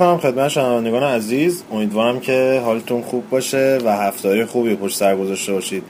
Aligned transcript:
می‌کنم 0.00 0.18
خدمت 0.18 0.48
شنوندگان 0.48 1.02
عزیز. 1.02 1.62
امیدوارم 1.72 2.20
که 2.20 2.62
حالتون 2.64 3.02
خوب 3.02 3.30
باشه 3.30 3.78
و 3.84 3.96
هفتههای 3.96 4.44
خوبی 4.44 4.76
پشت 4.76 4.96
سر 4.96 5.16
گذاشته 5.16 5.52
باشید. 5.52 5.82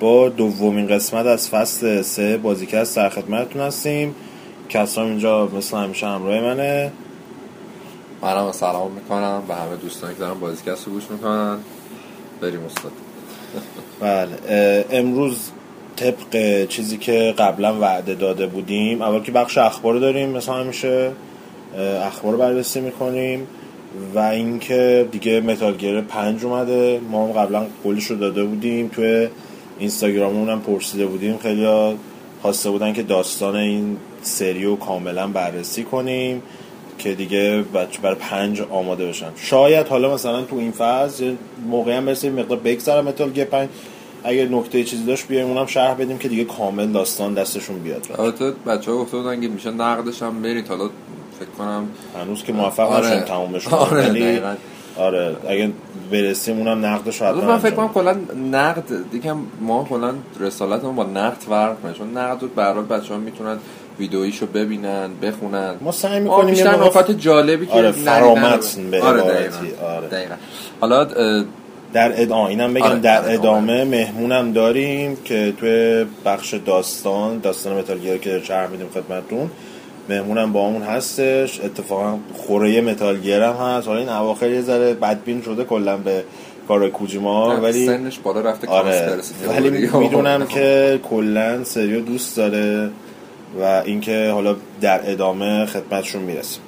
با 0.00 0.28
دومین 0.28 0.86
قسمت 0.86 1.26
از 1.26 1.48
فصل 1.48 2.02
سه 2.02 2.36
بازیکست 2.36 2.96
در 2.96 3.08
خدمتتون 3.08 3.62
هستیم. 3.62 4.14
کسرام 4.68 5.06
اینجا 5.06 5.46
مثل 5.46 5.76
همیشه 5.76 6.06
همراه 6.06 6.40
منه. 6.40 6.92
منم 8.22 8.52
سلام 8.52 8.92
می‌کنم 8.92 9.42
به 9.48 9.54
همه 9.54 9.76
دوستانی 9.76 10.14
که 10.14 10.20
دارن 10.20 10.40
بازیکست 10.40 10.86
رو 10.86 10.92
گوش 10.92 11.10
می‌کنن. 11.10 11.58
بریم 12.40 12.60
استاد. 12.64 12.92
بله 14.00 14.84
امروز 14.90 15.50
طبق 15.96 16.64
چیزی 16.66 16.96
که 16.96 17.34
قبلا 17.38 17.80
وعده 17.80 18.14
داده 18.14 18.46
بودیم 18.46 19.02
اول 19.02 19.22
که 19.22 19.32
بخش 19.32 19.58
اخبار 19.58 19.94
داریم 19.94 20.28
مثل 20.28 20.52
همیشه. 20.52 21.12
اخبار 21.76 22.36
بررسی 22.36 22.80
می‌کنیم 22.80 23.46
و 24.14 24.18
اینکه 24.18 25.08
دیگه 25.12 25.40
Metal 25.40 25.74
Gear 25.74 26.00
پنج 26.00 26.44
اومده. 26.44 27.00
ما 27.10 27.26
هم 27.26 27.32
قبلا 27.32 27.66
قولش 27.84 28.04
رو 28.04 28.16
داده 28.16 28.44
بودیم. 28.44 28.88
توی 28.88 29.28
Instagram 29.78 30.30
مون 30.30 30.48
هم 30.48 30.60
پرسیده 30.60 31.06
بودیم. 31.06 31.38
خیلی 31.38 31.66
خواسته 32.42 32.70
بودن 32.70 32.92
که 32.92 33.02
داستان 33.02 33.56
این 33.56 33.96
سری 34.22 34.64
رو 34.64 34.76
کاملا 34.76 35.26
بررسی 35.26 35.84
کنیم 35.84 36.42
که 36.98 37.14
دیگه 37.14 37.64
بچه‌ها 37.74 38.00
برا 38.02 38.14
پنج 38.14 38.60
آماده 38.70 39.06
بشن. 39.06 39.30
شاید 39.36 39.86
حالا 39.86 40.14
مثلا 40.14 40.42
تو 40.42 40.56
این 40.56 40.72
فاز 40.72 41.22
موقعی 41.66 41.94
هم 41.94 42.06
برسه 42.06 42.26
یه 42.26 42.32
مقدار 42.32 42.58
بگذره 42.58 43.02
Metal 43.02 43.30
Gear 43.30 43.44
پنج. 43.44 43.68
اگه 44.24 44.48
نکته 44.48 44.84
چیزی 44.84 45.04
داشت 45.04 45.28
بیایم 45.28 45.46
اونم 45.46 45.66
شرح 45.66 45.94
بدیم 45.94 46.18
که 46.18 46.28
دیگه 46.28 46.44
کامل 46.44 46.86
داستان 46.86 47.34
دستشون 47.34 47.78
بیاد. 47.78 48.06
البته 48.18 48.52
بچه 48.66 48.90
ها 48.90 48.96
گفته 48.96 49.16
بودن 49.16 49.40
که 49.40 49.48
میشه 49.48 49.70
نقدش 49.70 50.22
هم 50.22 50.42
برید. 50.42 50.68
حالا 50.68 50.90
فکر 51.40 51.48
کنم 51.58 51.88
هنوز 52.24 52.42
که 52.44 52.52
موفق 52.52 52.90
آره. 52.92 53.06
نشدیم 53.06 53.20
تمومش 53.24 53.64
کنیم 53.64 53.82
آره، 53.82 54.08
ولی 54.08 54.20
دقیقاً. 54.20 54.54
آره 54.98 55.36
اگه 55.48 55.70
برسیم 56.12 56.58
اونم 56.58 56.86
نقدش 56.86 57.22
حتما 57.22 57.40
من 57.44 57.58
فکر 57.58 57.74
کنم 57.74 57.88
کلا 57.88 58.16
نقد 58.52 59.10
دیگه 59.10 59.34
ما 59.60 59.86
کلا 59.90 60.12
رسالتمون 60.40 60.96
با 60.96 61.04
نقد 61.04 61.36
فرق 61.48 61.80
کنه 61.82 61.92
چون 61.92 62.16
نقد 62.18 62.42
رو 62.42 62.48
به 62.48 62.62
هر 62.62 62.72
حال 62.72 62.84
بچه 62.84 63.14
ها 63.14 63.20
می‌تونن 63.20 63.56
ویدئویشو 63.98 64.46
ببینن 64.46 65.10
بخونن 65.22 65.74
ما 65.80 65.92
سعی 65.92 66.20
می‌کنیم 66.20 66.50
بیشتر 66.50 66.84
نکات 66.84 67.10
جالبی 67.10 67.66
که 67.66 67.72
آره، 67.72 67.90
فرامتن 67.92 68.84
رو- 68.84 68.90
به 68.90 69.02
آره 69.02 69.20
دقیقاً. 69.20 69.56
آره. 69.96 70.08
دقیقاً. 70.08 70.34
حالا 70.80 71.04
در 71.92 72.22
ادامه 72.22 72.48
اینم 72.50 72.74
بگم 72.74 72.84
آره، 72.86 72.98
در 72.98 73.34
ادامه 73.34 73.84
مهمونم 73.84 74.52
داریم 74.52 75.16
که 75.24 75.52
توی 75.60 76.06
بخش 76.24 76.54
داستان 76.54 77.38
داستان 77.38 77.76
متال 77.78 77.98
که 78.18 78.40
چرم 78.40 78.70
میدیم 78.70 78.86
خدمتتون 78.94 79.50
مهمونم 80.08 80.52
با 80.52 80.68
همون 80.68 80.82
هستش. 80.82 81.60
اتفاقا 81.60 82.18
خوره 82.34 82.80
متال 82.80 83.16
هم 83.16 83.52
هست. 83.52 83.88
حالا 83.88 84.00
این 84.00 84.08
اواخر 84.08 84.50
یه 84.50 84.62
ذره 84.62 84.94
بدبین 84.94 85.42
شده 85.42 85.64
کلا 85.64 85.96
به 85.96 86.24
کار 86.68 86.88
کوجیما 86.88 87.60
ولی 87.60 87.86
سنش 87.86 88.18
بالا 88.18 88.40
رفته 88.40 88.68
آره. 88.68 89.18
ولی 89.48 89.70
می‌دونم 89.92 90.46
که 90.54 91.00
کلا 91.10 91.64
سریو 91.64 92.00
دوست 92.00 92.36
داره 92.36 92.90
و 93.60 93.82
اینکه 93.84 94.30
حالا 94.34 94.56
در 94.80 95.10
ادامه 95.10 95.66
خدمتشون 95.66 96.22
می‌رسیم. 96.22 96.62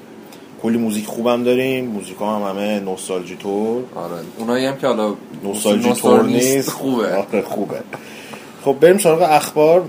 کلی 0.63 0.79
موزیک 0.79 1.07
خوبم 1.07 1.45
داریم. 1.45 1.85
موزیک 1.85 2.17
هم 2.21 2.43
همه 2.51 2.81
نوستالژی 2.81 3.37
تور 3.37 3.83
آره. 3.95 4.13
اونایی 4.39 4.67
هم 4.67 4.77
که 4.77 4.87
حالا 4.87 5.15
نوستالژی 5.45 5.93
تور 5.93 6.23
نیست. 6.23 6.71
خوبه. 6.71 7.15
آره 7.17 7.43
خوبه. 7.43 7.77
خب 8.65 8.77
بریم 8.81 8.99
سراغ 8.99 9.23
اخبار. 9.23 9.85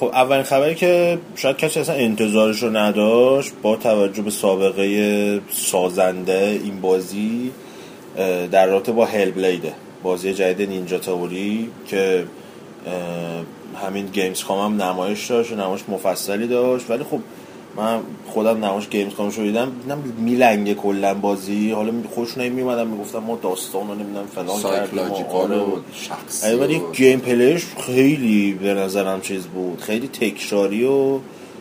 خب 0.00 0.06
اولین 0.06 0.42
خبری 0.42 0.74
که 0.74 1.18
شاید 1.36 1.56
کسی 1.56 1.80
اصلا 1.80 1.94
انتظارش 1.94 2.62
رو 2.62 2.76
نداشت 2.76 3.52
با 3.62 3.76
توجه 3.76 4.22
به 4.22 4.30
سابقه 4.30 5.40
سازنده 5.50 6.60
این 6.64 6.80
بازی 6.80 7.52
در 8.50 8.66
رابطه 8.66 8.92
با 8.92 9.04
Hellblade 9.04 9.30
ه 9.30 9.72
بازی 10.02 10.34
جدید 10.34 10.68
Ninja 10.68 10.98
Theory 10.98 11.70
که 11.86 12.24
همین 13.86 14.06
Gamescom 14.06 14.72
هم 14.72 14.82
نمایش 14.82 15.26
داشت 15.26 15.52
نمایش 15.52 15.82
مفصلی 15.88 16.46
داشت. 16.46 16.90
ولی 16.90 17.04
خب 17.04 17.20
من 17.76 17.98
خودم 18.26 18.64
نمایش 18.64 18.88
Gamescom 18.88 19.14
ش 19.14 19.38
رو 19.38 19.44
دیدم 19.44 19.72
دیدم 19.82 20.02
میلنگه 20.18 20.74
کلا 20.74 21.14
بازی. 21.14 21.70
حالا 21.70 21.92
خوش 22.14 22.38
نمیومدم 22.38 22.86
می‌گفتم 22.86 23.18
ما 23.18 23.38
داستان 23.42 23.88
رو 23.88 23.94
نمی‌دونم 23.94 24.26
فلان 24.34 24.58
psychological 24.58 25.52
آره. 25.52 25.56
و 25.56 25.76
شخصی 25.92 26.54
ولی 26.54 26.82
gameplay 26.92 27.20
ش 27.20 27.66
خیلی 27.86 28.52
به 28.52 28.74
نظرم 28.74 29.20
چیز 29.20 29.42
بود. 29.42 29.80
خیلی 29.80 30.08
تکراری 30.08 30.84
و 30.84 31.18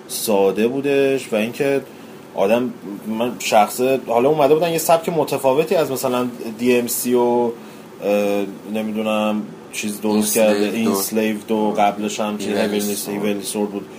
ساده 0.08 0.68
بودش 0.68 1.34
و 1.34 1.36
اینکه 1.36 1.82
آدم 2.36 2.74
من 3.08 3.32
شخصه 3.40 4.00
حالا 4.08 4.30
اومده 4.30 4.54
بودن 4.54 4.72
یه 4.72 4.78
سبک 4.78 5.10
متفاوتی 5.10 5.76
از 5.76 5.92
مثلا 5.92 6.28
دی 6.60 6.76
ام 6.76 6.88
سی 6.88 7.14
و 7.14 7.52
نمی‌دونم 8.74 9.42
چیز 9.74 10.02
درست 10.02 10.36
کرده. 10.36 10.72
این 10.74 10.96
سلیو 10.96 11.38
و 11.50 11.72
قبلش 11.72 12.20
هم 12.20 12.38
Sword. 12.38 12.42
هیولی 12.42 13.44
سورد 13.44 13.70
بود. 13.70 13.86
کام 13.86 13.99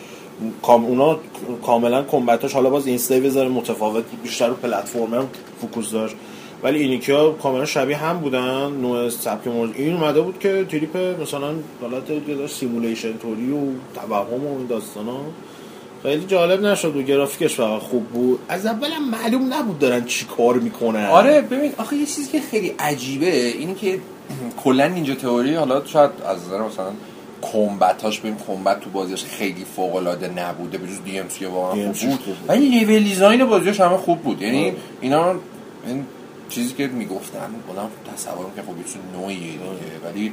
اونا 0.62 1.18
کاملا 1.66 2.02
کمبتاش 2.02 2.52
حالا 2.52 2.70
باز 2.70 2.86
این 2.86 2.98
سلیو 2.98 3.24
یه 3.24 3.30
ذره 3.30 3.48
متفاوت 3.48 4.04
بیشتر 4.22 4.46
رو 4.48 4.54
پلتفرمر 4.54 5.22
فوکوس 5.60 5.90
داشت. 5.90 6.14
ولی 6.62 6.78
اینیکی 6.78 7.12
ها 7.12 7.30
کاملا 7.30 7.64
شبیه 7.64 7.96
هم 7.96 8.18
بودن 8.18 8.72
نوع 8.72 9.08
سبک 9.08 9.46
مورد 9.46 9.70
این 9.74 9.94
اومده 9.94 10.20
بود 10.20 10.38
که 10.38 10.66
تریپ 10.68 10.96
مثلا 11.22 11.54
حالت 11.80 12.46
simulation 12.46 13.16
توری 13.18 13.52
و 13.52 13.58
توهم 13.94 14.46
و 14.46 14.58
این 14.58 14.66
داستان 14.66 15.06
ها. 15.06 15.20
خیلی 16.02 16.26
جالب 16.26 16.62
نشد 16.62 16.96
و 16.96 17.02
گرافیکش 17.02 17.54
فقط 17.54 17.80
خوب 17.80 18.06
بود. 18.06 18.38
از 18.48 18.66
اولم 18.66 19.10
معلوم 19.10 19.54
نبود 19.54 19.78
دارن 19.78 20.04
چی 20.04 20.26
کار 20.36 20.54
می‌کنن. 20.54 21.04
آره 21.06 21.40
ببین 21.40 21.72
آخه 21.78 21.96
یه 21.96 22.06
چیزی 22.06 22.32
که 22.32 22.40
خیلی 22.40 22.74
عجیبه 22.78 23.46
اینی 23.46 23.74
که 23.74 23.98
کلا 24.64 24.86
Ninja 24.88 25.14
Theory 25.14 25.54
حالا 25.54 25.84
شاید 25.84 26.10
از 26.26 26.46
نظر 26.46 26.62
مثلا 26.62 26.90
combat 27.42 28.01
اش 28.01 28.20
ببین 28.20 28.36
combat 28.46 28.80
تو 28.80 28.90
بازیش 28.90 29.24
خیلی 29.24 29.64
فوق 29.76 29.96
العاده 29.96 30.28
نبوده 30.28 30.78
به 30.78 30.86
جز 30.86 31.02
DMC 31.04 31.44
واقعا 31.44 31.92
خوب 31.92 32.10
بود. 32.10 32.36
ولی 32.48 32.80
level 32.84 33.02
design 33.02 33.44
بازیش 33.44 33.80
همه 33.80 33.96
خوب 33.96 34.18
بود. 34.18 34.42
یعنی 34.42 34.64
آره. 34.64 34.74
اینا 35.00 35.34
این 35.86 36.04
چیزی 36.48 36.74
که 36.74 36.86
می‌گفتن 36.86 37.38
آدم 37.70 37.88
تصور 38.14 38.46
که 38.56 38.62
خب 38.62 38.68
یه 38.68 39.20
نوعیه 39.20 39.38
دیگه. 39.38 39.60
ولی 40.10 40.32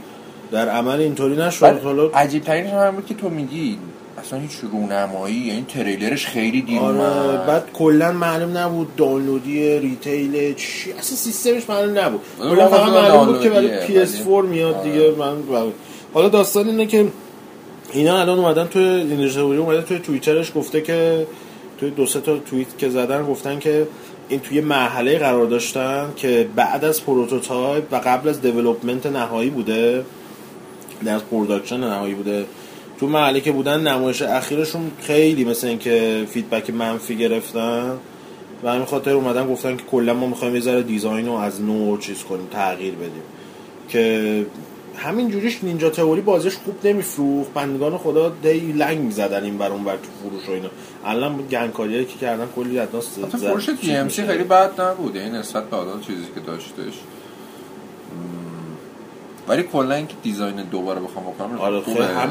در 0.51 0.69
عمل 0.69 0.99
اینطوری 0.99 1.35
نشد. 1.35 1.79
حالا 1.83 2.07
عجیب 2.07 2.43
ترینش 2.43 2.71
هم 2.73 2.95
بود 2.95 3.05
که 3.05 3.13
تو 3.13 3.29
میگی 3.29 3.77
اصلا 4.17 4.39
هیچ 4.39 4.51
رونمایی 4.71 5.35
یعنی 5.35 5.65
تریلرش 5.69 6.25
خیلی 6.27 6.61
دیر 6.61 6.79
آره. 6.79 6.97
بعد 7.47 7.63
کلا 7.73 8.11
معلوم 8.11 8.57
نبود 8.57 8.95
دانلودی 8.95 9.79
ریتیل 9.79 10.53
چی 10.53 10.91
اصلا 10.91 11.17
سیستمش 11.17 11.69
معلوم 11.69 11.99
نبود. 11.99 12.21
آره، 12.39 12.49
کلا 12.55 12.67
فقط 12.67 12.89
معلوم 12.89 13.25
بود 13.25 13.41
که 13.41 13.49
برای 13.49 13.67
دانلودیه، 13.67 14.05
PS4 14.05 14.27
ولی- 14.27 14.47
میاد 14.47 14.75
آره. 14.75 14.91
دیگه. 14.91 15.11
من 15.11 15.41
حالا 16.13 16.29
داستان 16.29 16.67
اینه 16.67 16.85
که 16.85 17.07
اینا 17.93 18.17
الان 18.17 18.39
اومدن 18.39 18.67
توی 18.67 18.83
اینجوری 18.83 19.57
اومده 19.57 19.81
توی 19.81 19.99
توییترش 19.99 20.51
گفته 20.55 20.81
که 20.81 21.27
توی 21.79 21.89
دو 21.89 22.05
سه 22.05 22.21
تا 22.21 22.37
توییت 22.37 22.77
که 22.77 22.89
زدن 22.89 23.25
گفتن 23.25 23.59
که 23.59 23.87
این 24.29 24.39
توی 24.39 24.61
مرحله 24.61 25.17
قرار 25.17 25.45
داشتن 25.45 26.13
که 26.15 26.49
بعد 26.55 26.85
از 26.85 27.03
prototype 27.03 27.83
و 27.91 27.95
قبل 27.95 28.29
از 28.29 28.41
development 28.41 29.05
نهایی 29.05 29.49
بوده 29.49 30.05
در 31.05 31.19
production 31.19 31.79
نهایی 31.79 32.13
بوده. 32.13 32.45
تو 32.99 33.07
مرحله 33.07 33.41
که 33.41 33.51
بودن 33.51 33.87
نمایش 33.87 34.21
اخیرشون 34.21 34.91
خیلی 35.01 35.45
مثل 35.45 35.67
اینکه 35.67 36.25
feedback 36.29 36.69
منفی 36.69 37.15
گرفتن. 37.15 37.97
و 38.63 38.71
همین 38.71 38.85
خاطر 38.85 39.11
اومدن 39.11 39.47
گفتن 39.47 39.77
که 39.77 39.83
کلا 39.83 40.13
ما 40.13 40.27
می‌خوایم 40.27 40.55
یه 40.55 40.61
ذره 40.61 40.83
design 40.83 41.25
رو 41.25 41.33
از 41.33 41.61
نو 41.61 41.97
چیز 41.97 42.23
کنیم 42.23 42.47
تغییر 42.51 42.93
بدیم. 42.93 43.23
که 43.89 44.45
همین 44.97 45.29
جوریش 45.29 45.63
Ninja 45.63 45.89
Theory 45.89 46.21
بازیش 46.21 46.55
خوب 46.55 46.87
نمیفروخت 46.87 47.53
بندگان 47.53 47.97
خدا 47.97 48.29
دی 48.29 48.71
لنگ 48.71 48.99
می‌زدن 48.99 49.43
این 49.43 49.57
بر 49.57 49.71
اون 49.71 49.83
بر 49.83 49.95
تو 49.95 50.29
فروش 50.29 50.49
و 50.49 50.51
اینا 50.51 50.69
الان 51.05 51.47
گنگکاریایی 51.51 52.05
که 52.05 52.17
کردن 52.17 52.47
کلی 52.55 52.79
از 52.79 52.87
ناس 52.93 53.19
فروش 53.19 53.69
جی 53.69 53.95
ام 53.95 54.09
سی. 54.09 54.23
خیلی 54.23 54.43
بد 54.43 54.81
نبود 54.81 55.15
یعنی 55.15 55.29
نسبت 55.29 55.69
به 55.69 55.77
حالا 55.77 55.99
چیزی 55.99 56.23
که 56.35 56.39
داشتش. 56.39 56.93
ولی 59.47 59.63
کلا 59.63 59.95
اینکه 59.95 60.13
دیزاین 60.23 60.55
دوباره 60.55 60.99
بخوام 60.99 61.25
بکنم 61.25 61.59
آره 61.59 61.81
خوبه. 61.81 62.05
هم 62.05 62.29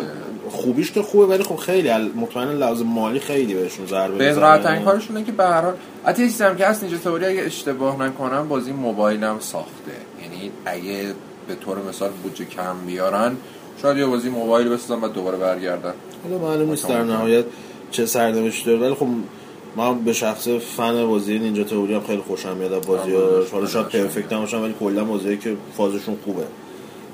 خوبیش 0.50 0.92
که 0.92 1.02
خوبه 1.02 1.26
ولی 1.26 1.42
خب 1.42 1.56
خیلی 1.56 1.90
مطمئنا 2.16 2.52
لازم 2.52 2.86
مالی 2.86 3.20
خیلی 3.20 3.54
بهشون 3.54 3.86
ضربه 3.86 4.18
به. 4.18 4.32
راحت 4.32 4.62
ترین 4.62 4.82
کارشونه 4.82 5.24
که 5.24 5.32
به 5.32 5.44
هر 5.44 5.62
حال 5.62 5.74
چیزی 6.16 6.44
هم 6.44 6.56
که 6.56 6.66
هست 6.66 6.82
اینجا 6.82 6.98
تئوری 6.98 7.24
اگه 7.24 7.42
اشتباه 7.42 8.02
نکنم 8.02 8.48
بازی 8.48 8.72
موبایل 8.72 9.24
هم 9.24 9.40
ساخته 9.40 9.92
یعنی 10.22 10.50
اگه 10.64 11.14
به 11.48 11.54
طور 11.54 11.78
مثال 11.88 12.10
بودجه 12.22 12.44
کم 12.44 12.76
بیارن 12.86 13.36
شاید 13.82 13.96
یه 13.98 14.06
بازی 14.06 14.28
موبایل 14.28 14.68
بسازن 14.68 15.04
و 15.04 15.08
دوباره 15.08 15.36
برگردن. 15.38 15.94
حالا 16.24 16.38
معلوم 16.38 16.70
نیست 16.70 16.88
در 16.88 17.02
نهایت 17.04 17.44
چه 17.90 18.06
سرنوشتی 18.06 18.64
داره 18.64 18.78
ولی 18.78 18.94
خب 18.94 19.06
من 19.76 19.98
به 19.98 20.12
شخص 20.12 20.48
فن 20.48 21.06
بازی 21.06 21.38
نینجا 21.38 21.64
تئوری 21.64 21.94
هم 21.94 22.00
خیلی 22.06 22.22
خوشم 22.22 22.56
میاد 22.56 22.72
از 22.72 22.86
بازی 22.86 23.16
آره، 23.16 23.46
حالا 23.52 23.66
شاید 23.66 23.86
آره، 23.86 24.02
پرفکت 24.02 24.32
نباشن 24.32 24.60
ولی 24.62 24.74
کلا 24.80 25.04
بازی 25.04 25.36
که 25.36 25.56
فازشون 25.76 26.16
خوبه. 26.24 26.44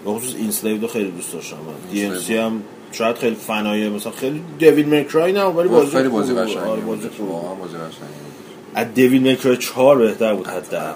به 0.04 0.10
خصوص 0.10 0.34
این 0.34 0.50
سلیو 0.50 0.80
رو 0.80 0.86
خیلی 0.88 1.10
دوست 1.10 1.32
داشتم. 1.32 1.56
دی 1.90 2.04
ام 2.04 2.14
سی 2.18 2.36
هم 2.36 2.62
شاید 2.92 3.16
خیلی 3.16 3.36
فنایه 3.36 3.88
مثلا 3.90 4.12
خیلی 4.12 4.42
دیوید 4.58 4.94
مکرای 4.94 5.32
نه 5.32 5.44
ولی 5.44 5.68
بازی 5.68 5.96
خیلی 5.96 6.08
بازی 6.08 6.32
آره 6.38 6.80
بود. 6.80 6.86
بازی 6.86 7.08
خوبه. 7.08 7.32
واقعا 7.32 7.54
بازی 7.54 7.74
قشنگی 7.76 7.90
بود. 7.90 8.32
از 8.74 8.94
دیوید 8.94 9.28
مکرای 9.28 9.56
4 9.56 9.98
بهتر 9.98 10.34
بود 10.34 10.46
حداقل. 10.46 10.94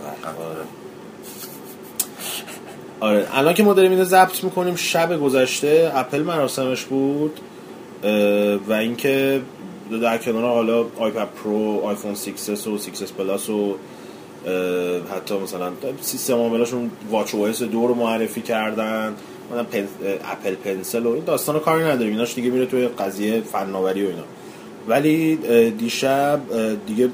آره 3.00 3.26
الان 3.32 3.54
که 3.54 3.62
ما 3.62 3.74
داریم 3.74 3.90
اینو 3.90 4.04
ضبط 4.04 4.44
می‌کنیم 4.44 4.74
شب 4.74 5.20
گذشته 5.20 5.92
اپل 5.94 6.22
مراسمش 6.22 6.84
بود 6.84 7.40
و 8.68 8.72
اینکه 8.72 9.40
در 10.02 10.18
کنار 10.18 10.44
حالا 10.44 10.84
iPad 10.98 11.28
Pro 11.44 11.80
iPhone 11.84 12.14
6s 12.14 12.66
و 12.66 12.78
6s 12.78 13.12
Plus 13.18 13.50
و 13.50 13.76
حتی 15.16 15.38
مثلا 15.38 15.70
سیستم 16.00 16.34
عاملاشون 16.34 16.90
watchOS 17.10 17.62
دو 17.62 17.86
رو 17.86 17.94
معرفی 17.94 18.42
کردن 18.42 19.14
مثلا 19.50 19.64
پن... 19.64 19.78
اه، 19.78 20.32
Apple 20.32 20.54
Pencil 20.54 21.06
و 21.06 21.12
این 21.12 21.24
داستان 21.24 21.60
کاری 21.60 21.84
نداریم 21.84 22.12
ایناش 22.12 22.34
دیگه 22.34 22.50
میره 22.50 22.66
توی 22.66 22.88
قضیه 22.88 23.40
فناوری 23.40 24.04
و 24.04 24.08
اینا. 24.08 24.22
ولی 24.88 25.36
دیشب 25.70 26.40
دیگه 26.86 27.08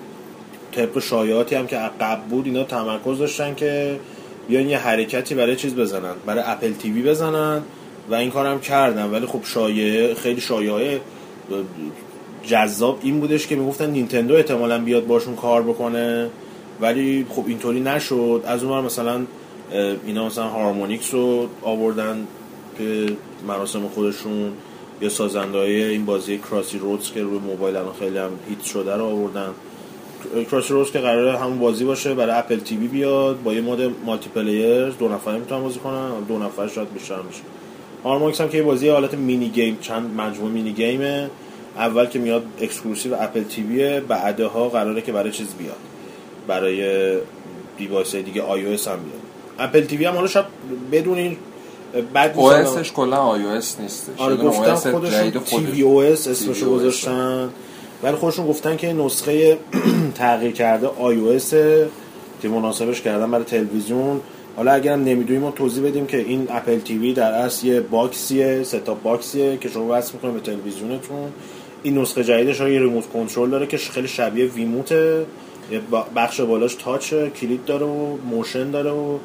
طبق 0.72 0.98
شایعاتی 0.98 1.54
هم 1.54 1.66
که 1.66 1.76
قبل 1.76 2.22
بود 2.30 2.46
اینا 2.46 2.64
تمرکز 2.64 3.18
داشتن 3.18 3.54
که 3.54 3.98
بیان 4.48 4.68
یه 4.68 4.78
حرکتی 4.78 5.34
برای 5.34 5.56
چیز 5.56 5.74
بزنن 5.74 6.14
برای 6.26 6.42
Apple 6.46 6.72
TV 6.72 7.02
بزنن 7.02 7.62
و 8.10 8.14
این 8.14 8.30
کارم 8.30 8.60
کردن 8.60 9.10
ولی 9.10 9.26
خب 9.26 9.40
شایعه 9.44 10.14
خیلی 10.14 10.40
شایعه 10.40 11.00
جذاب 12.46 12.98
این 13.02 13.20
بودش 13.20 13.46
که 13.46 13.56
می‌گفتن 13.56 13.90
نینتندو 13.90 14.34
احتمالا 14.34 14.78
بیاد 14.78 15.06
باشون 15.06 15.36
کار 15.36 15.62
بکنه. 15.62 16.30
ولی 16.80 17.26
خب 17.28 17.44
اینطوری 17.46 17.80
نشد. 17.80 18.42
از 18.46 18.64
اون 18.64 18.84
مثلا 18.84 19.20
اینا 20.06 20.26
مثلا 20.26 20.48
Harmonix 20.48 21.14
رو 21.14 21.48
آوردن 21.62 22.26
که 22.78 23.06
مراسم 23.48 23.88
خودشون 23.88 24.52
یا 25.00 25.08
سازنده 25.08 25.58
این 25.58 26.04
بازی 26.04 26.38
Crossy 26.38 26.78
Road 26.78 27.12
که 27.12 27.22
روی 27.22 27.38
موبایل 27.38 27.76
الان 27.76 27.92
خیلی 27.98 28.18
هم 28.18 28.30
hit 28.48 28.62
شده 28.62 28.96
رو 28.96 29.04
آوردن. 29.04 29.50
Crossy 30.50 30.72
Road 30.72 30.90
که 30.90 30.98
قراره 30.98 31.38
همون 31.38 31.58
بازی 31.58 31.84
باشه 31.84 32.14
برای 32.14 32.34
Apple 32.34 32.58
TV 32.58 32.86
بیاد 32.86 33.42
با 33.42 33.54
یه 33.54 33.60
mode 33.60 33.94
multiplayer 34.06 34.88
دو 34.88 35.08
نفره 35.08 35.38
می‌تونن 35.38 35.62
بازی 35.62 35.78
کنن 35.78 36.10
دو 36.28 36.38
نفر 36.38 36.68
شاید 36.68 36.92
بیشتر 36.92 37.22
میشه. 37.22 37.40
Harmonix 38.04 38.40
هم 38.40 38.48
که 38.48 38.56
یه 38.56 38.62
بازی 38.62 38.88
حالت 38.88 39.14
mini 39.14 39.48
game 39.48 39.78
چند 39.80 40.20
مجموعه 40.20 40.52
mini 40.52 40.72
game 40.72 41.19
ه 41.19 41.30
اول 41.76 42.06
که 42.06 42.18
میاد 42.18 42.42
exclusive 42.60 43.14
Apple 43.20 43.42
TV 43.42 43.81
ه 43.81 44.00
بعدها 44.08 44.68
قراره 44.68 45.02
که 45.02 45.12
برای 45.12 45.30
چیز 45.32 45.46
بیاد. 45.58 45.76
برای 46.46 47.18
device 47.78 48.16
دیگه 48.16 48.42
iOS 48.42 48.88
هم 48.88 48.96
بیاد. 48.96 49.20
Apple 49.58 49.80
TV 49.80 50.04
هم 50.04 50.14
حالا 50.14 50.26
شاید 50.26 50.46
بدون 50.92 51.18
این 51.18 51.36
بعد 52.12 52.34
OS 52.36 52.46
ش 52.46 52.92
کلا 52.92 53.16
iOS 53.16 53.80
نیستش 53.80 54.20
آره 54.20 54.36
گفتن 54.36 54.76
OS 54.76 54.86
خودشون 54.86 55.30
جدید 55.30 55.44
tvOS 55.44 56.28
اسمشو. 56.28 56.70
گذاشتن. 56.70 57.50
ولی 58.02 58.16
خودشون 58.16 58.46
گفتن 58.46 58.76
که 58.76 58.92
نسخه 58.92 59.58
تغییر 60.14 60.52
کرده 60.52 60.88
اس 61.00 61.50
که 62.42 62.48
مناسبش 62.48 63.00
کردن 63.00 63.30
برای 63.30 63.44
تلویزیون. 63.44 64.20
حالا 64.56 64.72
اگرم 64.72 65.04
نمی‌دونیم 65.04 65.42
ما 65.42 65.50
توضیح 65.50 65.84
بدیم 65.84 66.06
که 66.06 66.16
این 66.16 66.46
Apple 66.50 66.78
TV 66.78 67.12
در 67.12 67.32
اصل 67.32 67.66
یه 67.66 67.80
box 67.80 68.62
یه 68.62 68.71
set-top 68.71 69.02
box 69.02 69.35
یه 69.35 69.56
که 69.56 69.68
شما 69.68 69.98
وصل 69.98 70.12
می‌کنه 70.12 70.32
به 70.32 70.40
تلویزیونتون. 70.40 71.32
این 71.82 71.98
نسخه 71.98 72.24
جدیدش 72.24 72.60
یه 72.60 72.66
remote 72.66 73.06
control 73.12 73.50
داره 73.50 73.66
که 73.66 73.76
خیلی 73.76 74.08
شبیه 74.08 74.46
Wiimote 74.46 75.08
ه. 75.08 75.26
بخش 76.16 76.40
بالاش 76.40 76.74
touch 76.74 77.14
کلید 77.14 77.64
داره 77.64 77.86
و 77.86 78.16
motion 78.16 78.70
داره 78.70 78.90
و 78.90 79.18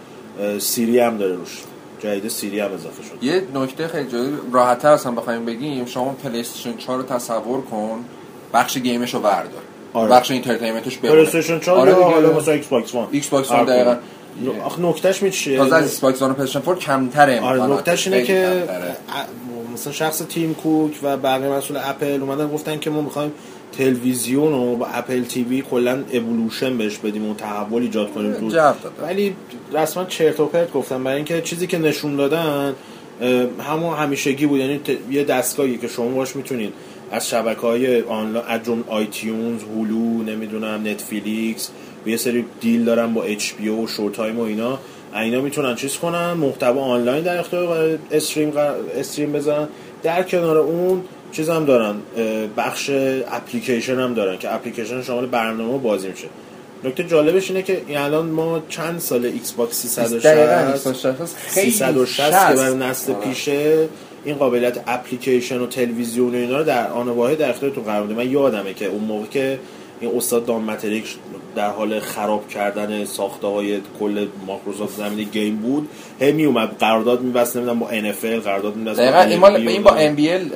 Siri 0.60 1.00
هم 1.00 1.17
داره 1.17 1.36
روش. 1.36 1.62
جدید 2.00 2.27
Siri 2.27 2.60
هم 2.60 2.72
اضافه 2.74 3.03
شد 3.03 3.24
یه 3.24 3.43
نکته 3.55 3.88
خیلی 3.88 4.10
جالب 4.10 4.34
راحت 4.53 4.79
تر 4.79 4.88
اصلا 4.88 5.12
بخوایم 5.12 5.46
بگیم 5.46 5.86
شما 5.86 6.15
PlayStation 6.24 6.77
4 6.77 6.98
رو 6.98 7.03
تصور 7.03 7.62
کن. 7.62 8.05
بخش 8.54 8.77
game 8.77 9.01
ش 9.01 9.13
رو 9.13 9.20
بردار 9.20 9.62
آره. 9.94 10.12
بخش 10.12 10.32
entertainment 10.32 10.89
ش 10.89 10.98
بمونه 10.98 11.22
PlayStation 11.22 11.60
4 11.60 11.77
آره. 11.77 11.94
حالا 11.94 12.34
مثلا 12.34 12.54
Xbox 12.54 12.96
One 12.96 13.08
Xbox 13.12 13.51
One 13.51 13.66
دقیقاً. 13.66 13.96
آخه 14.63 14.82
نکتهش 14.82 15.24
می 15.24 15.32
چیه 15.32 15.58
تازه 15.58 15.75
از 15.75 15.84
Xbox 15.84 16.22
One 16.22 16.32
و 16.32 16.34
PlayStation 16.34 16.62
4 16.66 16.75
کمتره 16.75 17.42
آره. 17.42 17.63
نکتهش 17.63 18.08
اینه 18.08 18.24
که 18.24 18.63
مثلا 19.74 19.94
شخص 19.94 20.22
Tim 20.30 20.54
Cook 20.54 20.92
و 21.04 21.18
بقیه 21.18 21.50
مسئول 21.50 21.77
اپل 21.84 22.22
اومدن 22.22 22.48
گفتن 22.48 22.80
که 22.80 22.89
ما 22.89 23.01
می‌خوایم 23.01 23.32
تلویزیون 23.77 24.51
رو 24.51 24.75
با 24.75 24.86
Apple 24.86 25.24
TV 25.24 25.62
کلا 25.62 26.04
اولوشن 26.13 26.77
بهش 26.77 26.98
بدیم 26.98 27.30
و 27.30 27.36
تحول 27.36 27.82
ایجاد 27.82 28.13
کنیم 28.13 28.34
تو. 28.34 28.74
ولی 29.01 29.36
رسما 29.74 30.06
چرت 30.06 30.39
و 30.39 30.46
پرت 30.46 30.72
گفتن 30.72 31.04
برای 31.04 31.16
اینکه 31.16 31.42
چیزی 31.42 31.68
که 31.68 31.77
نشون 31.77 32.16
دادن 32.16 32.75
همون 33.60 33.98
همیشگی 33.98 34.46
بود 34.46 34.60
یعنی 34.60 34.82
یه 35.12 35.24
دستگاهی 35.24 35.77
که 35.77 35.88
شما 35.88 36.08
باش 36.08 36.36
می‌تونید 36.36 36.74
از 37.12 37.30
شبکه 37.30 37.62
های 37.62 38.02
آنلاین 38.02 38.46
از 38.48 38.64
جمله 38.64 38.84
iTunes 38.88 39.62
Hulu 39.63 40.24
نمی‌دونم 40.24 40.82
Netflix 40.88 41.70
و 42.06 42.10
یه 42.10 42.18
سری 42.18 42.46
deal 42.62 42.86
دارن 42.86 43.14
با 43.14 43.24
HBO 43.24 43.70
و 43.70 43.88
Showtime 43.88 44.39
و 44.40 44.42
اینا. 44.42 44.80
اینا 45.16 45.42
می‌تونن 45.42 45.76
چیز 45.76 45.98
کنن 45.98 46.34
محتوا 46.34 46.82
آنلاین 46.82 47.24
در 47.24 47.38
اختیار 47.38 48.00
stream 48.12 48.50
قرار- 48.52 48.76
stream 48.96 49.32
بذارن 49.34 49.68
در 50.04 50.24
کنار 50.24 50.58
اون 50.58 51.04
چیز 51.32 51.50
هم 51.50 51.66
دارن 51.66 51.96
بخش 52.58 52.90
اپلیکیشن 53.32 54.00
هم 54.00 54.14
دارن 54.14 54.38
که 54.38 54.56
اپلیکیشن 54.56 55.02
شامل 55.02 55.26
برنامه 55.26 55.78
بازی 55.78 56.08
میشه. 56.08 56.28
نکته 56.84 57.04
جالبش 57.04 57.50
اینه 57.52 57.64
که 57.64 57.82
این 57.88 57.98
الان 57.98 58.26
ما 58.26 58.62
چند 58.70 59.00
سال 59.00 59.26
Xbox 59.25 59.82
360 59.86 60.26
دقیقاً 60.26 60.72
Xbox 60.72 60.98
360 60.98 61.36
خیلی 61.38 61.72
360 61.72 62.50
که. 62.50 62.56
برای 62.56 62.76
نسل 62.76 63.12
آره. 63.14 63.28
پیشه 63.28 63.88
این 64.26 64.36
قابلیت 64.36 64.84
اپلیکیشن 64.88 65.62
و 65.62 65.68
تلویزیون 65.68 66.36
و 66.36 66.38
اینا 66.38 66.58
رو 66.58 66.64
در 66.64 66.88
آن 66.88 67.10
واحد 67.10 67.38
در 67.38 67.50
اختیارتون 67.50 67.84
قرار 67.84 68.04
میده 68.04 68.16
من 68.16 68.32
یادمه 68.32 68.74
که 68.74 68.86
اون 68.86 69.04
موقع 69.04 69.26
که 69.26 69.60
این 70.00 70.18
استاد 70.18 70.46
دان 70.46 70.62
متریک 70.62 71.16
در 71.56 71.70
حال 71.70 72.00
خراب 72.00 72.48
کردن 72.48 73.06
ساخته 73.06 73.48
های 73.48 73.80
کل 74.00 74.27
مایکروسافت 74.48 74.98
زمینه 74.98 75.24
game 75.24 75.56
بود. 75.56 75.89
هی 76.20 76.32
می 76.32 76.46
اومد 76.46 76.77
قرارداد 76.80 77.22
میبست 77.22 77.58
نمی‌دونم 77.58 77.80
با 77.80 77.88
NFL 77.89 78.44
قرارداد 78.44 78.75
میبست 78.75 79.00
دقیقاً 79.00 79.20
این 79.20 79.39
مال 79.39 79.56
این 79.56 79.84
با 79.84 79.92
MBL 79.92 80.50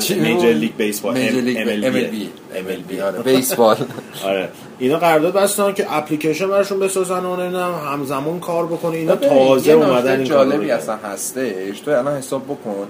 چی؟ 0.00 0.14
Major؟ 0.14 0.52
League 0.52 0.70
Baseball 0.76 1.14
MLB 1.14 2.26
MLB 2.54 3.24
بیسبال 3.24 3.76
آره. 4.24 4.48
اینا 4.78 4.98
قرارداد 4.98 5.32
بستن 5.32 5.72
که 5.72 5.96
اپلیکیشن 5.96 6.48
براشون 6.48 6.78
بسازن 6.78 7.24
و 7.24 7.36
نمی‌دونم 7.36 7.74
همزمان 7.92 8.40
کار 8.40 8.66
بکنه 8.66 8.96
اینا 8.96 9.16
تازه 9.16 9.72
اومدن 9.72 10.16
این 10.16 10.24
جالبی. 10.24 10.70
اصلا 10.70 10.96
هستش. 10.96 11.80
تو 11.84 11.90
الان 11.90 12.18
حساب 12.18 12.44
بکن. 12.44 12.86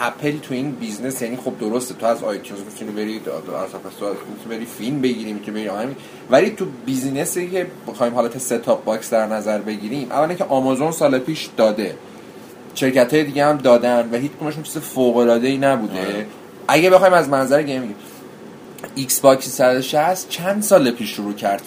اپل 0.00 0.38
تو 0.38 0.54
این 0.54 0.70
business 0.70 1.22
یعنی 1.22 1.36
خب 1.36 1.58
درسته 1.58 1.94
تو 1.94 2.06
از 2.06 2.22
iTunes 2.22 2.62
می‌تونی 2.64 2.90
بری 2.90 3.16
از 3.16 3.70
تو 4.00 4.06
می‌تونی 4.06 4.56
بری 4.56 4.64
فیلم 4.64 5.00
بگیری 5.00 5.32
می‌تونی 5.32 5.60
بری 5.60 5.68
آهنگ 5.68 5.96
ولی 6.30 6.50
تو 6.50 6.66
business 6.86 7.43
ی 7.43 7.50
که 7.50 7.66
بخوایم 7.88 8.14
حالت 8.14 8.38
set-top 8.38 8.84
box 8.84 9.10
در 9.10 9.26
نظر 9.26 9.58
بگیریم 9.58 10.12
اولا 10.12 10.34
که 10.34 10.44
آمازون 10.44 10.92
سال 10.92 11.18
پیش 11.18 11.48
داده. 11.56 11.96
شرکت 12.74 13.14
های 13.14 13.24
دیگه 13.24 13.44
هم 13.44 13.56
دادن 13.56 14.08
و 14.12 14.16
هیچ 14.16 14.32
کدومشون 14.32 14.62
چیز 14.62 14.78
فوق 14.78 15.16
العاده 15.16 15.48
ای 15.48 15.58
نبوده. 15.58 16.00
آره. 16.00 16.26
اگه 16.68 16.90
بخوایم 16.90 17.12
از 17.14 17.28
منظر 17.28 17.62
gaming 17.62 17.94
Xbox 18.94 19.48
360 19.48 20.28
چند 20.28 20.62
سال 20.62 20.90
پیش 20.90 21.10
شروع 21.10 21.32
کرد؟ 21.32 21.62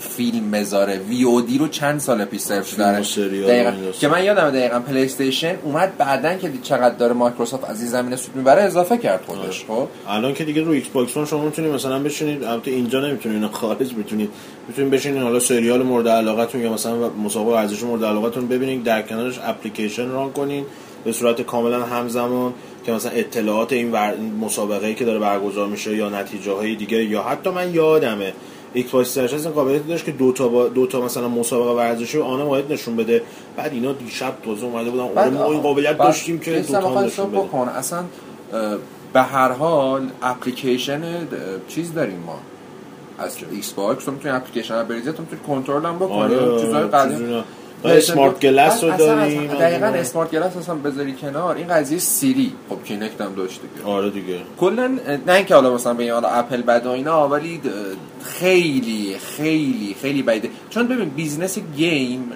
فیلم 0.00 0.50
بذاره. 0.50 0.98
VOD 0.98 1.58
رو 1.58 1.68
چند 1.68 2.00
سال 2.00 2.24
پیش 2.24 2.40
صرف 2.40 2.76
داره 2.76 3.00
دقیقاً. 3.26 3.72
که 4.00 4.08
من 4.08 4.24
یادم 4.24 4.50
دقیقا 4.50 4.80
PlayStation 4.80 5.54
اومد 5.62 5.96
بعدن 5.98 6.38
که 6.38 6.48
دید 6.48 6.62
چقدر 6.62 6.94
داره 6.94 7.12
مایکروسافت 7.12 7.70
از 7.70 7.80
این 7.80 7.90
زمینه 7.90 8.16
سود 8.16 8.36
می‌بره 8.36 8.62
اضافه 8.62 8.98
کرد 8.98 9.20
خودش 9.26 9.64
خب؟ 9.68 9.88
الان 10.08 10.34
که 10.34 10.44
دیگه 10.44 10.62
رو 10.62 10.72
Xbox 10.72 11.18
شما 11.30 11.44
می‌تونید 11.44 11.72
مثلا 11.72 11.98
بشینید 11.98 12.44
البته 12.44 12.70
اینجا 12.70 13.00
نمی‌تونید 13.00 13.36
اینا 13.36 13.48
خارج 13.48 13.94
می‌تونید. 13.94 14.30
می‌تونید 14.68 14.90
بشینید 14.90 15.22
حالا 15.22 15.40
سریال 15.40 15.82
مورد 15.82 16.08
علاقتون 16.08 16.60
یا 16.60 16.72
مثلا 16.72 17.10
مسابقه 17.10 17.50
ورزشی 17.50 17.86
مورد 17.86 18.04
علاقتون 18.04 18.48
ببینید 18.48 18.84
در 18.84 19.02
کنارش 19.02 19.38
اپلیکیشن 19.42 20.08
run 20.08 20.32
کنین 20.32 20.64
به 21.04 21.12
صورت 21.12 21.40
کاملا 21.40 21.82
همزمان 21.82 22.54
که 22.86 22.92
مثلا 22.92 23.12
اطلاعات 23.12 23.72
این, 23.72 23.92
ور... 23.92 24.14
این 24.18 24.34
مسابقه 24.34 24.94
که 24.94 25.04
داره 25.04 25.18
برگزار 25.18 25.68
میشه 25.68 25.96
یا 25.96 26.08
نتیجه 26.08 26.52
های 26.52 26.76
دیگه 26.76 27.04
یا 27.04 27.22
حتی 27.22 27.50
من 27.50 27.74
یادمه 27.74 28.32
box 28.74 29.04
360 29.04 29.46
این 29.46 29.54
قابلیت 29.54 29.88
داشت 29.88 30.04
که 30.04 30.12
دو 30.12 30.32
تا 30.32 30.48
با 30.48 30.68
دو 30.68 30.86
تا 30.86 31.00
مثلا 31.00 31.28
مسابقه 31.28 31.70
ورزشی 31.70 32.18
رو 32.18 32.24
آن 32.24 32.42
واحد 32.42 32.72
نشون 32.72 32.96
بده. 32.96 33.22
بعد 33.56 33.72
اینا 33.72 33.92
دیشب 33.92 34.32
تازه 34.44 34.64
اومده 34.66 34.90
بودن 34.90 35.02
آره 35.02 35.30
ما 35.30 35.52
این 35.52 35.60
قابلیت 35.60 35.98
داشتیم 35.98 36.38
که 36.38 36.60
دو 36.60 36.80
تا 36.80 37.02
نشون 37.02 37.30
بده. 37.30 37.40
بکن. 37.40 37.68
اصلا 37.68 38.04
به 39.12 39.22
هر 39.22 39.52
حال 39.52 40.08
اپلیکیشن 40.22 41.02
چیز 41.68 41.94
داریم 41.94 42.22
ما. 42.26 42.38
از 43.18 43.36
Xbox 43.52 44.04
تو 44.04 44.12
می‌تونی 44.12 44.34
اپلیکیشن 44.34 44.74
رو 44.74 44.84
بریزی 44.84 45.12
تو 45.12 45.22
می‌تونی 45.22 45.42
کنترل 45.46 45.86
هم 45.86 45.96
بکنی. 45.96 46.34
آره 46.34 46.60
چیزای 46.60 46.82
قدیم. 46.82 47.38
و 47.38 47.42
SmartGlass 47.84 48.84
رو 48.84 48.96
داریم 48.96 49.46
دقیقا 49.46 49.86
SmartGlass 49.86 50.56
اصلا 50.56 50.74
بذاری 50.74 51.12
کنار. 51.12 51.56
این 51.56 51.66
قضیه 51.66 51.98
Siri. 51.98 52.52
خب 52.68 52.84
Kinect 52.84 53.20
هم 53.20 53.34
داشت 53.34 53.60
دیگه. 53.62 53.88
آره 53.88 54.10
دیگه. 54.10 54.38
کلا 54.58 54.98
نه 55.26 55.32
اینکه 55.32 55.54
حالا 55.54 55.74
مثلا 55.74 55.94
بگیم 55.94 56.12
حالا 56.12 56.28
اپل 56.28 56.62
بد 56.62 56.86
و 56.86 56.90
اینا 56.90 57.28
ولی 57.28 57.60
خیلی 58.22 59.16
خیلی 59.36 59.96
خیلی 60.02 60.22
بعیده. 60.22 60.50
چون 60.70 60.88
ببین 60.88 61.08
business 61.08 61.58
game 61.76 62.32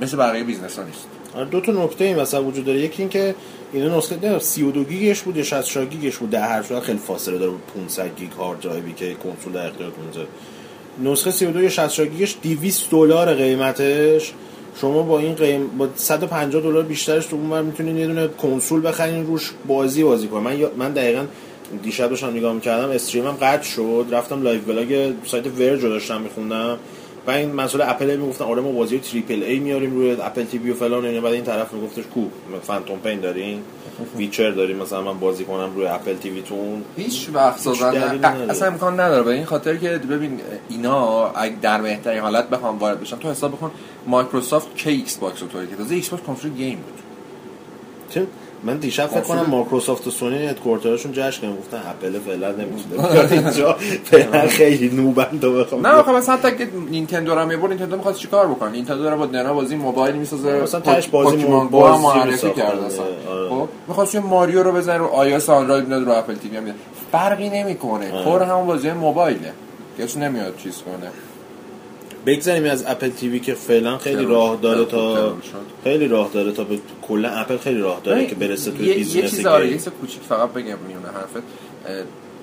مثل 0.00 0.16
بقیه 0.16 0.44
business 0.44 0.78
ها 0.78 0.84
نیست. 0.84 1.06
آره 1.34 1.44
دو 1.44 1.60
تا 1.60 1.72
نکته 1.72 2.04
این 2.04 2.16
وسط 2.16 2.40
وجود 2.40 2.64
داره. 2.64 2.80
یکی 2.80 3.02
این 3.02 3.08
که 3.08 3.34
اینا 3.72 3.96
نسخه 3.96 4.18
نه 4.22 4.38
32 4.38 4.84
گیگش 4.84 5.22
بود 5.22 5.36
یا 5.36 5.42
64 5.42 5.86
گیگش 5.86 6.16
بود 6.16 6.30
در 6.30 6.48
هر 6.48 6.62
صورت 6.62 6.82
خیلی 6.82 6.98
فاصله 6.98 7.38
داره. 7.38 7.50
با 7.50 7.58
500 7.80 8.16
گیگ 8.16 8.32
hard 8.32 8.60
drive 8.60 8.87
ی 8.87 8.92
که 8.92 9.14
کنسول 9.14 9.52
در 9.52 9.66
اختیارتون 9.66 10.04
می‌ذاره. 10.06 10.28
نسخه 11.02 11.30
32 11.30 11.62
یا 11.62 11.68
64 11.68 12.08
گیگش 12.08 12.36
200 12.42 12.90
دلار 12.90 13.34
قیمتش. 13.34 14.32
شما 14.80 15.02
با 15.02 15.18
این 15.18 15.34
قیم 15.34 15.66
با 15.78 15.88
150 15.94 16.62
دلار 16.62 16.82
بیشترش 16.82 17.26
تو 17.26 17.36
اونور 17.36 17.62
می‌تونید 17.62 17.96
یه 17.96 18.06
دونه 18.06 18.28
کنسول 18.28 18.88
بخرین 18.88 19.26
روش 19.26 19.50
بازی 19.66 20.04
بازی 20.04 20.28
کنید 20.28 20.60
من 20.60 20.70
من 20.86 20.92
دقیقاً 20.92 21.24
دیشب 21.82 22.10
داشتم 22.10 22.30
نگاه 22.30 22.52
می‌کردم 22.52 22.90
stream 22.90 23.26
م 23.26 23.32
قطع 23.32 23.62
شد. 23.62 24.06
رفتم 24.10 24.42
live 24.42 24.60
blog 24.60 25.12
سایت 25.26 25.46
ورج 25.46 25.82
رو 25.82 25.88
داشتم 25.88 26.20
میخوندم. 26.20 26.78
و 27.26 27.30
این 27.30 27.52
مسئول 27.52 27.82
اپل 27.82 28.16
می‌گفتن 28.16 28.44
آره 28.44 28.62
ما 28.62 28.72
بازی 28.72 28.98
triple 28.98 29.42
A 29.42 29.58
میاریم 29.58 29.94
روی 29.94 30.10
Apple 30.10 30.44
TV 30.44 30.70
و 30.70 30.74
فلان 30.74 31.04
و 31.04 31.06
اینا. 31.06 31.20
بعد 31.20 31.32
این 31.32 31.44
طرف 31.44 31.72
میگفتش 31.72 32.04
کو 32.14 32.20
Phantom 32.62 32.98
Pain 32.98 33.20
دارین؟ 33.20 33.62
Witcher 34.16 34.50
داریم 34.50 34.76
مثلا 34.76 35.02
من 35.02 35.18
بازی 35.18 35.44
کنم 35.44 35.72
روی 35.74 35.86
Apple 35.86 36.14
TV 36.14 36.42
تون 36.42 36.84
هیچ 36.96 37.28
وقت. 37.32 37.66
اصلا 37.66 38.68
امکان 38.68 39.00
نداره. 39.00 39.22
به 39.22 39.30
این 39.30 39.44
خاطر 39.44 39.76
که 39.76 39.88
ببین 39.88 40.40
اینا 40.68 41.28
اگه 41.28 41.56
در 41.62 41.82
بهترین 41.82 42.20
حالت 42.20 42.48
بخوام 42.48 42.78
وارد 42.78 43.00
بشن 43.00 43.16
تو 43.16 43.30
حساب 43.30 43.52
بکن 43.52 43.70
مایکروسافت 44.06 44.76
کی 44.76 44.90
Xbox 44.90 45.42
رو 45.42 45.48
تولید 45.48 45.70
کرد 45.70 45.92
Xbox 45.92 46.22
کنسول 46.22 46.50
game 46.50 46.78
بود. 46.78 48.28
من 48.64 48.76
دیشب 48.76 49.06
فکر 49.06 49.20
کنم 49.20 49.46
مایکروسافت 49.50 50.06
و 50.06 50.10
سونی 50.10 50.46
headquarter 50.46 50.94
شون 50.94 51.12
جشن 51.12 51.40
کردن 51.40 51.56
گفتن 51.56 51.76
اپل 51.76 52.18
فعلا 52.18 52.52
نمی‌تونه 52.52 53.32
اینجا. 53.32 53.72
فعلا 54.04 54.48
خیلی 54.48 54.88
نوبن 54.96 55.40
تو 55.40 55.52
بخوام 55.52 55.86
نه 55.86 55.92
آخه 55.92 56.12
مثلا 56.12 56.36
حتی 56.36 56.56
که 56.56 56.68
نینتندو 56.90 57.34
رو 57.34 57.40
هم 57.40 57.48
می‌برد 57.48 57.70
نینتندو 57.70 57.96
می‌خواد 57.96 58.14
چیکار 58.14 58.46
بکنه؟ 58.46 58.70
نینتندو 58.70 59.02
داره 59.02 59.16
با 59.16 59.26
DeNA 59.26 59.54
بازی 59.54 59.76
موبایل 59.76 60.14
می‌سازه 60.14 60.60
مثلا 60.62 60.80
تهش 60.80 61.06
بازی 61.08 61.36
Pokémon 61.36 61.62
مو- 61.62 61.68
Go 61.68 61.84
هم 61.86 62.02
بازی 62.02 62.02
معرفی 62.02 62.30
می‌ساخته. 62.30 62.60
کرد 62.62 62.78
اصلا 62.78 63.04
آره. 63.30 63.48
خب 63.48 63.68
می‌خواست 63.88 64.14
یه 64.14 64.20
ماریو 64.20 64.62
رو 64.62 64.72
بزنه 64.72 64.96
رو 64.96 65.06
iOS 65.06 65.48
اندروید 65.48 65.88
میاد 65.88 66.02
رو 66.04 66.12
Apple 66.12 66.34
TV 66.34 66.56
هم. 66.56 66.62
میاد 66.62 66.76
فرقی 67.12 67.48
نمی‌کنه. 67.50 68.12
آره. 68.12 68.24
کور 68.24 68.42
همون 68.42 68.66
بازی 68.66 68.92
موبایله. 68.92 69.52
کسی 69.98 70.18
نمیاد 70.20 70.56
چیز 70.56 70.82
کنه. 70.82 71.10
بگذاریم 72.26 72.64
از 72.64 72.84
Apple 72.86 73.08
TV 73.08 73.40
که 73.40 73.54
فعلا 73.54 73.98
خیلی؟ 73.98 74.24
راه 74.24 74.56
داره؟ 74.62 74.84
تا؟ 74.84 75.36
خیلی 75.84 76.08
راه 76.08 76.30
داره 76.32 76.52
تا 76.52 76.64
به 76.64 76.78
کلا 77.02 77.28
اپل 77.30 77.56
خیلی 77.56 77.80
راه 77.80 78.00
داره 78.04 78.26
که 78.26 78.34
برسه 78.34 78.70
توی 78.70 78.86
یه- 78.86 78.92
یه 78.92 78.98
business 78.98 79.30
چیز 79.36 79.46
آره 79.46 79.70
یه 79.70 79.78
کوچیک 80.00 80.22
فقط 80.22 80.48
بگم 80.52 80.78
میونه 80.88 81.08
حرفت 81.08 81.42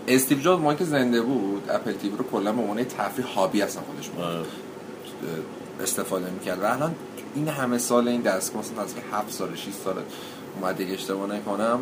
استیو 0.07 0.39
جابز 0.39 0.61
موقعی 0.61 0.77
که 0.77 0.83
زنده 0.83 1.21
بود 1.21 1.63
Apple 1.69 1.91
TV 1.93 2.17
رو 2.17 2.23
کلا 2.31 2.51
به 2.51 2.61
عنوان 2.61 2.77
یه 2.77 2.85
تفریح 2.85 3.27
hobby 3.27 3.61
اصلا 3.61 3.81
خودش 3.81 4.07
بود 4.09 4.23
آره. 4.23 4.39
استفاده 5.83 6.29
می‌کرد 6.29 6.59
و 6.61 6.65
الان 6.65 6.95
این 7.35 7.47
همه 7.47 7.77
سال 7.77 8.07
این 8.07 8.21
دستگاه 8.21 8.61
مثلا 8.61 8.81
از 8.83 8.93
7 9.11 9.31
سال 9.31 9.55
6 9.55 9.61
سال 9.83 9.95
اومده 10.61 10.83
اگه 10.83 10.93
اشتباه 10.93 11.35
نکنم 11.35 11.79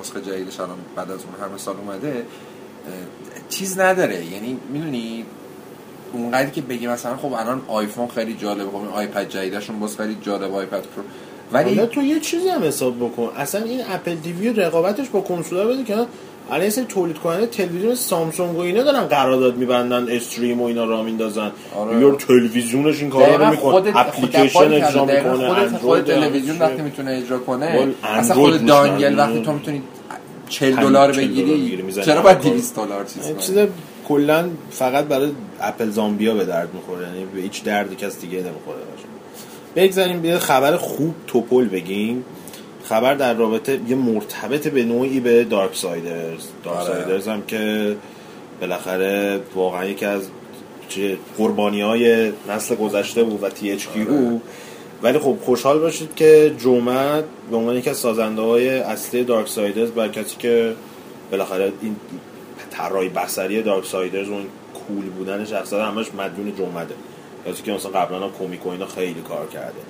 نسخه 0.00 0.20
جدیدش 0.20 0.60
الان 0.60 0.76
بعد 0.96 1.10
از 1.10 1.20
اون 1.24 1.48
همه 1.48 1.58
سال 1.58 1.76
اومده 1.76 2.26
چیز 3.48 3.78
نداره 3.78 4.24
یعنی 4.24 4.58
می‌دونی 4.72 5.24
اونقدری 6.16 6.50
که 6.50 6.60
بگی 6.60 6.86
مثلا 6.86 7.16
خب 7.16 7.32
الان 7.32 7.62
آیفون 7.68 8.08
خیلی 8.08 8.34
جالبه 8.34 8.70
خب 8.70 8.76
این 8.76 8.88
آیپد 8.88 9.28
جدیدشون 9.28 9.78
باز 9.78 9.96
خیلی 9.96 10.16
جالب 10.22 10.54
iPad 10.54 10.82
Pro. 10.82 11.02
حالا 11.52 11.66
ولی 11.66 11.86
تو 11.86 12.02
یه 12.02 12.20
چیزی 12.20 12.48
هم 12.48 12.62
حساب 12.64 12.96
بکن. 12.96 13.28
اصلا 13.36 13.64
این 13.64 13.80
Apple 13.90 14.16
TV 14.24 14.52
رقابتش 14.52 15.08
با 15.08 15.20
کنسولا 15.20 15.66
بده 15.66 15.84
که 15.84 15.96
الان 16.50 16.64
یه 16.64 16.70
سری 16.70 16.84
تولید 16.84 17.18
کننده 17.18 17.46
تلویزیون 17.46 17.94
سامسونگ 17.94 18.56
و 18.56 18.60
اینا 18.60 18.82
دارن 18.82 19.00
قرارداد 19.00 19.56
میبندن 19.56 20.08
stream 20.08 20.60
و 20.60 20.64
اینا 20.64 20.84
را 20.84 21.02
میندازن. 21.02 21.50
آره. 21.76 22.00
یا 22.00 22.10
تلویزیونش 22.14 23.00
این 23.00 23.10
کارا 23.10 23.36
رو 23.36 23.50
می‌کنه. 23.50 23.70
خودت 23.72 23.96
اپلیکیشن 23.96 24.72
اجرا 24.72 25.04
می‌کنه. 25.04 25.48
خودت 25.48 25.76
خود 25.76 26.04
تلویزیون 26.04 26.58
وقتی 26.58 26.82
می‌تونه 26.82 27.10
اجرا 27.10 27.38
کنه 27.38 27.88
اصلا 28.04 28.36
خود 28.36 28.66
dongle. 28.66 29.18
وقتی 29.18 29.42
تو 29.42 29.52
می‌تونی 29.52 29.82
40 30.48 30.72
همین 30.72 30.88
دلار 30.88 31.12
40 31.12 31.24
دلار 31.24 31.28
بگیری 31.28 31.92
چرا 32.04 32.22
باید 32.22 32.38
همه 32.38 32.50
200 32.50 32.76
دلار 32.76 33.04
چیز 33.04 33.26
این 33.26 33.36
چیز 33.36 33.58
کلا 34.08 34.48
فقط 34.70 35.04
برای 35.04 35.32
اپل 35.60 35.90
زامبیا 35.90 36.34
به 36.34 36.44
درد 36.44 36.74
می‌خوره. 36.74 37.06
یعنی 37.06 37.24
به 37.24 37.40
هیچ 37.40 37.64
دردی 37.64 37.96
کس 37.96 38.20
دیگه 38.20 38.38
نمی‌خوره. 38.38 38.78
بگذاریم 39.76 40.24
یه 40.24 40.38
خبر 40.38 40.76
خوب 40.76 41.14
توپ 41.26 41.68
بگیم. 41.68 42.24
خبر 42.84 43.14
در 43.14 43.34
رابطه 43.34 43.80
یه 43.88 43.96
مرتبط 43.96 44.68
به 44.68 44.84
نوعی 44.84 45.20
به 45.20 45.44
Darksiders 45.44 46.46
Dark 46.64 46.78
آره. 46.78 46.86
siders 46.86 47.28
هم 47.28 47.42
که 47.46 47.96
بالاخره 48.60 49.40
واقعا 49.54 49.84
یکی 49.84 50.04
از 50.04 50.22
قربانی 51.38 51.80
های 51.80 52.32
نسل 52.48 52.74
گذشته 52.74 53.24
بود 53.24 53.42
و 53.42 53.48
TH 53.48 53.86
آره. 53.96 54.40
ولی 55.02 55.18
خب 55.18 55.36
خوشحال 55.44 55.78
باشید 55.78 56.14
که 56.16 56.54
Joe 56.58 56.91
Mad 56.91 57.24
به 57.50 57.56
عنوان 57.56 57.76
یکی 57.76 57.90
از 57.90 57.96
سازنده 57.96 58.42
های 58.42 58.68
اصلی 58.68 59.24
Darksiders 59.24 59.90
بر 59.90 60.08
کسی 60.08 60.36
که 60.38 60.74
بالاخره 61.30 61.72
این 61.82 61.96
طراحی 62.78 63.08
بصری 63.08 63.62
دارک 63.62 63.84
سایدرز 63.86 64.28
و 64.28 64.34
این 64.34 64.46
کول 64.88 65.04
بودن 65.10 65.44
شخصیت 65.44 65.80
همش 65.80 66.06
مدیون 66.14 66.54
جومده 66.56 66.94
کسی 67.46 67.62
که 67.62 67.72
مثلا 67.72 67.90
قبلا 67.90 68.18
هم 68.18 68.30
کومیک 68.30 68.66
و 68.66 68.68
اینا 68.68 68.86
خیلی 68.86 69.20
کار 69.28 69.46
کرده 69.46 69.80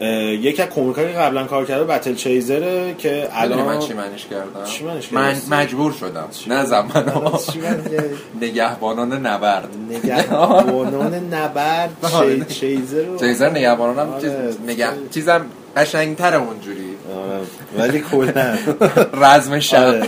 یکی 0.00 0.62
از 0.62 0.68
کومیکایی 0.68 1.12
که 1.12 1.18
قبلا 1.18 1.44
کار 1.44 1.64
کرده 1.64 1.84
بتل 1.84 2.14
چیزره 2.14 2.94
که 2.98 3.28
الان 3.32 3.62
من 3.62 3.78
چی 3.78 3.92
منش 3.92 4.26
کردم 4.26 4.64
چی 4.64 4.84
منش 4.84 5.12
من؟ 5.12 5.36
مجبور 5.50 5.92
شدم 5.92 6.28
نه 6.46 6.82
میگه؟ 6.82 8.04
نگهبانان 8.40 9.26
نبرد 9.26 9.68
نگهبانان 9.90 11.14
نبرد 11.14 11.90
آره. 12.14 12.44
چی- 12.44 12.44
چیزر 12.54 13.02
رو 13.02 13.18
چیزر 13.18 13.50
نگهبانان 13.50 13.98
هم 14.06 14.12
آره. 14.12 14.54
نگه 14.66 14.88
چیزم 15.14 15.46
قشنگتره 15.76 16.36
اونجوری 16.36 16.96
آره. 17.14 17.40
ولی 17.78 18.00
کلا 18.00 18.54
رزم 19.22 19.60
شب 19.60 20.02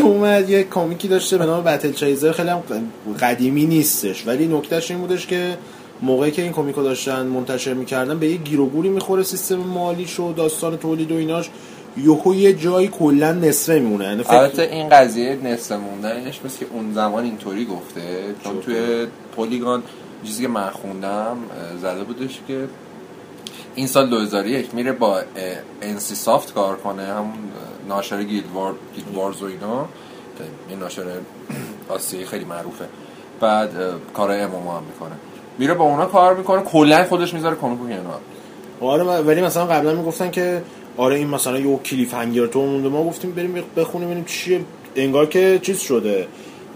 آره. 0.00 0.06
این 0.06 0.18
جمعه 0.18 0.50
یه 0.50 0.64
کامیکی 0.64 1.08
داشته 1.08 1.38
به 1.38 1.46
نام 1.46 1.64
بتل 1.64 1.92
چیزر 1.92 2.32
خیلی 2.32 2.48
هم 2.48 2.62
قدیمی 3.20 3.66
نیستش 3.66 4.26
ولی 4.26 4.46
نکتهش 4.46 4.90
این 4.90 5.00
بودش 5.00 5.26
که 5.26 5.58
موقعی 6.02 6.30
که 6.30 6.42
این 6.42 6.52
کمیکو 6.52 6.82
داشتن 6.82 7.26
منتشر 7.26 7.74
می‌کردن 7.74 8.18
به 8.18 8.28
یه 8.28 8.36
گیر 8.36 8.60
و 8.60 8.66
گوری 8.66 8.88
می‌خوره 8.88 9.22
سیستم 9.22 9.56
مالیش 9.56 10.20
و 10.20 10.32
داستان 10.32 10.76
تولید 10.76 11.12
و 11.12 11.16
ایناش. 11.16 11.50
یهو 11.96 12.34
یه 12.34 12.52
جایی 12.52 12.88
کلا 12.88 13.32
نصفه 13.32 13.78
میمونه. 13.78 14.04
یعنی 14.04 14.22
فکر 14.22 14.34
البته 14.34 14.62
این 14.62 14.88
قضیه 14.88 15.38
نصف 15.44 15.72
موندنش 15.72 16.40
مثل 16.44 16.58
که 16.58 16.66
اون 16.72 16.92
زمان 16.94 17.24
اینطوری 17.24 17.64
گفته. 17.64 18.00
چون 18.44 18.60
توی 18.60 19.06
Polygon 19.36 19.82
چیزی 20.24 20.42
که 20.42 20.48
من 20.48 20.70
خوندم 20.70 21.36
زده 21.82 22.04
بودش 22.04 22.40
که 22.48 22.64
این 23.74 23.86
سال 23.86 24.10
2001 24.10 24.74
میره 24.74 24.92
با 24.92 25.20
NCSoft 25.82 26.54
کار 26.54 26.76
کنه. 26.76 27.02
همون 27.02 27.32
ناشر 27.92 28.22
Guild 28.22 28.50
War 28.54 28.74
Guild 28.94 29.14
Wars 29.14 29.42
و 29.42 29.44
اینا. 29.46 29.88
این 30.68 30.78
ناشر 30.78 31.04
آسیایی 31.88 32.26
خیلی 32.26 32.44
معروفه. 32.44 32.84
بعد 33.40 33.70
کارهای 34.14 34.40
MMO 34.40 34.76
هم 34.78 34.82
می‌کنه. 34.84 35.16
میره 35.58 35.74
با 35.74 35.84
اونا 35.84 36.06
کار 36.06 36.34
می‌کنه. 36.36 36.62
کلا 36.62 37.04
خودش 37.04 37.34
می‌ذاره 37.34 37.56
comic 37.56 37.83
و 37.83 37.88
کنار 37.88 38.20
آره 38.80 39.04
ولی 39.04 39.40
مثلا 39.42 39.66
قبلا 39.66 39.94
می‌گفتن 39.94 40.30
که 40.30 40.62
آره 40.96 41.16
این 41.16 41.28
مثلا 41.28 41.58
یه 41.58 41.78
cliffhanger 41.78 42.46
تو 42.46 42.66
مونده. 42.66 42.88
ما 42.88 43.04
گفتیم 43.04 43.32
بریم 43.32 43.64
بخونیم 43.76 44.08
ببینیم 44.08 44.24
چیه. 44.24 44.64
انگار 44.96 45.26
که 45.26 45.60
چیز 45.62 45.80
شده. 45.80 46.26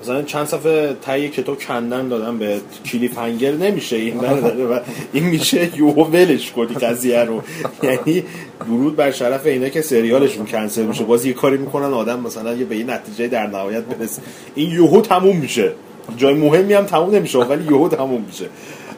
مثلا 0.06 0.22
چند 0.22 0.46
صفحه 0.46 0.96
تای 1.02 1.28
کتاب 1.28 1.58
کندن 1.58 2.08
دادن 2.08 2.38
به 2.38 2.60
کلیف 2.84 3.18
هنگر 3.18 3.52
نمیشه 3.52 3.96
این 3.96 4.20
و 4.20 4.80
این 5.12 5.24
میشه 5.24 5.70
یهو 5.76 6.04
ولش 6.04 6.52
کنی 6.52 6.74
قضیه 6.74 7.24
رو. 7.24 7.42
یعنی 7.82 8.24
درود 8.66 8.96
بر 8.96 9.10
شرف 9.10 9.46
اینا 9.46 9.68
که 9.68 9.82
سریالشون 9.82 10.46
کنسل 10.46 10.82
میشه. 10.82 11.04
باز 11.04 11.26
یه 11.26 11.32
کاری 11.32 11.56
می‌کنن 11.56 11.92
آدم 11.92 12.20
مثلا 12.20 12.54
یه 12.54 12.64
به 12.64 12.74
این 12.74 12.90
نتیجه 12.90 13.28
در 13.28 13.46
نهایت 13.46 13.84
برسه. 13.84 14.22
این 14.54 14.70
یهو 14.70 15.00
تموم 15.00 15.36
میشه. 15.36 15.72
جای 16.16 16.34
مهمی 16.34 16.74
هم 16.74 16.84
تموم 16.84 17.14
نمیشه 17.14 17.38
ولی 17.38 17.64
یهو 17.64 17.88
تموم 17.88 18.22
میشه. 18.26 18.46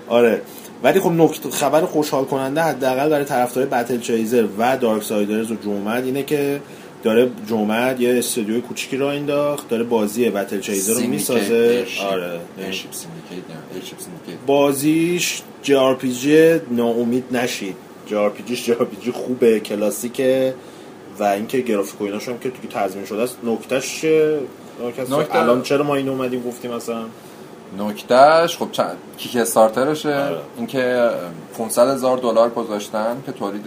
آره. 0.08 0.40
ولی 0.82 1.00
خب 1.00 1.12
نکته 1.12 1.50
خبر 1.50 1.80
خوشحال 1.80 2.24
کننده 2.24 2.62
حداقل 2.62 3.08
برای 3.08 3.24
طرفدار 3.24 3.66
بتل 3.66 3.98
چیزر 3.98 4.46
و 4.58 4.76
دارک 4.76 5.02
سایدرز 5.02 5.50
و 5.50 5.54
جومد 5.54 6.04
اینه 6.04 6.22
که 6.22 6.60
داره 7.02 7.30
Joe 7.46 7.73
Mad 7.73 8.00
یه 8.00 8.18
استودیوی 8.18 8.60
کوچیکی 8.60 8.96
راه 8.96 9.12
انداخت 9.12 9.68
داره 9.68 9.84
بازی 9.84 10.30
Battle 10.30 10.60
Chaser 10.60 11.02
رو 11.02 11.08
می‌سازه. 11.08 11.86
آره 12.10 12.40
بازیش 14.46 15.42
JRPG 15.62 16.60
ناامید 16.70 17.24
نشید 17.36 17.76
JRPG 18.06 18.56
JRPG 18.56 19.10
خوبه 19.10 19.60
کلاسیکه 19.60 20.54
و 21.18 21.22
اینکه 21.24 21.60
گرافیک 21.60 22.00
و 22.00 22.04
ایناش 22.04 22.28
هم 22.28 22.38
که 22.38 22.50
تو 22.50 22.68
تضمین 22.70 23.04
شده 23.04 23.22
است 23.22 23.38
نکتهش 23.44 24.00
چیه؟ 24.00 24.38
نکته 25.10 25.36
الان 25.36 25.62
چرا 25.62 25.84
ما 25.84 25.94
اینو 25.94 26.12
اومدیم 26.12 26.42
گفتیم 26.42 26.74
مثلا 26.74 27.04
نکتهش 27.78 28.56
خب 28.56 28.68
چند 28.72 28.96
Kickstarter 29.18 29.36
شه 29.36 30.14
آره. 30.14 30.38
اینکه 30.56 31.10
500 31.58 31.88
هزار 31.88 32.18
دلار 32.18 32.50
گذاشتن 32.50 33.22
که 33.26 33.32
تولید 33.32 33.64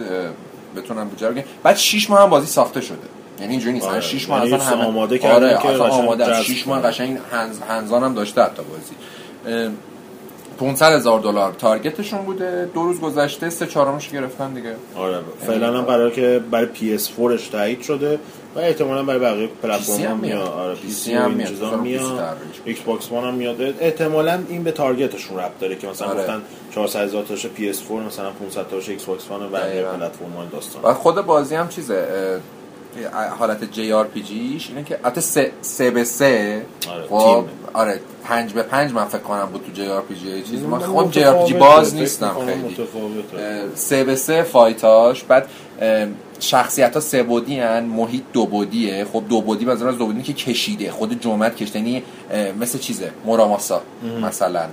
بتونن 0.76 1.04
بودجه 1.04 1.30
بگیرن 1.30 1.46
بعد 1.62 1.76
6 1.76 2.10
ماه 2.10 2.22
هم 2.22 2.30
بازی 2.30 2.46
ساخته 2.46 2.80
شده. 2.80 2.96
یعنی 3.42 3.52
اینجوری 3.52 3.72
نیست 3.72 3.86
آره. 3.86 4.00
6 4.00 4.28
ماه 4.28 4.38
یعنی 4.44 4.54
اصلا 4.54 4.76
همه 4.76 4.84
آماده 4.84 5.18
کردن 5.18 5.46
آره 5.54 5.58
که 5.62 5.68
قشنگ 5.68 5.80
آماده 5.92 6.24
جذب 6.24 6.42
6 6.42 6.66
ماه. 6.68 6.82
قشنگ 6.82 7.18
hands 7.32 7.58
hands-on 7.68 8.02
هم 8.02 8.14
داشته 8.14 8.42
حتی 8.42 8.62
بازی 8.62 8.94
اه، 9.66 9.72
500 10.58 10.92
هزار 10.92 11.20
دلار 11.20 11.52
target 11.52 11.94
شون 11.94 12.22
بوده 12.22 12.70
دو 12.74 12.82
روز 12.82 13.00
گذشته 13.00 13.50
سه 13.50 13.66
چهارمش 13.66 14.08
گرفتن 14.08 14.52
دیگه 14.54 14.74
آره 14.96 15.18
فعلا 15.46 15.78
هم 15.78 15.82
قرار 15.84 16.10
که 16.10 16.40
برای 16.50 16.66
PS4 16.98 17.20
اش 17.20 17.48
تایید 17.48 17.82
شده 17.82 18.18
و 18.56 18.58
احتمالا 18.58 19.02
برای 19.02 19.20
بقیه 19.20 19.48
پلتفرم 19.62 20.00
هم 20.10 20.16
میاد. 20.18 20.48
آره 20.48 20.74
PC 20.74 21.06
PC 21.06 21.08
هم 21.10 21.30
میاد. 21.80 22.36
ایکس 22.64 22.80
باکس 22.80 23.10
وان 23.12 23.24
هم 23.24 23.34
میاد 23.34 23.56
احتمالا 23.80 24.38
این 24.48 24.62
به 24.62 24.72
تارگتشون 24.72 25.38
ربط 25.38 25.58
داره 25.60 25.76
که 25.76 25.88
مثلا 25.88 26.08
آره. 26.08 26.20
گفتن 26.20 26.42
400 26.74 27.00
هزار 27.00 27.24
تاشه 27.24 27.48
PS4 27.58 27.90
مثلا 28.06 28.30
500 28.30 28.68
تاشه 28.68 28.92
Xbox 28.92 29.28
One 29.30 29.42
و 29.42 29.48
بقیه. 29.48 29.82
پلتفرم 29.82 30.32
ها 30.36 30.44
داستان 30.52 30.82
و 30.82 30.94
خود 30.94 31.14
بازی 31.26 31.54
هم 31.54 31.68
چیزه 31.68 32.06
حالت 33.38 33.72
JRPG 33.72 34.22
ش 34.22 34.68
اینه 34.68 34.84
که 34.84 34.98
البته 35.04 35.20
سه, 35.20 35.52
سه 35.60 35.90
به 35.90 36.04
سه. 36.04 36.62
آره، 36.90 37.06
خب. 37.08 37.44
آره 37.72 38.00
پنج 38.24 38.52
به 38.52 38.62
پنج 38.62 38.92
من 38.92 39.04
فکر 39.04 39.18
کنم 39.18 39.46
بود 39.52 39.62
تو 39.66 39.72
JRPG 39.72 40.42
چیز. 40.42 40.62
من 40.62 40.78
خب 40.78 41.10
JRPG 41.10 41.54
باز 41.54 41.94
نیستم 41.94 42.36
خیلی. 42.46 42.76
سه 43.74 44.04
به 44.04 44.16
سه 44.16 44.42
fight 44.42 44.93
اش. 44.93 45.24
بعد 45.24 45.48
شخصیت 46.40 46.94
ها 46.94 47.00
سه 47.00 47.22
بعدی 47.22 47.58
هن 47.60 47.84
محیط 47.84 48.22
دو 48.32 48.46
بعدیه. 48.46 49.06
خب 49.12 49.22
دو 49.28 49.40
بعدی 49.40 49.64
مثلا 49.64 49.88
از 49.88 49.98
دو 49.98 50.06
بعدی 50.06 50.22
که 50.22 50.32
کشیده. 50.32 50.90
خود 50.90 51.20
جو 51.20 51.38
مد 51.38 51.56
کشیده. 51.56 51.78
یعنی 51.78 52.02
مثل 52.60 52.78
چیزه؟ 52.78 53.10
مراماسا 53.26 53.80
مثلا. 54.22 54.64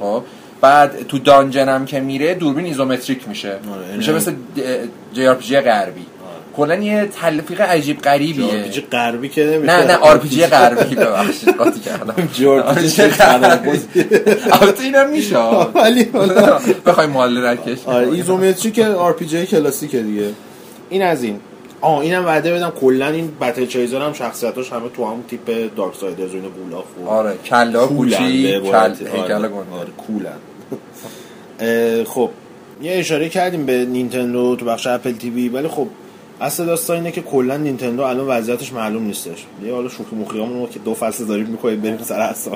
خب 0.00 0.22
بعد 0.60 1.06
تو 1.06 1.18
دانجن 1.18 1.68
هم 1.68 1.86
که 1.86 2.00
میره 2.00 2.34
دوربین 2.34 2.64
ایزومتریک 2.66 3.28
میشه. 3.28 3.48
آره، 3.48 3.96
میشه 3.96 4.12
یعنی- 4.12 4.22
مثل 4.22 4.34
جی 5.12 5.26
آر 5.26 5.34
پی 5.34 5.44
جی 5.44 5.60
غربی. 5.60 6.06
کلا 6.58 6.74
یه 6.74 7.08
تلفیق 7.20 7.60
عجیب 7.60 8.00
غریبیه. 8.00 8.68
جی 8.68 8.80
غربی 8.80 9.28
که 9.28 9.44
نمیشه. 9.44 9.66
نه 9.76 9.86
نه 9.86 9.96
آر 9.96 10.18
پی 10.18 10.28
جی 10.28 10.46
غربی. 10.46 10.94
ببخشید 10.94 11.56
قاطی 11.56 11.80
کردم. 11.80 12.28
جی 12.32 12.46
البته 12.46 12.82
اینم 14.84 15.10
میشه. 15.10 15.38
ولی 15.84 16.04
حالا 16.12 16.58
بخوای 16.86 17.06
مال 17.06 17.38
رکش 17.44 17.78
آره 17.86 18.08
ایزومتری 18.12 18.70
که 18.72 18.86
آر 18.86 19.12
پی 19.12 19.26
جی 19.26 19.46
کلاسیکه 19.46 20.02
دیگه. 20.02 20.30
این 20.90 21.02
از 21.02 21.22
این. 21.22 21.40
آه 21.80 21.98
اینم 21.98 22.26
وعده 22.26 22.54
بدم. 22.54 22.70
کلا 22.80 23.08
این 23.08 23.30
بتل 23.40 23.66
چیزر 23.66 24.02
هم 24.02 24.12
شخصیتاش 24.12 24.72
همه 24.72 24.88
تو 24.96 25.04
همون 25.04 25.24
تیپ 25.30 25.76
دارک 25.76 25.94
سایدرز 25.94 26.32
و 26.32 26.36
اینا 26.36 26.48
گولاخ 26.48 26.84
و 27.04 27.08
آره 27.08 27.34
کلا 27.44 27.86
کوچی 27.86 28.16
کل 28.16 28.46
عبارت- 28.66 29.00
هیکل 29.00 29.32
آره, 29.32 29.50
آره 29.80 29.90
کلا. 30.06 30.38
خب 32.14 32.30
یه 32.82 32.92
اشاره 32.92 33.28
کردیم 33.28 33.66
به 33.66 33.84
نینتندو 33.84 34.56
تو 34.56 34.64
بخش 34.64 34.86
Apple 34.86 35.12
TV 35.12 35.48
ولی 35.48 35.68
خب 35.68 35.86
اصل 36.40 36.66
داستان 36.66 36.96
اینه 36.96 37.12
که 37.12 37.22
کلا 37.22 37.56
نینتندو 37.56 38.02
الان 38.02 38.26
وضعیتش 38.26 38.72
معلوم 38.72 39.02
نیستش. 39.02 39.46
یه 39.64 39.74
حالا 39.74 39.88
شوخی 39.88 40.16
مخی 40.16 40.38
رو 40.38 40.68
که 40.68 40.78
دو 40.78 40.94
فصل 40.94 41.24
داریم 41.24 41.46
می‌کنیم 41.46 41.80
بریم 41.80 41.98
سر 41.98 42.20
اصلا 42.20 42.54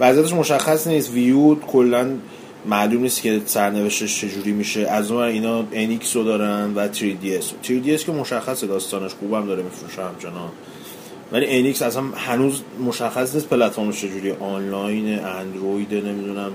وضعیتش 0.00 0.32
مشخص 0.32 0.86
نیست. 0.86 1.10
Wii 1.10 1.43
U 1.43 1.54
کلا 1.54 2.10
معلوم 2.66 3.02
نیست 3.02 3.22
که 3.22 3.40
سرنوشتش 3.46 4.20
چجوری 4.20 4.52
میشه. 4.52 4.80
از 4.80 5.10
اون 5.10 5.22
اینا 5.22 5.64
NX 5.72 6.16
رو 6.16 6.24
دارن 6.24 6.74
و 6.74 6.88
3DS 6.92 7.44
3DS 7.66 8.04
که 8.04 8.12
مشخصه 8.12 8.66
داستانش 8.66 9.14
خوبم 9.14 9.46
داره 9.46 9.62
میفروشه 9.62 10.02
همچنان. 10.02 10.50
ولی 11.32 11.46
NX 11.46 11.82
اصلا 11.82 12.02
هنوز 12.02 12.62
مشخص 12.86 13.34
نیست 13.34 13.48
پلتفرمش 13.48 14.00
چجوری 14.00 14.32
آنلاین 14.32 15.18
اندروید 15.18 15.94
نمی‌دونم 15.94 16.52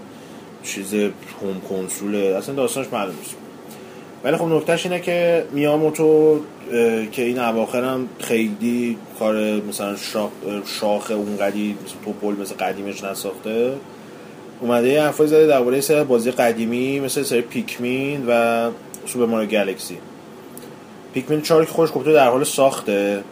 چیز 0.64 0.94
هوم 0.94 1.62
کنسول 1.70 2.16
اصلا 2.16 2.56
داستانش 2.56 2.88
معلوم 2.92 3.16
نیست. 3.20 3.36
ولی 4.24 4.38
خب 4.38 4.46
نکتهش 4.46 4.86
اینه 4.86 5.00
که 5.00 5.46
میاموتو 5.52 6.40
که 7.12 7.22
این 7.22 7.40
اواخر 7.40 7.84
هم 7.84 8.10
خیلی 8.20 8.98
کار 9.20 9.36
مثلا 9.62 9.96
شاخ, 9.96 10.30
شاخ 10.80 11.12
اونقدی 11.12 11.78
مثل 11.86 11.96
توپل 12.06 12.42
مثل 12.42 12.56
قدیمش 12.56 13.04
نساخته. 13.04 13.74
اومده 14.62 14.90
یه 14.90 15.02
حرفای 15.02 15.28
زده 15.28 15.48
درباره 15.48 15.82
سری 15.82 16.04
بازی 16.04 16.32
قدیمی 16.32 17.00
مثل 17.00 17.24
سری 17.24 17.42
پیکمین 17.42 18.26
و 18.28 18.70
Super 19.06 19.26
Mario 19.26 19.50
Galaxy. 19.50 19.98
پیکمین 21.14 21.42
4 21.42 21.66
که 21.66 21.72
خودش 21.72 21.92
گفته 21.96 22.14
در 22.14 22.30
حال 22.30 22.44
ساخته. 22.44 23.24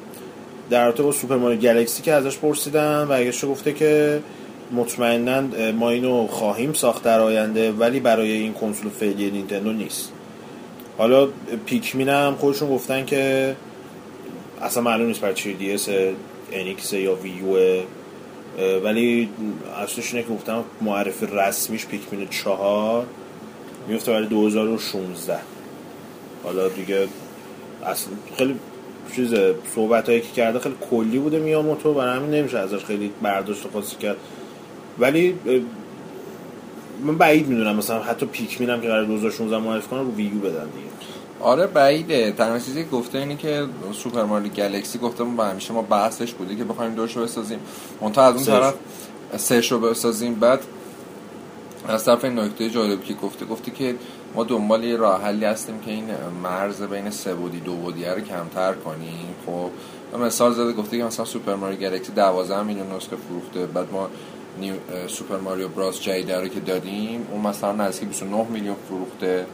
در 0.70 0.86
رابطه 0.86 1.04
با 1.04 1.12
Super 1.12 1.36
Mario 1.36 1.60
Galaxy 1.60 2.04
که 2.04 2.14
ازش 2.14 2.38
پرسیدم 2.38 3.08
و 3.10 3.48
گفته 3.48 3.74
که 3.74 4.20
مطمئنا 4.72 5.72
ما 5.72 5.90
اینو 5.90 6.28
خواهیم 6.28 6.74
ساخت 6.74 7.04
در 7.04 7.20
آینده 7.20 7.72
ولی 7.72 8.00
برای 8.00 8.32
این 8.32 8.54
کنسول 8.54 8.90
فعلی 8.90 9.32
نینتندو 9.32 9.74
نیست. 9.74 10.14
حالا 10.98 11.28
پیکمین 11.66 12.10
هم 12.10 12.36
خودشون 12.40 12.70
گفتن 12.70 13.06
که 13.06 13.56
اصلا 14.62 14.84
معلوم 14.84 15.08
نیست 15.08 15.22
برای 15.22 15.36
چی 15.36 15.54
DS 15.54 15.90
NX 16.52 16.94
یا 16.94 17.16
Wii 17.16 17.65
U 17.65 17.82
ولی 18.84 19.30
اصلش 19.84 20.14
اینه 20.14 20.28
که 20.28 20.34
گفتم 20.34 20.64
معرفی 20.82 21.26
رسمیش 21.26 21.86
پیکمین 21.86 22.28
چهار 22.28 23.06
میفته 23.88 24.12
برای 24.12 24.28
2016 24.28 25.40
حالا 26.44 26.68
دیگه 26.68 27.08
اصلا 27.86 28.14
خیلی 28.38 28.56
چیز 29.16 29.34
صحبت 29.76 30.10
هایی 30.10 30.22
که 30.22 30.28
کرده 30.36 30.60
خیلی 30.60 30.76
کلی 30.92 31.20
بوده 31.20 31.40
میاموتو 31.40 31.94
برای 31.94 32.18
همین 32.18 32.32
نمیشه 32.32 32.58
ازش 32.58 32.86
خیلی 32.86 33.12
برداشت 33.22 33.64
خاصی 33.74 33.96
کرد. 33.96 34.18
ولی 35.00 35.36
من 37.04 37.18
بعید 37.18 37.48
می‌دونم 37.48 37.76
مثلا 37.76 38.04
حتی 38.04 38.26
پیکمین 38.26 38.70
هم 38.70 38.82
که 38.82 38.88
قرار 38.88 39.06
2016 39.06 39.58
معرفی 39.58 39.88
کنن 39.88 40.00
رو 40.00 40.12
ویو 40.12 40.40
بدن 40.40 40.66
دیگه. 40.66 40.88
آره 41.40 41.68
بعیده. 41.68 42.32
تنها 42.32 42.60
چیزی 42.60 42.84
که 42.84 42.90
گفته 42.90 43.18
اینه 43.18 43.36
که 43.36 43.66
سوپر 43.94 44.24
ماریو 44.24 44.52
گلکسی 44.52 45.00
گفته 45.00 45.24
ما 45.24 45.44
همیشه 45.44 45.74
ما 45.74 45.82
بحثش 45.82 46.34
بوده 46.34 46.56
که 46.56 46.64
بخوایم 46.64 46.96
دوشو 46.96 47.24
بسازیم. 47.24 47.60
منتها 48.02 48.24
از 48.24 48.36
اون. 48.36 48.44
طرف 48.44 48.74
سهش 49.38 49.72
رو 49.72 49.80
بسازیم. 49.80 50.36
بعد 50.36 50.60
از 51.88 52.06
طرف 52.06 52.24
این 52.24 52.40
نکته 52.40 52.70
جالبی 52.70 53.06
که 53.06 53.14
گفته 53.14 53.46
گفته 53.46 53.72
که 53.72 53.96
ما 54.36 54.44
دنبال 54.44 54.84
یه 54.84 54.98
راه 54.98 55.22
حلی 55.24 55.46
هستیم 55.46 55.80
که 55.80 55.92
این 55.92 56.06
مرز 56.44 56.82
بین 56.82 57.10
سه 57.10 57.34
بعدی 57.34 57.60
دو 57.60 57.76
بعدی 57.76 58.06
رو 58.06 58.22
کمتر 58.22 58.74
کنیم. 58.74 59.36
خب 59.46 59.70
مثال 60.20 60.54
زده 60.54 60.74
گفته 60.74 60.98
که 60.98 61.04
مثلا 61.04 61.26
Super 61.26 61.56
Mario 61.56 61.80
Galaxy 61.80 62.12
12 62.12 62.64
میلیون 62.64 62.88
نسخه 62.96 63.16
فروخته. 63.16 63.66
بعد 63.66 63.92
ما 63.92 64.10
New 64.60 64.74
Super 65.08 65.38
Mario 65.38 65.68
Bros 65.68 66.04
جدید 66.04 66.32
رو 66.32 66.48
که 66.48 66.60
دادیم 66.60 67.28
اون 67.32 67.48
مثلا 67.48 67.72
نزدیک 67.72 68.10
29 68.10 68.46
میلیون 68.50 68.76
فروخته. 68.88 69.46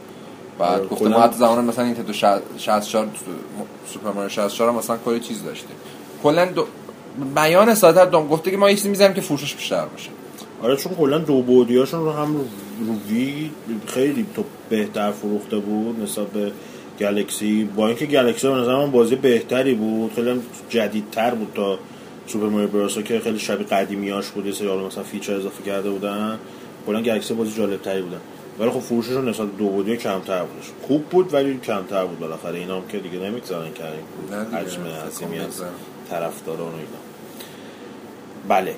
بعد 0.58 0.88
گفته 0.88 1.08
ما 1.08 1.20
حتی 1.20 1.38
زمان 1.38 1.64
مثلا 1.64 1.84
این 1.84 1.96
64 2.58 3.08
Super 3.92 4.12
Mario 4.12 4.28
64 4.28 4.68
هم 4.70 4.76
مثلا 4.76 4.96
کلی 5.04 5.20
چیز 5.20 5.44
داشته. 5.44 5.68
کلا 6.22 6.44
دو... 6.44 6.66
بیان 7.34 7.74
ساده 7.74 8.04
دوم 8.04 8.28
گفته 8.28 8.50
که 8.50 8.56
ما 8.56 8.70
یه 8.70 8.76
چیزی 8.76 8.88
می‌ذاریم 8.88 9.14
که 9.14 9.20
فروشش 9.20 9.54
بیشتر 9.54 9.86
باشه. 9.86 10.10
آره 10.62 10.76
چون 10.76 10.94
کلا 10.94 11.18
دو 11.18 11.42
بعدیاشون 11.42 12.00
رو 12.00 12.12
هم 12.12 12.36
رو, 12.36 12.44
Wii 13.08 13.50
خیلی 13.86 14.26
تو 14.36 14.44
بهتر 14.68 15.10
فروخته 15.10 15.56
بود 15.56 16.02
نسبت 16.02 16.26
به 16.26 16.52
Galaxy. 17.00 17.64
با 17.76 17.88
اینکه 17.88 18.06
Galaxy 18.06 18.48
به 18.48 18.54
نظر 18.54 18.76
من 18.76 18.90
بازی 18.90 19.16
بهتری 19.16 19.74
بود 19.74 20.12
خیلی 20.14 20.40
جدیدتر 20.68 21.34
بود 21.34 21.52
تا 21.54 21.78
Super 22.26 22.46
Mario 22.46 22.68
Bros 22.68 22.98
که 22.98 23.20
خیلی 23.20 23.38
شبیه 23.38 23.66
قدیمیاش 23.66 24.28
بود 24.28 24.46
یه 24.46 24.52
سری 24.52 24.68
مثلا 24.68 25.04
feature 25.04 25.34
اضافه 25.34 25.62
کرده 25.62 25.90
بودن. 25.90 26.38
کلا 26.86 27.02
Galaxy 27.02 27.34
بازی 27.34 27.56
جالب 27.56 27.82
تری 27.82 28.02
بودن. 28.02 28.20
ولی 28.58 28.70
خب 28.70 28.80
فروششون 28.80 29.28
نسبت 29.28 29.46
به 29.46 29.58
دو 29.58 29.68
بعدی 29.68 29.96
کمتر 29.96 30.44
بودش 30.44 30.70
خوب 30.82 31.04
بود 31.04 31.34
ولی 31.34 31.58
کمتر 31.58 32.04
بود 32.04 32.18
بالاخره. 32.18 32.58
اینا 32.58 32.76
هم 32.76 32.88
که 32.88 32.98
دیگه 32.98 33.18
نمی‌گذارن 33.18 33.70
دیگه، 33.70 34.58
حجم 34.58 34.82
عظیمی 35.06 35.38
از. 35.38 35.62
طرفداران 36.10 36.72
و 36.72 36.76
اینا. 36.76 37.00
بله. 38.48 38.74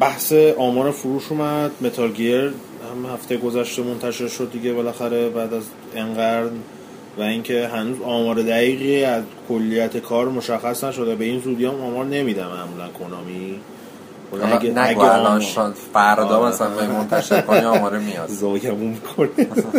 بحث 0.00 0.32
آمار 0.58 0.90
فروش 0.90 1.32
اومد. 1.32 1.70
متال 1.80 2.12
گیر 2.12 2.44
هم 2.44 3.06
هفته 3.14 3.36
گذشته 3.36 3.82
منتشر 3.82 4.28
شد 4.28 4.50
دیگه 4.52 4.72
بالاخره. 4.72 5.28
بعد 5.28 5.54
از 5.54 5.64
انقرن 5.96 6.50
و 7.18 7.22
اینکه 7.22 7.68
هنوز 7.68 7.96
آمار 8.04 8.34
دقیقی 8.42 9.04
از 9.04 9.22
کلیت 9.48 9.96
کار 9.96 10.28
مشخص 10.28 10.84
نشده. 10.84 11.14
به 11.14 11.24
این 11.24 11.40
زودی 11.40 11.64
هم 11.66 11.74
آمار 11.80 12.04
نمیدم 12.04 12.46
معمولا 12.46 12.88
کنامی. 12.88 13.60
اگه- 14.52 14.74
اگه 14.76 15.00
الان 15.00 15.26
آمار- 15.26 15.40
شان 15.40 15.72
فردا 15.92 16.24
آره. 16.38 16.48
مثلا 16.52 16.68
به 16.68 16.86
منتشر 16.86 17.40
کنی 17.40 17.60
آماره 17.60 17.98
میاد. 17.98 18.28
زایمون 18.40 18.88
می‌کنه 18.90 19.28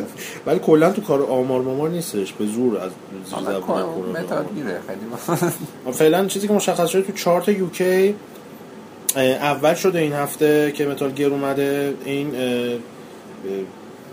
ولی 0.45 0.59
کلا 0.59 0.91
تو 0.91 1.01
کار 1.01 1.21
آمار 1.23 1.61
مامار 1.61 1.89
نیستش. 1.89 2.33
به 2.33 2.45
زور 2.45 2.77
از 2.77 2.91
گیره 4.55 4.79
خیلی 4.87 5.91
فعلا 5.99 6.25
چیزی 6.25 6.47
که 6.47 6.53
مشخص 6.53 6.89
شده 6.89 7.01
تو 7.01 7.11
chart 7.13 7.49
UK 7.49 8.15
اول 9.41 9.73
شده 9.73 9.99
این 9.99 10.13
هفته 10.13 10.71
که 10.75 10.85
Metal 10.85 11.11
Gear 11.11 11.27
اومده. 11.27 11.93
این 12.05 12.31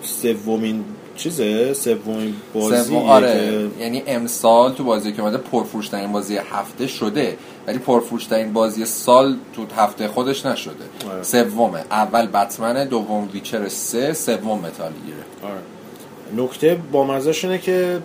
سومین 0.02 0.84
چیزه؟ 1.16 1.74
سومین 1.74 2.34
بازی 2.54 2.82
سوم 2.82 2.96
آره 2.96 3.70
یعنی 3.80 4.02
امسال 4.06 4.72
تو 4.72 4.84
بازی 4.84 5.12
که 5.12 5.22
اومده 5.22 5.36
پرفروشترین 5.36 6.12
بازی 6.12 6.36
هفته 6.36 6.86
شده 6.86 7.36
ولی 7.66 7.78
پرفروشترین 7.78 8.52
بازی 8.52 8.84
سال 8.84 9.36
تو 9.52 9.66
هفته 9.76 10.08
خودش 10.08 10.46
نشده. 10.46 10.74
آره. 11.10 11.22
سومه. 11.22 11.84
اول 11.90 12.26
بتمنه 12.26 12.84
دوم 12.84 13.28
Witcher 13.32 13.68
سه 13.68 14.12
سوم 14.12 14.58
Metal 14.58 14.92
Gear 15.06 15.37
ه. 15.37 15.52
آره. 15.52 15.60
نکته 16.36 16.78
با 16.92 17.20
اینه 17.44 17.58
که 17.58 18.00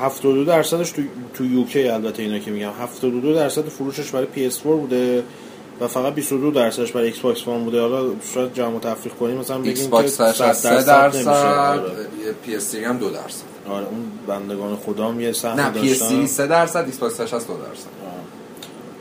72 0.00 0.44
درصدش 0.44 0.90
تو, 0.90 1.02
تو 1.34 1.44
UK 1.44 1.88
البته 1.88 2.22
اینا 2.22 2.38
که 2.38 2.50
میگم. 2.50 2.70
72 2.82 3.34
درصد 3.34 3.68
فروشش 3.68 4.10
برای 4.10 4.50
PS4 4.50 4.62
بوده. 4.62 5.22
و 5.80 5.88
فقط 5.88 6.14
22 6.14 6.50
درصدش 6.50 6.92
برای 6.92 7.06
Xbox 7.06 7.48
One 7.48 7.64
بوده. 7.64 7.80
حالا 7.80 8.10
شاید 8.34 8.54
جمع 8.54 8.76
و 8.76 8.80
تفریق 8.80 9.14
کنیم 9.14 9.36
مثلا 9.36 9.56
ایکس 9.56 9.68
بگیم 9.68 9.84
که 9.84 9.90
باکس 9.90 10.16
100 10.16 10.52
3 10.52 10.82
درصد 10.82 11.28
آره. 11.28 11.82
PS 12.42 12.74
هم 12.74 12.98
دو 12.98 13.10
درصد. 13.10 13.42
آره 13.68 13.86
اون 13.86 14.04
بندگان 14.26 14.76
خدام 14.76 15.20
یه 15.20 15.32
سهم 15.32 15.60
نه 15.60 15.70
PS 15.70 15.98
داشتن 15.98 16.26
3 16.26 16.46
درصد 16.46 16.84
Xbox 16.84 17.14
3 17.14 17.24
دو 17.24 17.36
درصد. 17.36 17.88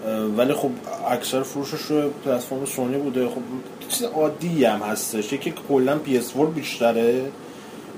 اه، 0.05 0.25
ولی 0.25 0.53
خب 0.53 0.69
اکثر 1.09 1.43
فروشش 1.43 1.81
رو 1.81 2.09
پلتفرم 2.25 2.65
سونی 2.65 2.97
بوده. 2.97 3.27
خب 3.27 3.41
چیز 3.89 4.03
عادی 4.03 4.65
هم 4.65 4.79
هستش. 4.79 5.33
یکی 5.33 5.51
که 5.51 5.61
کلا 5.69 5.99
PS4 6.05 6.55
بیشتره. 6.55 7.31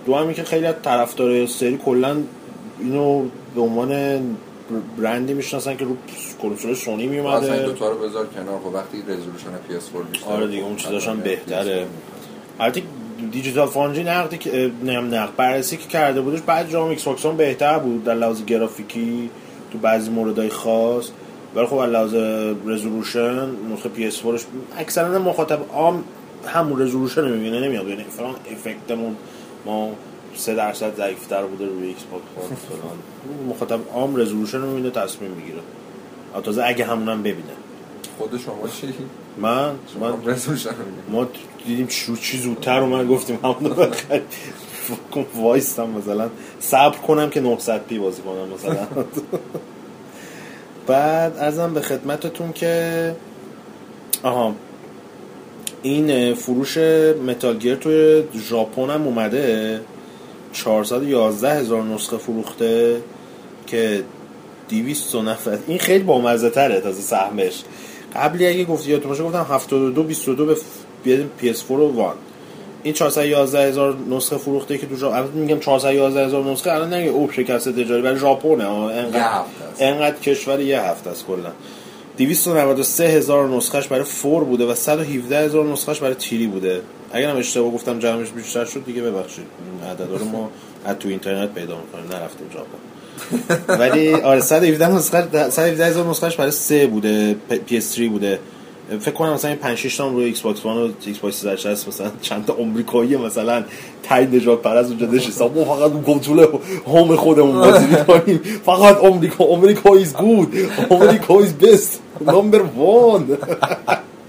دومی 0.06 0.34
که 0.34 0.44
خیلی 0.44 0.66
از 0.66 0.76
طرفدار 0.84 1.46
سری 1.46 1.78
کلا 1.78 2.18
اینو 2.80 3.26
به 3.56 3.62
عنوان 3.62 4.22
برندی 4.98 5.34
می‌شناسن 5.34 5.78
که 5.78 5.86
رو 5.86 5.98
کنسول 6.42 6.74
سونی 6.74 6.94
اصلا 6.94 6.94
این 6.96 7.10
میومده 7.10 7.66
دوتا 7.66 7.90
رو 7.90 7.98
بذار 7.98 8.28
کنار. 8.28 8.60
خب 8.60 8.74
وقتی 8.74 8.98
رزولوشن 9.02 9.50
PS 9.68 9.92
4 9.94 10.04
بیشتر 10.04 10.26
آره 10.28 10.48
دیگه 10.48 10.64
اون 10.64 10.76
چیزاش 10.76 11.08
هم 11.08 11.20
PS4 11.20 11.24
بهتره. 11.24 11.86
البته 12.60 12.82
Digital 13.32 13.68
Foundry 13.68 14.04
نقدی 14.04 14.38
که 14.38 14.72
نم 14.86 15.16
نقد 15.16 15.36
بررسی 15.38 15.78
که 15.78 15.88
کرده 15.88 16.22
بودش 16.22 16.42
بعد 16.42 16.70
جام 16.70 16.90
Xbox 16.90 17.26
بهتر 17.26 17.80
بود. 17.80 18.04
در 18.04 18.16
لحاظ 18.16 18.46
گرافیکی 18.46 19.30
تو 19.72 19.78
بعضی 19.78 20.10
موردهای 20.10 20.50
خاص. 20.50 21.10
ولی 21.56 21.66
خب 21.66 21.76
لحاظ 21.76 22.14
رزولوشن 22.66 23.50
نسخه 23.74 23.90
PS 23.90 24.22
4 24.22 24.40
اکثرا 24.78 25.20
مخاطب 25.20 25.60
عام 25.74 26.04
همون 26.46 26.82
رزولوشن 26.82 27.22
رو 27.22 27.28
می‌بینه 27.28 27.60
نمیاد. 27.60 27.88
یعنی 27.88 28.06
افکتمون 28.52 29.16
ما 29.66 29.92
سه 30.36 30.56
درصد 30.56 30.98
ضعیفتر 30.98 31.44
بوده 31.44 31.66
روی 31.66 31.88
Xbox 31.88 32.52
مخاطب 33.50 33.80
عام 33.94 34.16
رزولوشن 34.16 34.62
رو 34.62 34.68
می‌بینه 34.68 34.90
تصمیم 34.90 35.32
می‌گیره. 35.32 35.60
تازه 36.44 36.64
اگه 36.66 36.86
همونم 36.86 37.20
ببینه. 37.20 37.54
خود 38.18 38.38
شما 38.38 38.68
چی؟ 38.82 38.94
من؟ 39.38 39.72
من. 40.00 40.14
ما 41.10 41.28
دیدیم 41.68 41.88
چی 41.88 42.16
چی 42.16 42.38
زودتر 42.38 42.80
اومد 42.80 43.08
گفتیم 43.08 43.40
همون 43.44 43.66
رو 43.66 43.76
بخریم 43.76 44.22
وایستم 45.36 45.90
مثلا. 45.90 46.30
صبر 46.60 46.98
کنم 46.98 47.30
که 47.30 47.42
900 47.42 47.84
پی 47.84 48.00
بازی 48.00 48.22
کنم 48.22 48.54
مثلا. 48.54 48.88
بعد 50.88 51.38
ازم 51.38 51.74
به 51.74 51.82
خدمتتون 51.82 52.54
که 52.54 53.16
آها. 54.24 54.56
این 55.82 56.34
فروش 56.34 56.78
متال 57.28 57.58
گیر 57.58 57.76
توی 57.76 58.24
ژاپن 58.50 58.90
هم 58.90 59.04
اومده. 59.04 59.82
411 60.64 61.54
هزار 61.54 61.84
نسخه 61.84 62.18
فروخته 62.18 63.02
که 63.68 64.04
200 64.70 65.16
نفر 65.16 65.58
این 65.68 65.78
خیلی 65.78 66.04
بامزه 66.04 66.50
تره 66.50 66.82
تازه 66.82 67.02
سهمش. 67.02 67.64
قبلی 68.16 68.48
اگه 68.48 68.64
گفتی 68.66 68.92
یادتون 68.92 69.10
باشه 69.10 69.24
گفتم 69.24 69.46
72 69.50 70.04
22 70.04 70.46
به 70.46 70.56
بیاد 71.04 71.26
PS4 71.42 71.72
و 71.72 71.96
وان. 71.96 72.16
این 72.84 72.94
411 72.94 73.68
هزار 73.68 73.98
نسخه 74.10 74.38
فروخته 74.38 74.78
که 74.78 74.88
تو 74.88 74.96
ژاپن 74.96 75.28
میگم 75.34 75.60
411 75.60 76.26
هزار 76.26 76.44
نسخه 76.44 76.72
الان 76.72 76.94
نگه 76.94 77.10
اوه 77.10 77.34
شکست 77.34 77.70
تجاری 77.70 78.02
ولی 78.02 78.20
ژاپنه 78.20 78.70
انقدر. 78.70 79.42
انقدر 79.80 80.20
کشور 80.20 80.60
یه 80.60 80.82
هفته 80.82 81.10
است 81.10 81.26
کلا. 81.26 81.52
293 82.18 83.04
هزار 83.04 83.50
نسخهش 83.50 83.88
برای 83.88 84.04
فور 84.04 84.44
بوده 84.44 84.66
و 84.66 84.76
117 84.76 85.40
هزار 85.40 85.66
نسخهش 85.66 86.00
برای 86.00 86.16
تیری 86.16 86.48
بوده. 86.48 86.82
اگر 87.12 87.30
هم 87.30 87.38
اشتباه 87.38 87.72
گفتم 87.72 88.00
جمعش 88.00 88.30
بیشتر 88.30 88.66
شد 88.66 88.86
دیگه 88.86 89.02
ببخشید. 89.02 89.46
این 89.82 89.90
عددا 89.92 90.16
رو 90.16 90.26
ما 90.26 90.50
از 90.86 90.96
تو 91.00 91.10
اینترنت 91.10 91.54
پیدا 91.54 91.78
می‌کنیم. 91.78 92.20
نرفتیم 92.20 92.48
ژاپن 92.54 92.78
ولی 93.82 94.14
آره 94.14 94.42
117 94.42 94.92
نسخه 94.92 95.50
117 95.50 95.86
هزار 95.86 96.06
نسخهش 96.10 96.36
برای 96.36 96.52
3 96.52 96.88
بوده 96.88 97.36
PS3 97.70 98.00
بوده. 98.00 98.40
فکر 99.00 99.12
کنم 99.12 99.34
مثلا 99.34 99.56
5 99.56 99.78
6 99.78 99.98
تا 99.98 100.08
روی 100.08 100.26
ایکس 100.26 100.42
باکس 100.42 100.66
وان 100.66 100.78
و 100.78 100.90
ایکس 101.06 101.20
باکس 101.20 101.36
360 101.42 101.88
مثلا 101.88 102.12
چند 102.22 102.46
تا 102.46 102.54
آمریکایی 102.54 103.18
مثلا 103.18 103.64
تای 104.04 104.26
نجات 104.26 104.62
پرست 104.62 104.90
اونجا 104.90 105.06
نشسته. 105.06 105.46
ما 105.46 105.66
فقط 105.66 105.92
اون 105.92 106.04
کنترل 106.04 106.46
هوم 106.88 107.16
خودمون 107.16 107.56
بازی 107.72 107.86
می‌کنیم. 107.86 108.42
فقط 108.66 108.98
آمریکا 108.98 109.46
آمریکا 109.46 109.96
ایز 109.96 110.14
گود 110.14 110.54
آمریکا 110.90 111.40
ایز 111.40 111.54
بست 111.54 112.02
نمبر 112.22 112.60
1 112.60 113.38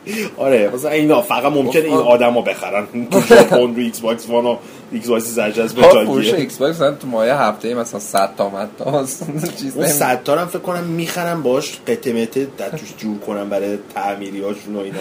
آره 0.36 0.70
مثلا 0.74 0.90
اینا 0.90 1.22
فقط 1.22 1.52
ممکنه 1.52 1.84
این 1.84 1.94
آدما 1.94 2.40
بخرن. 2.42 2.86
ژاپن 3.28 3.56
رو 3.56 3.74
ایکس 3.78 4.00
باکس 4.00 4.28
وان 4.28 4.44
و 4.46 4.56
ایکس 4.92 5.08
باکس 5.08 5.24
360 5.24 5.74
به 5.74 5.82
ها 5.82 6.04
فروش 6.04 6.30
جای 6.30 6.40
ایکس 6.40 6.56
باکس 6.58 6.74
مثلا 6.76 6.92
تو 6.94 7.06
مایه 7.06 7.34
هفته 7.34 7.74
مثلا 7.74 8.00
100 8.00 8.30
تا 8.36 8.48
متا 8.50 9.04
چیز 9.60 9.74
اون 9.74 9.84
نمی- 9.84 9.92
صد 9.92 10.22
تا 10.24 10.34
رو 10.34 10.40
هم 10.40 10.46
فکر 10.46 10.58
کنم 10.58 10.84
می‌خرم 10.84 11.42
باش 11.42 11.78
قطمته 11.86 12.46
در 12.58 12.68
توش 12.68 12.94
جور 12.98 13.18
کنم 13.18 13.48
برای 13.48 13.78
تعمیری 13.94 14.40
هاشون 14.40 14.76
و 14.76 14.78
اینا. 14.78 14.98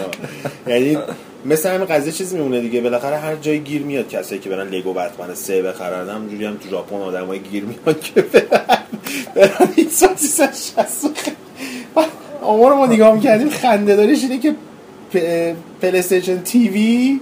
یعنی 0.66 0.98
مثل 1.44 1.70
همین 1.74 1.86
قضیه 1.86 2.12
چیزی 2.12 2.36
میمونه 2.36 2.60
دیگه. 2.60 2.80
بالاخره 2.80 3.16
هر 3.16 3.36
جای 3.36 3.60
گیر 3.60 3.82
میاد 3.82 4.08
کسایی 4.08 4.40
که 4.40 4.50
برن 4.50 4.68
Lego 4.68 4.92
Batman 4.92 5.34
سه 5.34 5.62
بخرن. 5.62 6.08
همونجوری 6.08 6.44
هم 6.44 6.56
تو 6.56 6.68
ژاپن 6.68 6.96
آدمای 6.96 7.38
گیر 7.38 7.64
میاد 7.64 8.00
که 8.00 8.22
برن. 8.22 8.78
برن 9.34 9.68
این 9.76 9.88
ساسی 9.88 10.28
آمار 12.42 12.74
ما 12.74 12.86
نگاه 12.86 13.14
می‌کردیم 13.14 13.50
خنده 13.50 13.96
داریش 13.96 14.22
اینه 14.22 14.38
که 14.38 14.54
PlayStation 15.82 16.42
TV 16.42 17.20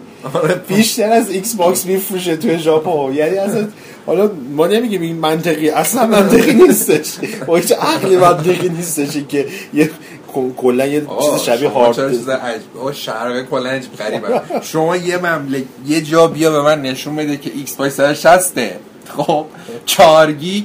بیشتر 0.68 1.12
از 1.12 1.30
Xbox 1.30 1.86
میفروشه 1.86 2.36
توی 2.36 2.58
ژاپن. 2.58 3.14
یعنی 3.14 3.36
اصلا 3.36 3.68
حالا 4.06 4.30
ما 4.56 4.66
نمیگیم 4.66 5.02
این 5.02 5.16
منطقی 5.16 5.70
اصلا 5.70 6.06
منطقی 6.06 6.54
نیستش. 6.54 7.12
با 7.46 7.56
هیچ 7.56 7.72
عقلی 7.72 8.16
منطقی 8.16 8.68
نیستش 8.68 9.16
که 9.28 9.46
یه 9.74 9.90
کلا 10.56 10.86
یه 10.86 11.00
چیز 11.00 11.42
شبیه 11.42 11.68
هارد 11.68 12.10
چیز 12.12 12.28
شرقه 12.92 13.42
کلا 13.42 13.70
عجیب 13.70 13.96
غریبه. 13.96 14.40
شما 14.62 14.96
یه 14.96 15.18
مملک 15.18 15.64
یه 15.86 16.00
جا 16.00 16.26
بیا 16.26 16.50
به 16.50 16.62
من 16.62 16.82
نشون 16.82 17.16
بده 17.16 17.36
که 17.36 17.50
Xbox 17.54 17.96
360 17.96 18.58
خب؟ 19.16 19.46
4 19.86 20.32
گیگ 20.32 20.64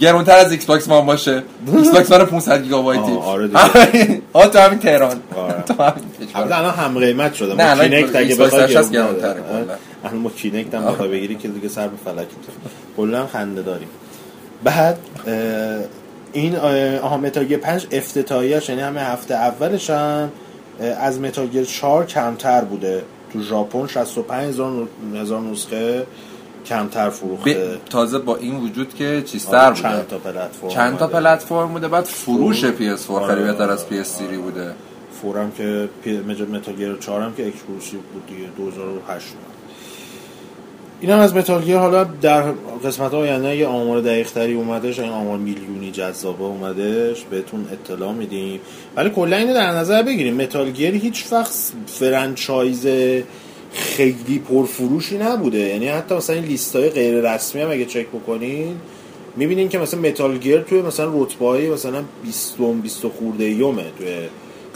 گرونتر 0.00 0.36
از 0.36 0.52
Xbox 0.52 0.88
One 0.88 1.06
باشه 1.06 1.42
ایکس 1.76 1.90
باکس 1.90 2.10
وان 2.10 2.24
500 2.26 2.62
گیگابایتی 2.62 3.12
آره 3.12 3.46
دیگه. 3.46 4.20
تو 4.52 4.58
همین 4.58 4.78
تهران 4.78 5.20
آره. 5.36 5.62
تو 5.68 5.82
همین 5.82 6.04
کشور 6.28 6.42
الان 6.42 6.74
هم 6.74 6.98
قیمت 6.98 7.34
شده 7.34 7.54
نه، 7.54 7.88
Kinect 7.88 8.16
اگه 8.16 8.34
بخوای 8.34 8.50
360 8.50 8.92
گرون 8.92 9.06
گرونتره 9.06 9.40
داره. 9.40 9.64
کلا. 9.64 9.74
الان 10.04 10.16
ما 10.18 10.30
Kinect 10.30 10.74
هم 10.74 10.84
بخوای 10.84 11.08
بگیری 11.08 11.34
که 11.34 11.48
دیگه 11.48 11.68
سر 11.68 11.88
به 11.88 11.96
فلک 12.04 12.16
می‌زنه. 12.16 12.54
کلا 12.96 13.26
خنده 13.26 13.62
داریم 13.62 13.88
بعد 14.64 14.98
این 16.32 16.56
آها 17.02 17.16
Metal 17.16 17.44
Gear 17.44 17.58
5 17.58 17.86
افتتاحیش 17.92 18.68
یعنی 18.68 18.80
همه 18.80 19.00
هفته 19.00 19.34
اولش 19.34 19.90
هم 19.90 20.28
از 21.00 21.20
Metal 21.20 21.46
Gear 21.46 21.64
4 21.64 22.06
کمتر 22.06 22.60
بوده 22.60 23.02
تو 23.32 23.42
ژاپن 23.42 23.86
65 23.86 24.48
هزار 24.48 24.88
هزار 25.14 25.40
نسخه 25.40 26.06
کمتر 26.66 27.10
فروخته. 27.10 27.54
ب- 27.54 27.88
تازه 27.90 28.18
با 28.18 28.36
این 28.36 28.56
وجود 28.56 28.94
که 28.94 29.22
چیزتر 29.26 29.56
آره، 29.56 29.68
بوده 29.70 29.82
چند 29.82 30.06
تا 30.08 30.18
پلتفرم 30.18 30.68
چند 30.68 30.96
تا 30.98 31.04
اومده. 31.06 31.20
پلتفرم 31.20 31.68
بوده 31.72 31.88
بعد 31.88 32.04
فروش 32.04 32.64
PS4 32.64 33.10
آره، 33.10 33.34
خیلی 33.34 33.46
بهتر 33.46 33.62
آره، 33.62 33.72
از 33.72 33.84
PS3 33.90 34.22
بوده. 34.36 34.72
فورم 35.22 35.50
که 35.50 35.88
پی- 36.04 36.18
Metal 36.52 36.74
Gear 36.74 36.96
4 36.96 37.22
هم 37.22 37.34
که 37.34 37.46
exclusive 37.46 38.00
بود 38.12 38.26
دیگه 38.26 38.48
2008 38.56 39.26
اومد 39.26 39.52
این 41.00 41.10
هم 41.10 41.18
از 41.18 41.36
Metal 41.36 41.62
Gear 41.62 41.76
حالا 41.76 42.04
در 42.04 42.42
قسمت 42.84 43.14
آینده 43.14 43.48
اگه 43.48 43.66
آمار 43.66 44.00
دقیق 44.00 44.30
تری 44.30 44.54
اومدش 44.54 44.98
این 44.98 45.10
آمار 45.12 45.38
میلیونی 45.38 45.90
جذابه 45.90 46.44
اومدش 46.44 47.24
بهتون 47.30 47.66
اطلاع 47.72 48.12
میدیم. 48.12 48.60
ولی 48.96 49.10
کلا 49.10 49.36
اینو 49.36 49.54
در 49.54 49.70
نظر 49.70 50.02
بگیریم 50.02 50.34
Metal 50.34 50.70
Gear 50.70 50.94
هیچ 50.94 51.24
وقت 51.32 51.54
franchise 51.86 52.86
خیلی 53.72 54.38
پرفروشی 54.38 55.18
نبوده. 55.18 55.58
یعنی 55.58 55.88
حتی 55.88 56.14
مثلا 56.14 56.36
این 56.36 56.44
لیست 56.44 56.76
های 56.76 56.90
غیر 56.90 57.34
رسمی 57.34 57.62
هم 57.62 57.70
اگه 57.70 57.84
چک 57.84 58.06
بکنین 58.06 58.76
می‌بینین 59.36 59.68
که 59.68 59.78
مثلا 59.78 60.00
Metal 60.00 60.38
Gear 60.38 60.60
توی 60.60 60.82
مثلا 60.82 61.22
رتبه 61.22 61.46
های 61.46 61.70
مثلا 61.70 62.04
20 62.22 62.56
20 62.82 63.06
خورده 63.08 63.44
یومه 63.44 63.84
توی 63.98 64.16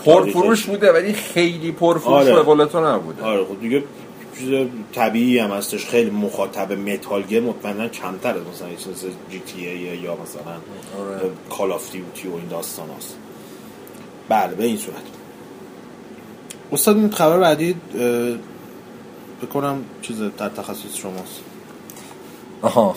پرفروش 0.04 0.64
بوده 0.64 0.92
ولی 0.92 1.12
خیلی 1.12 1.72
پرفروش 1.72 2.12
آره. 2.12 2.34
به 2.34 2.42
قول 2.42 2.64
تو 2.64 2.86
نبوده. 2.86 3.22
آره 3.22 3.44
خب 3.44 3.60
دیگه 3.60 3.84
چیز 4.38 4.66
طبیعی 4.94 5.38
هم 5.38 5.50
هستش. 5.50 5.86
خیلی 5.86 6.10
مخاطب 6.10 6.72
Metal 6.72 7.22
Gear 7.22 7.42
مطمئنا 7.42 7.88
کمتر 7.88 8.34
از 8.34 8.42
مثلا 8.54 8.68
چیز 8.68 9.04
GTA 9.30 9.78
یا 9.78 10.16
مثلا 10.22 10.52
آره. 10.98 11.30
Call 11.50 11.72
of 11.72 11.92
Duty 11.92 12.28
و 12.28 12.34
این 12.34 12.48
داستان 12.50 12.86
هست 12.98 13.16
بله 14.28 14.54
به 14.54 14.64
این 14.64 14.76
صورت. 14.76 14.96
استاد 16.72 16.96
این 16.96 17.10
خبر 17.10 17.38
بعدی 17.38 17.74
بکنم 19.42 19.84
چیز 20.02 20.20
در 20.38 20.48
تخصص 20.48 20.96
شماست. 20.96 21.40
آها. 22.62 22.94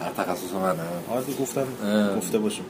در 0.00 0.24
تخصص 0.24 0.52
منه. 0.52 0.78
آره 1.10 1.24
گفتم. 1.40 1.66
گفته 2.16 2.38
باشیم 2.38 2.64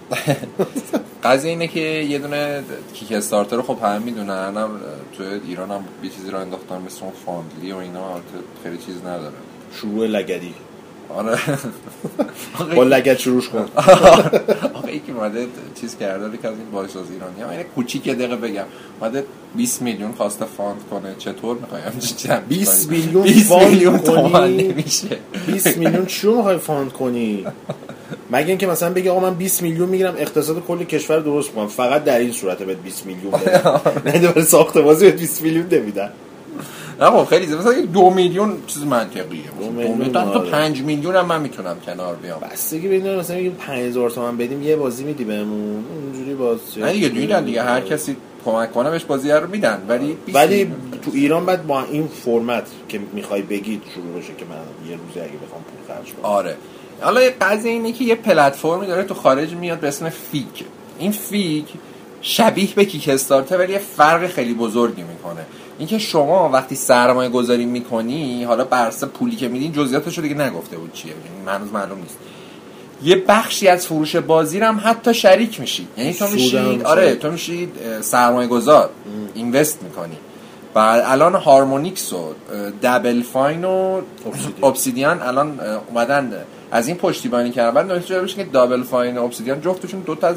قضیه 1.25 1.51
اینه 1.51 1.69
که 1.69 1.81
یه 1.81 2.19
دونه 2.19 2.65
Kickstarter 2.95 3.57
رو 3.57 3.63
خب 3.63 3.79
همه 3.83 3.99
می‌دونن. 3.99 4.57
هم 4.57 4.81
تو 5.17 5.23
ایران 5.49 5.71
هم 5.71 5.85
یه 6.03 6.11
چیزی 6.11 6.31
رو 6.31 6.39
انداختن 6.39 6.83
مثل 6.83 7.05
اون 7.05 7.13
فاندلی 7.27 7.73
و 7.73 7.77
اینا 7.77 8.21
خیلی 8.63 8.79
چیز 8.79 8.97
نداره. 9.01 9.35
شروع 9.73 10.07
لگدی. 10.07 10.55
آره. 11.17 11.39
با 12.77 12.83
لگد 12.85 13.19
شروع 13.19 13.43
کن 13.43 13.59
آقا 14.75 14.91
یکی 14.91 15.13
اومده 15.13 15.47
چیز 15.81 15.97
کرده 15.97 16.39
که 16.39 16.49
از 16.49 16.55
این 16.55 16.71
بازیساز 16.73 17.05
ایرانی 17.11 17.43
هم 17.43 17.49
اینه 17.49 17.65
کوچیک 17.65 18.09
دقیقه 18.09 18.37
بگم. 18.37 18.65
اومده 19.01 19.25
20 19.57 19.83
میلیون 19.83 20.13
خواسته 20.13 20.45
fund 20.45 20.81
کنه. 20.91 21.15
چطور 21.19 21.57
می‌خوای 21.57 21.83
همچین 21.83 22.17
چیزی 22.17 22.35
20 22.49 22.91
میلیون 22.91 23.23
20 23.23 23.49
fund 23.49 23.69
میلیون؟ 23.69 23.99
تومن 23.99 24.57
نمیشه. 24.57 25.19
20 25.47 25.77
میلیون 25.77 26.07
چی 26.07 26.27
رو 26.27 26.37
می‌خوای 26.37 26.59
fund 26.59 26.93
کنی؟ 26.93 27.47
مگه 28.31 28.49
اینکه 28.49 28.67
مثلا 28.67 28.93
بگی 28.93 29.09
آقا 29.09 29.21
من 29.21 29.35
20 29.35 29.63
میلیون 29.63 29.89
می‌گیرم 29.89 30.15
اقتصاد 30.19 30.63
کل 30.67 30.85
کشور 30.85 31.21
درست 31.21 31.53
کنم 31.53 31.67
فقط 31.67 32.05
در 32.05 32.19
این 32.19 32.33
صورت 32.33 32.63
بهت 32.63 32.79
20 32.79 33.07
میلیون 33.07 33.35
نه 34.07 34.19
برای 34.19 34.45
ساخت 34.45 34.79
بازی 34.79 35.07
بهت 35.07 35.21
20 35.21 35.43
میلیون 35.43 35.67
نمیدن. 35.73 36.11
نه 37.01 37.07
خب 37.11 37.25
خیلی 37.25 37.47
زیاد. 37.47 37.61
مثلا 37.61 37.81
دو 37.81 38.11
میلیون 38.11 38.57
چیز 38.67 38.85
منطقیه. 38.85 39.43
دو 39.61 39.71
میلیون، 39.71 40.13
تا. 40.13 40.39
پنج 40.41 40.83
میلیون 40.83 41.17
هم 41.17 41.27
من 41.27 41.41
می‌تونم 41.41 41.77
کنار 41.87 42.15
بیام. 42.17 42.41
بستگی 42.41 42.89
به 42.89 42.95
اینه 42.95 43.17
مثلا 43.17 43.37
میگیم 43.37 43.53
5000 43.53 44.11
تومن 44.11 44.37
بدیم 44.37 44.63
یه 44.63 44.77
بازی 44.77 45.05
میدی 45.05 45.25
بهمون؟ 45.25 45.85
اونجوری 46.05 46.35
باز 46.35 46.59
نه 46.77 46.93
دیگه 46.93 47.09
میدن 47.09 47.45
دیگه. 47.45 47.63
هر 47.63 47.81
کسی 47.81 48.17
کمک 48.45 48.73
کنه 48.73 48.91
بهش 48.91 49.05
بازی 49.05 49.31
رو 49.31 49.51
میدن. 49.51 49.83
ولی 49.89 50.17
20 50.27 50.39
ولی. 50.39 50.73
تو 51.03 51.11
ایران 51.15 51.47
بعد 51.47 51.67
با 51.67 51.83
این 51.83 52.07
فرمت 52.07 52.67
که 52.89 53.01
می‌خوای 53.13 53.43
بگید 53.43 53.83
شروع 53.95 54.19
بشه 54.19 54.33
که 54.39 54.45
من 54.45 54.91
یه 54.91 54.97
روزی 54.97 55.21
اگه 55.21 55.39
بخوام 55.47 55.63
پول 55.63 55.97
خرج 55.97 56.13
کنم. 56.13 56.25
آره. 56.25 56.57
حالا 57.01 57.23
یه 57.23 57.35
قضیه 57.41 57.73
اینه 57.73 57.93
که 57.93 58.05
یه 58.05 58.15
پلتفرمی 58.15 58.87
داره 58.87 59.03
تو 59.03 59.15
خارج 59.15 59.55
میاد 59.55 59.81
به 59.81 59.89
اسم 59.89 60.09
Fig. 60.09 60.65
این 60.99 61.13
Fig 61.13 61.67
شبیه 62.23 62.69
به 62.75 62.85
Kickstarter 62.85 63.59
ولی 63.59 63.73
یه 63.73 63.79
فرق 63.79 64.27
خیلی 64.27 64.55
بزرگی 64.55 65.03
می‌کنه. 65.03 65.47
اینکه 65.81 65.99
شما 65.99 66.49
وقتی 66.49 66.75
سرمایه 66.75 67.31
گذاری 67.31 67.65
می‌کنی 67.65 68.45
حالا 68.45 68.65
برسه 68.65 69.07
پولی 69.07 69.37
که 69.37 69.49
میدین 69.49 69.73
جزئیاتش 69.73 70.19
رو 70.19 70.23
دیگه 70.23 70.35
نگفته 70.35 70.77
بود 70.77 70.93
چیه 70.93 71.13
یعنی 71.13 71.59
هنوز 71.59 71.73
معلوم 71.73 71.99
نیست 71.99 72.17
یه 73.05 73.25
بخشی 73.29 73.69
از 73.69 73.87
فروش 73.87 74.17
بازی 74.17 74.59
هم 74.59 74.81
حتی 74.85 75.15
شریک 75.15 75.61
میشی 75.61 75.89
یعنی 75.97 76.13
تو 76.13 76.27
سود 76.27 76.35
میشی 76.35 76.57
هم 76.57 76.81
آره. 76.85 77.15
تو 77.15 77.31
میشی 77.31 77.69
سرمایه 78.01 78.49
گذار 78.49 78.91
invest 79.35 79.83
می‌کنی 79.83 80.17
و 80.75 80.79
الان 80.79 81.35
Harmonix 81.35 82.13
و 82.13 82.35
Double 82.83 83.23
Fine 83.23 83.65
و 83.65 84.01
Obsidian. 84.61 85.23
الان 85.23 85.61
اومدن 85.89 86.33
از 86.71 86.89
این 86.89 86.97
پشتیبانی 86.97 87.51
کردن 87.51 87.75
بعد 87.75 87.93
نتیجه 87.93 88.21
بشه 88.21 88.37
که 88.37 88.45
Double 88.45 88.83
Fine 88.83 89.19
و 89.19 89.21
Obsidian 89.21 89.61
جفتشون 89.61 90.01
دو 90.01 90.15
تا 90.15 90.27
از 90.27 90.37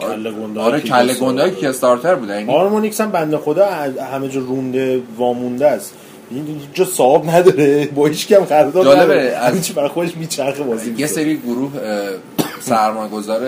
کله 0.00 0.60
آره 0.60 0.80
کله. 0.80 1.14
گنده 1.14 1.50
Kickstarter 1.50 2.14
بوده؟ 2.14 2.34
یعنی 2.34 2.52
Harmonix 2.52 3.00
هم 3.00 3.10
بنده 3.10 3.38
خدا 3.38 3.66
از 3.66 3.98
همه 3.98 4.28
جا 4.28 4.40
رونده 4.40 5.02
وامونده 5.16 5.66
است. 5.66 5.94
این 6.30 6.60
جا 6.74 6.84
صاحب 6.84 7.30
نداره. 7.30 7.86
با 7.94 8.06
هیچ 8.06 8.28
کم 8.28 8.44
جالبه، 8.44 8.80
نداره. 9.02 9.20
از- 9.20 9.70
برای 9.70 9.88
خودش 9.88 10.16
میچرخه 10.16 10.62
بازی 10.62 10.94
یه. 10.98 11.06
سری 11.06 11.36
گروه 11.36 11.70
سرمایه 12.60 13.08
گذار 13.10 13.40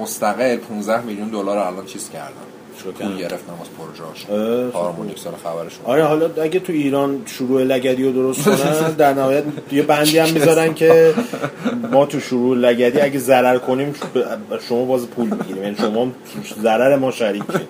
مستقل 0.00 0.56
15 0.56 1.00
میلیون 1.00 1.28
دلار 1.28 1.58
الان 1.58 1.86
چیز 1.86 2.10
کردن. 2.10 2.53
پول 2.92 3.08
کردن 3.08 3.16
گرفتم 3.16 3.52
از 3.62 3.68
پروژه‌اش 3.78 4.30
اه، 4.30 4.70
خب. 4.70 4.76
هارمونیک 4.76 5.18
سال 5.18 5.32
خبرش 5.44 5.72
اومد. 5.78 5.90
آره 5.90 6.04
حالا 6.04 6.30
اگه 6.42 6.60
تو 6.60 6.72
ایران 6.72 7.22
شروع 7.26 7.62
لگدی 7.62 8.04
رو 8.04 8.12
درست 8.12 8.44
کنن 8.44 8.90
در 8.98 9.14
نهایت 9.14 9.44
یه 9.72 9.82
بندی 9.82 10.18
هم 10.18 10.30
می‌ذارن 10.30 10.74
که 10.74 11.14
ما 11.92 12.06
تو 12.06 12.20
شروع 12.20 12.56
لگدی 12.56 13.00
اگه 13.00 13.18
ضرر 13.18 13.58
کنیم 13.58 13.94
شما 14.68 14.84
باز 14.84 15.06
پول 15.06 15.26
می‌گیریم 15.26 15.62
یعنی 15.62 15.76
شما 15.76 16.12
ضرر 16.62 16.96
ما 16.96 17.10
شریکه 17.10 17.60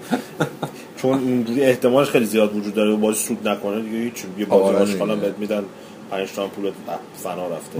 چون 0.97 1.19
اینجوری 1.19 1.63
احتمالش 1.65 2.11
خیلی 2.11 2.25
زیاد 2.25 2.57
وجود 2.57 2.75
داره 2.75 2.97
باز 2.97 3.17
سود 3.17 3.49
نکنه 3.49 3.81
دیگه 3.81 3.99
هیچ 3.99 4.25
یه 4.39 4.47
آره 4.51 4.79
بازی. 4.79 4.99
حالا 4.99 5.17
بهت 5.17 5.39
میدن 5.39 5.65
5 6.11 6.29
تومن 6.33 6.49
پول 6.49 6.73
فنا 7.17 7.49
رفته 7.49 7.79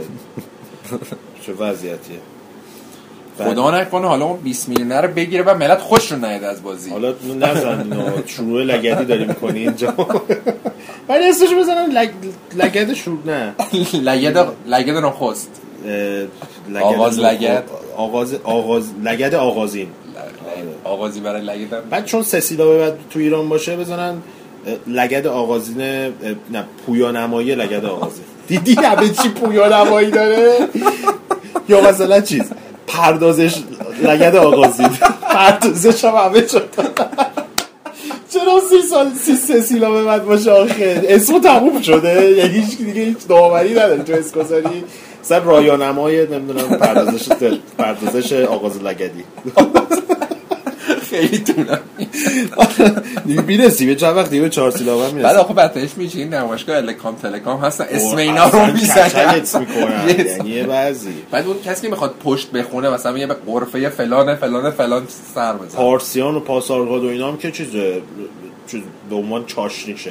چه 1.47 1.53
وضعیتیه 1.53 2.19
خدا 3.39 3.81
نکنه 3.81 4.07
حالا 4.09 4.25
اون 4.25 4.37
20 4.37 4.69
میلیون 4.69 4.93
رو 4.93 5.09
بگیره 5.09 5.43
و 5.43 5.55
ملت 5.55 5.79
خوش 5.79 6.13
رو 6.13 6.19
نیاد 6.19 6.45
از 6.45 6.63
بازی. 6.63 6.91
حالا 6.91 7.15
نزن 7.41 7.79
اینو 7.93 8.27
شروع 8.27 8.63
لگدی 8.63 9.05
داری 9.05 9.25
می‌کنی 9.25 9.59
اینجا. 9.59 9.95
ولی 11.09 11.25
اسمش 11.29 11.49
بزنن 11.55 11.91
لگ... 11.91 12.11
لگد 12.57 12.95
شروع 12.95 13.19
نه. 13.27 13.55
لگد 14.09 14.47
لگد 14.67 14.97
نخست. 14.97 15.51
لگد 16.69 16.83
آغاز 16.83 17.19
لگد. 17.19 17.65
آغاز 17.97 18.35
آغاز 18.45 18.85
لگد 19.05 19.35
آغازین. 19.35 19.89
آغازی 20.85 21.21
برای 21.21 21.43
لگدم 21.43 21.81
بعد 21.91 22.05
چون 22.05 22.23
سه 22.23 22.41
سیلابه 22.41 22.79
بعد 22.79 22.99
تو 23.11 23.19
ایران 23.19 23.49
باشه 23.49 23.77
بزنن 23.77 24.23
لگد 24.87 25.27
آغازین 25.27 25.77
نه 26.51 26.65
پویا 26.87 27.11
نمایی 27.11 27.55
لگد 27.55 27.85
آغازین. 27.85 28.25
دیدی 28.49 28.75
همه 28.75 29.09
چی 29.09 29.29
پویا 29.29 29.85
نمایی 29.85 30.11
داره؟ 30.11 30.53
یا 31.69 31.81
مثلا 31.81 32.21
چیز؟ 32.21 32.43
پردازش 32.87 33.55
لگد 34.03 34.37
آغازین 34.37 34.89
پردازش 35.23 36.05
هم 36.05 36.15
همه 36.15 36.47
شد. 36.49 36.69
چرا 38.31 38.61
سی 38.71 38.83
سال 38.83 39.11
سی 39.11 39.35
سه 39.35 39.61
سیلابه 39.61 40.05
بعد 40.05 40.25
باشه 40.25 40.51
آخه؟ 40.51 41.03
اسمو 41.09 41.41
تموم 41.41 41.83
شده. 41.83 42.31
یعنی 42.31 42.55
هیچ 42.55 42.79
دیگه 42.79 43.03
هیچ 43.03 43.27
داوری 43.29 43.73
نداره. 43.73 44.03
تو 44.03 44.13
اسکوزاری 44.13 44.85
مثلا 45.23 45.39
رایانمای 45.39 46.27
نمی‌دونم 46.27 46.79
پردازش 46.79 47.29
پردازش 47.79 48.33
آغاز 48.33 48.83
لگدی. 48.83 49.25
خیلی 51.15 51.39
طولانی 51.39 52.09
دیگه 53.27 53.43
می‌رسی 53.49 53.87
به 53.87 53.95
چند 53.95 54.17
وقت 54.17 54.31
دیگه 54.31 54.43
به 54.43 54.49
چهار 54.49 54.71
سیلابه 54.71 55.03
هم 55.03 55.11
بعد 55.11 55.17
می‌رسی 55.17 55.37
آخه 55.37 55.55
بعدش 55.55 55.97
میشه 55.97 56.19
این 56.19 56.35
نمایشگاه 56.35 56.77
الکام 56.77 57.15
تلکام 57.15 57.61
هستن. 57.61 57.85
اسم 57.91 58.17
اینا 58.17 58.49
رو 58.49 58.73
می‌زنن. 58.73 59.43
یعنی 60.09 60.51
یه 60.51 60.65
بعضی. 60.65 61.15
بعد 61.31 61.47
اون 61.47 61.57
کسی 61.65 61.83
که 61.83 61.89
می‌خواد 61.89 62.15
پشت 62.25 62.51
بخونه 62.51 62.91
مثلا 62.91 63.13
میگه 63.13 63.27
به 63.27 63.35
قرفه 63.35 63.89
فلان 63.89 64.35
فلان 64.35 64.71
فلان 64.71 65.03
سر 65.35 65.53
بزن 65.53 65.77
پارسیان 65.77 66.35
و 66.35 66.41
پاسارگاد 66.41 67.05
و 67.05 67.09
اینا 67.09 67.29
هم 67.29 67.37
که 67.37 67.51
چیزه؟ 67.51 68.03
چیز 68.67 68.81
به 69.11 69.17
عنوان 69.17 69.47
چاشنیشه 69.47 70.11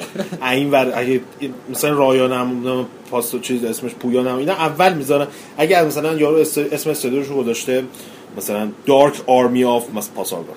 این 0.51 0.71
ور 0.71 0.91
اگه 0.95 1.21
مثلا 1.69 1.91
رایانم 1.93 2.85
پاس 3.11 3.35
چیز 3.41 3.63
اسمش 3.63 3.91
پویانم 3.91 4.37
اینا 4.37 4.53
اول 4.53 4.93
می‌ذارن. 4.93 5.27
اگه 5.57 5.83
مثلا 5.83 6.13
یارو 6.13 6.37
اسم 6.71 7.09
رو 7.29 7.37
گذاشته 7.43 7.83
مثلا 8.37 8.69
دارک 8.85 9.13
آرمی 9.27 9.63
آف 9.63 9.89
مثلا 9.95 10.13
پاسارگاد. 10.15 10.55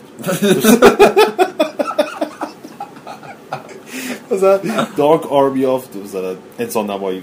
مثلا 4.30 4.60
دارک 4.96 5.32
آرمی 5.32 5.64
آف 5.66 5.84
مثلا 6.04 6.34
انسان 6.58 6.90
نمایی. 6.90 7.22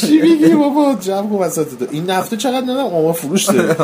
چی 0.00 0.20
میگی 0.20 0.54
بابا؟ 0.54 0.94
جمع 1.00 1.28
کن 1.28 1.36
وسط 1.36 1.78
تو. 1.78 1.86
این 1.90 2.10
هفته 2.10 2.36
چقدر 2.36 2.60
ندم 2.60 2.84
آمار 2.84 3.12
فروش 3.12 3.44
داره 3.44 3.76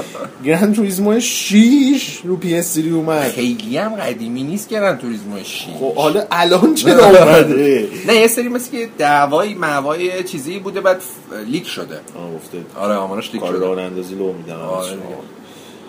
گرند 0.44 0.74
توریزمو 0.74 1.20
6 1.20 2.20
رو 2.24 2.36
پی 2.36 2.54
اس 2.54 2.66
3 2.66 2.90
اومد. 2.90 3.30
خیلی 3.30 3.76
هم 3.76 3.94
قدیمی 3.94 4.42
نیست 4.42 4.68
گرن 4.68 4.98
توریسمو 4.98 5.38
شی 5.44 5.66
خب 5.80 5.94
حالا 5.94 6.24
الان 6.30 6.74
چرا 6.74 7.06
اومده؟ 7.06 7.88
نه. 8.06 8.14
یه 8.14 8.26
سری 8.26 8.48
مثل 8.48 8.70
که 8.70 8.88
دعوای 8.98 9.54
معوای 9.54 10.24
چیزی 10.24 10.58
بوده 10.58 10.80
بعد 10.80 11.02
لیک 11.46 11.66
شده. 11.66 11.94
آه 11.94 12.34
گفته. 12.34 12.58
آره 12.76 12.94
آمارش 12.94 13.32
لیک 13.32 13.42
کار 13.42 13.52
شده. 13.52 13.66
راه 13.66 13.78
اندازی 13.78 14.14
لو 14.14 14.32
میدن. 14.32 14.54
آره 14.54 14.98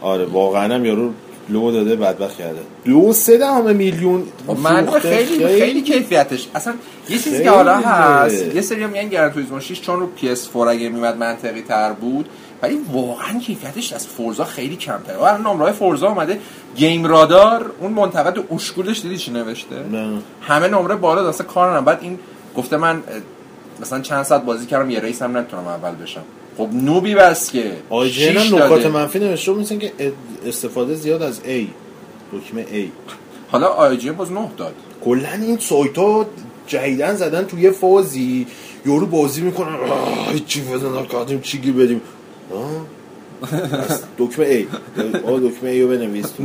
آره, 0.06 0.26
واقعا 0.26 0.76
هم 0.76 0.86
یارو 0.86 1.13
لو 1.50 1.72
داده 1.72 1.96
بدبخت 1.96 2.38
کرده. 2.38 2.60
دو 2.86 3.13
سه 3.13 3.38
دهم 3.38 3.76
میلیون 3.76 4.24
خب 4.48 4.60
معلومه 4.60 4.82
فروخته. 4.82 5.26
خیلی 5.26 5.60
خیلی 5.60 5.82
کیفیتش. 5.82 6.48
اصلا 6.56 6.74
یه 7.10 7.18
چیزی 7.18 7.30
خیلی 7.30 7.44
که 7.44 7.50
حالا. 7.50 7.76
هست 7.76 8.56
یه 8.56 8.62
سری 8.62 8.84
هم 8.84 8.89
میگن 8.89 9.10
Gran 9.10 9.32
Turismo 9.32 9.60
6 9.60 9.82
چون 9.82 10.00
رو 10.00 10.10
PS4 10.22 10.56
اگه 10.56 10.89
میمد 10.89 11.18
منطقی 11.18 11.62
تر 11.62 11.94
بود. 11.94 12.30
ولی 12.62 12.78
واقعا 12.91 13.39
کیفیتش 13.39 13.94
از 13.94 14.08
Forza 14.08 14.44
خیلی 14.44 14.76
کمتره. 14.76 15.18
و 15.18 15.22
الان 15.22 15.41
نمره 15.41 15.72
Forza 15.72 16.08
اومده. 16.08 16.39
GameRadar 16.76 17.72
اون 17.80 17.91
منتقد 17.91 18.54
اشکولش 18.54 19.02
دیدی 19.02 19.18
چی 19.18 19.32
نوشته؟ 19.32 19.76
نه. 19.91 20.18
همه 20.41 20.68
نمره 20.68 20.96
بالا 20.96 21.30
اصلا 21.30 21.48
کار 21.48 21.82
بعد 21.82 22.00
این 22.02 22.20
گفته 22.58 22.78
من 22.78 23.04
مثلا 23.82 24.02
چند 24.02 24.24
ساعت 24.24 24.44
بازی 24.44 24.65
کردم 24.65 24.89
یه 24.89 25.00
race 25.00 25.22
هم 25.22 25.38
نتونم 25.38 25.68
اول 25.68 25.96
بشم. 25.96 26.24
خب 26.58 26.70
noob 26.74 27.07
ی 27.07 27.15
بس 27.15 27.52
که 27.52 27.72
آی 27.89 28.10
جی 28.10 28.22
شیش 28.22 28.38
هم 28.54 28.56
نکات. 28.56 28.86
منفی 28.86 29.20
نوشته 29.20 29.52
مثل 29.52 29.78
که 29.78 29.91
استفاده 30.46 30.96
زیاد 30.96 31.22
از 31.22 31.39
A 31.39 31.65
دکمه 32.34 32.65
A. 32.65 32.88
حالا 33.52 33.68
آی 33.68 33.98
جی 33.98 34.12
باز 34.12 34.32
9 34.32 34.50
داد. 34.58 34.74
کلا 35.06 35.32
این 35.32 35.58
سایت 35.58 35.98
ها 35.98 36.26
جدیدن 36.68 37.15
زدن 37.15 37.46
توی 37.46 37.72
فازی 37.72 38.48
یورو 38.86 39.06
بازی 39.06 39.41
می‌کنن. 39.41 39.78
چی 40.48 40.62
بزنن 40.62 41.06
کاتیم 41.06 41.41
چی 41.41 41.58
گیر 41.58 41.74
بدیم 41.74 42.02
دکمه 44.17 44.45
ای 44.45 44.65
آقا 45.24 45.39
دکمه 45.39 45.69
ای 45.69 45.82
رو 45.82 45.88
بنویس 45.88 46.32
تو 46.32 46.43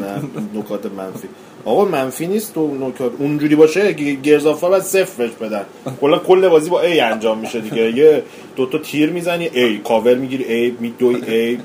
نکات 0.55 0.87
منفی. 0.87 1.29
آقا 1.64 1.85
منفی 1.85 2.26
نیست 2.26 2.55
تو 2.55 2.88
نکات. 2.88 3.12
اونجوری 3.18 3.57
باشه 3.57 3.92
گرزافا 3.92 4.68
باید 4.68 4.83
صفر 4.83 5.22
بهش 5.22 5.31
بدن. 5.31 5.62
کلا 6.00 6.18
کل 6.18 6.48
بازی 6.48 6.70
با 6.70 6.81
ای 6.81 7.00
انجام 7.00 7.38
میشه 7.38 7.61
دیگه. 7.61 7.96
یه 7.96 8.22
دو 8.57 8.66
تا 8.66 8.79
تیر 8.79 9.11
می‌زنی 9.11 9.50
ای 9.53 9.79
کاور 9.79 10.14
می‌گیری 10.14 10.44
ای 10.44 10.74
میدوی 10.81 11.22
ای 11.26 11.59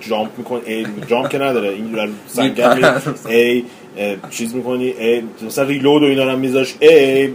جامپ 0.00 0.30
میکن 0.38 0.60
ای 0.66 0.86
جامپ 1.06 1.28
که 1.28 1.38
نداره. 1.38 1.68
این 1.68 2.08
سنگر 2.26 3.00
ای 3.28 3.64
چیز 4.30 4.54
می‌کنی 4.54 4.94
ای 4.98 5.22
مثلا 5.46 5.64
ریلود 5.64 6.02
و 6.02 6.06
اینا 6.06 6.24
رو 6.32 6.38
میذاش 6.38 6.74
ای 6.80 7.28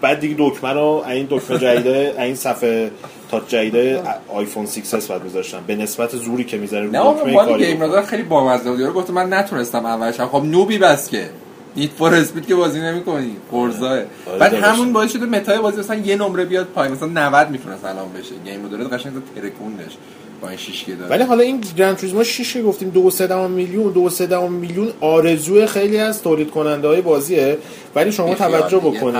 بعد 0.00 0.20
دیگه 0.20 0.34
دکمه 0.38 0.72
رو 0.72 1.04
این 1.08 1.26
دکمه 1.30 1.58
جدیده 1.58 2.14
این 2.18 2.34
صفحه 2.34 2.90
تا 3.30 3.40
جدیده 3.40 4.02
آیفون 4.28 4.66
6s 4.66 5.10
بعد 5.10 5.24
میذاشتن 5.24 5.58
به 5.66 5.76
نسبت 5.76 6.16
زوری 6.16 6.44
که 6.44 6.56
می‌ذاره 6.56 6.86
نه 6.86 7.02
مال 7.02 7.58
گیم 7.58 7.80
رادار 7.80 8.02
خیلی 8.02 8.22
بامزه 8.22 8.70
بود. 8.70 8.80
یارو 8.80 8.92
گفت 8.92 9.10
من 9.10 9.32
نتونستم 9.32 9.86
اولش. 9.86 10.20
خب 10.20 10.42
نوبی 10.44 10.78
بس 10.78 11.10
که. 11.10 11.30
نیت 11.76 11.90
فور 11.90 12.14
اسپید 12.14 12.46
که 12.46 12.54
بازی 12.54 12.80
نمی‌کنی. 12.80 13.36
قرزاه 13.52 13.90
آره. 13.90 14.06
بعد 14.38 14.52
داداش. 14.52 14.64
همون 14.68 14.92
باعث 14.92 15.12
شده 15.12 15.26
متای 15.26 15.58
بازی 15.58 15.80
مثلا 15.80 15.96
یه 15.96 16.16
نمره 16.16 16.44
بیاد 16.44 16.66
پایین. 16.66 16.94
مثلا 16.94 17.08
90 17.08 17.50
می‌تونست 17.50 17.84
الان 17.84 18.12
بشه. 18.12 18.34
گیم 18.44 18.62
رادار 18.62 18.88
قشنگ 18.88 19.12
ترکوندش. 19.34 19.96
با 20.42 20.48
این 20.48 20.58
شیش 20.58 20.84
که 20.84 20.94
داره 20.94 21.10
ولی 21.10 21.22
حالا 21.22 21.42
این 21.42 21.60
گرند 21.76 21.96
توریسمو 21.96 22.24
6 22.24 22.52
که 22.52 22.62
گفتیم 22.62 22.90
2 22.90 23.10
3 23.10 23.26
دهم 23.26 23.50
میلیون 23.50 23.92
2 23.92 24.08
3 24.10 24.26
دهم 24.26 24.52
میلیون 24.52 24.88
آرزوی 25.00 25.66
خیلی 25.66 25.98
از 25.98 26.22
تولید 26.22 26.50
کننده 26.50 26.88
های 26.88 27.00
بازیه. 27.00 27.58
ولی 27.94 28.12
شما 28.12 28.34
توجه 28.34 28.76
بکنید. 28.78 29.14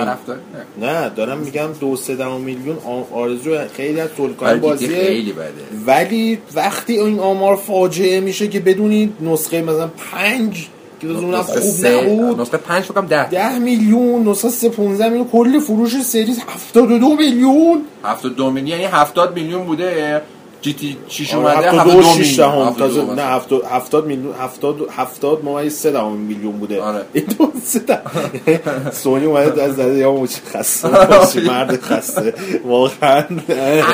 نه. 0.80 1.08
دارم 1.16 1.38
میگم 1.38 1.68
2 1.80 1.96
3 1.96 2.16
دهم 2.16 2.40
میلیون 2.40 2.76
آ- 2.86 3.18
آرزوی 3.18 3.58
خیلی 3.76 4.00
از 4.00 4.08
تولید 4.16 4.36
کننده 4.36 4.54
دیگه 4.54 4.68
بازیه. 4.68 4.88
خیلی 4.88 5.32
بده. 5.32 5.52
ولی 5.86 6.38
وقتی 6.54 6.98
این 7.00 7.18
آمار 7.20 7.56
فاجعه 7.56 8.20
میشه 8.20 8.48
که 8.48 8.60
بدونید 8.60 9.12
نسخه 9.20 9.62
مثلا 9.62 9.86
5 10.12 10.68
که 11.00 11.08
اونم 11.08 11.42
خوب 11.42 11.58
سه- 11.60 12.00
نبود 12.02 12.40
نسخه 12.40 12.56
5 12.56 12.84
فکر 12.84 12.94
کنم 12.94 13.06
10 13.06 13.30
10 13.30 13.58
میلیون 13.58 14.28
نسخه 14.28 14.48
3 14.48 14.68
15 14.68 15.08
میلیون 15.08 15.28
کل 15.28 15.58
فروش 15.58 16.02
سریز 16.02 16.38
72 16.48 17.08
میلیون. 17.16 17.82
72 18.04 18.50
میلیون 18.50 18.80
یعنی 18.80 18.84
70 18.92 19.34
میلیون 19.34 19.64
بوده. 19.66 20.22
جی 20.62 20.72
تی 20.72 20.96
6 21.08 21.34
آره، 21.34 21.54
اومده 21.54 21.70
72 21.70 21.98
72 22.00 22.22
6 22.24 22.36
دهم 22.38 22.56
میلیون 22.58 22.74
تازه 22.74 23.00
72 23.00 23.14
نه 23.14 23.22
70 23.22 23.64
70 23.64 24.06
میلیون 24.06 24.34
70 24.38 24.76
70 24.90 25.44
ممیز 25.44 25.74
3 25.74 25.90
دهم 25.90 26.12
میلیون 26.12 26.52
بوده. 26.52 26.82
آره. 26.82 27.04
این 27.12 27.24
دو 27.38 27.52
سه. 27.64 28.00
سونی 29.02 29.26
اومده 29.26 29.62
از 29.62 29.74
زده 29.74 29.94
یا 29.98 30.12
موچ 30.12 30.30
خسته. 30.54 30.88
مرد 31.50 31.82
خسته. 31.82 32.34
واقعا. 32.64 33.24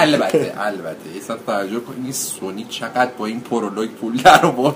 البته 0.01 0.53
البته. 0.59 1.21
ساعت 1.29 1.47
توجه 1.47 1.81
کن 1.81 1.95
این 2.03 2.12
سونی 2.12 2.67
چقدر 2.71 3.11
با 3.19 3.27
این 3.27 3.41
پرولوگ 3.41 3.91
پول 3.91 4.17
در 4.17 4.47
آورد. 4.47 4.75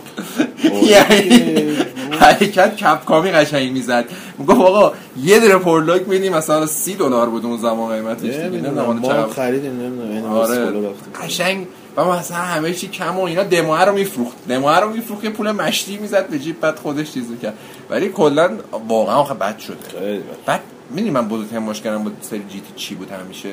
یعنی 0.82 1.76
حرکت 2.20 2.76
کپکامی 2.76 3.30
قشنگ 3.30 3.72
می‌زد. 3.72 4.04
می‌گفت 4.38 4.60
آقا 4.60 4.92
یه 5.22 5.40
دونه 5.40 5.56
پرولوگ 5.58 6.06
میدیم 6.06 6.34
مثلا 6.34 6.66
30 6.66 6.94
دلار 6.94 7.28
بود 7.28 7.44
اون 7.44 7.56
زمان 7.58 7.96
قیمتش 7.96 8.22
دیگه. 8.22 8.38
نمی‌دونم 8.38 9.02
چقدر. 9.02 9.26
خریدیم 9.26 9.72
نمی‌دونم. 9.72 10.24
آره. 10.32 10.68
قشنگ 11.22 11.66
و 12.04 12.12
مثلا 12.12 12.36
همه 12.36 12.72
چی 12.74 12.88
کم 12.88 13.18
و 13.18 13.22
اینا 13.22 13.42
دموه 13.42 13.84
رو 13.84 13.92
میفروخت. 13.92 14.36
دموه 14.48 14.78
رو 14.78 14.90
میفروخت 14.90 15.24
یه 15.24 15.30
پول 15.30 15.52
مشتی 15.52 15.98
می‌زد 15.98 16.28
به 16.28 16.38
جیب 16.38 16.60
بعد 16.60 16.76
خودش 16.76 17.12
چیز 17.12 17.30
می‌کرد 17.30 17.54
ولی 17.90 18.08
کلا 18.08 18.50
واقعا 18.88 19.16
آخه 19.16 19.34
بد 19.34 19.58
شده. 19.58 19.76
بد. 19.76 20.22
بعد 20.46 20.60
می‌دونی 20.90 21.10
من 21.10 21.28
بزرگترین 21.28 21.62
مشکلم 21.62 22.04
با 22.04 22.10
سری 22.20 22.38
جی 22.48 22.60
تی 22.60 22.72
چی 22.76 22.94
بود 22.94 23.10
همیشه؟ 23.10 23.48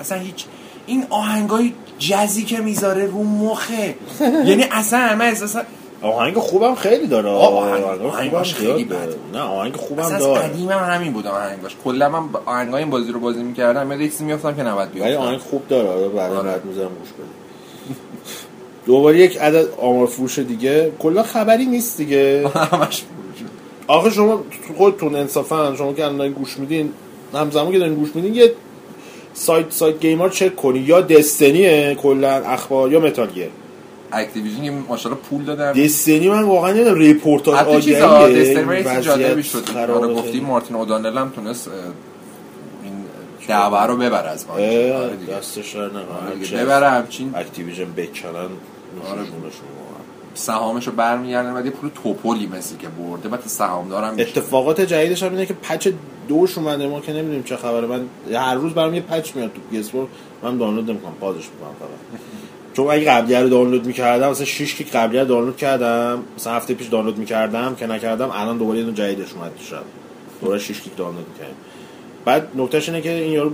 اصلا 0.00 0.18
هیچ 0.18 0.44
این 0.86 1.06
آهنگای 1.10 1.72
جزی 1.98 2.44
که 2.44 2.58
می‌ذاره 2.58 3.06
رو 3.06 3.22
مخه. 3.22 3.94
یعنی 4.20 4.64
اصلا 4.70 4.98
همه 4.98 5.24
احساسا 5.24 5.62
آهنگ 6.02 6.34
خوبم 6.38 6.74
خیلی 6.74 7.06
داره. 7.06 7.28
آه، 7.28 7.54
آهنگ- 7.54 8.02
آهنگ 8.04 8.30
خوبم 8.30 8.42
خیلی. 8.42 8.84
بده. 8.84 9.16
نه 9.32 9.40
آهنگ 9.40 9.76
خوبم 9.76 10.02
اصلا 10.02 10.18
داره. 10.18 10.40
قدیم 10.48 10.70
هم 10.70 10.94
همین 10.94 11.12
بود 11.12 11.26
آهنگاش 11.26 11.76
کلا 11.84 12.08
من 12.08 12.28
آهنگای 12.46 12.82
این 12.82 12.90
بازی 12.90 13.12
رو 13.12 13.20
بازی 13.20 13.42
می‌کردم 13.42 13.90
یاد 13.92 14.00
یک 14.00 14.10
چیزی 14.10 14.24
میافتم 14.24 14.54
که 14.54 14.62
نباید 14.62 14.88
ولی 14.90 15.00
بیافتم 15.00 15.20
آهنگ 15.22 15.38
خوب 15.38 15.68
داره. 15.68 15.88
آره 15.88 16.08
بعدا 16.08 16.38
آره. 16.38 16.48
بعد 16.48 16.64
می‌ذارم 16.64 16.88
گوش 16.88 17.08
دوباره 18.86 19.18
یک 19.18 19.36
عدد 19.38 19.68
آمار 19.80 20.06
فروش 20.06 20.38
دیگه. 20.38 20.92
کلا 20.98 21.22
خبری 21.22 21.66
نیست 21.66 21.96
دیگه. 21.96 22.48
همش 22.72 23.02
آخه 23.86 24.10
شما 24.10 24.44
خودتون 24.76 25.14
انصافا 25.14 25.74
شما 25.76 25.92
که 25.92 26.04
الان 26.04 26.32
گوش 26.32 26.58
میدین 26.58 26.92
همزمان 27.34 27.72
که 27.72 27.78
دارین 27.78 27.94
گوش 27.94 28.08
میدین 28.14 28.34
یه 28.34 28.52
سایت 29.34 29.66
سایت 29.70 30.00
گیمر 30.00 30.28
چک 30.28 30.56
کنی 30.56 30.78
یا 30.78 31.00
دستنیه 31.00 31.96
کلا 32.02 32.30
اخبار 32.30 32.92
یا 32.92 33.00
متال 33.00 33.26
گیر 33.28 33.48
اکتیویژن 34.12 34.62
که 34.64 34.70
ماشاءالله 34.70 35.22
پول 35.30 35.44
دادن 35.44 35.72
دستنی 35.72 36.28
من 36.28 36.42
واقعا 36.42 36.72
حتی 37.56 37.82
چیزا 37.82 38.08
آگهیه. 38.08 38.42
ریس 38.42 38.56
وضعیت 38.86 39.00
جالبی 39.02 39.42
شد 39.42 39.64
آره 39.76 39.94
گفتی 39.94 40.22
خیلی. 40.32 40.40
مارتین 40.40 40.76
اودانل 40.76 41.18
هم 41.18 41.32
تونست 41.36 41.70
دعوه 43.48 43.82
رو 43.86 43.96
ببر 43.96 44.26
از 44.26 44.46
ما 44.46 44.54
آره. 44.54 45.16
دستش 45.30 45.74
در 45.74 45.80
آره 45.80 45.92
نقا 45.92 46.34
دیگه. 46.34 46.56
ببره 46.56 46.90
همچین. 46.90 47.32
اکتیویژن 47.34 47.92
بکنن 47.92 48.34
آره. 48.36 49.22
سهامش 50.34 50.86
رو 50.86 50.92
برمیگردن 50.92 51.54
بعد 51.54 51.64
یه 51.66 51.70
پول 51.70 51.90
توپلی 52.02 52.46
مثل 52.46 52.76
که 52.76 52.88
برده 52.88 53.28
بعد 53.28 53.40
سهام 53.46 53.88
دارم 53.88 54.14
اتفاقات 54.18 54.80
جدیدش 54.80 55.22
هم 55.22 55.30
اینه 55.30 55.46
که 55.46 55.54
پچ 55.54 55.88
دوش 56.28 56.58
اومده. 56.58 56.86
ما 56.86 57.00
که 57.00 57.12
نمی‌دونیم 57.12 57.42
چه 57.42 57.56
خبره. 57.56 57.86
من 57.86 58.00
هر 58.34 58.54
روز 58.54 58.72
برام 58.72 58.94
یه 58.94 59.00
پچ 59.00 59.36
میاد 59.36 59.50
تو 59.52 59.60
PS4 59.82 60.08
من 60.42 60.58
دانلود 60.58 60.90
نمی‌کنم. 60.90 61.12
پازش 61.20 61.36
می‌کنم 61.36 61.74
فقط. 61.78 62.20
چون 62.76 62.90
اگه 62.90 63.10
قبلی 63.10 63.34
رو 63.34 63.48
دانلود 63.48 63.86
می‌کردم 63.86 64.30
مثلا 64.30 64.44
6 64.44 64.76
گیگ 64.76 64.88
قبلی 64.88 65.18
رو 65.18 65.24
دانلود 65.24 65.56
کردم. 65.56 66.22
مثلا 66.36 66.52
هفته 66.52 66.74
پیش 66.74 66.86
دانلود 66.86 67.18
می‌کردم 67.18 67.74
که 67.74 67.86
نکردم. 67.86 68.30
الان 68.30 68.58
دوباره 68.58 68.78
یه 68.78 68.84
دونه 68.84 68.96
جدیدش 68.96 69.32
اومد 69.32 69.50
شب. 69.70 69.82
دوباره 70.40 70.58
6 70.58 70.82
گیگ 70.82 70.94
دانلود 70.96 71.26
می‌کردم. 71.28 71.56
بعد 72.24 72.48
نکتهش 72.56 72.88
اینه 72.88 73.00
که 73.00 73.10
این 73.10 73.32
یارو 73.32 73.52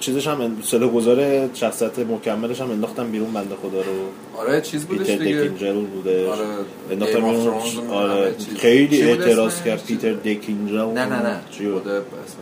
چیزش 0.00 0.26
هم 0.26 0.56
سلو 0.62 0.88
گذار 0.88 1.48
شخصیت 1.54 1.98
مکملش 1.98 2.60
هم 2.60 2.70
انداختم 2.70 3.10
بیرون 3.10 3.32
بنده 3.32 3.54
خدا 3.54 3.78
رو 3.80 3.92
آره 4.40 4.60
چیز 4.60 4.84
بودش 4.84 5.06
پیتر 5.06 5.24
دیگه 5.24 5.40
دکینجل 5.40 5.84
بوده 5.84 6.30
آره. 6.30 6.44
انداختم 6.90 7.20
بیرون 7.20 7.90
آره. 7.90 8.34
خیلی 8.58 9.02
اعتراض؟ 9.02 9.62
کرد 9.62 9.84
پیتر 9.84 10.12
دکینجل 10.12 10.76
نه 10.76 11.06
نه 11.06 11.22
نه 11.22 11.40
چی 11.50 11.64
بود؟ 11.66 11.82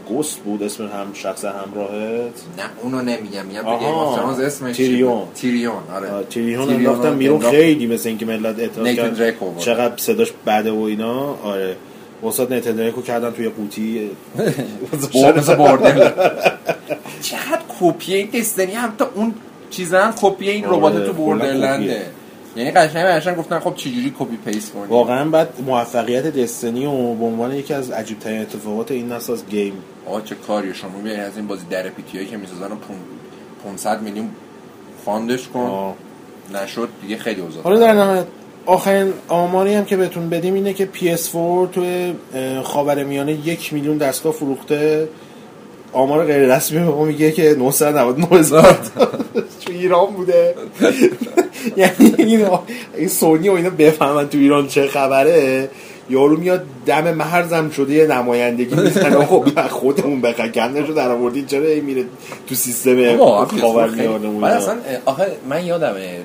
گوست 0.08 0.38
بود 0.38 0.62
اسم 0.62 0.84
هم 0.84 1.06
شخص 1.14 1.44
همراهت 1.44 2.42
نه 2.58 2.64
اونو 2.82 3.02
نمیگم 3.02 3.46
میگم. 3.46 3.62
دیگه 3.62 4.46
اسمش 4.46 4.76
چی 4.76 4.86
تیریون. 4.86 5.22
تیریون 5.34 5.82
آره 5.94 6.08
تیریون 6.30 6.70
انداختم 6.70 7.10
رو 7.10 7.16
بیرون. 7.16 7.40
خیلی 7.40 7.86
مثل 7.86 8.08
اینکه 8.08 8.26
ملت 8.26 8.58
اعتراض 8.58 8.96
کرد. 8.96 9.58
چقدر 9.58 9.96
صداش 9.96 10.32
بده 10.46 10.70
و 10.72 10.80
اینا 10.80 11.36
آره 11.42 11.76
استاد 12.24 12.52
نیتن 12.52 12.72
دریکو 12.72 13.02
کردن 13.02 13.30
توی 13.30 13.48
قوطی. 13.48 14.10
مثل 15.36 15.54
بردل 15.54 16.10
چقدر 17.22 17.60
کپی 17.80 18.14
این 18.14 18.30
دستنی 18.30 18.72
هم 18.72 18.92
تا 18.98 19.10
اون 19.14 19.34
چیزا 19.70 20.04
هم 20.04 20.14
کپی 20.22 20.50
این 20.50 20.64
آره، 20.64 20.76
ربات 20.76 20.92
تو 20.94 21.00
کلا 21.00 21.12
Borderlands 21.12 21.73
ه. 21.73 21.84
کپیه. 21.86 22.02
یعنی 22.56 22.70
قشنگ 22.70 23.04
قشنگ 23.04 23.36
گفتن 23.36 23.58
خب 23.58 23.74
چجوری 23.74 24.14
copy 24.18 24.36
paste 24.44 24.72
کنی 24.72 24.86
واقعا 24.88 25.24
بعد 25.30 25.48
موفقیت 25.66 26.26
Destiny 26.36 26.86
و 26.86 27.14
به 27.14 27.24
عنوان 27.24 27.54
یکی 27.54 27.74
از 27.74 27.90
عجیب 27.90 28.18
ترین 28.18 28.40
اتفاقات 28.40 28.90
این 28.90 29.12
نسل 29.12 29.32
از 29.32 29.46
game. 29.46 29.72
آقا 30.06 30.20
چه 30.20 30.34
کاری 30.34 30.74
شما 30.74 30.98
بیای 31.04 31.16
از 31.16 31.36
این 31.36 31.46
بازی 31.46 31.64
در 31.70 31.88
پیتی 31.88 32.26
که 32.26 32.36
می‌سازن 32.36 32.70
رو 32.70 32.76
پون- 32.76 32.96
500 33.64 34.02
میلیون 34.02 34.28
fund 35.04 35.33
ش 35.33 35.48
کن. 35.48 35.60
آه. 35.60 35.94
نشد 36.54 36.88
دیگه 37.02 37.16
خیلی 37.16 37.40
اوضاع 37.40 37.62
حالا 37.62 37.78
در 37.80 37.92
نهایت 37.92 38.26
آخرین 38.66 39.12
آماری 39.28 39.74
هم 39.74 39.84
که 39.84 39.96
بهتون 39.96 40.28
بدیم 40.28 40.54
اینه 40.54 40.72
که 40.72 40.88
PS4 40.94 41.72
توی 41.72 42.14
خاورمیانه 42.62 43.32
یک 43.32 43.72
میلیون 43.72 43.98
دستگاه 43.98 44.32
فروخته. 44.32 45.08
آمار 45.92 46.24
غیر 46.24 46.56
رسمی 46.56 46.78
به 46.78 46.84
ما 46.84 47.04
میگه 47.04 47.32
که 47.32 47.54
999 47.58 48.26
هزار 48.26 48.78
تو 49.60 49.72
ایران 49.72 50.06
بوده. 50.06 50.54
یعنی 51.76 52.14
این 52.18 52.48
این 52.96 53.08
سونی 53.08 53.48
و 53.48 53.52
اینا 53.52 53.70
بفهمن 53.70 54.28
تو 54.28 54.38
ایران 54.38 54.68
چه 54.68 54.86
خبره. 54.86 55.68
یارو 56.10 56.36
میاد 56.36 56.64
دم 56.86 57.14
مرزم 57.14 57.70
شده 57.70 57.94
یه 57.94 58.06
نمایندگی 58.06 58.74
می‌زنه 58.74 59.26
خب 59.26 59.68
خودمون 59.68 60.20
بخیر 60.20 60.48
گندش 60.48 60.88
رو 60.88 60.94
در 60.94 61.10
آوردین 61.10 61.46
چرا 61.46 61.60
میره 61.60 62.04
تو 62.46 62.54
سیستم 62.54 63.16
بابا، 63.16 63.46
PS4 63.46 63.60
خاورمیانه؟ 63.60 64.46
اصلا 64.46 64.76
آخه 65.04 65.26
من 65.48 65.66
یادمه 65.66 66.18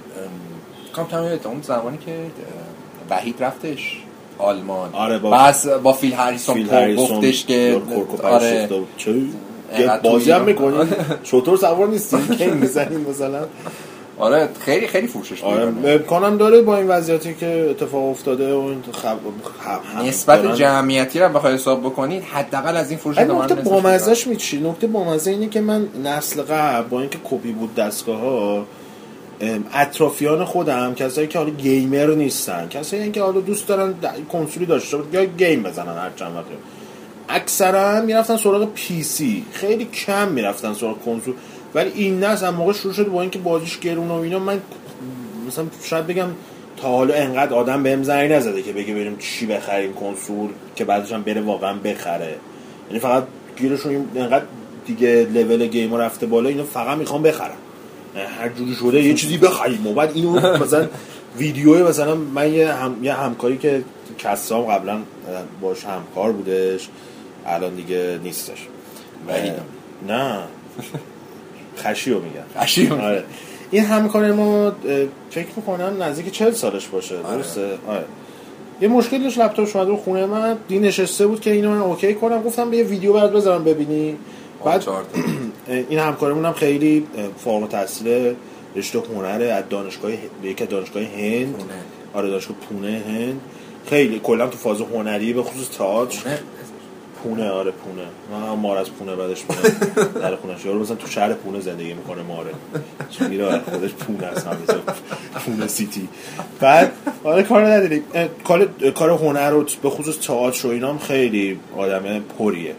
کام 0.94 1.08
تمام 1.08 1.24
اون 1.46 1.62
زمانی 1.62 1.98
که 1.98 2.16
وحید 3.10 3.44
رفتش 3.44 3.98
آلمان. 4.38 4.90
آره، 4.94 5.20
با- 5.20 5.30
بس 5.32 5.68
با 5.68 5.94
فیل 5.94 6.14
هریسون 6.14 6.56
فیل 6.56 6.70
هریسون 6.70 7.18
گفتش 7.18 7.46
که 7.46 7.82
آره. 8.24 8.70
بازی 10.04 10.32
هم. 10.32 10.42
می‌کنی؟ 10.42 10.76
شطور 11.24 11.58
سوار 11.58 11.88
نیستیم 11.88 12.28
که 12.28 12.48
می‌زنیم 12.52 13.00
مثلا؟ 13.10 13.46
آره 14.20 14.50
خیلی 14.60 14.88
خیلی 14.88 15.08
فروشش 15.08 15.44
آره. 15.44 15.64
امکانم 15.86 16.38
داره 16.38 16.62
با 16.62 16.78
این 16.78 16.88
وضعیتی 16.88 17.34
که 17.36 17.68
اتفاق 17.70 18.04
افتاده 18.10 18.54
و 18.54 18.58
این 18.60 18.84
خب 18.92 19.08
خب- 19.08 20.06
نسبت 20.08 20.44
دارن- 20.44 20.56
جمعیتی 20.56 21.20
رو 21.20 21.30
بخوای 21.30 21.54
حساب 21.54 21.82
بکنید 21.82 22.24
حداقل 22.24 22.76
از 22.78 22.90
این 22.90 23.00
فروش 23.00 23.18
نکته 23.18 23.56
بامزهش 23.56 24.28
میچی 24.28 24.62
نکته 24.62 24.88
بامزه 24.88 25.32
اینه 25.32 25.48
که 25.50 25.62
من 25.62 25.88
نسل 26.04 26.42
قبل 26.42 26.88
با 26.88 27.00
اینکه 27.00 27.18
کپی 27.32 27.52
بود 27.52 27.76
دستگاه 27.76 28.20
ها 28.20 28.66
اطرافیان 29.74 30.46
خودم 30.46 30.96
کسایی 30.96 31.28
که 31.28 31.40
حالا 31.40 31.50
گیمر 31.50 32.16
نیستن 32.16 32.68
کسایی 32.68 33.12
که 33.12 33.22
حالا 33.22 33.40
دوست 33.40 33.68
دارن 33.68 33.94
کنسولی 34.32 34.66
داشته 34.66 34.98
یا 35.14 35.26
game 35.26 35.64
بزنن 35.64 35.98
هر 35.98 36.12
چند 36.16 36.36
وقت. 36.36 36.46
اکثرا 37.30 38.02
می‌رفتن 38.02 38.38
سراغ 38.38 38.74
PC 38.74 39.46
خیلی 39.52 39.86
کم 39.86 40.28
می‌رفتن 40.28 40.74
سراغ 40.74 41.00
کنسول. 41.06 41.34
ولی 41.76 41.92
این 41.96 42.24
نسل 42.24 42.46
هم 42.46 42.56
موقع 42.56 42.74
شروع 42.74 42.94
شد 42.94 43.08
با 43.08 43.22
اینکه 43.22 43.40
بازیش 43.40 43.80
گرون 43.80 44.08
و 44.08 44.14
اینا 44.14 44.40
من 44.40 44.62
مثلا 45.48 45.66
شاید 45.84 46.08
بگم 46.08 46.28
تا 46.78 46.88
حالا 46.88 47.14
انقدر 47.14 47.54
آدم 47.54 47.84
بهم 47.84 48.04
زنگ 48.04 48.32
نزده 48.32 48.62
که 48.62 48.74
بگه 48.74 48.94
بریم 48.94 49.18
چی 49.18 49.46
بخریم 49.46 49.94
کنسول 49.94 50.50
که 50.76 50.86
بعدش 50.86 51.12
هم 51.12 51.24
بره 51.24 51.42
واقعا 51.42 51.74
بخره. 51.74 52.36
یعنی 52.88 53.00
فقط 53.00 53.24
گیرشون 53.58 54.08
انقدر 54.16 54.46
دیگه 54.86 55.28
level 55.34 55.68
game 55.68 55.96
رفته 55.96 56.26
بالا 56.26 56.50
اینو 56.50 56.64
فقط 56.64 56.98
می‌خوام 56.98 57.24
بخرم 57.24 57.58
هر 58.16 58.50
جوری 58.50 58.76
شده 58.76 59.04
یه 59.04 59.14
چیزی 59.14 59.38
بخریم 59.38 59.88
و 59.88 59.94
بعد 59.94 60.12
اینو 60.14 60.40
مثلا 60.64 60.88
ویدیو 61.38 61.88
مثلا 61.88 62.16
من 62.16 62.54
یه, 62.54 62.74
هم... 62.74 63.04
یه 63.04 63.14
همکاری 63.14 63.58
که 63.58 63.84
کسام 64.18 64.66
قبلا 64.66 65.00
باش 65.62 65.86
همکار 65.86 66.32
بودش 66.32 66.90
الان 67.46 67.76
دیگه 67.76 68.20
نیستش. 68.24 68.68
نه. 70.08 70.40
خشیو 71.78 72.16
میگم 72.16 72.62
خشیو. 72.62 72.94
آره. 72.94 73.24
این 73.72 73.86
همکار 73.86 74.32
ما 74.32 74.72
فکر 75.30 75.48
می‌کنم 75.56 76.04
نزدیک 76.04 76.32
چهل 76.32 76.52
سالش 76.52 76.88
باشه. 76.88 77.18
آره. 77.18 77.38
درسته؟ 77.38 77.78
آره. 77.88 78.06
یه 78.82 78.88
مشکل 78.88 79.24
داشت 79.24 79.38
لپتاپش 79.38 79.76
اومده 79.76 79.90
رو 79.90 79.98
خونه 79.98 80.26
من. 80.26 80.58
دی 80.68 80.80
نشسته 80.80 81.28
بود 81.28 81.42
که 81.42 81.52
اینو 81.52 81.70
من 81.70 81.82
اوکی 81.82 82.14
کنم. 82.14 82.42
گفتم 82.44 82.70
به 82.70 82.78
یه 82.78 82.84
ویدیو 82.84 83.14
برات 83.14 83.32
بذارم 83.32 83.64
ببینی. 83.64 84.18
بعد. 84.66 84.84
این 85.70 86.00
همکارمون 86.00 86.46
هم 86.46 86.54
خیلی 86.54 87.08
فارغ 87.38 87.62
التحصیل 87.62 88.36
رشته 88.76 89.00
هنره 89.00 89.46
از 89.46 89.64
دانشگاه 89.70 90.12
از 90.12 90.70
دانشگاه 90.70 91.04
هند. 91.04 91.54
پونه. 91.54 91.74
آره 92.14 92.30
دانشگاه 92.30 92.58
پونه 92.58 93.02
هند. 93.08 93.42
خیلی 93.86 94.20
کلا 94.24 94.48
تو 94.48 94.58
فاز 94.58 94.82
هنری 94.82 95.34
به 95.34 95.44
خصوص 95.44 95.78
تئاتر. 95.78 96.30
نه، 96.30 96.40
پونه 97.24 97.50
آره 97.50 97.72
پونه. 97.72 98.48
هم 98.48 98.60
مار 98.60 98.78
از 98.78 98.92
پونه 98.92 99.16
بعدش 99.16 99.44
میاد 99.50 100.14
در 100.24 100.36
خونش. 100.36 100.66
یارو 100.66 100.80
مثلا 100.80 100.96
تو 100.96 101.08
شهر 101.08 101.34
پونه 101.34 101.60
زندگی 101.60 101.94
می‌کنه 101.94 102.22
ماره. 102.24 102.52
میره 103.30 103.60
خودش 103.60 103.92
پونه 103.92 104.24
است 104.26 104.48
پونه 105.46 105.68
سیتی. 105.68 106.08
بعد 106.60 106.92
آره 107.24 107.44
کار 107.44 107.66
نداریم. 107.66 108.04
اه، 108.14 108.28
کار 108.48 108.70
کار 108.96 109.10
هنر 109.10 109.50
رو 109.50 109.66
به 109.82 109.90
خصوص 109.90 110.20
تئاتر 110.20 110.68
و 110.68 110.72
اینا 110.72 110.90
هم 110.90 110.98
خیلی 110.98 111.60
آدم 111.78 112.20
پریه. 112.20 112.76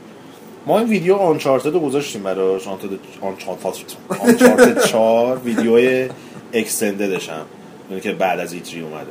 ما 0.67 0.79
این 0.79 0.89
ویدیو 0.89 1.15
آنچارتد 1.15 1.75
رو 1.75 1.81
گذاشتیم 1.81 2.23
براش 2.23 2.69
آنچارتد 2.69 2.99
آنچارتد 4.21 4.85
4 4.85 5.39
ویدیو 5.39 6.09
اکستنددش 6.53 7.29
هم 7.29 8.01
که 8.01 8.13
بعد 8.13 8.41
از 8.41 8.53
ایتری 8.53 8.81
اومده. 8.81 9.11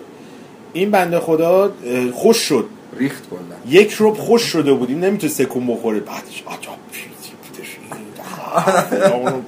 این 0.73 0.91
بنده 0.91 1.19
خدا 1.19 1.71
خوش 2.13 2.37
شد. 2.37 2.65
ریخت 2.97 3.29
کلا. 3.29 3.39
یک 3.67 3.91
روب 3.91 4.17
خوش 4.17 4.41
شده 4.41 4.73
بودیم 4.73 4.99
نمی‌تونه 4.99 5.33
سکون 5.33 5.67
بخوره. 5.67 5.99
بعدش 5.99 6.43
عجب 6.47 6.71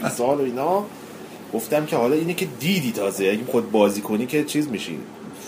پیزا 0.02 0.26
و 0.26 0.42
اینا 0.42 0.84
گفتم 1.54 1.86
که 1.86 1.96
حالا 1.96 2.16
اینه 2.16 2.34
که 2.34 2.48
دیدی 2.60 2.92
تازه. 2.92 3.26
اگه 3.26 3.52
خود 3.52 3.72
بازی 3.72 4.02
کنی 4.02 4.26
که 4.26 4.44
چیز 4.44 4.70
میشی؟ 4.70 5.00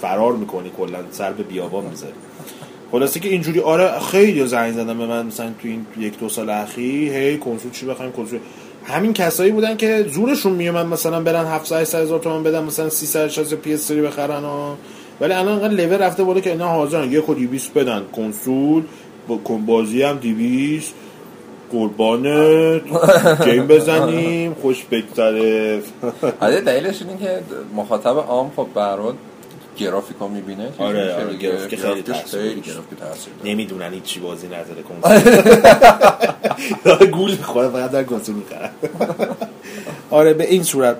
فرار 0.01 0.33
می‌کنی 0.33 0.71
کلا 0.77 0.99
سر 1.11 1.31
به 1.31 1.43
بیابان 1.43 1.85
می‌ذاری. 1.85 2.13
خلاصه 2.93 3.19
که 3.19 3.29
اینجوری 3.29 3.59
آره 3.59 3.99
خیلی 3.99 4.47
زنگ 4.47 4.73
زدن 4.73 4.97
به 4.97 5.05
من 5.05 5.25
مثلا 5.25 5.45
تو 5.61 5.67
این 5.67 5.85
یک 5.99 6.19
دو 6.19 6.29
سال 6.29 6.49
اخیر 6.49 7.13
هی 7.13 7.37
کنسول 7.37 7.71
چی 7.71 7.85
بخوایم 7.85 8.11
کنسول. 8.11 8.39
همین 8.85 9.13
کسایی 9.13 9.51
بودن 9.51 9.77
که 9.77 10.05
زورشون 10.09 10.53
میومد 10.53 10.85
مثلا 10.85 11.21
برن 11.21 11.45
700 11.45 11.95
هزار 11.95 12.19
تومان 12.19 12.43
بدن 12.43 12.63
مثلا 12.63 12.89
360 12.89 13.51
یا 13.51 13.57
PS3 13.77 13.91
بخرن 13.91 14.43
و 14.43 14.75
ولی 15.21 15.33
الان 15.33 15.47
انقدر 15.47 15.73
لول 15.73 15.97
رفته 15.97 16.23
بالا 16.23 16.39
که 16.39 16.49
اینا 16.49 16.67
حاضرن. 16.67 17.11
یک 17.11 17.29
و 17.29 17.33
دیویست 17.33 17.73
بدن. 17.73 18.01
کنسول 18.15 18.83
با 19.27 19.35
بازی 19.65 20.03
هم 20.03 20.17
دیویست. 20.17 20.93
قربانت 21.71 22.81
گیم 23.45 23.67
بزنیم. 23.67 24.53
خوش 24.53 24.85
بگذره. 24.91 25.81
آره 26.41 26.61
دلیلش 26.61 27.01
اینه 27.01 27.17
که 27.17 27.39
مخاطب 27.75 28.17
عام 28.17 28.51
خب 28.55 28.67
برات 28.75 29.15
گرافیکا 29.77 30.27
می‌بینه 30.27 30.69
آره، 30.77 31.13
آره، 31.15 31.37
گرافیک 31.37 31.79
خیلی 31.79 32.01
تاثیر. 32.01 32.41
گرافیک 32.41 32.99
تاثیر 32.99 33.33
داره. 33.33 33.51
نمی‌دونن 33.51 33.93
هیچ 33.93 34.03
چی 34.03 34.19
بازی 34.19 34.47
نداره 34.47 34.83
کنسول. 34.83 35.21
گول 37.17 37.31
می‌خوره 37.31 37.69
فقط 37.69 37.91
در 37.91 38.03
کنسول 38.03 38.35
می‌خرن. 38.35 38.69
آره 40.19 40.33
به 40.33 40.49
این 40.49 40.63
صورت. 40.63 40.97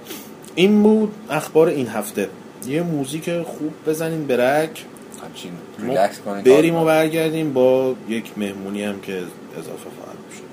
این 0.55 0.83
بود 0.83 1.13
اخبار 1.29 1.67
این 1.67 1.87
هفته. 1.87 2.29
یه 2.67 2.81
موزیک 2.81 3.41
خوب 3.41 3.73
بزنیم 3.87 4.27
برک 4.27 4.85
همچین 5.23 5.51
ریلکس 5.79 6.19
کنید 6.19 6.43
بریم 6.43 6.75
و 6.75 6.85
برگردیم 6.85 7.53
با 7.53 7.95
یک 8.09 8.31
مهمونی 8.37 8.83
هم 8.83 9.01
که 9.01 9.13
اضافه 9.59 9.89
خواهد 9.99 10.17
شد. 10.35 10.43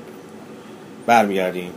برمیگردیم. 1.06 1.70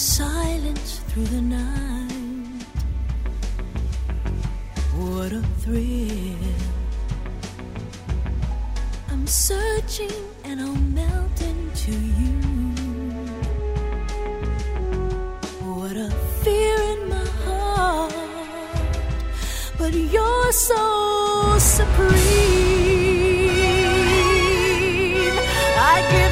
Silence 0.00 1.00
through 1.08 1.26
the 1.26 1.42
night. 1.42 2.64
What 4.96 5.30
a 5.32 5.42
thrill. 5.60 6.38
I'm 9.10 9.26
searching 9.26 10.10
and 10.44 10.58
I'll 10.58 10.74
melt 10.74 11.42
into 11.42 11.92
you. 11.92 12.40
What 15.68 15.96
a 15.96 16.10
fear 16.42 16.76
in 16.94 17.08
my 17.10 17.26
heart, 17.44 18.14
but 19.76 19.92
you're 19.92 20.52
so 20.52 21.58
supreme. 21.58 22.70
I 25.92 25.96
give 26.10 26.29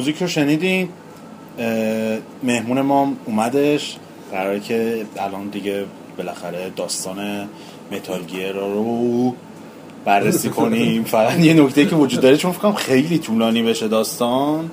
موزیک 0.00 0.16
رو 0.22 0.28
شنیدین؟ 0.28 0.88
مهمون 2.42 2.80
ما 2.80 3.12
اومدش. 3.24 3.96
قراره 4.32 4.60
که 4.60 5.06
الان 5.18 5.48
دیگه 5.48 5.84
بالاخره 6.16 6.70
داستان 6.76 7.48
Metal 7.92 8.22
Gear 8.22 8.52
رو 8.52 9.34
بررسی 10.04 10.48
کنیم. 10.58 11.04
فقط 11.04 11.38
یه 11.38 11.54
نکته 11.54 11.86
که 11.86 11.96
وجود 11.96 12.20
داره 12.20 12.36
چون 12.36 12.52
فکرم 12.52 12.72
خیلی 12.74 13.18
طولانی 13.18 13.62
بشه 13.62 13.88
داستان. 13.88 14.70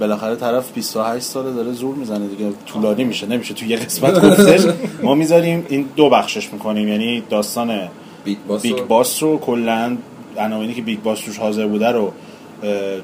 بالاخره 0.00 0.36
طرف 0.36 0.72
28 0.72 1.24
ساله 1.24 1.52
داره 1.52 1.72
زور 1.72 1.94
می‌زنه 1.94 2.26
دیگه. 2.28 2.50
طولانی 2.66 3.04
میشه 3.04 3.26
نمیشه. 3.26 3.54
تو 3.54 3.64
یه 3.66 3.76
قسمت 3.76 4.20
گفتش 4.30 4.60
ما 5.02 5.14
می‌ذاریم 5.14 5.66
این 5.68 5.88
دو 5.96 6.10
بخشش 6.10 6.52
می‌کنیم. 6.52 6.88
یعنی 6.88 7.22
داستان 7.30 7.88
Big 8.24 8.38
Boss 8.48 8.62
Big 8.62 8.78
رو- 8.78 8.86
Boss 8.86 9.22
رو 9.22 9.38
کلا 9.38 9.96
عناوینی 10.38 10.74
که 10.74 10.82
Big 10.82 11.02
Boss 11.02 11.20
توش 11.20 11.38
حاضر 11.38 11.66
بوده 11.66 11.88
رو 11.88 12.12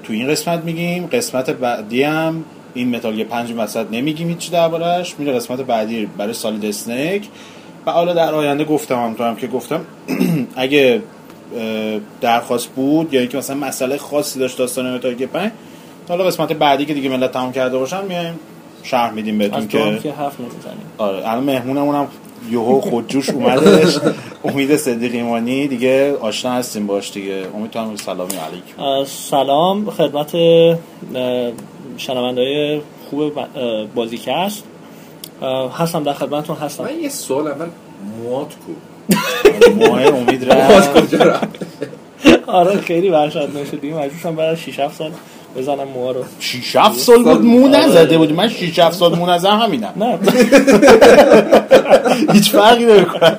تو 0.04 0.12
این 0.12 0.28
قسمت 0.28 0.64
میگیم. 0.64 1.06
قسمت 1.06 1.50
بعدی 1.50 2.02
هم 2.02 2.44
این 2.74 2.96
Metal 2.96 3.14
Gear 3.14 3.26
پنج 3.26 3.52
وسط 3.56 3.86
نمیگیم 3.92 4.28
هیچی 4.28 4.50
دربارش 4.50 5.18
میره 5.18 5.32
قسمت 5.32 5.60
بعدی 5.60 6.06
برای 6.06 6.32
Solid 6.32 6.64
Snake. 6.64 7.28
و 7.86 7.90
حالا 7.90 8.12
در 8.14 8.34
آینده 8.34 8.64
گفتم 8.64 8.94
هم 8.94 9.14
تو 9.14 9.24
هم 9.24 9.36
که 9.36 9.46
گفتم 9.46 9.80
اگه 10.56 11.02
درخواست 12.20 12.68
بود 12.68 13.14
یا 13.14 13.20
اینکه 13.20 13.38
مثلا 13.38 13.56
مسئله 13.56 13.96
خاصی 13.96 14.38
داشت 14.38 14.58
داستان 14.58 14.94
Metal 14.94 15.14
Gear 15.14 15.28
پنج 15.28 15.52
حالا 16.08 16.24
قسمت 16.24 16.52
بعدی 16.52 16.84
که 16.84 16.94
دیگه 16.94 17.08
ملت 17.08 17.32
تمام 17.32 17.52
کرده 17.52 17.78
باشن 17.78 18.04
میایم 18.04 18.38
شرح 18.82 19.12
میدیم 19.12 19.38
بهتون 19.38 19.68
که 19.68 19.98
که 20.02 20.12
حرف 20.12 20.40
نمی‌زنیم. 20.40 20.86
آره 20.98 21.16
الان 21.16 21.44
مهمونمون 21.44 21.94
هم 21.94 22.08
یهو 22.50 22.80
خودجوش 22.80 23.30
اومدش. 23.30 23.98
امید 24.44 24.76
صدیق 24.76 25.14
ایمانی 25.14 25.68
دیگه 25.68 26.16
آشنا 26.16 26.52
هستیم 26.52 26.86
باش 26.86 27.12
دیگه. 27.12 27.44
امید 27.54 27.70
تو 27.70 27.78
هم 27.78 27.96
سلامی 27.96 28.34
علیکم. 28.34 29.04
سلام. 29.04 29.90
خدمت 29.90 30.34
اه، 30.34 30.76
شنوندههای 31.96 32.80
خوب 33.10 33.32
بازیکست. 33.94 34.64
هستم 35.78 36.02
در 36.02 36.12
خدمتتون 36.12 36.56
هستم. 36.56 36.84
من 36.84 37.00
یه 37.02 37.08
سوال 37.08 37.46
اول. 37.48 37.66
موات 38.24 38.54
کو؟ 38.66 38.72
ماه 39.78 40.02
امید 40.02 40.52
رفت. 40.52 41.00
کجا 41.00 41.18
رفت؟ 41.18 41.66
آره 42.46 42.76
خیلی 42.80 43.10
وحشتناک 43.10 43.66
شدیم. 43.70 43.96
مجبورشم 43.96 44.36
بعد 44.36 44.48
از 44.48 44.58
6 44.58 44.78
7 44.78 44.96
سال 44.96 45.10
بزنم 45.56 45.88
موها 45.94 46.10
رو. 46.10 46.24
6 46.40 46.76
7 46.76 46.98
سال 46.98 47.22
بود 47.22 47.42
مو 47.44 47.68
نزده 47.68 48.18
بود 48.18 48.32
من 48.32 48.48
6 48.48 48.78
7 48.78 48.96
سال 48.98 49.18
مو 49.18 49.26
نزدم 49.26 49.58
همینم. 49.58 49.92
نه. 49.96 50.18
هیچ 52.32 52.50
فرقی 52.50 52.84
نمی‌کنه. 52.84 53.36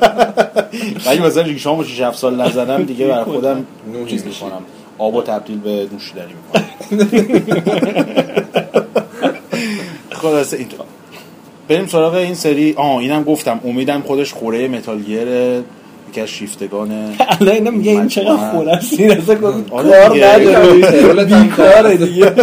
ولی 1.05 1.19
مثلا 1.19 1.43
ریشامو 1.43 1.83
6 1.83 2.01
7 2.01 2.17
سال 2.17 2.41
نزدم 2.41 2.83
دیگه 2.83 3.07
برای 3.07 3.23
خودم 3.23 3.65
چیز 4.07 4.25
می‌کنم 4.25 4.61
آب 4.97 5.15
و 5.15 5.21
تبدیل 5.21 5.59
به 5.59 5.87
نوشیدنی 5.93 6.33
می‌کنه 6.33 6.63
خلاصه 10.21 10.57
اینطور. 10.57 10.85
بریم 11.67 11.87
سراغ 11.87 12.13
این 12.13 12.35
سری 12.35 12.73
آه 12.77 12.97
اینم 12.97 13.23
گفتم. 13.23 13.59
امیدم 13.65 14.01
خودش 14.01 14.33
خوره 14.33 14.67
متالگر 14.67 15.59
یکی 16.13 16.21
از 16.21 16.29
شیفتگان 16.29 16.91
الان 17.41 17.55
اینا 17.55 17.71
میگه 17.71 17.91
این 17.91 18.07
چقدر. 18.07 18.51
خوره 18.51 18.71
است. 18.71 18.99
این 18.99 19.11
اصلا 19.11 19.63
آره 19.71 19.89
کار 19.89 20.09
دیگه. 20.13 20.27
نداره. 20.27 21.25
بیکاره 21.25 21.97
دیگه. 21.97 22.33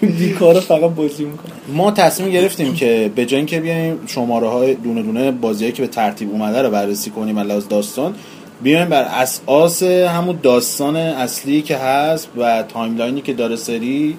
بیکاره 0.00 0.60
فقط 0.60 0.90
بازی 0.90 1.24
می‌کنه. 1.24 1.52
ما 1.68 1.90
تصمیم 1.90 2.30
گرفتیم 2.30 2.74
که 2.74 3.10
به 3.14 3.26
جای 3.26 3.36
اینکه 3.36 3.60
بیایم 3.60 4.00
شماره 4.06 4.48
های 4.48 4.74
دونه 4.74 5.02
دونه 5.02 5.30
بازیایی 5.30 5.72
که 5.72 5.82
به 5.82 5.88
ترتیب 5.88 6.30
اومده 6.30 6.62
رو 6.62 6.70
بررسی 6.70 7.10
کنیم 7.10 7.38
از 7.38 7.68
داستان 7.68 8.14
بیایم 8.62 8.88
بر 8.88 9.02
اساس 9.02 9.82
همون 9.82 10.38
داستان 10.42 10.96
اصلی 10.96 11.62
که 11.62 11.76
هست 11.76 12.28
و 12.36 12.62
timeline 12.62 13.14
ی 13.14 13.20
که 13.20 13.32
داره 13.32 13.56
سری 13.56 14.16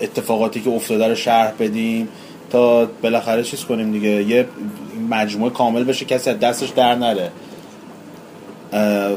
اتفاقاتی 0.00 0.60
که 0.60 0.70
افتاده 0.70 1.08
رو 1.08 1.14
شرح 1.14 1.52
بدیم 1.60 2.08
تا 2.50 2.88
بالاخره 3.02 3.42
چیز 3.42 3.64
کنیم 3.64 3.92
دیگه. 3.92 4.08
یه 4.08 4.46
مجموعه 5.10 5.50
کامل 5.50 5.84
بشه 5.84 6.04
کسی 6.04 6.30
از 6.30 6.38
دستش 6.38 6.68
در 6.68 6.94
نره. 6.94 7.30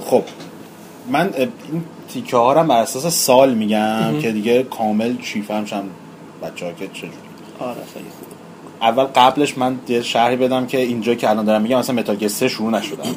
خب. 0.06 0.24
من 1.12 1.30
این 1.38 1.84
تیکه 2.14 2.38
ها 2.38 2.54
رو 2.54 2.60
هم 2.60 2.68
بر 2.68 2.82
اساس 2.82 3.08
سال 3.08 3.54
میگم 3.54 4.20
که 4.22 4.32
دیگه 4.32 4.64
کامل 4.64 5.22
شیرفهم 5.22 5.66
شیم. 5.66 5.84
بچه 6.44 6.66
ها 6.66 6.72
که 6.72 6.88
چجوری؟ 6.88 7.14
آره 7.60 7.76
خیلی 7.94 8.06
خوب. 8.20 8.28
اول 8.82 9.04
قبلش 9.04 9.58
من 9.58 9.80
یه 9.88 10.02
شرحی 10.02 10.36
بدم 10.36 10.68
که 10.68 10.78
اینجا 10.78 11.16
که 11.16 11.30
الان 11.30 11.46
دارم 11.46 11.62
میگم 11.62 11.80
مثلا 11.80 11.96
متال 11.96 12.28
3 12.28 12.48
شروع 12.48 12.72
نشده. 12.72 13.04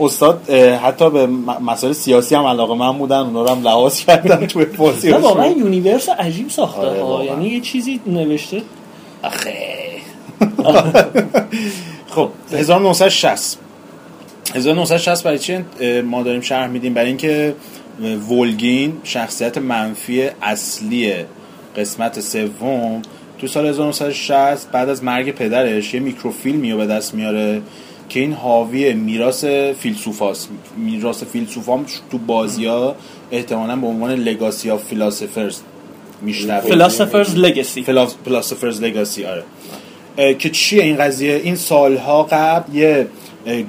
استاد 0.00 0.50
حتی 0.84 1.10
به 1.10 1.26
مسائل 1.66 1.92
سیاسی 1.92 2.34
هم 2.34 2.44
علاقه‌مند 2.44 2.98
بودن 2.98 3.16
اونا 3.16 3.42
رو 3.42 3.48
هم 3.48 3.62
لحاظ 3.62 4.00
کردن 4.00 4.46
توی 4.46 4.64
بازی 4.64 5.10
واقعا 5.10 5.46
universe 5.46 6.08
عجیب 6.08 6.50
ساخته 6.50 6.80
آره، 6.80 7.02
ها. 7.02 7.24
یعنی 7.24 7.48
یه 7.48 7.60
چیزی 7.60 8.00
نوشته. 8.06 8.62
آخه. 9.22 9.75
خب 12.14 12.30
1960 12.52 13.58
1960 14.54 15.24
برای 15.24 15.38
چی 15.38 15.58
ما 16.00 16.22
داریم 16.22 16.40
شرح 16.40 16.66
میدیم؟ 16.66 16.94
برای 16.94 17.08
اینکه 17.08 17.54
Volgin 18.30 18.92
شخصیت 19.04 19.58
منفی 19.58 20.30
اصلی 20.42 21.14
قسمت 21.76 22.20
سوم 22.20 23.02
تو 23.38 23.46
سال 23.46 23.66
1960 23.66 24.70
بعد 24.70 24.88
از 24.88 25.04
مرگ 25.04 25.30
پدرش 25.30 25.94
یه 25.94 26.00
میکروفیلمی 26.00 26.72
رو 26.72 26.78
به 26.78 26.86
دست 26.86 27.14
میاره 27.14 27.62
که 28.08 28.20
این 28.20 28.32
حاوی 28.32 28.92
میراث 28.92 29.44
فیلسوفاست 29.78 30.48
میراث 30.76 31.24
فیلسوفام 31.24 31.86
تو 32.10 32.18
بازی 32.18 32.66
ها 32.66 32.96
احتمالا 33.30 33.76
به 33.76 33.86
عنوان 33.86 34.10
لگاسی 34.10 34.70
آف 34.70 34.84
فیلاسفرز 34.84 35.60
میشنوه. 36.22 36.60
فلاسفرز 36.60 37.34
لگسی 37.34 37.82
فلاسفرز 38.24 38.82
لگاسی 38.82 39.24
آره. 39.24 39.42
که 40.16 40.50
چیه 40.50 40.82
این 40.82 40.96
قضیه 40.96 41.34
این 41.44 41.56
سالها 41.56 42.22
قبل 42.22 42.74
یه 42.74 43.06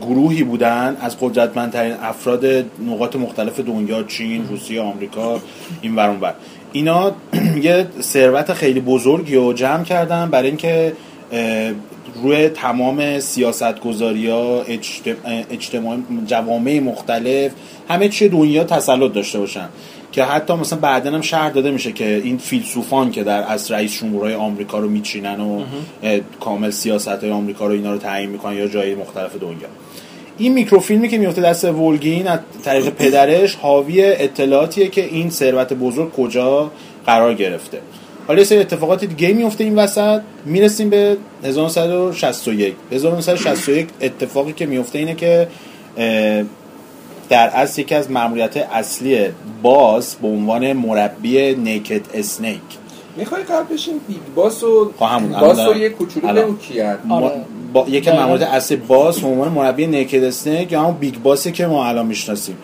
گروهی 0.02 0.44
بودن 0.44 0.98
از 1.02 1.20
قدرتمندترین 1.20 1.94
افراد 1.94 2.46
نقاط 2.88 3.16
مختلف 3.16 3.60
دنیا 3.60 4.04
چین 4.04 4.48
روسیه 4.48 4.82
آمریکا 4.82 5.40
این 5.82 5.96
ور 5.96 6.10
اون 6.10 6.20
ور. 6.20 6.34
اینا 6.72 7.12
یه 7.64 7.88
ثروت 8.02 8.54
خیلی 8.54 8.80
بزرگی 8.80 9.36
رو 9.36 9.54
جمع 9.54 9.84
کردن 9.84 10.30
برای 10.30 10.48
اینکه 10.48 10.94
روی 12.24 12.50
تمام 12.50 13.20
سیاست 13.20 13.80
گذاری 13.80 14.30
ها 14.30 14.64
اجتماع 15.50 15.98
جوامع 16.28 16.80
مختلف 16.80 17.52
همه 17.90 18.10
چی 18.10 18.30
دنیا 18.30 18.64
تسلط 18.64 19.14
داشته 19.14 19.40
باشن 19.40 19.70
که 20.12 20.24
حتی 20.24 20.54
مثلا 20.54 20.80
بعدا 20.80 21.12
هم 21.12 21.22
شهر 21.22 21.50
داده 21.50 21.72
میشه 21.72 21.92
که 21.92 22.22
این 22.24 22.38
فیلسوفان 22.38 23.12
که 23.12 23.24
در 23.24 23.52
از 23.52 23.72
رئیس 23.72 24.00
جمهورهای 24.00 24.34
آمریکا 24.34 24.80
رو 24.80 24.90
میچینن 24.90 25.40
و 25.40 25.64
کامل 26.40 26.70
سیاست 26.70 27.08
های 27.08 27.32
آمریکا 27.32 27.68
رو 27.68 27.74
اینا 27.74 27.92
رو 27.92 27.98
تعیین 27.98 28.30
می‌کنن 28.30 28.58
یا 28.58 28.68
جای 28.68 28.96
مختلف 28.96 29.36
دنیا. 29.42 29.68
این 30.38 30.54
میکروفیلمی 30.54 31.08
که 31.08 31.18
میفته 31.18 31.42
دست 31.42 31.66
ولگین 31.66 32.28
از 32.28 32.40
طریق 32.64 32.90
پدرش 32.90 33.56
حاوی 33.56 34.04
اطلاعاتیه 34.04 34.88
که 34.88 35.06
این 35.06 35.30
ثروت 35.30 35.74
بزرگ 35.74 36.14
کجا 36.14 36.72
قرار 37.06 37.34
گرفته. 37.34 37.82
حالا 38.28 38.44
سری 38.44 38.60
اتفاقات 38.60 39.06
دیگه 39.06 39.34
میفته 39.34 39.64
این 39.64 39.76
وسط. 39.76 40.22
می‌رسیم 40.46 40.90
به 40.90 41.18
1961 41.44 42.76
1961 42.92 43.88
اتفاقی 44.02 44.54
که 44.54 44.66
میفته 44.66 45.00
اینه 45.00 45.16
که 45.16 45.48
در 47.30 47.48
اصل 47.48 47.82
یکی 47.82 47.96
از 47.96 48.12
مأموریت 48.12 48.58
اصلی 48.58 49.26
Boss 49.62 50.16
به 50.22 50.28
عنوان 50.28 50.74
مربی 50.74 51.56
Naked 51.56 52.02
Snake 52.14 52.62
می‌خوای 53.18 53.44
قبلش 53.44 53.88
این 53.88 54.00
Big 54.08 54.18
Boss 54.36 54.64
و 54.64 54.92
خب 55.00 55.06
همون، 55.06 55.32
Boss 55.32 55.60
رو. 55.60 55.78
یه 55.78 55.90
کوچولو. 55.90 56.42
بگو 56.42 56.58
کیه 56.58 56.98
ما 57.06 57.32
با 57.74 57.86
یکی 57.90 58.10
از 58.10 58.16
مأموریت 58.16 58.48
اصلی 58.48 58.78
Boss 58.78 59.20
به 59.20 59.28
عنوان 59.28 59.52
مربی 59.52 59.88
Naked 59.88 60.24
Snake 60.24 60.72
یا 60.72 60.82
همون 60.82 60.94
Big 60.94 61.16
Boss 61.24 61.46
ی 61.46 61.52
که 61.52 61.68
ما 61.68 61.88
الان 61.88 62.06
می‌شناسیم. 62.06 62.58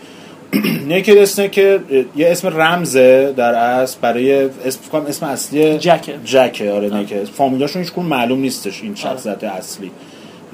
Naked 0.88 1.18
Snake 1.18 1.52
که 1.52 1.80
یه 2.16 2.32
اسم 2.32 2.48
رمزه 2.48 3.34
در 3.38 3.56
اصل 3.56 3.98
برای 4.02 4.44
اسم 4.66 4.80
اسم 5.08 5.26
اصلی 5.26 5.78
Jack 5.78 6.14
ه. 6.26 6.39
Jack 6.39 6.65
ه 6.65 6.72
آره 6.72 6.98
Naked 6.98 7.24
فامیلاشون 7.24 7.82
هیچ 7.82 7.98
معلوم 7.98 8.40
نیستش 8.40 8.84
این 8.84 8.96
شخصیت 8.96 9.44
اصلی. 9.44 9.92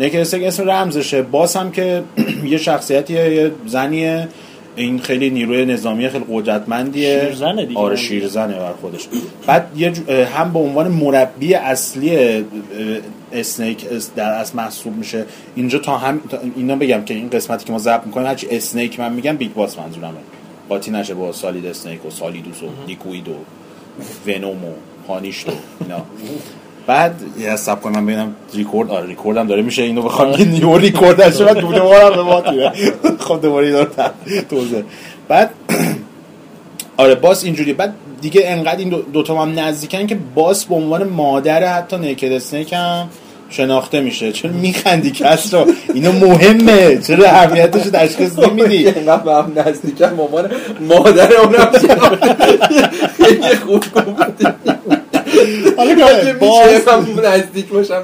Snake 0.05 0.43
اسم 0.43 0.69
رمزشه. 0.69 1.21
Boss 1.21 1.55
هم 1.55 1.71
که 1.71 2.03
یه 2.51 2.57
شخصیتیه 2.57 3.35
یه 3.35 3.51
زنیه. 3.67 4.27
این 4.75 4.99
خیلی 4.99 5.29
نیروی 5.29 5.65
نظامی 5.65 6.09
خیلی 6.09 6.25
قدرتمندیه. 6.31 7.19
شیرزنه 7.21 7.65
دیگه. 7.65 7.79
آره 7.79 7.95
شیرزنه 7.95 8.53
بر 8.59 8.73
خودش. 8.81 9.07
بعد 9.47 9.67
یه 9.75 9.93
هم 10.35 10.53
به 10.53 10.59
عنوان 10.59 10.87
مربی 10.87 11.53
اصلی 11.53 12.17
Snake 13.33 13.85
اس- 13.91 14.09
در 14.15 14.31
اصل 14.31 14.57
محسوب 14.57 14.95
میشه. 14.95 15.25
اینجا 15.55 15.79
تا 15.79 15.97
هم 15.97 16.21
تا 16.29 16.39
اینا 16.55 16.75
بگم 16.75 17.03
که 17.05 17.13
این 17.13 17.29
قسمتی 17.29 17.65
که 17.65 17.71
ما 17.71 17.79
ضبط 17.79 18.05
می‌کنیم 18.05 18.27
هرچی 18.27 18.47
Snake 18.51 18.99
من 18.99 19.13
میگم 19.13 19.37
Big 19.37 19.53
Boss 19.53 19.79
منظورمه. 19.79 20.17
قاطی 20.69 20.91
نشه 20.91 21.13
با 21.13 21.31
Solid 21.31 21.65
Snake 21.65 22.05
و 22.05 22.09
Solidus 22.09 22.63
و 22.63 22.67
Liquid 22.87 23.27
و 23.27 23.33
Venom 24.27 24.65
و 24.65 24.71
Punished 25.07 25.47
و 25.49 25.51
اینا. 25.81 26.05
بعد 26.89 27.13
یه 27.39 27.55
صبر 27.55 27.81
کنم 27.81 28.05
ببینم 28.05 28.35
ریکورد 28.53 28.89
آره 28.91 29.07
ریکوردم 29.07 29.47
داره 29.47 29.61
میشه 29.61 29.81
اینو 29.83 30.01
بخوام 30.01 30.31
یه 30.31 30.45
new 30.45 30.77
record 30.77 31.17
داشته 31.17 31.45
بعد 31.45 31.57
دوباره 31.59 32.15
به 32.15 32.23
ما 32.23 32.43
میره 32.51 32.71
خب 33.19 33.41
دوباره 33.41 33.67
اینا 33.67 33.79
رو 33.79 33.85
ت- 33.85 34.49
توضیح. 34.49 34.83
بعد 35.27 35.49
آره 36.97 37.15
Boss 37.15 37.43
اینجوری 37.43 37.73
بعد 37.73 37.93
دیگه 38.21 38.41
انقدر 38.45 38.77
این 38.77 38.89
دو, 39.13 39.35
هم 39.35 39.59
نزدیکن 39.59 40.07
که 40.07 40.17
Boss 40.35 40.65
به 40.65 40.75
عنوان 40.75 41.03
مادر 41.03 41.77
حتی 41.77 41.97
Naked 41.97 42.31
Snake 42.31 42.73
هم 42.73 43.09
شناخته 43.49 44.01
میشه. 44.01 44.31
چرا 44.31 44.51
میخندی 44.51 45.11
کس 45.11 45.53
رو؟ 45.53 45.65
اینا 45.93 46.11
مهمه. 46.11 46.97
چرا 46.97 47.25
اهمیتش 47.29 47.85
رو 47.85 47.91
تشخیص 47.91 48.39
نمیدی؟ 48.39 48.87
اینقدر 48.89 49.23
به 49.23 49.33
هم 49.33 49.51
نزدیکم. 49.55 50.13
مامان 50.13 50.51
مادر 50.89 51.33
اونم 51.33 51.71
خیلی 53.17 53.55
خوب 53.65 53.83
گفتی. 53.95 54.47
حالا 55.77 55.95
که 55.95 56.33
باز 56.33 56.87
نزدیک 57.23 57.67
باشم 57.67 58.01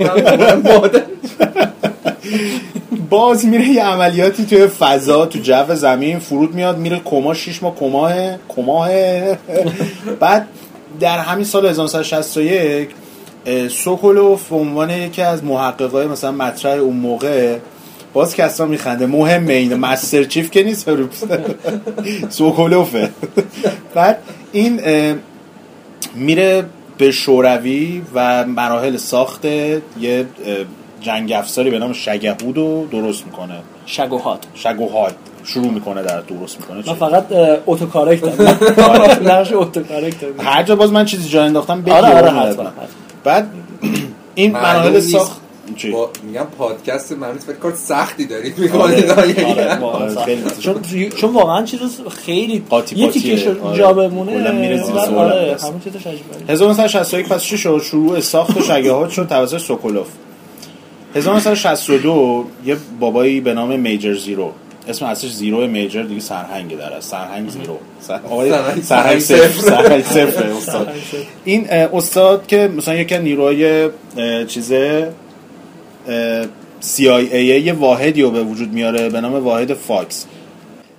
باز 3.09 3.45
میره 3.45 3.67
یه 3.67 3.83
عملیاتی 3.83 4.45
توی 4.45 4.67
فضا 4.67 5.25
تو 5.25 5.39
جو 5.39 5.75
زمین 5.75 6.19
فرود 6.19 6.55
میاد 6.55 6.77
میره 6.77 7.01
کما 7.05 7.33
شیش 7.33 7.63
ماه 7.63 7.75
کماه 7.75 8.13
کماه. 8.49 8.89
بعد 10.19 10.47
در 10.99 11.17
همین 11.19 11.45
سال 11.45 11.65
1961 11.65 12.89
اه، 13.45 13.67
سوکولوف 13.67 14.49
به 14.49 14.55
عنوان 14.55 14.89
یکی 14.89 15.21
از 15.21 15.43
محققای 15.43 16.07
مثلا 16.07 16.31
مطرح 16.31 16.71
اون 16.71 16.95
موقع 16.95 17.57
باز 18.13 18.35
کسا 18.35 18.65
میخنده 18.65 19.05
مهمه 19.05 19.53
اینه 19.53 19.75
مستر 19.75 20.23
چیف 20.23 20.51
که 20.51 20.63
نیست 20.63 20.89
سوکولوفه. 22.29 23.09
بعد 23.95 24.17
این 24.51 24.81
میره 26.15 26.65
به 26.97 27.11
شوروی 27.11 28.01
و 28.13 28.45
مراحل 28.45 28.97
ساخت 28.97 29.45
یه 29.45 30.25
جنگ 31.01 31.31
افزاری 31.31 31.69
به 31.69 31.79
نام 31.79 31.93
شگهود 31.93 32.57
رو 32.57 32.87
درست 32.91 33.25
می‌کنه. 33.25 33.55
شگوهات. 33.85 34.39
شگوهاد 34.53 35.15
شروع 35.43 35.71
می‌کنه 35.71 36.03
در 36.03 36.21
درست 36.21 36.59
می‌کنه. 36.59 36.77
من 36.87 36.93
فقط 36.93 37.25
autocorrect 37.65 38.37
دارم. 38.37 38.57
نقش 39.31 39.53
autocorrect 39.53 40.21
دارم. 40.21 40.33
هر 40.39 40.63
جا 40.63 40.75
باز 40.75 40.91
من 40.91 41.05
چیزی 41.05 41.29
جا 41.29 41.43
انداختم 41.43 41.81
بگی 41.81 41.91
آره 41.91 42.31
آره. 42.31 42.55
بعد 43.23 43.49
این 44.35 44.51
مراحل. 44.51 44.99
ساخت؟ 44.99 45.41
با 45.91 46.09
میگم 46.23 46.47
پادکست 46.57 47.11
من 47.11 47.33
فکر 47.33 47.55
کار 47.55 47.73
سختی 47.75 48.25
دارید 48.25 48.53
آره. 48.53 48.63
می‌کنید. 48.63 49.09
آره، 49.09 49.79
آره،. 49.79 50.37
چون 50.59 50.81
چون 51.17 51.33
واقعا 51.33 51.63
چیز 51.65 51.79
خیلی 52.25 52.63
قاطی. 52.69 53.09
تیکش 53.09 53.47
آره. 53.47 53.77
جا 53.77 53.93
بمونه. 53.93 54.31
کلا 54.33 54.51
میره 54.51 54.83
زیر 54.83 54.95
آره،. 54.95 55.57
همون 55.63 55.79
چیزش 55.83 56.07
عجیبه. 56.07 56.53
1961 56.53 57.27
پس 57.27 57.43
چی 57.43 57.57
شد؟ 57.57 57.81
شروع 57.83 58.19
ساخت 58.19 58.63
Shagohod 58.63 59.09
شد 59.09 59.27
توسط 59.27 59.57
Sokolov. 59.57 60.07
1962 61.15 62.45
یه 62.65 62.77
بابایی 62.99 63.41
به 63.41 63.53
نام 63.53 63.79
Major 63.79 64.13
Zero. 64.13 64.51
اسم 64.87 65.05
اصلش 65.05 65.33
Zero 65.33 65.67
Major 65.67 66.03
دیگه 66.03 66.21
سرهنگ 66.21 66.77
در 66.77 66.93
اصل 66.93 67.11
سرهنگ 67.11 67.49
Zero. 67.49 67.77
سرهنگ- 68.01 68.81
سرهنگ 68.83 69.19
صفر. 69.19 69.47
سرهنگ 69.61 70.03
صفر. 70.03 70.43
استاد 70.47 70.89
این 71.45 71.69
استاد 71.69 72.47
که 72.47 72.71
مثلا 72.77 72.95
یکی 72.95 73.17
نیروهای 73.17 73.89
چیزه 74.47 75.11
CIA 76.81 77.33
یه 77.33 77.73
واحدی 77.73 78.21
رو 78.21 78.31
به 78.31 78.43
وجود 78.43 78.73
میاره 78.73 79.09
به 79.09 79.21
نام 79.21 79.33
واحد 79.33 79.73
FOX. 79.73 80.25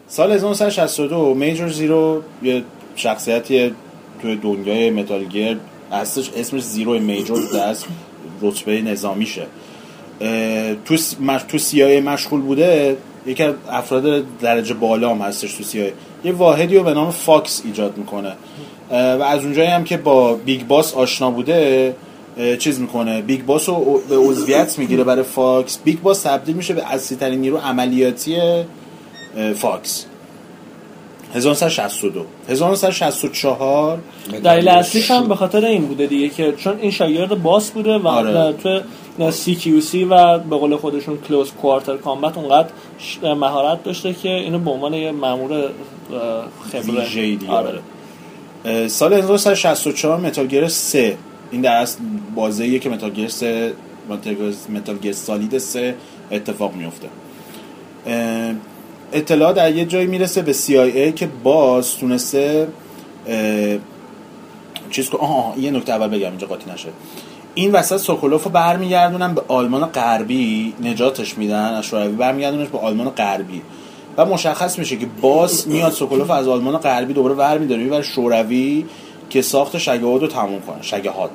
سال 0.09 0.33
1962 0.33 1.35
Major 1.35 1.69
Zero 1.69 2.23
یه 2.43 2.63
شخصیتی 2.97 3.75
توی 4.23 4.37
دنیای 4.37 4.91
Metal 4.91 5.25
Gear 5.25 5.59
اصلش 5.93 6.31
اسمش 6.37 6.63
Zero 6.63 6.99
Major 6.99 7.35
از 7.65 7.85
رتبه 8.43 8.83
نظامیشه. 8.83 9.47
تو 10.85 10.97
س- 10.97 11.17
مش... 11.21 11.41
تو 11.49 11.59
CIA 11.59 12.03
مشغول 12.05 12.41
بوده. 12.41 12.97
یکی 13.27 13.43
از 13.43 13.55
افراد 13.71 14.25
درجه 14.41 14.75
بالا 14.75 15.11
هم 15.11 15.19
هستش 15.19 15.55
تو 15.55 15.65
CIA 15.65 15.93
یه 16.25 16.33
واحدی 16.33 16.77
رو 16.77 16.83
به 16.85 16.95
نام 16.95 17.11
Fox 17.11 17.63
ایجاد 17.65 17.97
می‌کنه. 17.97 18.33
و 18.91 18.95
از 19.23 19.45
اونجایی 19.45 19.69
هم 19.69 19.85
که 19.85 19.97
با 19.97 20.35
Big 20.35 20.67
Boss 20.67 20.95
آشنا 20.95 21.31
بوده 21.31 21.95
چیز 22.59 22.81
می‌کنه. 22.81 23.23
Big 23.23 23.45
Boss 23.45 23.69
رو 23.69 24.03
به 24.09 24.17
عضویت 24.17 24.79
می‌گیره 24.79 25.05
برای 25.05 25.23
Fox. 25.23 25.79
Big 25.85 26.01
Boss 26.01 26.23
تبدیل 26.23 26.57
میشه 26.57 26.75
به 26.75 26.93
اصلی 26.93 27.17
ترین 27.17 27.41
نیرو 27.41 27.57
عملیاتی 27.57 28.37
Fox. 29.55 30.07
1962 31.35 32.25
1964 32.49 33.99
دلیل 34.45 34.69
اصلیش 34.69 35.11
هم 35.11 35.29
به 35.29 35.35
خاطر 35.35 35.65
این 35.65 35.87
بوده 35.87 36.07
دیگه 36.07 36.29
که 36.29 36.53
چون 36.53 36.79
این 36.79 36.91
شاگرد 36.91 37.43
Boss 37.43 37.71
بوده 37.71 37.99
و 37.99 38.09
آره. 38.09 38.53
تو 38.53 38.81
CQC 39.31 39.95
و 40.11 40.39
به 40.39 40.57
قول 40.57 40.77
خودشون 40.77 41.19
Close 41.29 41.51
Quarter 41.51 41.97
Combat 41.97 42.39
اونقدر 42.39 42.69
مهارت 43.23 43.85
داشته 43.85 44.15
که 44.15 44.29
اینو 44.29 44.59
به 44.59 44.71
عنوان 44.71 44.95
یه 44.95 45.13
مامور 45.13 45.71
خبره. 46.73 47.39
آره. 47.49 47.81
آره. 48.65 48.89
سال 48.89 49.13
1964 49.13 50.21
Metal 50.21 50.47
Gear 50.47 50.69
3 50.69 51.17
این 51.51 51.61
در 51.61 51.77
اصل 51.77 51.99
که 52.79 52.91
متال 52.91 53.29
3 53.29 53.73
Metal 54.69 55.13
Solid 55.13 55.59
3 55.59 55.95
اتفاق 56.31 56.75
میفته 56.75 57.09
اطلاع 59.13 59.53
در 59.53 59.75
یه 59.75 59.85
جایی 59.85 60.07
می‌رسه 60.07 60.43
به 60.43 60.53
CIA 60.53 61.15
که 61.15 61.29
باز 61.43 61.97
تونسته 61.97 62.69
چیز 64.91 65.11
که 65.11 65.17
آها 65.17 65.35
آها، 65.35 65.59
یه 65.59 65.71
نکته 65.71 65.93
اول 65.93 66.09
بگم 66.09 66.29
اینجا 66.29 66.47
قاطی 66.47 66.71
نشه. 66.71 66.89
این 67.55 67.73
وسط 67.73 67.97
سوکولوف 67.97 68.45
رو 68.45 68.51
برمیگردونن 68.51 69.35
به 69.35 69.43
آلمان 69.49 69.87
غربی 69.87 70.75
نجاتش 70.83 71.39
میدن 71.39 71.75
از 71.75 71.85
شوروی 71.85 72.17
برمیگردونش 72.17 72.69
به 72.69 72.79
آلمان 72.79 73.09
غربی. 73.09 73.63
و 74.17 74.25
مشخص 74.25 74.79
میشه 74.79 74.97
که 74.97 75.07
باز 75.21 75.69
میاد 75.69 75.93
سوکولوف 75.93 76.31
از 76.31 76.49
آلمان 76.49 76.77
غربی 76.77 77.13
دوباره 77.13 77.35
برمیداره 77.35 77.83
می‌بره 77.83 78.03
شوروی. 78.03 78.85
که 79.31 79.43
ساخت 79.43 79.79
شگهاد 79.79 80.21
رو 80.21 80.27
تموم 80.27 80.61
کنه 80.61 80.83
شگهاد 80.83 81.31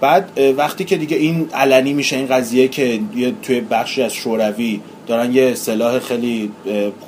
بعد 0.00 0.40
وقتی 0.56 0.84
که 0.84 0.96
دیگه 0.96 1.16
این 1.16 1.48
علنی 1.54 1.92
میشه 1.92 2.16
این 2.16 2.26
قضیه 2.26 2.68
که 2.68 3.00
یه 3.16 3.32
توی 3.42 3.60
بخشی 3.60 4.02
از 4.02 4.12
شوروی 4.12 4.80
دارن 5.06 5.34
یه 5.34 5.54
سلاح 5.54 5.98
خیلی 5.98 6.50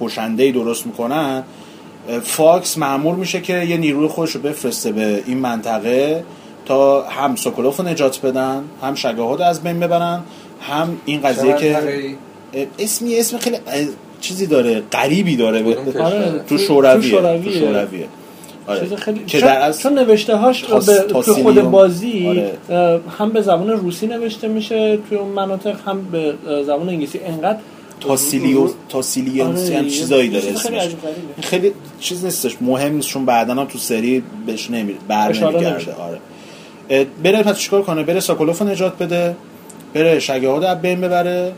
کشنده 0.01 0.53
درست 0.53 0.86
می‌کنن 0.86 1.42
فاکس 2.22 2.78
معمول 2.78 3.16
میشه 3.16 3.40
که 3.40 3.64
یه 3.64 3.76
نیروی 3.76 4.09
خودش 4.09 4.30
رو 4.30 4.40
بفرسته 4.40 4.92
به 4.92 5.22
این 5.26 5.38
منطقه 5.38 6.24
تا 6.66 7.03
هم 7.03 7.36
سوکولوف 7.36 7.76
رو 7.76 7.88
نجات 7.88 8.20
بدن 8.26 8.64
هم 8.82 8.94
شگهاد 8.94 9.42
رو 9.42 9.44
از 9.44 9.62
بین 9.62 9.80
ببرن 9.80 10.20
هم 10.61 10.96
این 11.05 11.20
قضیه 11.20 11.57
که 11.57 11.78
اسمی 12.78 13.16
اسم 13.16 13.38
خیلی 13.38 13.57
چیزی 14.20 14.46
داره 14.46 14.82
غریبی 14.92 15.36
داره؟ 15.36 15.74
تو 16.48 16.59
شورویه 16.59 17.11
تو 17.11 17.38
تو 17.38 17.51
شورویه. 17.51 18.09
آره. 18.67 18.81
چیز 18.81 18.93
خیلی 18.93 19.25
که 19.27 19.41
چون, 19.41 19.49
از 19.49 19.81
چون 19.81 19.99
نوشته 19.99 20.37
هاش 20.37 20.61
تاس- 20.61 20.91
به 20.91 20.99
تو 21.13 21.23
خود. 21.23 21.61
بازی 21.63 22.27
آره. 22.69 23.01
هم 23.19 23.31
به 23.31 23.43
زبان 23.43 23.71
روسی 23.71 24.07
نوشته 24.07 24.49
میشه 24.49 24.99
توی 25.09 25.19
اون 25.19 25.29
مناطق 25.29 25.77
هم 25.87 26.03
به 26.13 26.35
زبان 26.67 26.89
انگلیسی 26.89 27.21
انقدر 27.25 27.59
تاسیلیو 28.01 28.69
تاسیلیانسی 28.89 29.67
آره، 29.73 29.79
هم 29.79 29.85
یه 29.85 29.91
چیزایی 29.91 30.29
داره 30.29 30.45
چیز 30.47 30.67
خیلی 31.41 31.69
اسمش 31.69 31.73
چیز 32.01 32.25
نیستش 32.25 32.57
مهم 32.61 32.95
نیست 32.95 33.09
چون 33.09 33.25
بعدا 33.25 33.55
هم 33.55 33.65
تو 33.65 33.79
سری 33.79 34.23
بهش 34.47 34.71
نمی 34.71 34.95
بر 35.09 35.31
اشاره 35.31 35.53
نمیگرده 35.55 35.75
نمیشه. 35.75 35.93
آره 35.93 36.19
بره 37.23 37.43
پس 37.43 37.59
چیکار 37.59 37.83
کنه 37.83 38.03
بره 38.03 38.21
ساکولوف 38.21 38.63
نجات 38.63 38.99
بده 39.03 39.37
بره 39.95 40.19
شگهاد 40.19 40.65
از 40.65 40.81
بین 40.83 41.01
ببره 41.01 41.53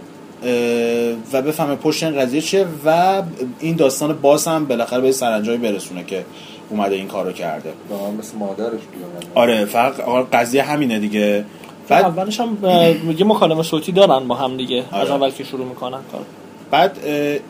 و 1.32 1.42
بفهمه 1.42 1.74
پشت 1.76 2.02
این 2.02 2.20
قضیه 2.20 2.40
چیه 2.40 2.66
و 2.86 3.22
این 3.60 3.76
داستان 3.76 4.12
باز 4.22 4.46
هم 4.46 4.64
بالاخره 4.64 5.00
به 5.00 5.12
سرانجامی 5.12 5.58
برسونه 5.58 6.04
که 6.04 6.24
اومده 6.72 6.94
این 6.94 7.08
کارو 7.08 7.32
کرده. 7.32 7.72
مثل 8.18 8.38
مادرش 8.38 8.80
آره 9.34 9.64
فقط 9.64 10.00
آره، 10.00 10.26
قضیه 10.32 10.62
همینه 10.62 10.98
دیگه. 10.98 11.44
بعد 11.88 12.04
اولش 12.04 12.40
هم 12.40 12.58
یه 13.18 13.24
مکالمه 13.24 13.62
صوتی 13.62 13.92
دارن 13.92 14.28
با 14.28 14.34
هم 14.34 14.56
دیگه. 14.56 14.84
از 14.92 15.10
آره. 15.10 15.12
اول 15.12 15.30
که 15.30 15.44
شروع 15.44 15.66
می‌کنن 15.66 15.98
کار. 16.12 16.20
بعد 16.70 16.98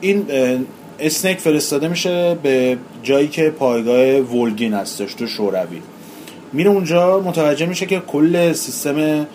این 0.01 0.27
اه، 0.31 0.59
اسنیک 1.01 1.39
فرستاده 1.39 1.89
میشه 1.89 2.35
به 2.43 2.79
جایی 3.03 3.29
که 3.29 3.51
پایگاه 3.51 4.21
ولگین 4.21 4.75
هستش 4.75 5.15
تو 5.15 5.27
شوروی. 5.27 5.83
میره 6.53 6.71
اونجا 6.71 7.21
متوجه 7.21 7.67
میشه 7.67 7.87
که 7.87 8.01
کل 8.01 8.53
سیستم 8.53 9.27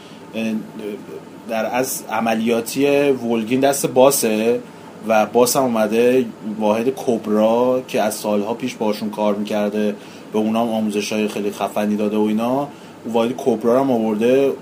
در 1.50 1.66
از 1.76 2.04
عملیاتی 2.12 2.86
ولگین 3.12 3.60
دست 3.60 3.88
باسه. 3.88 4.60
و 5.08 5.26
باس 5.26 5.56
هم 5.56 5.64
اومده 5.64 6.26
واحد 6.60 6.90
کبرا 6.96 7.82
که 7.88 8.02
از 8.02 8.16
سالها 8.16 8.54
پیش 8.54 8.76
باشون 8.76 9.10
کار 9.10 9.36
می‌کرده 9.36 9.96
به 10.34 10.40
اونا 10.40 10.62
هم 10.62 10.70
آموزش 10.70 11.14
های 11.14 11.28
خیلی 11.28 11.52
خفنی 11.52 11.96
داده 11.96 12.18
و 12.18 12.22
اینا. 12.22 12.68
واحد 13.06 13.34
کبرا 13.38 13.74
رو 13.74 13.80
هم 13.80 13.92
آورده 13.92 14.54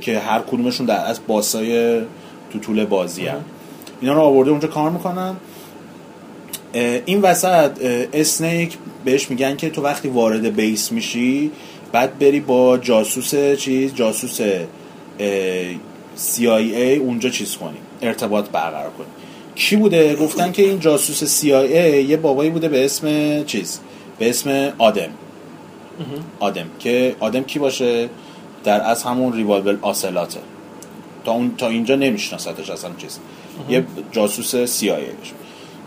که 0.00 0.18
هر 0.18 0.40
کدومشون 0.40 0.86
در 0.86 1.06
از 1.06 1.20
باسای 1.26 2.00
تو 2.50 2.58
طول 2.62 2.84
بازی 2.84 3.26
هم. 3.26 3.44
اینا 4.00 4.14
رو 4.14 4.20
آورده 4.20 4.50
اونجا 4.50 4.68
کار 4.68 4.90
می‌کنن. 4.90 5.36
این 7.06 7.22
وسط 7.22 7.70
اسنیک 8.12 8.78
بهش 9.04 9.30
میگن 9.30 9.56
که 9.56 9.70
تو 9.70 9.82
وقتی 9.82 10.08
وارد 10.08 10.56
بیس 10.56 10.92
میشی 10.92 11.50
بعد 11.92 12.18
بری 12.18 12.40
با 12.40 12.78
جاسوس 12.78 13.34
چیز 13.58 13.94
جاسوس 13.94 14.40
CIA 16.36 16.98
اونجا 17.00 17.28
چیز 17.28 17.56
کنی. 17.56 17.78
ارتباط 18.04 18.48
برقرار 18.48 18.90
کنی. 18.90 19.06
کی 19.54 19.76
بوده؟ 19.76 20.16
گفتن 20.16 20.52
که 20.52 20.62
این 20.62 20.80
جاسوس 20.80 21.40
CIA 21.40 21.74
یه 22.08 22.16
بابایی 22.16 22.50
بوده 22.50 22.68
به 22.68 22.84
اسم 22.84 23.44
چیز؟ 23.44 23.80
به 24.18 24.30
اسم 24.30 24.72
آدم. 24.78 25.10
آدم. 26.40 26.66
که 26.78 27.16
آدم 27.20 27.42
کی 27.42 27.58
باشه؟ 27.58 28.08
در 28.64 28.80
از 28.90 29.02
همون 29.02 29.32
ریوالبل 29.32 29.76
آسلاته. 29.82 30.40
تا 31.24 31.32
اون 31.32 31.54
تا 31.58 31.68
اینجا 31.68 31.96
نمیشناستش 31.96 32.70
اصلا 32.70 32.90
چیز. 32.98 33.18
یه 33.68 33.84
جاسوس 34.12 34.56
سیایی 34.56 35.06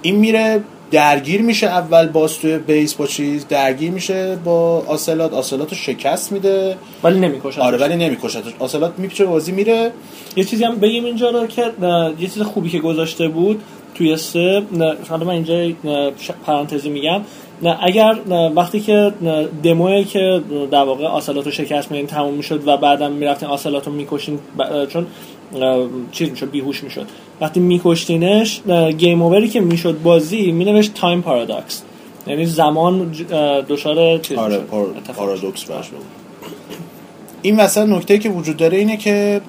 این 0.01 0.15
میره 0.15 0.63
درگیر 0.91 1.41
میشه 1.41 1.67
اول 1.67 2.07
باز 2.07 2.39
توی 2.39 2.57
بیس 2.57 2.93
با 2.93 3.07
چیز 3.07 3.47
درگیر 3.47 3.91
میشه 3.91 4.35
با 4.35 4.83
آسلات. 4.88 5.33
آسلات 5.33 5.69
رو 5.69 5.77
شکست 5.77 6.31
میده. 6.31 6.77
ولی 7.03 7.19
نمی‌کشن 7.19 7.61
آره 7.61 7.77
ولی 7.77 7.95
نمیکشتش. 7.95 8.53
آسلات 8.59 8.93
میپیچه 8.97 9.25
بازی 9.25 9.51
میره. 9.51 9.91
یه 10.35 10.43
چیزی 10.43 10.63
هم 10.63 10.75
بگیم 10.75 11.05
اینجا 11.05 11.29
رو 11.29 11.47
که 11.47 11.71
یه 12.19 12.27
چیز 12.27 12.41
خوبی 12.41 12.69
که 12.69 12.79
گذاشته 12.79 13.27
بود 13.27 13.61
توی 13.95 14.17
سه 14.17 14.63
حالا 15.09 15.25
من 15.25 15.33
اینجا 15.33 15.71
پرانتزی 16.45 16.89
میگم. 16.89 17.21
نه 17.61 17.77
اگر 17.81 18.15
نه، 18.27 18.49
وقتی 18.49 18.79
که 18.79 19.13
دموی 19.63 20.03
که 20.03 20.41
در 20.71 20.83
واقع 20.83 21.05
Ocelot 21.05 21.45
رو 21.45 21.51
شکست 21.51 21.91
میدین 21.91 22.07
تموم 22.07 22.33
می‌شد 22.33 22.67
و 22.67 22.77
بعدم 22.77 23.11
می‌رفتین 23.11 23.49
Ocelot 23.49 23.88
رو 23.88 23.93
می‌کشین 23.93 24.39
چون 24.89 25.07
چیز 26.11 26.29
می‌شد 26.29 26.51
بیهوش 26.51 26.83
می‌شد. 26.83 27.05
وقتی 27.41 27.59
میکشتینش 27.59 28.61
game 28.97 29.22
over 29.22 29.44
ی 29.44 29.49
که 29.49 29.59
می‌شد 29.59 30.01
بازی 30.01 30.51
مینوشت 30.51 30.93
time 30.93 31.22
paradox 31.22 31.82
یعنی 32.27 32.45
زمان 32.45 33.11
دچار 33.69 34.17
چیز 34.17 34.38
آره. 34.38 34.57
پارادوکس 35.15 35.63
برش 35.63 35.85
این 37.41 37.57
وسط 37.57 37.81
نکته 37.88 38.17
که 38.17 38.29
وجود 38.29 38.57
داره 38.57 38.77
اینه 38.77 38.97
که 38.97 39.41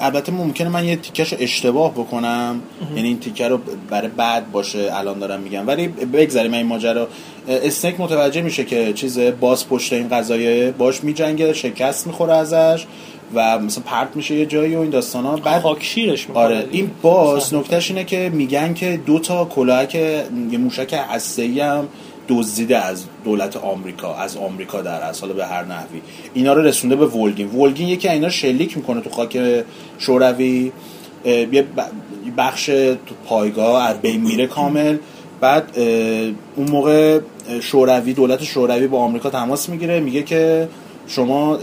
البته 0.00 0.32
ممکنه 0.32 0.68
من 0.68 0.84
یه 0.84 0.96
تیکش 0.96 1.32
رو 1.32 1.38
اشتباه 1.40 1.92
بکنم. 1.92 2.62
یعنی 2.96 3.08
این 3.08 3.18
تیکه 3.18 3.48
رو 3.48 3.58
برای 3.90 4.08
بعد 4.08 4.52
باشه 4.52 4.90
الان 4.92 5.18
دارم 5.18 5.40
میگم. 5.40 5.66
ولی 5.66 5.88
بگذاریم 5.88 6.54
این 6.54 6.66
ماجرا. 6.66 7.08
اسنیک 7.48 8.00
متوجه 8.00 8.42
میشه 8.42 8.64
که 8.64 8.92
چیز 8.92 9.18
باز 9.18 9.68
پشت 9.68 9.92
این 9.92 10.08
قضایه 10.08 10.70
باش 10.78 11.04
میجنگه 11.04 11.52
شکست 11.52 12.06
می‌خوره 12.06 12.32
ازش. 12.32 12.84
و 13.34 13.58
مثلا 13.58 13.84
پرت 13.86 14.16
میشه 14.16 14.34
یه 14.34 14.46
جایی 14.46 14.76
و 14.76 14.80
این 14.80 14.90
داستان 14.90 15.24
ها 15.24 15.36
بعد 15.36 15.62
خاک 15.62 15.82
شیرش 15.84 16.28
می‌کنه 16.28 16.44
آره 16.44 16.68
این 16.70 16.90
باز 17.02 17.54
نکتهش 17.54 17.90
اینه 17.90 18.04
که 18.04 18.30
میگن 18.34 18.74
که 18.74 19.00
دو 19.06 19.18
تا 19.18 19.44
کلاهک 19.44 19.94
یه 19.94 20.58
موشک 20.58 21.00
هسته‌ای 21.10 21.60
هم 21.60 21.88
دزدیده 22.28 22.78
از 22.78 23.04
دولت 23.24 23.56
آمریکا 23.56 24.14
از 24.14 24.36
آمریکا 24.36 24.82
در 24.82 25.00
اصل 25.00 25.32
به 25.32 25.46
هر 25.46 25.64
نحوی. 25.64 26.00
اینا 26.34 26.52
رو 26.52 26.62
رسونده 26.62 26.96
به 26.96 27.06
ولگین. 27.06 27.50
ولگین 27.50 27.88
یکی 27.88 28.08
از 28.08 28.14
اینا 28.14 28.28
شلیک 28.28 28.76
می‌کنه 28.76 29.00
تو 29.00 29.10
خاک 29.10 29.38
شوروی. 29.98 30.72
یه 31.24 31.64
بخش 32.36 32.66
تو 32.66 33.14
پایگاه 33.26 33.88
از 33.88 34.00
بین 34.00 34.20
میره 34.20 34.46
کامل. 34.46 34.96
بعد 35.40 35.78
اون 36.56 36.70
موقع 36.70 37.20
شوروی 37.60 38.12
دولت 38.12 38.44
شوروی 38.44 38.86
با 38.86 38.98
آمریکا 38.98 39.30
تماس 39.30 39.68
می‌گیره. 39.68 40.00
میگه 40.00 40.22
که 40.22 40.68
شما 41.06 41.58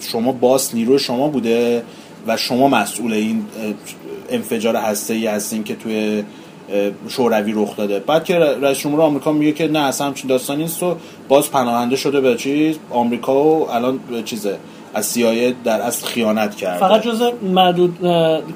شما 0.00 0.32
باس 0.32 0.74
نیروی 0.74 0.98
شما 0.98 1.28
بوده 1.28 1.82
و 2.26 2.36
شما 2.36 2.68
مسئول 2.68 3.12
این 3.12 3.44
انفجار 4.30 4.76
هسته 4.76 5.14
ای 5.14 5.26
هستین 5.26 5.64
که 5.64 5.74
توی 5.74 6.24
شوروی 7.08 7.52
رخ 7.52 7.76
داده. 7.76 7.98
بعد 7.98 8.24
که 8.24 8.34
رئیس 8.34 8.78
جمهور 8.78 9.00
آمریکا 9.00 9.32
میگه 9.32 9.52
که 9.52 9.68
نه 9.68 9.78
اصلا 9.78 10.06
همچین 10.06 10.28
داستانی 10.28 10.62
نیست 10.62 10.82
و 10.82 10.96
باز 11.28 11.50
پناهنده 11.50 11.96
شده 11.96 12.20
به 12.20 12.36
چیز 12.36 12.76
آمریکا 12.90 13.44
و 13.44 13.70
الان 13.70 14.00
چیزه. 14.24 14.58
از 14.98 15.18
CIA 15.18 15.54
در 15.64 15.80
اصل 15.80 16.06
خیانت 16.06 16.56
کرده. 16.56 16.78
فقط 16.78 17.02
جز 17.02 17.22
معدود 17.42 17.98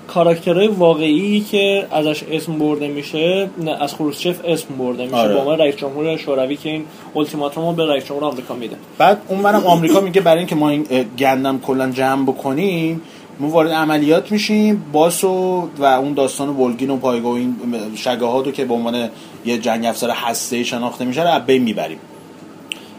کاراکترهای 0.09 0.67
واقعی 0.67 1.41
که 1.41 1.87
ازش 1.91 2.23
اسم 2.31 2.59
برده 2.59 2.89
میشه 2.89 3.51
از 3.81 3.95
خروشچف 3.95 4.37
اسم 4.45 4.75
برده 4.79 5.05
میشه. 5.05 5.17
آره. 5.17 5.35
به 5.35 5.41
عنوان 5.41 5.59
رئیس 5.59 5.77
جمهور 5.77 6.17
شوروی 6.17 6.57
که 6.57 6.71
این 6.71 6.85
التیماتوم 7.17 7.65
رو 7.65 7.73
به 7.73 7.87
رئیس 7.87 8.05
جمهور 8.05 8.25
آمریکا 8.25 8.55
میده. 8.55 8.77
بعد 8.99 9.21
اونورم 9.29 9.67
آمریکا 9.67 10.01
میگه 10.01 10.21
برای 10.21 10.39
اینکه 10.39 10.55
ما 10.55 10.71
این 10.71 10.87
گندم 11.19 11.59
کلا 11.59 11.91
جمع 11.91 12.23
بکنیم 12.23 13.01
ما 13.41 13.49
وارد 13.49 13.71
عملیات 13.71 14.33
میشیم 14.33 14.85
باس 14.93 15.25
و, 15.25 15.69
و 15.79 15.85
اون 15.85 16.13
داستان 16.13 16.49
ولگین 16.49 16.91
و 16.91 16.97
پایگاه 16.97 17.33
و 17.33 17.35
این 17.35 17.57
شگاهات 17.95 18.47
رو 18.47 18.53
که 18.53 18.65
به 18.65 18.75
عنوان 18.75 19.09
یه 19.45 19.59
جنگ 19.59 19.87
افزار 19.87 20.11
هسته 20.11 20.65
شناخته 20.65 21.05
میشه 21.05 21.23
رو 21.23 21.29
از 21.29 21.47
بین 21.47 21.63
می‌بریم. 21.63 21.99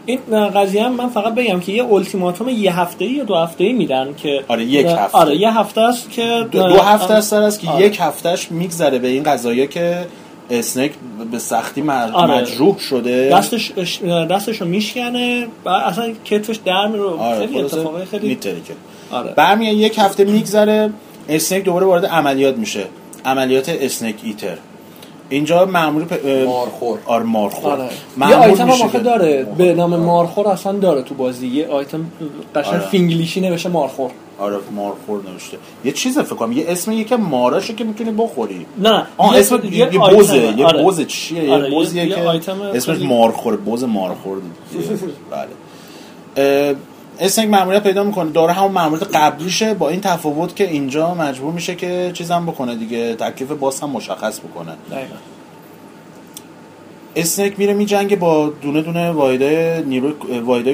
این 0.06 0.48
قضیه 0.48 0.84
هم 0.84 0.92
من 0.92 1.08
فقط 1.08 1.34
بگم 1.34 1.60
که 1.60 1.72
یه 1.72 1.92
التیماتوم 1.92 2.48
یه 2.48 2.80
هفته 2.80 3.04
یا 3.04 3.24
دو 3.24 3.34
هفته 3.34 3.64
ای 3.64 3.72
میدن 3.72 4.14
که 4.16 4.44
آره، 4.48 4.64
یک 4.64 4.86
هفته. 4.86 5.18
آره 5.18 5.36
یه 5.36 5.58
هفته 5.58 5.80
است 5.80 6.10
که 6.10 6.46
دو, 6.50 6.68
دو 6.68 6.80
هفته 6.80 7.14
است 7.14 7.32
است 7.32 7.60
که 7.60 7.68
آره. 7.68 7.86
یک 7.86 7.98
هفتهش 8.00 8.50
میگذره 8.50 8.98
به 8.98 9.08
این 9.08 9.22
قضایی 9.22 9.66
که 9.66 10.06
اسنیک 10.50 10.92
به 11.30 11.38
سختی 11.38 11.90
آره. 11.90 12.40
مجروح 12.40 12.78
شده 12.78 13.28
دستش 13.32 13.72
دستش 14.30 14.60
رو 14.60 14.66
میشکنه 14.66 15.46
و 15.64 15.68
اصلا 15.68 16.12
کتفش 16.24 16.56
در 16.56 16.86
میره 16.86 17.04
آره 17.04 17.38
خیلی 17.38 17.58
خلاصه 17.58 17.76
اتفاقای 17.76 18.04
خیلی 18.04 18.28
میترکه 18.28 18.74
آره 19.10 19.32
برمیاد 19.32 19.74
یک 19.74 19.98
هفته 19.98 20.24
میگذره 20.24 20.90
اسنیک 21.28 21.64
دوباره 21.64 21.86
وارد 21.86 22.06
عملیات 22.06 22.56
میشه 22.56 22.84
عملیات 23.24 23.68
اسنیک 23.68 24.16
ایتر 24.24 24.56
اینجا 25.34 25.64
مامور 25.64 26.04
پ... 26.04 26.26
مارخور. 26.46 26.98
آره 27.06 27.24
مارخور 27.24 27.72
آره. 27.72 27.82
یه 27.84 27.88
مأمور 28.16 28.36
آیتم 28.38 28.70
هم 28.70 28.82
آخه 28.82 28.98
داره 28.98 29.46
به 29.58 29.74
نام 29.74 29.96
مارخور 29.96 30.48
اصلا 30.48 30.72
داره 30.72 31.02
تو 31.02 31.14
بازی 31.14 31.46
یه 31.46 31.66
آیتم 31.68 32.06
قشنگ 32.54 32.74
آره. 32.74 32.86
فینگلیشی 32.88 33.40
نوشته 33.40 33.68
مارخور 33.68 34.10
آره 34.38 34.56
مارخور 34.76 35.20
نوشته 35.32 35.58
یه 35.84 35.92
چیز 35.92 36.18
فکر 36.18 36.34
کنم 36.34 36.52
یه 36.52 36.64
اسم 36.68 36.92
یکه 36.92 37.16
ماراشه 37.16 37.74
که 37.74 37.84
می‌تونی 37.84 38.10
بخوری 38.10 38.66
نه 38.78 39.06
آه 39.16 39.32
یه- 39.32 39.40
اسم 39.40 39.60
یه 39.64 39.76
یه, 39.78 39.94
یه. 39.94 40.00
بوزه 40.16 40.36
یه 40.36 40.66
آره. 40.66 40.82
بوزه 40.82 41.04
چیه 41.04 41.52
آره، 41.52 41.64
یه 41.64 41.70
بوزیه 41.74 42.02
یه- 42.02 42.08
یه 42.34 42.40
که 42.40 42.52
اسمش 42.60 42.98
مارخور 42.98 43.56
بوز 43.56 43.84
مارخور 43.84 44.38
بله 45.30 46.76
اه، 47.18 47.26
اسنیک 47.26 47.50
ماموریت 47.50 47.82
پیدا 47.82 48.04
می‌کنه. 48.04 48.30
داره 48.30 48.52
همون 48.52 48.72
ماموریت 48.72 49.16
قبلیشه. 49.16 49.74
با 49.74 49.88
این 49.88 50.00
تفاوت 50.00 50.56
که 50.56 50.70
اینجا 50.70 51.14
مجبور 51.14 51.52
میشه 51.52 51.74
که 51.74 52.10
چیزم 52.14 52.46
بکنه 52.46 52.74
دیگه. 52.76 53.14
تکلیف 53.14 53.50
باس 53.50 53.82
هم 53.82 53.90
مشخص 53.90 54.40
بکنه. 54.40 54.72
دقیقاً. 54.90 55.14
اسنیک 57.16 57.58
میره 57.58 57.74
میجنگه 57.74 58.16
با 58.16 58.52
دونه 58.62 58.82
دونه 58.82 59.10
واحدای 59.10 59.82
نیرو 59.82 60.12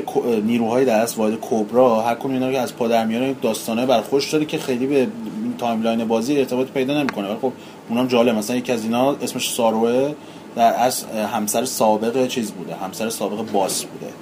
کو- 0.00 0.22
نیروهای 0.44 0.84
دست 0.84 1.18
واحد 1.18 1.38
کبرا. 1.40 2.00
هر 2.00 2.14
کدوم 2.14 2.32
اینا 2.32 2.52
که 2.52 2.58
از 2.60 2.76
پادر 2.76 3.06
میاره 3.06 3.34
داستانه 3.42 3.86
بر 3.86 4.00
خوش 4.00 4.30
داره 4.32 4.44
که 4.44 4.58
خیلی 4.58 4.86
به 4.86 4.96
این 4.96 5.54
تایملاین 5.58 6.04
بازی 6.04 6.38
ارتباط 6.38 6.66
پیدا 6.66 6.98
نمی‌کنه. 6.98 7.28
ولی 7.28 7.36
خب 7.42 7.52
اونم 7.88 8.06
جالب 8.06 8.34
مثلا 8.36 8.56
یکی 8.56 8.72
از 8.72 8.84
اینا 8.84 9.12
اسمش 9.12 9.52
ساروه 9.52 10.14
در 10.56 10.74
از 10.78 11.04
همسر 11.04 11.64
سابق 11.64 12.26
چیز 12.26 12.52
بوده. 12.52 12.74
همسر 12.74 13.10
سابق 13.10 13.52
باس 13.52 13.84
بوده. 13.84 14.12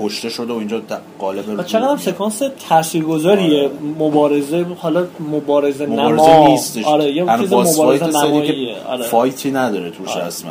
کشته 0.00 0.28
شده 0.28 0.52
و 0.52 0.56
اینجا 0.56 0.82
قالب 1.18 1.66
چقدر 1.66 1.88
هم 1.88 1.96
سکانس 1.96 2.42
تاثیرگذاریه؟ 2.68 3.60
آره. 3.60 3.70
مبارزه 3.98 4.66
حالا 4.78 5.06
مبارزه, 5.32 5.86
مبارزه 5.86 6.36
نما. 6.36 6.48
نیستش. 6.48 6.84
آره 6.84 7.12
یه 7.12 7.24
تنها 7.24 7.64
چیز 7.64 7.78
مبارزه 7.78 8.06
نماییه. 8.06 8.76
آره. 8.88 9.02
فایتی 9.02 9.50
نداره 9.50 9.90
توش 9.90 10.08
آره. 10.08 10.24
اصلا. 10.24 10.50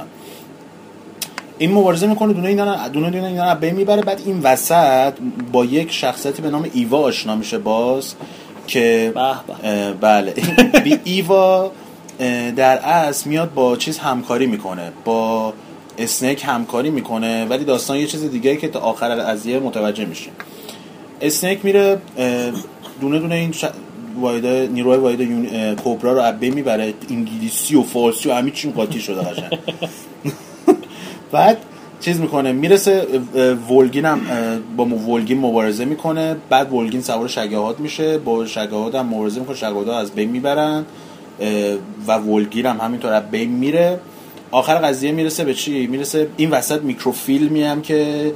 این 1.57 1.71
مبارزه 1.71 2.07
می‌کنه 2.07 2.33
دونه 2.33 2.47
اینا 2.47 2.87
دونه 2.87 3.09
دونه 3.09 3.27
اینا 3.27 3.55
می‌بره. 3.73 4.01
بعد 4.01 4.21
این 4.25 4.39
وسط 4.43 5.13
با 5.51 5.65
یک 5.65 5.91
شخصیتی 5.91 6.41
به 6.41 6.49
نام 6.49 6.65
ایوا 6.73 6.99
آشنا 6.99 7.35
میشه 7.35 7.57
باز 7.57 8.15
که 8.67 9.11
به 9.15 9.21
به. 9.47 9.69
اه، 9.69 9.93
بله. 9.93 10.33
بی 10.83 10.99
ایوا 11.03 11.71
در 12.55 12.77
اصل 12.77 13.29
میاد 13.29 13.53
با 13.53 13.75
چیز 13.75 13.97
همکاری 13.97 14.47
می‌کنه. 14.47 14.91
با 15.05 15.53
اسنیک 15.97 16.43
همکاری 16.45 16.89
می‌کنه 16.89 17.45
ولی 17.45 17.65
داستان 17.65 17.97
یه 17.97 18.05
چیز 18.05 18.31
دیگه 18.31 18.57
که 18.57 18.67
تا 18.67 18.79
آخر 18.79 19.15
قضیه 19.15 19.59
متوجه 19.59 20.05
میشه 20.05 20.29
اسنیک 21.21 21.65
میره 21.65 21.97
دونه 23.01 23.19
دونه 23.19 23.35
این 23.35 23.51
ش... 23.51 23.65
وایده 24.19 24.69
نیروهای 24.73 24.99
وایده 24.99 25.23
یون... 25.23 25.75
کوبرا 25.75 26.13
رو 26.13 26.37
بین 26.37 26.53
می‌بره 26.53 26.93
انگلیسی 27.09 27.75
و 27.75 27.83
فارسی 27.83 28.29
و 28.29 28.33
همه 28.33 28.51
چی 28.51 28.71
قاطی 28.71 28.99
شده 28.99 29.21
قشنگ. 29.21 29.59
بعد 31.31 31.57
چیز 31.99 32.19
می‌کنه 32.19 32.51
می‌رسه 32.51 33.07
ولگین 33.69 34.05
هم 34.05 34.21
با 34.77 34.85
ولگین 34.85 35.39
مبارزه 35.39 35.85
می‌کنه. 35.85 36.35
بعد 36.49 36.73
ولگین 36.73 37.01
سوار 37.01 37.27
شگاهات 37.27 37.79
میشه 37.79 38.17
با 38.17 38.45
شگاهات 38.45 38.95
هم 38.95 39.05
مبارزه 39.05 39.39
می‌کنه 39.39 39.55
شگاهات 39.55 39.87
ها 39.87 39.99
از 39.99 40.11
بین 40.11 40.29
می‌برن 40.29 40.85
و 42.07 42.17
ولگین 42.17 42.65
هم 42.65 42.77
همینطور 42.77 43.13
از 43.13 43.23
بین 43.31 43.49
میره. 43.49 43.99
آخر 44.51 44.75
قضیه 44.75 45.11
می‌رسه 45.11 45.43
به 45.43 45.53
چی؟ 45.53 45.87
می‌رسه 45.87 46.27
این 46.37 46.49
وسط 46.49 46.81
میکروفیلمی 46.81 47.63
هم 47.63 47.81
که 47.81 48.33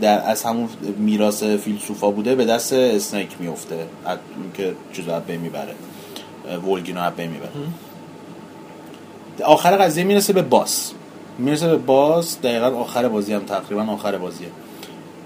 در 0.00 0.30
از 0.30 0.42
همون 0.42 0.68
میراث 0.98 1.42
فیلسوفا 1.42 2.10
بوده 2.10 2.34
به 2.34 2.44
دست 2.44 2.72
اسنیک 2.72 3.28
میفته 3.40 3.74
اون 3.74 4.16
که 4.54 4.72
چیزو 4.92 5.12
از 5.12 5.22
بین 5.22 5.40
می‌بره. 5.40 5.74
اه، 6.50 6.56
ولگین 6.56 6.96
رو 6.96 7.02
از 7.02 7.12
بین 7.12 7.30
می‌بره. 7.30 7.50
آخر 9.44 9.76
قضیه 9.76 10.04
می‌رسه 10.04 10.32
به 10.32 10.42
باس. 10.42 10.92
می‌رسه 11.38 11.68
به 11.68 11.76
باس. 11.76 12.38
دقیقا 12.42 12.66
آخر 12.66 13.08
بازی 13.08 13.32
هم 13.32 13.44
تقریبا 13.44 13.82
آخر 13.82 14.18
بازیه. 14.18 14.48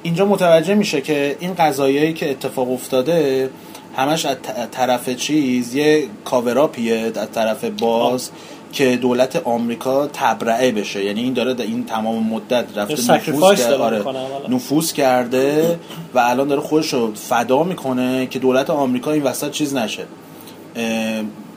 اینجا 0.02 0.26
متوجه 0.26 0.74
میشه 0.74 1.00
که 1.00 1.36
این 1.40 1.54
قضایایی 1.54 2.12
که 2.12 2.30
اتفاق 2.30 2.72
افتاده 2.72 3.50
همش 3.96 4.26
از 4.26 4.36
طرف 4.70 5.10
چیز 5.10 5.74
یه 5.74 6.06
کاوراپیه 6.24 7.12
از 7.16 7.30
طرف 7.34 7.64
باز 7.64 8.30
که 8.72 8.96
دولت 8.96 9.36
آمریکا 9.44 10.06
تبرئه 10.06 10.72
بشه 10.72 11.04
یعنی 11.04 11.20
این 11.20 11.32
داره 11.32 11.54
این 11.58 11.84
تمام 11.84 12.26
مدت 12.26 12.64
رفته 12.78 13.12
نفوذ 13.12 13.60
آره 13.72 13.98
می‌کنه. 13.98 14.18
نفوذ 14.48 14.92
کرده 14.92 15.78
و 16.14 16.18
الان 16.18 16.48
داره 16.48 16.60
خودش 16.60 16.94
رو 16.94 17.14
فدا 17.14 17.62
می‌کنه 17.62 18.26
که 18.26 18.38
دولت 18.38 18.70
آمریکا 18.70 19.12
این 19.12 19.22
وسط 19.22 19.50
چیز 19.50 19.74
نشه 19.74 20.04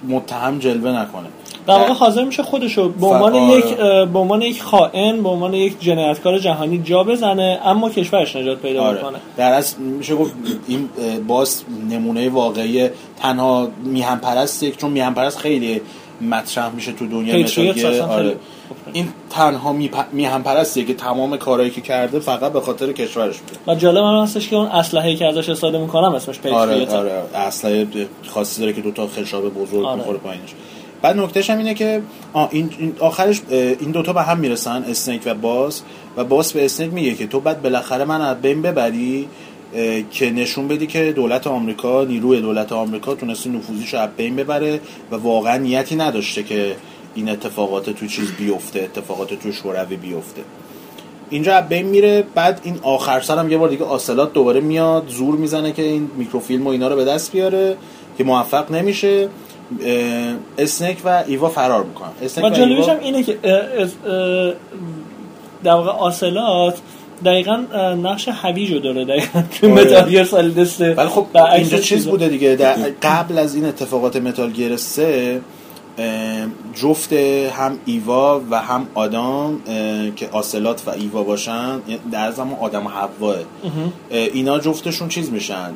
متهم 0.07 0.59
جلوه 0.59 0.91
نکنه 0.91 1.27
در 1.67 1.73
واقع 1.73 1.93
حاضر 1.93 2.23
میشه 2.23 2.43
خودشو 2.43 2.89
به 2.89 3.07
عنوان. 3.07 3.35
یک 3.35 3.65
به 4.13 4.19
عنوان 4.19 4.41
یک 4.41 4.63
خائن 4.63 5.23
به 5.23 5.29
عنوان 5.29 5.53
یک 5.53 5.79
جنایتکار 5.79 6.39
جهانی 6.39 6.77
جا 6.77 7.03
بزنه 7.03 7.59
اما 7.65 7.89
کشورش 7.89 8.35
نجات 8.35 8.57
پیدا 8.57 8.83
آره. 8.83 8.99
بکنه 8.99 9.17
در 9.37 9.53
اصل 9.53 9.81
میشه 9.81 10.15
گفت 10.15 10.33
این 10.67 10.89
Boss 11.27 11.63
نمونه 11.89 12.29
واقعی 12.29 12.89
تنها 13.21 13.67
میهن 13.83 14.19
پرسته 14.19 14.71
چون 14.71 14.91
میهن 14.91 15.13
پرست 15.13 15.37
خیلی 15.37 15.81
مطرح 16.29 16.69
میشه 16.69 16.91
تو 16.91 17.07
دنیا 17.07 17.33
patriot 17.33 17.77
Metal 17.77 17.91
Gear. 17.91 18.01
اصلا 18.01 18.13
آره. 18.13 18.35
این 18.93 19.07
تنها 19.29 19.75
میهن 20.11 20.43
پرستیه 20.43 20.85
که 20.85 20.93
تمام 20.93 21.37
کارهایی 21.37 21.71
که 21.71 21.81
کرده 21.81 22.19
فقط 22.19 22.53
به 22.53 22.61
خاطر 22.61 22.91
کشورش 22.91 23.37
بوده 23.37 23.59
و 23.67 23.75
جالب 23.75 24.03
هم 24.03 24.23
هستش 24.23 24.49
که 24.49 24.55
اون 24.55 24.67
اسلحه‌ای 24.67 25.15
که 25.15 25.25
ازش 25.25 25.49
استفاده 25.49 25.77
می‌کنم 25.77 26.15
اسمش 26.15 26.39
آره 26.39 26.73
پیتریوت 26.73 26.93
آره 26.93 27.23
اصلا 27.35 27.85
خاصی 28.27 28.61
داره 28.61 28.73
که 28.73 28.81
دوتا 28.81 29.07
خشاب 29.07 29.53
بزرگ 29.53 29.85
آره. 29.85 29.97
می‌خوره 29.97 30.17
پایینش 30.17 30.53
بعد 31.01 31.17
نکتهش 31.17 31.49
هم 31.49 31.57
اینه 31.57 31.73
که 31.73 32.01
این 32.51 32.95
آخرش 32.99 33.41
این 33.49 33.91
دوتا 33.91 34.13
به 34.13 34.21
هم 34.21 34.37
می‌رسن 34.37 34.83
Snake 34.83 35.21
و 35.25 35.33
Boss 35.33 35.81
و 36.17 36.23
باس 36.23 36.53
به 36.53 36.65
اسنیک 36.65 36.93
میگه 36.93 37.13
که 37.13 37.27
تو 37.27 37.39
بعد 37.39 37.61
بالاخره 37.61 38.05
من 38.05 38.21
از 38.21 38.41
بین 38.41 38.61
ببری 38.61 39.27
که 40.11 40.31
نشون 40.31 40.67
بدی 40.67 40.87
که 40.87 41.11
دولت 41.11 41.47
آمریکا 41.47 42.03
نیروی 42.03 42.41
دولت 42.41 42.71
آمریکا 42.71 43.15
تونسته 43.15 43.49
نفوذیش 43.49 43.93
رو 43.93 43.99
از 43.99 44.09
بین 44.17 44.35
ببره 44.35 44.79
و 45.11 45.15
واقعا 45.15 45.57
نیتی 45.57 45.95
نداشته 45.95 46.43
که 46.43 46.75
این 47.15 47.29
اتفاقات 47.29 47.89
تو 47.89 48.07
چیز 48.07 48.31
بیفته 48.31 48.79
اتفاقات 48.79 49.33
تو 49.33 49.51
شوروی 49.51 49.95
بیفته. 49.95 50.41
اینجا 51.29 51.55
از 51.55 51.69
بین 51.69 51.85
میره 51.85 52.23
بعد 52.35 52.61
این 52.63 52.79
آخر 52.81 53.21
سر 53.21 53.37
هم 53.37 53.51
یه 53.51 53.57
بار 53.57 53.69
دیگه 53.69 53.83
آسلات 53.83 54.33
دوباره 54.33 54.61
میاد 54.61 55.07
زور 55.07 55.35
می‌زنه 55.35 55.71
که 55.71 55.81
این 55.81 56.11
میکروفیلم 56.17 56.67
و 56.67 56.69
اینا 56.69 56.87
رو 56.87 56.95
به 56.95 57.05
دست 57.05 57.31
بیاره 57.31 57.77
که 58.17 58.23
موفق 58.23 58.71
نمیشه. 58.71 59.29
اه، 59.85 60.35
اسنیک 60.57 60.97
و 61.05 61.23
ایوا 61.27 61.49
فرار 61.49 61.83
می‌کنن. 61.83 62.09
اسنیک 62.23 62.51
و 62.51 62.55
ایوا 62.55 62.93
اینه 62.93 63.23
که 63.23 63.37
در 65.63 65.73
واقع 65.73 65.89
Ocelot 65.89 66.77
دقیقا 67.25 67.65
نقش 68.03 68.27
هویجو 68.27 68.79
داره 68.79 69.05
دقیقا 69.05 69.43
آره. 69.63 69.73
Metal 69.73 70.09
Gear 70.09 70.23
Solid 70.23 70.67
سته 70.67 70.93
ولی 70.93 71.07
خب 71.07 71.27
اینجا 71.55 71.77
چیز. 71.77 72.07
بوده 72.07 72.29
دیگه 72.29 72.55
در 72.55 72.75
قبل 73.01 73.37
از 73.37 73.55
این 73.55 73.65
اتفاقات 73.65 74.15
Metal 74.15 74.51
Gear 74.51 74.77
3 74.77 75.41
اه، 75.97 76.47
جفت 76.75 77.13
هم 77.13 77.77
ایوا 77.85 78.41
و 78.51 78.59
هم 78.59 78.87
آدام 78.93 79.61
اه، 79.67 80.11
که 80.15 80.29
Ocelot 80.31 80.81
و 80.87 80.89
ایوا 80.89 81.23
باشن 81.23 81.79
یعنی 81.87 82.01
در 82.11 82.31
زمان 82.31 82.59
آدم 82.59 82.85
و 82.85 82.89
حواه 82.89 83.35
اینا 84.09 84.59
جفتشون 84.59 85.09
چیز 85.09 85.31
میشن 85.31 85.73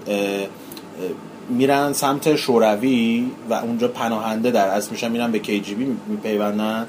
میرن 1.50 1.94
سمت 1.94 2.36
شوروی 2.36 3.32
و 3.50 3.54
اونجا 3.54 3.88
پناهنده 3.88 4.52
در 4.52 4.68
اصل 4.68 4.92
میشن 4.92 5.12
میرن 5.12 5.32
به 5.32 5.40
KGB 5.40 5.78
میپیوندن. 6.08 6.88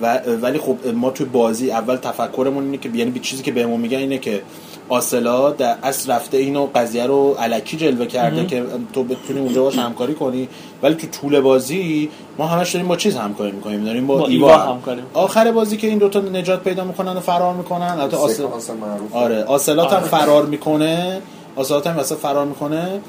و 0.00 0.20
ولی 0.42 0.58
خب 0.58 0.76
ما 0.94 1.10
توی 1.10 1.26
بازی 1.26 1.70
اول 1.70 1.96
تفکرمون 1.96 2.64
اینه 2.64 2.76
که 2.76 2.90
یعنی 2.94 3.20
چیزی 3.20 3.42
که 3.42 3.52
بهمون 3.52 3.80
میگن 3.80 3.98
اینه 3.98 4.18
که 4.18 4.42
آسلا 4.88 5.50
در 5.50 5.76
اصل 5.82 6.12
رفته 6.12 6.36
اینو 6.36 6.66
قضیه 6.74 7.06
رو 7.06 7.36
علکی 7.38 7.76
جلوه 7.76 8.06
کرده 8.06 8.46
که 8.46 8.64
تو 8.92 9.04
بتونی 9.04 9.40
اونجا 9.40 9.62
باش 9.62 9.78
همکاری 9.78 10.14
کنی. 10.14 10.48
ولی 10.82 10.94
تو 10.94 11.06
طول 11.06 11.40
بازی 11.40 12.10
ما 12.38 12.46
همش 12.46 12.72
داریم 12.72 12.88
با 12.88 12.96
چیز 12.96 13.16
همکاری 13.16 13.52
می‌کنیم 13.52 13.84
داریم 13.84 14.06
با, 14.06 14.16
با 14.16 14.26
ایوا, 14.26 14.48
ایوا 14.48 14.62
هم. 14.62 14.72
همکاری. 14.72 15.02
آخر 15.14 15.52
بازی 15.52 15.76
که 15.76 15.86
این 15.86 15.98
دوتا 15.98 16.20
نجات 16.20 16.64
پیدا 16.64 16.84
می‌کنن 16.84 17.16
و 17.16 17.20
فرار 17.20 17.54
می‌کنن 17.54 17.86
البته 17.86 18.16
آسل... 18.16 18.44
آره 19.12 19.44
آسلات 19.44 19.92
هم 19.92 20.00
فرار 20.00 20.46
می‌کنه. 20.46 21.20
آسلات 21.56 21.86
هم 21.86 22.02
فرار 22.02 22.46
می‌کنه. 22.46 23.00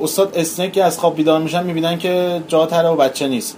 استاد 0.00 0.32
اسنک 0.36 0.72
که 0.72 0.84
از 0.84 0.98
خواب 0.98 1.16
بیدار 1.16 1.40
میشن 1.40 1.66
می‌بینن 1.66 1.98
که 1.98 2.42
جا 2.48 2.66
تره 2.66 2.88
و 2.88 2.96
بچه 2.96 3.28
نیست 3.28 3.56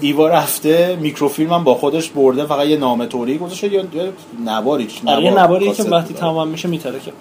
ایوا 0.00 0.28
رفته 0.28 0.98
میکروفیلم 1.00 1.52
هم 1.52 1.64
با 1.64 1.74
خودش 1.74 2.08
برده 2.08 2.46
فقط 2.46 2.66
یه 2.66 2.76
نامه 2.76 3.06
توری 3.06 3.38
گذاشته 3.38 3.72
یا 3.72 3.84
نواری 4.44 4.88
آره 5.06 5.24
یه 5.24 5.30
نوار 5.30 5.42
نواریه 5.42 5.72
که 5.72 5.82
وقتی. 5.82 6.14
تمام 6.14 6.48
میشه 6.48 6.68
میتره 6.68 7.00
که 7.00 7.12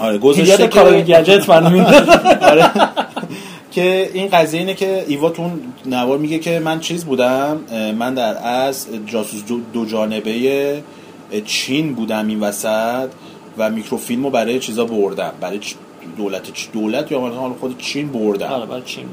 آره 0.00 0.18
گذاشته 0.18 0.68
که 0.68 0.80
گجت 0.80 1.48
من 1.48 1.80
آره. 2.50 2.70
که 3.70 4.10
این 4.14 4.28
قضیه 4.28 4.60
اینه 4.60 4.74
که 4.74 5.04
ایوا 5.08 5.30
تو 5.30 5.50
نوار 5.86 6.18
میگه 6.18 6.38
که 6.38 6.58
من 6.58 6.80
چیز 6.80 7.04
بودم 7.04 7.60
من 7.98 8.14
در 8.14 8.36
از 8.44 8.86
جاسوس 9.06 9.42
دو, 9.72 9.84
جانبه 9.84 10.82
چین 11.44 11.94
بودم 11.94 12.28
این 12.28 12.40
وسط 12.40 13.08
و 13.58 13.70
میکروفیلم 13.70 14.24
رو 14.24 14.30
برای 14.30 14.58
چیزا 14.58 14.84
بردم 14.84 15.32
برای 15.40 15.60
دولت 16.16 16.42
دولت 16.72 17.12
یا 17.12 17.20
حالا 17.20 17.54
خود 17.60 17.78
چین 17.78 18.08
بردم 18.08 18.46
آره 18.46 18.66
برای 18.66 18.82
چین. 18.82 19.06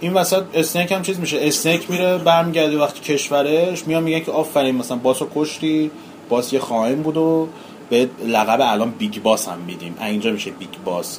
این 0.00 0.14
وسط 0.14 0.42
Snake 0.54 0.92
هم 0.92 1.02
چیز 1.02 1.20
میشه. 1.20 1.38
Snake 1.40 1.90
میره 1.90 2.18
برمیگرده 2.18 2.78
وقتی 2.78 3.00
کشورش 3.00 3.86
میان 3.86 4.02
میگن 4.02 4.20
که 4.20 4.32
آفرین 4.32 4.74
مثلا 4.74 4.96
Boss 4.96 5.22
رو 5.22 5.28
کشتی 5.34 5.90
Boss 6.28 6.52
یه 6.52 6.58
خائن 6.58 7.02
بود 7.02 7.16
و 7.16 7.48
به 7.90 8.08
لقب 8.26 8.58
الان 8.62 8.90
Big 8.90 9.22
Boss 9.22 9.48
هم 9.48 9.58
میدیم. 9.58 9.94
اینجا 10.00 10.30
میشه 10.30 10.50
Big 10.50 10.68
Boss. 10.84 11.18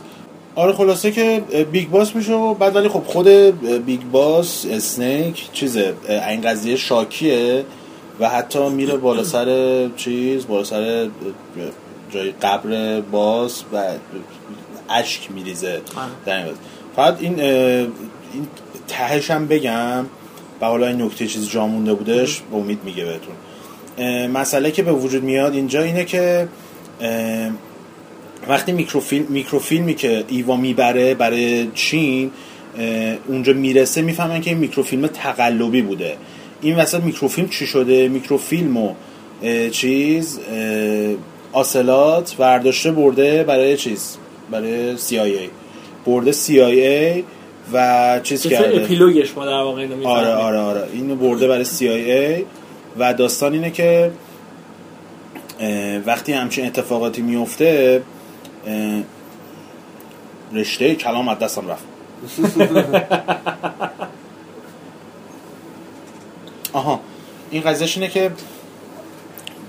آره 0.55 0.73
خلاصه 0.73 1.11
که 1.11 1.43
Big 1.71 1.89
Boss 1.89 2.15
میشه 2.15 2.33
و 2.33 2.53
بعد 2.53 2.75
ولی 2.75 2.87
خب 2.87 3.03
خود 3.03 3.27
Big 3.85 4.01
Boss 4.11 4.65
Snake 4.69 5.51
چیزه. 5.53 5.93
این 6.29 6.41
قضیه 6.41 6.75
شاکیه 6.75 7.65
و 8.19 8.29
حتی 8.29 8.69
میره 8.69 8.97
بالا 8.97 9.23
سر 9.23 9.89
چیز 9.97 10.47
بالا 10.47 10.63
سر 10.63 11.09
جای 12.11 12.31
قبر 12.31 13.01
باس 13.01 13.63
و 13.73 13.83
اشک 14.91 15.31
میریزه. 15.31 15.81
در 16.25 16.45
این. 16.45 16.53
فقط 16.95 17.17
این 17.19 17.39
این 17.39 18.47
تهش 18.87 19.31
هم 19.31 19.47
بگم 19.47 20.05
و 20.61 20.65
حالا 20.65 20.87
این 20.87 21.01
نکته 21.01 21.27
چیز 21.27 21.49
جا 21.49 21.67
مونده 21.67 21.93
بودش 21.93 22.41
به 22.51 22.57
امید 22.57 22.79
میگه 22.83 23.05
بهتون. 23.05 23.35
مسئله 24.27 24.71
که 24.71 24.83
به 24.83 24.91
وجود 24.91 25.23
میاد 25.23 25.53
اینجا 25.53 25.81
اینه 25.81 26.05
که 26.05 26.47
وقتی 28.47 28.71
میکروفیلم 28.71 29.25
میکروفیلمی 29.29 29.95
که 29.95 30.23
ایوا 30.27 30.55
می‌بره 30.55 31.15
برای 31.15 31.67
چین 31.75 32.31
اونجا 33.27 33.53
می‌رسه 33.53 34.01
می‌فهمن 34.01 34.41
که 34.41 34.49
این 34.49 34.59
میکروفیلم 34.59 35.07
تقلبی 35.07 35.81
بوده. 35.81 36.17
این 36.61 36.75
وسط 36.75 36.99
میکروفیلم 36.99 37.49
چی 37.49 37.67
شده؟ 37.67 38.07
میکروفیلم 38.07 38.77
و 38.77 38.93
چیز 39.71 40.39
آسلات 41.51 42.35
برداشته 42.35 42.91
برده 42.91 43.43
برای 43.43 43.77
چیز؟ 43.77 44.17
برای 44.51 44.97
CIA 44.97 45.49
برده 46.05 46.31
CIA 46.31 47.23
و 47.73 48.19
چیز 48.23 48.47
کرده؟ 48.47 48.83
اپیلوگش 48.83 49.37
ما 49.37 49.45
در 49.45 49.51
واقع 49.51 49.81
اینو 49.81 50.07
آره 50.07 50.33
آره 50.33 50.59
آره. 50.59 50.87
اینو 50.93 51.15
برده 51.15 51.47
برای 51.47 51.65
CIA 51.65 52.43
و 52.99 53.13
داستان 53.13 53.53
اینه 53.53 53.71
که 53.71 54.11
وقتی 56.05 56.33
همچین 56.33 56.65
اتفاقاتی 56.65 57.21
میفته 57.21 58.01
رشته 60.53 60.95
کلام 60.95 61.29
از 61.29 61.39
دستم 61.39 61.67
رفت. 61.67 61.83
آها. 66.73 66.99
این 67.51 67.61
قضیهش 67.61 67.97
اینه 67.97 68.09
که 68.09 68.31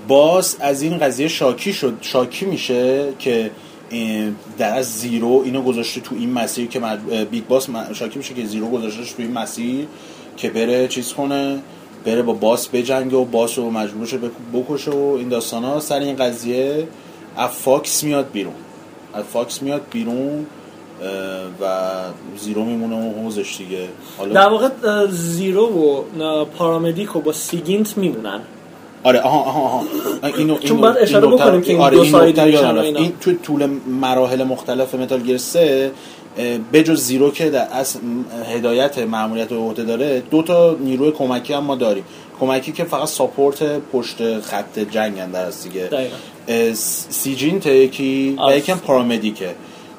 باز 0.07 0.57
از 0.59 0.81
این 0.81 0.97
قضیه 0.97 1.27
شاکی 1.27 1.73
شد 1.73 1.97
شاکی 2.01 2.45
میشه 2.45 3.07
که 3.19 3.51
در 4.57 4.77
از 4.77 4.99
Zero 4.99 5.41
اینو 5.45 5.61
گذاشته 5.61 6.01
تو 6.01 6.15
این 6.15 6.33
مسیر 6.33 6.67
که 6.67 6.79
Big 7.31 7.47
Boss 7.47 7.67
شاکی 7.93 8.17
میشه 8.17 8.33
که 8.33 8.45
Zero 8.45 8.69
گذاشتهش 8.69 9.11
تو 9.11 9.21
این 9.21 9.31
مسیر 9.31 9.87
که 10.37 10.49
بره 10.49 10.87
چیز 10.87 11.13
کنه 11.13 11.59
بره 12.05 12.21
با 12.21 12.33
Boss 12.33 12.67
بجنگه 12.67 13.17
و 13.17 13.25
Boss 13.25 13.57
رو 13.57 13.69
مجبور 13.69 14.07
شه 14.07 14.17
بک- 14.17 14.53
بکشه 14.53 14.91
و 14.91 15.15
این 15.19 15.29
داستان 15.29 15.63
ها 15.63 15.79
سر 15.79 15.99
این 15.99 16.15
قضیه 16.15 16.87
از 17.37 17.49
Fox 17.49 18.03
میاد 18.03 18.31
بیرون. 18.31 18.53
از 19.13 19.23
Fox 19.23 19.61
میاد 19.61 19.81
بیرون 19.91 20.45
و 21.61 21.65
Zero 22.37 22.65
میمونه 22.65 22.95
و 23.09 23.21
حوزش 23.23 23.57
دیگه. 23.57 23.77
در 23.79 23.87
حالا 24.17 24.49
واقع 24.49 24.69
اه، 24.83 25.07
Zero 25.11 25.65
و 26.19 26.45
Para-Medic 26.45 27.15
و 27.15 27.21
با 27.21 27.31
Sigint 27.33 27.97
میمونن. 27.97 28.39
آره 29.03 29.19
آها 29.19 29.39
آها 29.39 29.59
آها 29.61 29.83
اینو 30.37 30.57
چون 30.59 30.77
باید 30.81 30.97
اشاره 30.97 31.27
بکنیم 31.27 31.61
که 31.61 31.71
این 31.71 31.81
آره 31.81 31.95
دو 31.95 32.01
این 32.41 32.53
یادم 32.53 32.75
رفت. 32.75 32.85
اینا. 32.85 32.99
این 32.99 33.13
تو 33.21 33.33
طول 33.33 33.65
مراحل 34.01 34.43
مختلف 34.43 34.95
Metal 34.95 35.19
Gear 35.21 35.37
3 35.37 35.91
اه، 36.37 36.57
بجز 36.73 37.01
Zero 37.01 37.31
که 37.31 37.49
در 37.49 37.67
اصل 37.71 37.99
هدایت 38.55 38.97
ماموریت 38.99 39.51
رو 39.51 39.57
عهده 39.69 39.83
داره 39.83 40.23
دو 40.31 40.41
تا 40.43 40.75
نیروی 40.79 41.11
کمکی 41.11 41.53
هم 41.53 41.63
ما 41.63 41.75
داریم 41.75 42.03
کمکی 42.39 42.71
که 42.71 42.83
فقط 42.83 43.07
support 43.07 43.63
پشت 43.93 44.39
خط 44.39 44.79
جنگن 44.79 45.31
در 45.31 45.45
اصل 45.45 45.69
دیگه 45.69 45.85
دقیقاً. 45.85 46.15
اه، 46.47 46.73
س- 46.73 47.07
Sigint 47.09 47.65
یکی 47.65 48.33
و 48.37 48.41
آره. 48.41 48.57
یکی 48.57 48.71
هم 48.71 48.79
Para-Medic 48.79 49.43
ه 49.43 49.49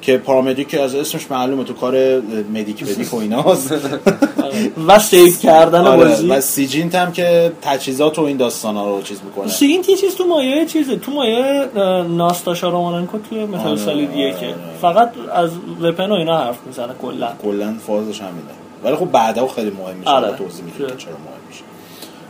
که 0.05 0.17
Para-Medic 0.17 0.67
که 0.67 0.81
از 0.81 0.95
اسمش 0.95 1.31
معلومه 1.31 1.63
تو 1.63 1.73
کار 1.73 2.21
medic 2.53 2.83
medic 2.83 3.13
و 3.13 3.17
ایناست 3.17 3.71
آره. 4.43 4.71
و 4.87 4.99
save 4.99 5.33
کردن 5.43 5.87
آره. 5.87 5.97
بازی. 5.97 6.27
و 6.27 6.41
Sigint 6.41 6.95
هم 6.95 7.11
که 7.11 7.51
تجهیزات 7.61 8.19
و 8.19 8.21
این 8.21 8.37
داستان 8.37 8.75
ها 8.75 8.95
رو 8.95 9.01
چیز 9.01 9.21
می‌کنه. 9.23 9.47
Sigint 9.47 9.89
یه 9.89 9.95
چیز 9.95 10.15
تو 10.15 10.27
مایه 10.27 10.65
چیزه. 10.65 10.95
تو 10.95 11.11
مایه 11.11 11.69
ناستاشا 12.09 12.69
روماننکو 12.69 13.17
توی 13.29 13.45
متال 13.45 13.67
آره، 13.67 13.77
Solid 13.77 14.15
یکه 14.15 14.45
آره. 14.45 14.55
فقط 14.81 15.11
از 15.33 15.51
weapon 15.81 16.09
و 16.09 16.13
اینا 16.13 16.37
حرف 16.37 16.57
می‌زنه 16.65 16.93
کلا. 17.01 17.29
کلا 17.43 17.75
فازش 17.87 18.19
همینه. 18.21 18.43
ولی 18.83 18.95
خب 18.95 19.11
بعدا 19.11 19.47
خیلی 19.47 19.69
مهم 19.69 19.97
میشه. 19.97 20.09
آره. 20.09 20.37
توضیح 20.37 20.65
میدیم 20.65 20.77
چرا؟ 20.77 20.87
که 20.87 20.95
چرا 20.95 21.13
مهم 21.13 21.47
میشه. 21.49 21.61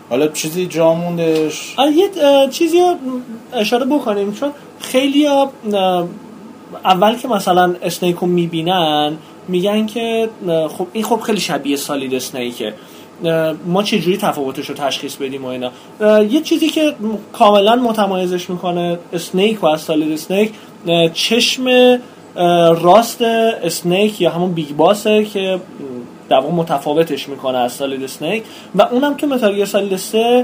حالا 0.10 0.28
چیزی 0.28 0.66
جا 0.66 0.94
موندش؟ 0.94 1.76
یه 1.96 2.10
چیزی 2.52 2.80
رو 2.80 2.96
اشاره 3.54 3.86
بکنیم 3.86 4.34
چون 4.34 4.52
خیلی 4.80 5.28
اول 6.86 7.16
که 7.16 7.28
مثلا 7.28 7.76
اسنیک 7.82 8.16
رو 8.16 8.28
می‌بینن 8.28 9.18
میگن 9.48 9.86
که 9.86 10.30
خب 10.78 10.88
این 10.94 11.04
خب 11.04 11.20
خیلی 11.20 11.40
شبیه 11.40 11.76
سالید 11.76 12.14
اسنیکه. 12.14 12.74
ما 13.66 13.84
چجوری 13.84 14.18
تفاوتش 14.18 14.70
رو 14.70 14.76
تشخیص 14.76 15.16
بدیم 15.16 15.46
و 15.46 15.48
اینا؟ 15.48 15.72
یه 16.24 16.42
چیزی 16.42 16.70
که 16.70 16.94
کاملا 17.34 17.76
متمایزش 17.76 18.50
می‌کنه 18.50 19.00
اسنیک 19.14 19.64
و 19.64 19.68
از 19.68 19.82
سالید 19.82 20.12
اسنیک 20.12 20.52
چشم 21.14 22.00
راست 22.82 23.22
Snake 23.22 24.22
یا 24.22 24.32
همون 24.32 24.52
Big 24.52 24.76
Boss 24.76 25.16
ه 25.16 25.26
که 25.26 25.56
م، 25.56 25.60
در 26.30 26.38
واقع 26.38 26.54
متفاوتش 26.54 27.30
می‌کنه 27.30 27.58
از 27.58 27.74
Solid 27.74 28.04
Snake. 28.04 28.44
و 28.76 28.82
اونم 28.82 29.14
تو 29.14 29.28
Metal 29.28 29.66
Solid 29.66 29.96
3 29.96 30.18
اه، 30.18 30.44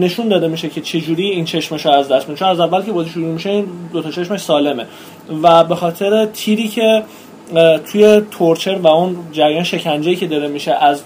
نشون 0.00 0.28
داده 0.28 0.48
میشه 0.48 0.68
که 0.68 0.80
چجوری 0.80 1.24
این 1.24 1.44
چشمش 1.44 1.86
رو 1.86 1.92
از 1.92 2.08
دست 2.08 2.28
میده 2.28 2.38
چون 2.38 2.48
از 2.48 2.60
اول 2.60 2.82
که 2.82 2.92
بازی 2.92 3.10
شروع 3.10 3.32
میشه 3.32 3.50
این 3.50 3.66
دو 3.92 4.02
تا 4.02 4.10
چشمش 4.10 4.40
سالمه. 4.40 4.86
و 5.42 5.64
به 5.64 5.74
خاطر 5.74 6.26
تیری 6.26 6.68
که 6.68 7.02
توی 7.92 8.22
torture 8.30 8.74
و 8.74 8.86
اون 8.86 9.16
جریان 9.32 9.64
شکنجه‌ای 9.64 10.16
که 10.16 10.26
داره 10.26 10.48
میشه 10.48 10.72
از 10.72 11.02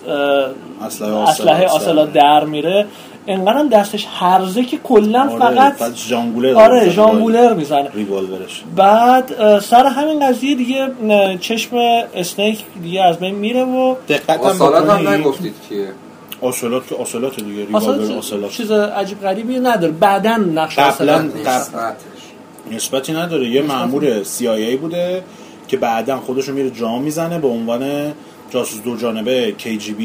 اسلحه 0.86 1.12
اسلحه 1.14 1.66
Ocelo- 1.66 2.06
در 2.06 2.44
میره 2.44 2.86
انقدرم 3.26 3.68
دستش 3.68 4.06
هرزه 4.14 4.64
که 4.64 4.76
کلا 4.76 5.20
آره، 5.20 5.38
فقط 5.38 5.78
بعد 5.78 5.94
ژانگولر 5.94 6.54
آره 6.54 6.74
می‌زنه. 6.74 6.90
ژانگولر 6.90 7.54
می‌زنه. 7.54 7.88
ریوالورش. 7.94 8.62
بعد 8.76 9.58
سر 9.60 9.86
همین 9.86 10.28
قضیه 10.28 10.54
دیگه 10.54 10.88
چشم 11.40 11.76
اسنیک 12.14 12.64
دیگه 12.82 13.02
از 13.02 13.18
بین 13.18 13.34
میره 13.34 13.64
و 13.64 13.94
دقت 14.08 14.44
هم 14.60 15.08
نگفتید 15.08 15.54
کیه؟ 15.68 15.88
آسولات 16.40 16.86
که 16.86 16.94
آسولات 16.94 17.40
دیگه 17.40 17.64
ریوالور 17.64 18.18
آسولات 18.18 18.50
چیز 18.50 18.70
عجیب 18.70 19.20
غریبی 19.20 19.58
نداره 19.58 19.92
بعدا 19.92 20.36
نقش 20.36 20.78
قبلا 20.78 21.28
نسبتی 22.70 23.12
نداره 23.12 23.48
یه 23.48 23.62
مامور 23.62 24.22
CIA 24.24 24.76
بوده 24.80 25.24
که 25.68 25.76
بعدا 25.76 26.16
خودشو 26.16 26.52
میره 26.52 26.70
جا 26.70 26.98
می‌زنه 26.98 27.38
به 27.38 27.48
عنوان 27.48 28.12
جاسوس 28.50 28.82
دو 28.82 28.96
جانبه 28.96 29.54
KGB 29.58 30.02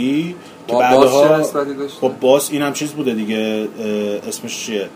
که 0.67 0.75
بعدها 0.79 1.27
چه 1.27 1.38
نسبتی 1.38 1.73
داشته؟ 1.73 2.01
با 2.01 2.07
باس 2.21 2.51
این 2.51 2.61
هم 2.61 2.73
چیز 2.73 2.91
بوده 2.91 3.13
دیگه 3.13 3.67
اسمش 4.27 4.65
چیه 4.65 4.89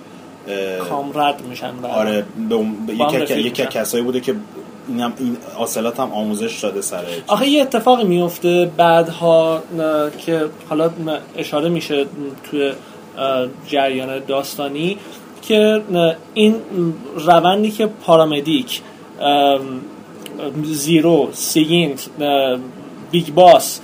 کامرد 0.89 1.45
میشن. 1.49 1.73
آره 1.83 2.25
به 2.87 2.93
یکی 2.93 3.17
از 3.17 3.31
میشن. 3.31 3.65
کسایی 3.65 4.03
بوده 4.03 4.19
که 4.19 4.35
این 4.89 4.99
هم 4.99 5.13
این 5.19 5.37
آسلات 5.57 5.99
هم 5.99 6.11
آموزش 6.11 6.59
داده 6.59 6.81
سر 6.81 7.03
آخه 7.27 7.47
یه 7.47 7.61
اتفاقی 7.61 8.03
میفته 8.03 8.71
بعدها 8.77 9.63
که 10.17 10.45
حالا 10.69 10.89
اشاره 11.37 11.69
میشه 11.69 12.05
توی 12.43 12.71
جریان 13.67 14.19
داستانی 14.27 14.97
که 15.41 15.81
این 16.33 16.55
روندی 17.15 17.71
که 17.71 17.85
پارامدیک 17.85 18.81
ام، 19.21 19.81
زیرو 20.63 21.29
سیگینت 21.33 22.09
بیگ 23.11 23.33
باس 23.33 23.79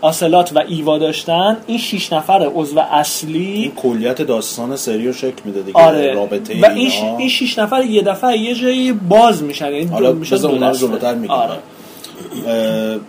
آسلات 0.00 0.52
و 0.54 0.58
ایوا 0.68 0.98
داشتن 0.98 1.56
این 1.66 1.78
شیش 1.78 2.12
نفر 2.12 2.50
عضو 2.54 2.78
اصلی 2.78 3.52
این 3.52 3.72
کلیت 3.72 4.22
داستان 4.22 4.76
سری 4.76 5.06
رو 5.06 5.12
شکل 5.12 5.42
میده 5.44 5.62
دیگه 5.62 5.78
آره 5.78 6.14
رابطه 6.14 6.60
و 6.62 6.66
این, 6.66 6.90
ش... 6.90 7.02
این 7.18 7.28
شیش 7.28 7.58
نفر 7.58 7.84
یه 7.84 8.02
دفعه 8.02 8.38
یه 8.38 8.54
جایی 8.54 8.92
باز 8.92 9.42
میشن 9.42 9.72
یعنی 9.72 9.86
حالا 9.86 10.12
دو 10.12 10.48
اونا 10.48 10.70
رو. 10.70 10.76
جلوتر 10.76 11.14
میگم 11.14 11.34
آره. 11.34 11.58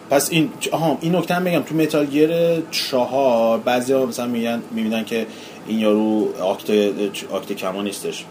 پس 0.09 0.31
این 0.31 0.49
آها 0.71 0.97
این 1.01 1.15
نکته 1.15 1.33
هم 1.33 1.43
بگم 1.43 1.61
تو 1.61 1.75
متال 1.75 2.05
گیر 2.05 2.29
چهار 2.71 3.57
بعضی 3.57 3.93
ها 3.93 4.05
مثلا 4.05 4.27
میگن 4.27 4.61
می‌بینن 4.71 5.05
که 5.05 5.25
این 5.67 5.79
یارو 5.79 6.27
آکت 6.41 6.69
آکت 7.31 7.53
کما 7.53 7.81
نیستش 7.81 8.25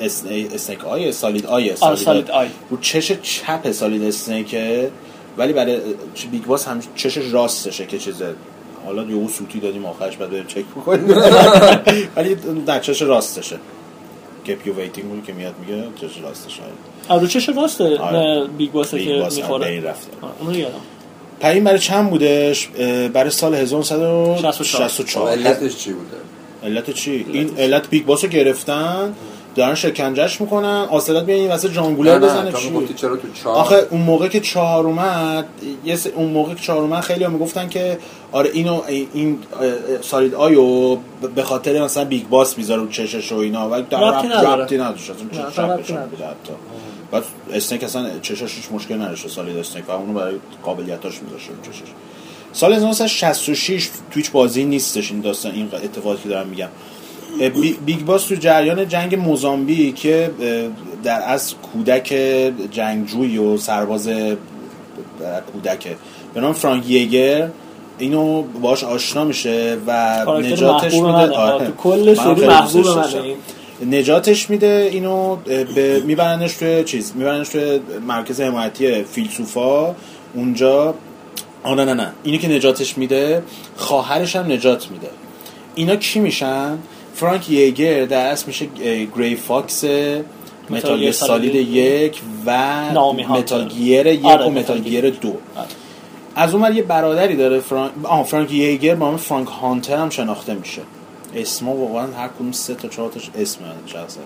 اسنیک 0.00 0.84
آیه 0.84 1.12
سالید 1.12 1.46
آره، 1.46 1.74
سالید 1.76 2.30
آی. 2.30 2.46
رو 2.70 2.76
چش 2.80 3.12
چپ 3.22 3.70
سالید 3.70 4.04
اسنیکه 4.04 4.90
ولی 5.36 5.52
برای 5.52 5.80
بیگ 6.30 6.44
باس 6.44 6.68
هم 6.68 6.80
چشش 6.96 7.32
راستشه 7.32 7.86
که 7.86 7.98
چیزه. 7.98 8.34
حالا 8.86 9.02
یهو 9.02 9.28
سوتی 9.28 9.60
دادیم 9.60 9.84
آخرش 9.86 10.16
بعد 10.16 10.30
بریم 10.30 10.46
چک 10.46 10.64
بکنیم. 10.64 11.08
ولی 12.16 12.36
در 12.66 12.80
چش 12.80 13.02
راستشه. 13.02 13.56
کپ 14.46 14.66
یو 14.66 14.74
ویتینگ 14.74 15.08
بود 15.08 15.24
که 15.24 15.32
میاد 15.32 15.54
میگه 15.60 15.84
چش 16.00 16.22
راستشه 16.22 16.62
آره 17.08 17.20
رو 17.22 17.26
چش 17.26 17.48
راسته 17.48 17.98
آره. 17.98 18.18
نه، 18.18 18.46
بیگ 18.58 18.72
که 18.72 18.72
باس 18.72 18.94
به 18.94 19.28
می‌خوره. 19.36 19.66
این 19.66 19.84
رفته. 19.84 20.10
اونو 20.40 20.58
یادم. 20.58 20.74
پرین 21.40 21.64
برای 21.64 21.78
چند 21.78 22.10
بودش؟ 22.10 22.68
برای 23.12 23.30
سال 23.30 23.64
64. 23.64 24.38
1964 24.38 25.28
علتش 25.28 25.76
چی 25.76 25.92
بوده؟ 25.92 26.16
علت 26.62 26.90
چی؟ 26.90 27.26
این 27.32 27.58
علت 27.58 27.90
بیگ 27.90 28.04
باس 28.04 28.24
رو 28.24 28.30
گرفتن. 28.30 29.14
دارن 29.54 29.74
شکنجهش 29.74 30.40
می‌کنن. 30.40 30.86
آسلات 30.90 31.26
بیان 31.26 31.38
این 31.40 31.48
واسه 31.48 31.68
جانگولر 31.68 32.18
نه 32.18 32.26
نه 32.26 32.50
بزنه 32.50 32.86
چی؟ 32.86 32.94
چرا 32.94 33.16
تو 33.16 33.28
چهار؟ 33.42 33.56
آخه 33.56 33.86
اون 33.90 34.00
موقع 34.00 34.28
که 34.28 34.40
چهار 34.40 34.86
اومد 34.86 35.44
یه 35.84 35.96
س- 35.96 36.06
اون 36.06 36.28
موقع 36.32 36.54
که 36.54 36.60
چهار 36.62 36.82
اومد 36.82 37.00
خیلی 37.00 37.24
هم 37.24 37.32
می‌گفتن 37.32 37.68
که 37.68 37.98
آره 38.32 38.50
اینو 38.52 38.82
این 39.14 39.38
Solid 40.02 40.34
Eye 40.34 40.81
و 40.81 40.96
به 41.34 41.42
خاطر 41.42 41.82
مثلا 41.82 42.04
Big 42.04 42.28
Boss 42.28 42.58
می‌ذاره 42.58 42.80
رو 42.82 42.88
چشش 42.88 43.32
و 43.32 43.36
اینا. 43.36 43.68
ولی 43.68 43.82
در 43.82 43.98
ربطی 44.56 44.78
نداشت 44.78 45.10
اصلا 45.10 45.22
نه، 45.24 45.30
چش 45.32 45.38
اصلا 45.38 45.50
چپ 45.50 45.60
ربطی 45.60 45.76
بهشون 45.82 45.96
نداره. 45.96 46.10
بوده 46.10 46.24
حتی 46.24 46.52
بعد 47.12 47.22
Snake 47.52 47.84
اصلا 47.84 48.18
چشاش 48.22 48.54
هیچ 48.54 48.64
مشکل 48.72 48.94
نداشته 49.02 49.28
Solid 49.28 49.56
Snake. 49.56 49.88
و 49.88 49.92
اونو 49.92 50.12
برای 50.12 50.34
قابلیتاش 50.62 51.22
میذاشته 51.22 51.50
رو 51.52 51.72
چشش. 51.72 51.82
سال 52.52 52.72
1966 52.72 53.88
تو 54.10 54.17
هیچ 54.17 54.30
بازی 54.30 54.64
نیستش 54.64 55.10
این 55.12 55.20
داستان 55.20 55.52
این 55.52 55.68
اتفاقی 55.84 56.16
که 56.22 56.28
دارم 56.28 56.46
میگم. 56.46 56.68
Big 57.86 58.04
Boss 58.04 58.26
تو 58.26 58.34
جریان 58.34 58.88
جنگ 58.88 59.14
موزامبیک 59.14 59.94
که 59.94 60.30
در 61.04 61.20
اصل 61.20 61.56
کودک 61.56 62.14
جنگجوی 62.70 63.38
و 63.38 63.56
سرباز 63.56 64.08
کودکه 65.52 65.96
به 66.34 66.40
نام 66.40 66.52
فرانک 66.52 66.90
یگر. 66.90 67.48
اینو 67.98 68.42
باش 68.42 68.84
آشنا 68.84 69.24
میشه 69.24 69.78
و 69.86 70.24
نجاتش 70.40 70.94
میده. 70.94 71.08
آره. 71.08 71.66
تو 71.66 71.72
کل 71.72 72.14
سری 72.14 72.46
محبوب. 72.46 72.86
نجاتش 73.90 74.50
میده 74.50 74.88
اینو 74.92 75.36
به 75.74 76.02
میبرنش 76.06 76.54
توی 76.54 76.84
چیز؟ 76.84 77.12
میبرنش 77.16 77.48
توی 77.48 77.80
مرکز 78.06 78.40
حمایتی 78.40 79.02
فیلسوفا. 79.04 79.94
اونجا 80.34 80.94
آه 81.62 81.74
نه 81.74 81.84
نه 81.84 81.94
نه. 81.94 82.12
اینی 82.22 82.38
که 82.38 82.48
نجاتش 82.48 82.98
میده 82.98 83.42
خواهرش 83.76 84.36
هم 84.36 84.52
نجات 84.52 84.90
میده. 84.90 85.10
اینا 85.74 85.96
کی 85.96 86.20
میشن؟ 86.20 86.78
Frank 87.14 87.50
Jaeger 87.50 88.04
در 88.04 88.26
اصل 88.26 88.46
میشه 88.46 88.66
Gray 89.16 89.36
Fox 89.36 89.84
Metal 90.70 90.98
Gear 90.98 91.12
Solid 91.12 91.54
یک 91.54 92.20
و 92.46 92.90
Naomi. 92.92 93.26
Metal 93.26 93.68
Gear 93.68 94.06
یک 94.06 94.24
آره، 94.24 94.46
و 94.46 94.50
Metal 94.50 94.78
Gear. 94.78 95.10
دو 95.10 95.36
از 96.36 96.54
اون 96.54 96.76
یه 96.76 96.82
برادری 96.82 97.36
داره 97.36 97.60
Frank 97.60 97.92
آه 98.02 98.24
Frank 98.24 98.52
Jaeger 98.52 98.94
با 98.94 99.06
نام 99.06 99.16
Frank 99.16 99.48
Hunter 99.48 99.96
هم 99.96 100.10
شناخته 100.10 100.54
میشه 100.54 100.82
اسما 101.34 101.74
واقعا 101.74 102.06
هر 102.06 102.28
کدوم 102.28 102.52
سه 102.52 102.74
تا 102.74 102.88
چهار 102.88 103.10
تاش 103.10 103.30
اسم 103.38 103.60
شخصه 103.86 104.20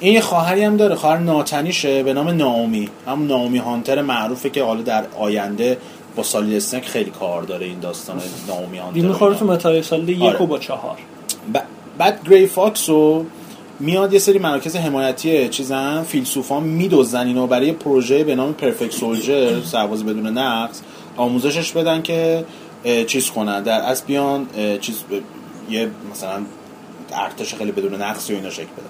این 0.00 0.20
خواهری 0.20 0.64
هم 0.64 0.76
داره 0.76 0.94
خواهر 0.94 1.18
ناتنیشه 1.18 2.02
به 2.02 2.12
نام 2.12 2.28
Naomi 2.28 2.88
هم 3.06 3.26
Naomi 3.26 3.58
Hunter 3.58 4.02
معروفه 4.02 4.50
که 4.50 4.62
حالا 4.62 4.82
در 4.82 5.04
آینده 5.18 5.78
با 6.16 6.22
Solid 6.22 6.56
Snake 6.56 6.84
خیلی 6.86 7.10
کار 7.10 7.42
داره 7.42 7.66
این 7.66 7.80
داستان 7.80 8.20
Naomi 8.48 8.78
Hunter 8.78 9.00
می‌خوره 9.00 9.32
اینا. 9.32 9.38
تو 9.38 9.46
Metal 9.46 9.82
Solid 9.82 10.08
یک 10.08 10.22
آره. 10.22 10.42
و 10.42 10.46
با 10.46 10.58
چهار 10.58 10.96
بعد 11.98 12.28
Gray 12.30 12.46
Fox 12.46 12.88
رو 12.88 13.26
میاد 13.80 14.12
یه 14.12 14.18
سری 14.18 14.38
مراکز 14.38 14.76
حمایتی 14.76 15.48
چیزن 15.48 16.02
فیلسوفان 16.02 16.62
میدزدن 16.62 17.26
اینو 17.26 17.46
برای 17.46 17.72
پروژه 17.72 18.24
به 18.24 18.34
نام 18.34 18.52
Perfect 18.52 18.92
Soldier 18.92 19.60
سرباز 19.60 20.04
بدون 20.04 20.38
نقص 20.38 20.80
آموزشش 21.16 21.72
بدن 21.72 22.02
که 22.02 22.44
چیز 23.06 23.30
کنن. 23.30 23.62
در 23.62 23.80
اصل 23.80 24.04
بیان 24.06 24.46
چیز 24.80 25.04
یه 25.70 25.90
مثلا 26.10 26.42
ارتش 27.12 27.54
خیلی 27.54 27.72
بدون 27.72 28.02
نقص 28.02 28.30
و 28.30 28.32
اینا 28.32 28.50
شکل 28.50 28.64
بدن 28.64 28.86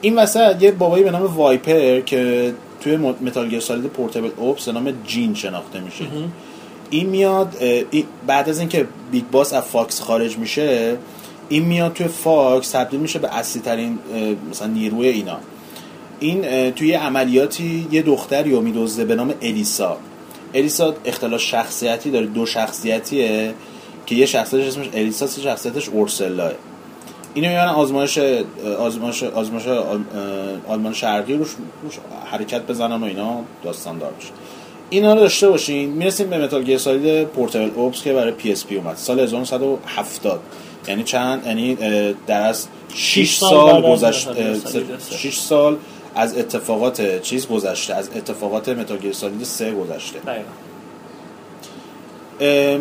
این 0.00 0.18
وسط 0.18 0.62
یه 0.62 0.70
بابایی 0.70 1.04
به 1.04 1.10
نام 1.10 1.22
Viper 1.22 2.00
که 2.00 2.54
توی 2.80 2.96
Metal 2.96 3.48
Gear 3.48 3.60
Solid 3.60 3.84
Portable 3.84 4.30
Ops 4.36 4.64
به 4.64 4.72
نام 4.72 4.92
Gene 5.06 5.34
شناخته 5.34 5.80
میشه. 5.80 6.04
این 6.90 7.06
میاد 7.06 7.56
بعد 8.26 8.48
از 8.48 8.58
اینکه 8.58 8.86
Big 9.10 9.24
Boss 9.32 9.54
از 9.54 9.62
FOX 9.62 10.00
خارج 10.00 10.38
میشه 10.38 10.96
این 11.52 11.64
میاد 11.64 11.92
توی 11.92 12.08
FOX 12.08 12.70
تبدیل 12.70 13.00
میشه 13.00 13.18
به 13.18 13.36
اصلی 13.36 13.62
ترین 13.62 13.98
مثلا 14.50 14.68
نیروی 14.68 15.08
اینا. 15.08 15.36
این 16.20 16.70
توی 16.70 16.92
عملیاتی 16.92 17.88
یه 17.90 18.02
دختری 18.02 18.50
رو 18.50 18.60
میدزده 18.60 19.04
به 19.04 19.14
نام 19.14 19.34
Elisa. 19.42 19.96
Elisa 20.54 20.94
اختلال 21.04 21.38
شخصیتی 21.38 22.10
داره 22.10 22.26
دو 22.26 22.46
شخصیتیه 22.46 23.54
که 24.06 24.14
یه 24.14 24.26
شخصیتش 24.26 24.66
اسمش 24.66 24.88
Elisa 24.94 25.26
شخصیتش 25.26 25.88
Ursula 25.88 26.43
ه 26.43 26.52
اینو 27.34 27.48
می‌برن 27.48 27.68
آزمایش 27.68 28.18
آزمایش 28.78 29.22
آزمایش 29.22 29.66
آلمان 30.68 30.92
شرقی 30.92 31.34
روش, 31.34 31.48
حرکت 32.24 32.66
بزنن 32.66 33.00
و 33.00 33.04
اینا 33.04 33.40
داستان 33.64 33.98
دار 33.98 34.12
بشه 34.20 34.28
اینا 34.90 35.14
رو 35.14 35.20
داشته 35.20 35.48
باشین. 35.48 35.90
می‌رسیم 35.90 36.30
به 36.30 36.38
Metal 36.38 36.62
Gear 36.62 36.78
Solid 36.78 37.24
Portable 37.24 37.70
Ops 37.74 38.02
که 38.02 38.12
برای 38.12 38.32
PSP 38.32 38.76
اومد. 38.76 38.96
سال 38.96 39.20
1970 39.20 40.40
یعنی 40.88 41.04
چند؟ 41.04 41.46
یعنی 41.46 41.78
در 42.26 42.42
از 42.42 42.66
6 42.94 43.36
سال 43.36 43.82
گذشت 43.92 44.28
Metal 44.28 44.44
Gear 44.44 44.58
Solid 44.58 44.98
سه. 44.98 45.16
6 45.16 45.38
سال 45.38 45.76
از 46.14 46.38
اتفاقات 46.38 47.22
چیز 47.22 47.46
گذشته 47.46 47.94
از 47.94 48.08
اتفاقات 48.16 48.68
Metal 48.68 48.98
Gear 48.98 49.12
Solid 49.12 49.44
3 49.44 49.72
گذشته. 49.72 50.18
اه، 52.40 52.78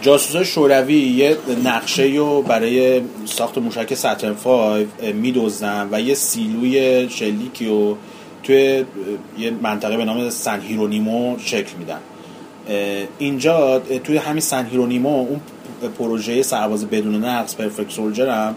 جاسوسای 0.00 0.44
شوروی 0.44 0.94
یه 0.94 1.36
نقشه 1.64 2.02
رو 2.02 2.42
برای 2.42 3.02
ساخت 3.24 3.58
موشک 3.58 3.94
Saturn 3.94 4.34
5 4.34 4.86
میدزدن 5.14 5.88
و 5.92 6.00
یه 6.00 6.14
سیلوی 6.14 7.08
شلیکی 7.08 7.66
رو 7.66 7.96
توی 8.42 8.84
یه 9.38 9.50
منطقه 9.62 9.96
به 9.96 10.04
نام 10.04 10.30
San 10.30 10.60
Hieronymo 10.60 11.38
شکل 11.38 11.76
میدن. 11.78 12.00
اینجا 13.18 13.78
توی 14.04 14.16
همین 14.16 14.40
San 14.40 14.66
Hieronymo 14.66 15.18
اون 15.18 15.40
پروژه 15.88 16.42
سرباز 16.42 16.86
بدون 16.86 17.24
نقص 17.24 17.54
Perfect 17.54 17.90
Soldier 17.90 18.28
هم 18.28 18.56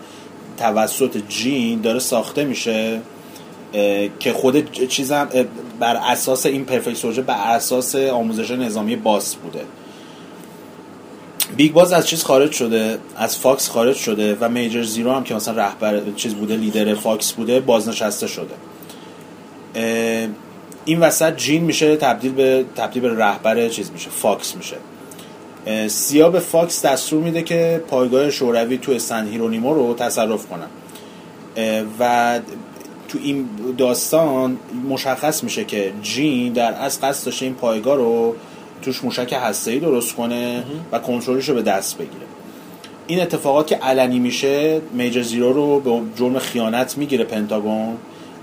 توسط 0.57 1.17
Gene 1.29 1.81
داره 1.81 1.99
ساخته 1.99 2.43
میشه 2.43 3.01
که 4.19 4.33
خود 4.33 4.87
چیزم 4.87 5.27
بر 5.79 5.95
اساس 5.95 6.45
این 6.45 6.65
Perfect 6.65 6.95
Soldier 6.95 7.21
بر 7.21 7.55
اساس 7.55 7.95
آموزش 7.95 8.51
نظامی 8.51 8.95
Boss 8.95 9.35
بوده. 9.35 9.61
Big 11.57 11.73
Boss 11.73 11.93
از 11.93 12.07
چیز 12.07 12.23
خارج 12.23 12.51
شده 12.51 12.99
از 13.15 13.37
FOX 13.37 13.69
خارج 13.69 13.95
شده 13.95 14.37
و 14.39 14.49
Major 14.49 14.83
Zero 14.83 15.11
هم 15.11 15.23
که 15.23 15.35
مثلا 15.35 15.55
رهبر 15.55 16.01
چیز 16.15 16.33
بوده 16.33 16.55
leader 16.55 16.93
FOX 16.93 17.33
بوده 17.33 17.59
بازنشسته 17.59 18.27
شده. 18.27 18.53
این 20.85 20.99
وسط 20.99 21.37
Gene 21.37 21.63
میشه 21.63 21.95
تبدیل 21.95 22.31
به 22.31 22.65
تبدیل 22.75 23.01
به 23.01 23.15
رهبر 23.17 23.69
چیز 23.69 23.91
میشه 23.91 24.09
FOX 24.09 24.55
میشه. 24.55 24.75
سیا 25.87 26.29
به 26.29 26.39
FOX 26.39 26.85
دستور 26.85 27.23
میده 27.23 27.41
که 27.41 27.83
پایگاه 27.87 28.29
شوروی 28.29 28.77
تو 28.77 28.99
San 28.99 29.27
Hieronymo 29.27 29.73
رو 29.73 29.93
تصرف 29.93 30.45
کنن. 30.47 30.67
و 31.99 32.39
تو 33.07 33.17
این 33.23 33.49
داستان 33.77 34.57
مشخص 34.89 35.43
میشه 35.43 35.63
که 35.63 35.93
Gene 36.01 36.53
در 36.53 36.73
از 36.73 37.01
قصد 37.01 37.25
داشته 37.25 37.45
این 37.45 37.55
پایگاه 37.55 37.95
رو 37.95 38.35
توش 38.81 39.03
موشک 39.03 39.35
هسته‌ای 39.41 39.79
درست 39.79 40.15
کنه 40.15 40.63
و 40.91 40.99
کنترلش 40.99 41.49
رو 41.49 41.55
به 41.55 41.61
دست 41.61 41.97
بگیره. 41.97 42.25
این 43.07 43.21
اتفاقات 43.21 43.67
که 43.67 43.75
علنی 43.75 44.19
میشه 44.19 44.81
Major 44.93 45.21
Zero 45.21 45.53
رو 45.53 45.79
به 45.79 46.01
جرم 46.15 46.39
خیانت 46.39 46.97
می‌گیره 46.97 47.23
پنتاگون. 47.23 47.97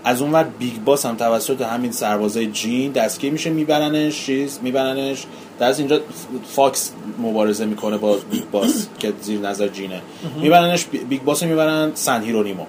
از 0.05 0.23
اون 0.23 0.33
ور 0.33 0.45
بیگ 0.59 0.75
باس 0.85 1.07
هم 1.07 1.17
توسط 1.17 1.61
همین 1.61 1.93
سربازای 1.93 2.47
جین 2.47 2.93
دستگیر 2.93 3.33
میشه 3.33 3.51
میبرنش 3.51 4.27
چیز 4.27 4.59
میبرنش. 4.63 5.25
در 5.59 5.67
از 5.67 5.79
اینجا 5.79 6.01
فاکس 6.49 6.93
مبارزه 7.19 7.65
می‌کنه 7.67 7.97
با 7.99 8.19
بیگ 8.31 8.45
باس 8.53 8.87
که 8.99 9.13
زیر 9.23 9.41
نظر 9.41 9.69
جینه. 9.69 10.01
میبرنش 10.41 10.85
بی- 10.85 10.99
بیگ 10.99 11.23
باس 11.23 11.43
رو 11.43 11.49
می‌برن 11.49 11.91
سن 11.95 12.23
هیرونیمو. 12.23 12.65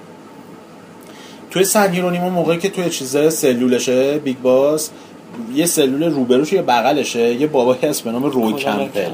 توی 1.51 1.63
سن 1.63 1.91
هیرونیمو 1.91 2.29
موقعی 2.29 2.57
که 2.57 2.69
توی 2.69 2.89
چیزه 2.89 3.29
سلولشه 3.29 4.17
بیگ 4.17 4.37
باس 4.37 4.89
یه 5.55 5.65
سلول 5.65 6.03
روبروش 6.03 6.53
یه 6.53 6.61
بغلشه 6.61 7.33
یه 7.33 7.47
بابایی 7.47 7.87
هست 7.87 8.03
به 8.03 8.11
نام 8.11 8.23
روی 8.23 8.53
کمپل؟ 8.53 9.09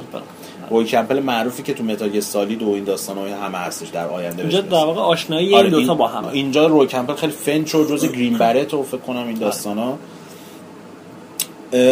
روی 0.70 0.86
کمپل 0.86 1.20
معروفی 1.20 1.64
که 1.64 1.74
تو 1.74 1.84
Metal 1.84 2.10
Gear 2.10 2.22
Solid 2.22 2.64
و 2.64 2.70
این 2.70 2.84
داستانای 2.84 3.32
همه 3.32 3.58
هستش 3.58 3.88
در 3.88 4.08
آینده 4.08 4.41
اینجا. 4.41 4.62
در 4.62 4.72
واقع 4.72 5.02
آشنایی 5.02 5.56
آره، 5.56 5.64
این 5.64 5.72
دوتا 5.72 5.96
با 5.96 6.08
هم 6.08 6.26
اینجا 6.28 6.68
روی 6.68 6.88
کمپل 6.88 7.14
خیلی 7.14 7.34
فنچ 7.34 7.76
و 7.76 7.86
جز 7.86 8.12
Green 8.12 8.38
Beret 8.38 8.74
و 8.74 8.84
فکر 8.84 8.98
کنم 8.98 9.28
این 9.28 9.38
داستان 9.38 9.78
ها 9.78 9.98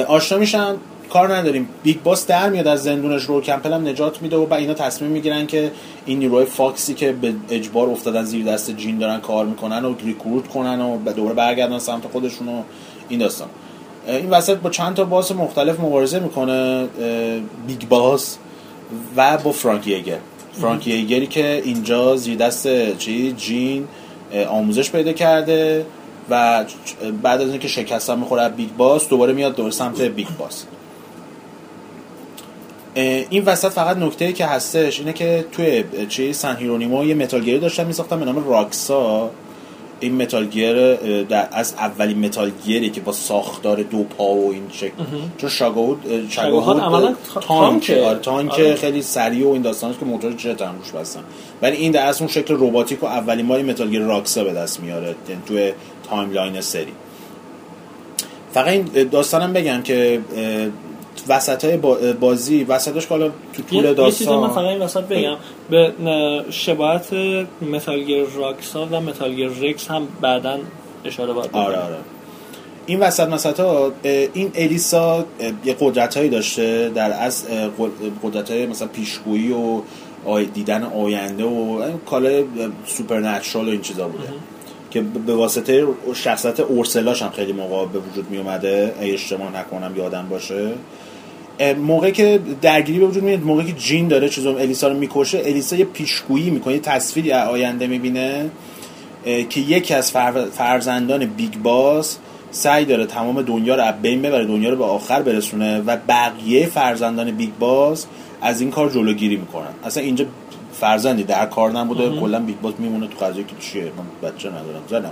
آشنا 0.08 0.38
میشن 0.38 0.76
کار 1.10 1.36
نداریم. 1.36 1.70
بیگ 1.84 1.98
باس 2.04 2.28
در 2.28 2.50
میاد 2.50 2.68
از 2.68 2.84
زندونش 2.84 3.24
رو 3.24 3.42
کمپل 3.42 3.74
هم 3.74 3.88
نجات 3.88 4.22
میده 4.22 4.38
و 4.38 4.46
بعد 4.46 4.60
اینا 4.60 4.74
تصمیم 4.74 5.12
می‌گیرن 5.12 5.48
که 5.48 5.72
این 6.06 6.20
نیروهای 6.20 6.46
فاکسی 6.46 6.94
که 6.94 7.12
به 7.12 7.34
اجبار 7.50 7.90
افتادن 7.90 8.24
زیر 8.24 8.46
دست 8.46 8.72
جین 8.72 8.98
دارن 8.98 9.20
کار 9.20 9.46
می‌کنن 9.46 9.86
و 9.86 9.96
recruit 10.06 10.48
کنن 10.48 10.82
و 10.82 10.98
به 10.98 11.14
دوباره 11.14 11.36
برگردن 11.36 11.80
سمت 11.80 12.08
خودشون 12.12 12.48
و 12.48 12.62
این 13.10 13.20
داستان. 13.20 13.48
این 14.08 14.30
وسط 14.30 14.58
با 14.58 14.70
چند 14.70 14.96
تا 14.96 15.04
boss 15.04 15.32
مختلف 15.32 15.80
مبارزه 15.80 16.20
می‌کنه 16.20 16.88
بیگ 17.68 17.88
باس. 17.90 18.38
و 19.16 19.38
با 19.38 19.52
فرانک 19.52 19.88
یگر 19.88 20.18
فرانک 20.62 20.88
یگری 20.88 21.28
که 21.28 21.62
اینجا 21.66 22.16
زیر 22.16 22.36
دست 22.36 22.98
چی؟ 22.98 23.32
جین 23.32 23.88
آموزش 24.50 24.92
پیدا 24.92 25.14
کرده 25.14 25.86
و 26.30 26.66
بعد 27.24 27.42
از 27.42 27.50
اینکه 27.50 27.68
شکستن 27.68 28.20
می‌خوره 28.20 28.42
از 28.42 28.56
بیگ 28.56 28.70
باس 28.78 29.10
دوباره 29.10 29.34
میاد 29.34 29.56
دور 29.56 29.72
سمت 29.72 30.02
بیگ 30.02 30.28
باس. 30.40 30.66
این 33.30 33.44
وسط 33.46 33.72
فقط 33.72 33.98
نکته 33.98 34.34
که 34.34 34.46
هستش 34.46 35.00
اینه 35.00 35.14
که 35.14 35.46
توی 35.52 35.84
چی؟ 36.10 36.34
سن 36.34 36.56
هیرونیمو 36.56 37.06
یه 37.06 37.16
Metal 37.16 37.38
Gear 37.38 37.56
ی 37.56 37.60
داشتن 37.60 37.88
میساختن 37.88 38.20
به 38.20 38.26
نام 38.26 38.50
راکسا. 38.50 39.30
این 40.00 40.22
Metal 40.22 40.52
Gear 40.52 40.76
اه، 40.78 41.24
در 41.24 41.48
از 41.52 41.74
اولین 41.74 42.26
Metal 42.26 42.58
Gear 42.58 42.84
ی 42.84 42.90
که 42.90 43.02
با 43.02 43.12
ساختار 43.12 43.84
دو 43.84 44.04
پا 44.04 44.34
و 44.36 44.52
این 44.52 44.64
شکل. 44.72 44.92
چون 45.38 45.50
شاگاهود 45.50 46.06
اه، 46.10 46.30
شاگاهود 46.30 46.80
عملاً 46.80 47.08
اه، 47.08 47.16
تا- 47.34 47.40
تانکه 47.40 47.94
تانکه. 47.96 48.06
آره 48.06 48.20
تانک 48.20 48.52
آره. 48.54 48.76
خیلی 48.76 49.02
سریع 49.02 49.48
و 49.48 49.52
این 49.52 49.62
داستانش 49.62 49.96
که 49.98 50.06
موتور 50.06 50.32
جت 50.34 50.62
هم 50.62 50.76
روش 50.78 50.92
بستن. 50.92 51.22
ولی 51.62 51.78
این 51.78 51.92
در 51.92 52.06
اصل 52.08 52.24
اون 52.24 52.34
شکل 52.34 52.56
رباتیک 52.60 53.04
و 53.04 53.06
اولین 53.06 53.48
بار 53.48 53.58
این 53.58 53.70
Metal 53.70 53.87
Gear 53.87 54.00
راکسا 54.00 54.44
به 54.44 54.54
دست 54.54 54.80
میاره 54.80 55.16
یعنی 55.30 55.42
توی 55.46 55.72
timeline 56.10 56.52
این 56.52 56.62
سری. 56.62 56.92
فقط 58.54 58.68
این 58.68 58.84
داستانم 59.12 59.54
بگم 59.54 59.82
که 59.82 60.22
وسط 61.28 61.66
های 61.66 61.78
بازی 62.14 62.64
وسطش 62.64 63.04
که 63.04 63.10
حالا 63.10 63.32
تو 63.54 63.64
طول 63.64 63.84
یه, 63.84 63.90
یه 63.90 64.12
چیزی 64.12 64.30
من 64.30 64.42
داستان 64.42 64.50
فقط 64.50 64.58
این 64.58 64.82
وسط 64.82 65.04
بگم. 65.04 65.38
به 65.70 65.94
شباهت 66.50 67.14
Metal 67.62 67.96
Gear 67.96 68.24
راکسا 68.36 68.88
و 68.92 69.02
Metal 69.02 69.28
Gear 69.28 69.48
رکس 69.48 69.88
هم 69.88 70.08
بعدا 70.22 70.58
اشاره 71.06 71.34
باید. 71.34 71.50
آره 71.54 71.78
آره. 71.78 71.96
این 72.86 73.00
وسط 73.00 73.28
مسط 73.28 73.60
ها 73.60 73.92
این 74.04 74.52
الیسا 74.56 75.26
یه 75.66 75.76
قدرت 75.80 76.18
هایی 76.18 76.30
داشته 76.30 76.90
در 76.96 77.24
از 77.24 77.46
قدرت 78.24 78.52
های 78.52 78.66
مثلا 78.66 78.88
پیشگویی 78.88 79.52
و 79.52 79.82
دیدن 80.54 80.84
آینده 80.84 81.44
و 81.44 81.82
این 81.88 82.00
کالا 82.06 82.44
supernatural 82.86 83.68
و 83.68 83.72
این 83.72 83.82
چیزا 83.82 84.08
بوده. 84.08 84.24
که 84.92 85.02
به 85.02 85.36
واسطه 85.36 85.88
شخصیت 86.14 86.60
اورسولاش 86.60 87.22
هم 87.22 87.30
خیلی 87.30 87.54
موقع 87.54 87.86
به 87.86 88.00
وجود 88.00 88.32
می 88.32 88.38
اومده 88.38 88.96
اگه 89.00 89.14
اشتباه 89.14 89.58
نکنم 89.60 89.98
یادم 89.98 90.30
باشه. 90.30 90.74
موقعی 91.62 92.12
که 92.12 92.40
درگیری 92.62 93.00
به 93.00 93.06
وجود 93.06 93.24
میاد 93.24 93.44
موقعی 93.44 93.66
که 93.66 93.74
جین 93.74 94.08
داره 94.08 94.30
چیزو 94.30 94.50
الیسا 94.50 94.88
رو 94.88 94.98
می‌کشه 94.98 95.42
الیسا 95.46 95.76
یه 95.76 95.86
پیشگویی 95.86 96.50
می‌کنه 96.50 96.74
یه 96.74 96.80
تصویری 96.80 97.32
از 97.32 97.50
آینده 97.50 97.88
می‌بینه 97.88 98.50
که 99.50 99.60
یکی 99.60 99.94
از 99.94 100.12
فر- 100.12 100.46
فرزندان 100.46 101.26
بیگ 101.26 101.54
باس 101.64 102.18
سعی 102.52 102.86
داره 102.86 103.06
تمام 103.06 103.42
دنیا 103.42 103.76
رو 103.76 103.84
از 103.84 103.94
بین 104.02 104.22
ببره 104.22 104.46
دنیا 104.46 104.70
رو 104.70 104.76
به 104.76 104.84
آخر 104.84 105.22
برسونه 105.22 105.80
و 105.82 105.98
بقیه 106.08 106.66
فرزندان 106.66 107.32
بیگ 107.32 107.50
باس 107.60 108.06
از 108.42 108.62
این 108.62 108.72
کار 108.72 108.90
جلوگیری 108.90 109.36
می‌کنن. 109.36 109.68
اصلا 109.84 110.04
اینجا 110.04 110.26
فرزندی 110.74 111.24
در 111.24 111.46
کار 111.46 111.72
نبوده 111.72 112.20
کلا 112.20 112.40
بیگ 112.40 112.56
باس 112.62 112.74
میمونه 112.80 113.08
تو 113.08 113.26
قضیه 113.26 113.44
که 113.44 113.54
چیه؟ 113.60 113.84
من 113.84 114.30
بچه 114.30 114.50
ندارم 114.50 114.82
زنم. 114.90 115.12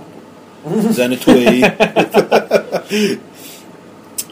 زن 0.96 1.14
توی 1.14 1.64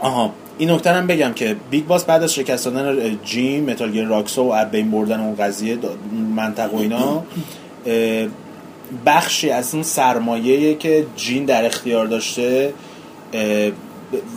آها. 0.01 0.33
این 0.59 0.71
نکته 0.71 0.91
هم 0.93 1.07
بگم 1.07 1.33
که 1.33 1.57
بیگ 1.71 1.87
باس 1.87 2.05
بعد 2.05 2.23
از 2.23 2.35
شکست 2.35 2.65
دادن 2.65 3.19
جین 3.25 3.65
Metal 3.65 3.91
Gear 3.91 4.07
راکسا 4.07 4.31
رو 4.31 4.43
و 4.43 4.53
از 4.53 4.71
بین 4.71 4.91
بردن 4.91 5.21
اون 5.21 5.37
قضیه 5.37 5.79
منطقه 6.37 6.77
و 6.77 6.81
اینا 6.81 7.23
بخشی 9.07 9.51
از 9.51 9.75
اون 9.75 9.83
سرمایه 9.83 10.75
که 10.75 11.07
جین 11.17 11.45
در 11.45 11.65
اختیار 11.67 12.07
داشته 12.07 12.73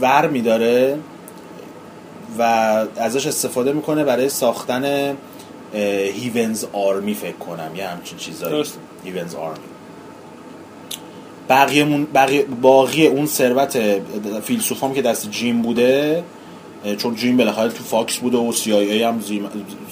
ور 0.02 0.28
میداره 0.28 0.98
و 2.40 2.42
ازش 2.98 3.28
استفاده 3.28 3.74
می‌کنه 3.74 4.04
برای 4.04 4.30
ساختن 4.30 5.16
Heaven's 5.74 6.66
Army 6.74 7.14
فکر 7.14 7.38
کنم 7.38 7.76
یه 7.76 7.88
همچین 7.88 8.18
چیزایی. 8.18 8.64
Heaven's 9.04 9.36
Army 9.36 9.67
بقیه 11.50 11.86
بقیه 12.14 12.46
باقی 12.62 13.08
اون 13.08 13.26
ثروت 13.26 13.80
فیلسوفام 14.44 14.94
که 14.94 15.02
دست 15.02 15.32
جین 15.32 15.62
بوده 15.62 16.24
چون 16.98 17.16
جین 17.16 17.38
بالاخره 17.38 17.70
تو 17.70 17.84
فاکس 17.84 18.18
بوده 18.18 18.38
و 18.38 18.52
CIA 18.52 19.04
هم 19.04 19.22
زیر 19.22 19.42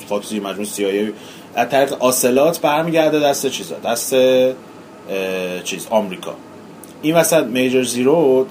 فاکس 0.07 0.29
زیر 0.29 0.41
مجموعه 0.41 0.65
CIA 0.65 1.11
از 1.55 1.69
طریق 1.69 1.93
آسلات 1.93 2.61
برمیگرده 2.61 3.19
دست 3.19 3.47
چیزا؟ 3.47 3.75
دست 3.85 4.15
چیز 5.63 5.87
آمریکا. 5.89 6.35
این 7.01 7.15
وسط 7.15 7.43
میجر 7.43 7.83
زیرو 7.83 8.47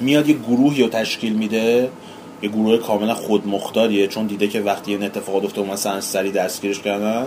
میاد 0.00 0.28
یه 0.28 0.36
گروهی 0.48 0.82
رو 0.82 0.88
تشکیل 0.88 1.32
میده. 1.32 1.90
یه 2.42 2.48
گروه 2.48 2.76
کاملا 2.76 3.14
خودمختاریه 3.14 4.06
چون 4.06 4.26
دیده 4.26 4.48
که 4.48 4.60
وقتی 4.60 4.92
این 4.92 5.02
اتفاقات 5.02 5.44
افتاد 5.44 5.66
مثلا 5.66 6.00
سری 6.00 6.30
دستگیرش 6.30 6.80
کردن. 6.80 7.26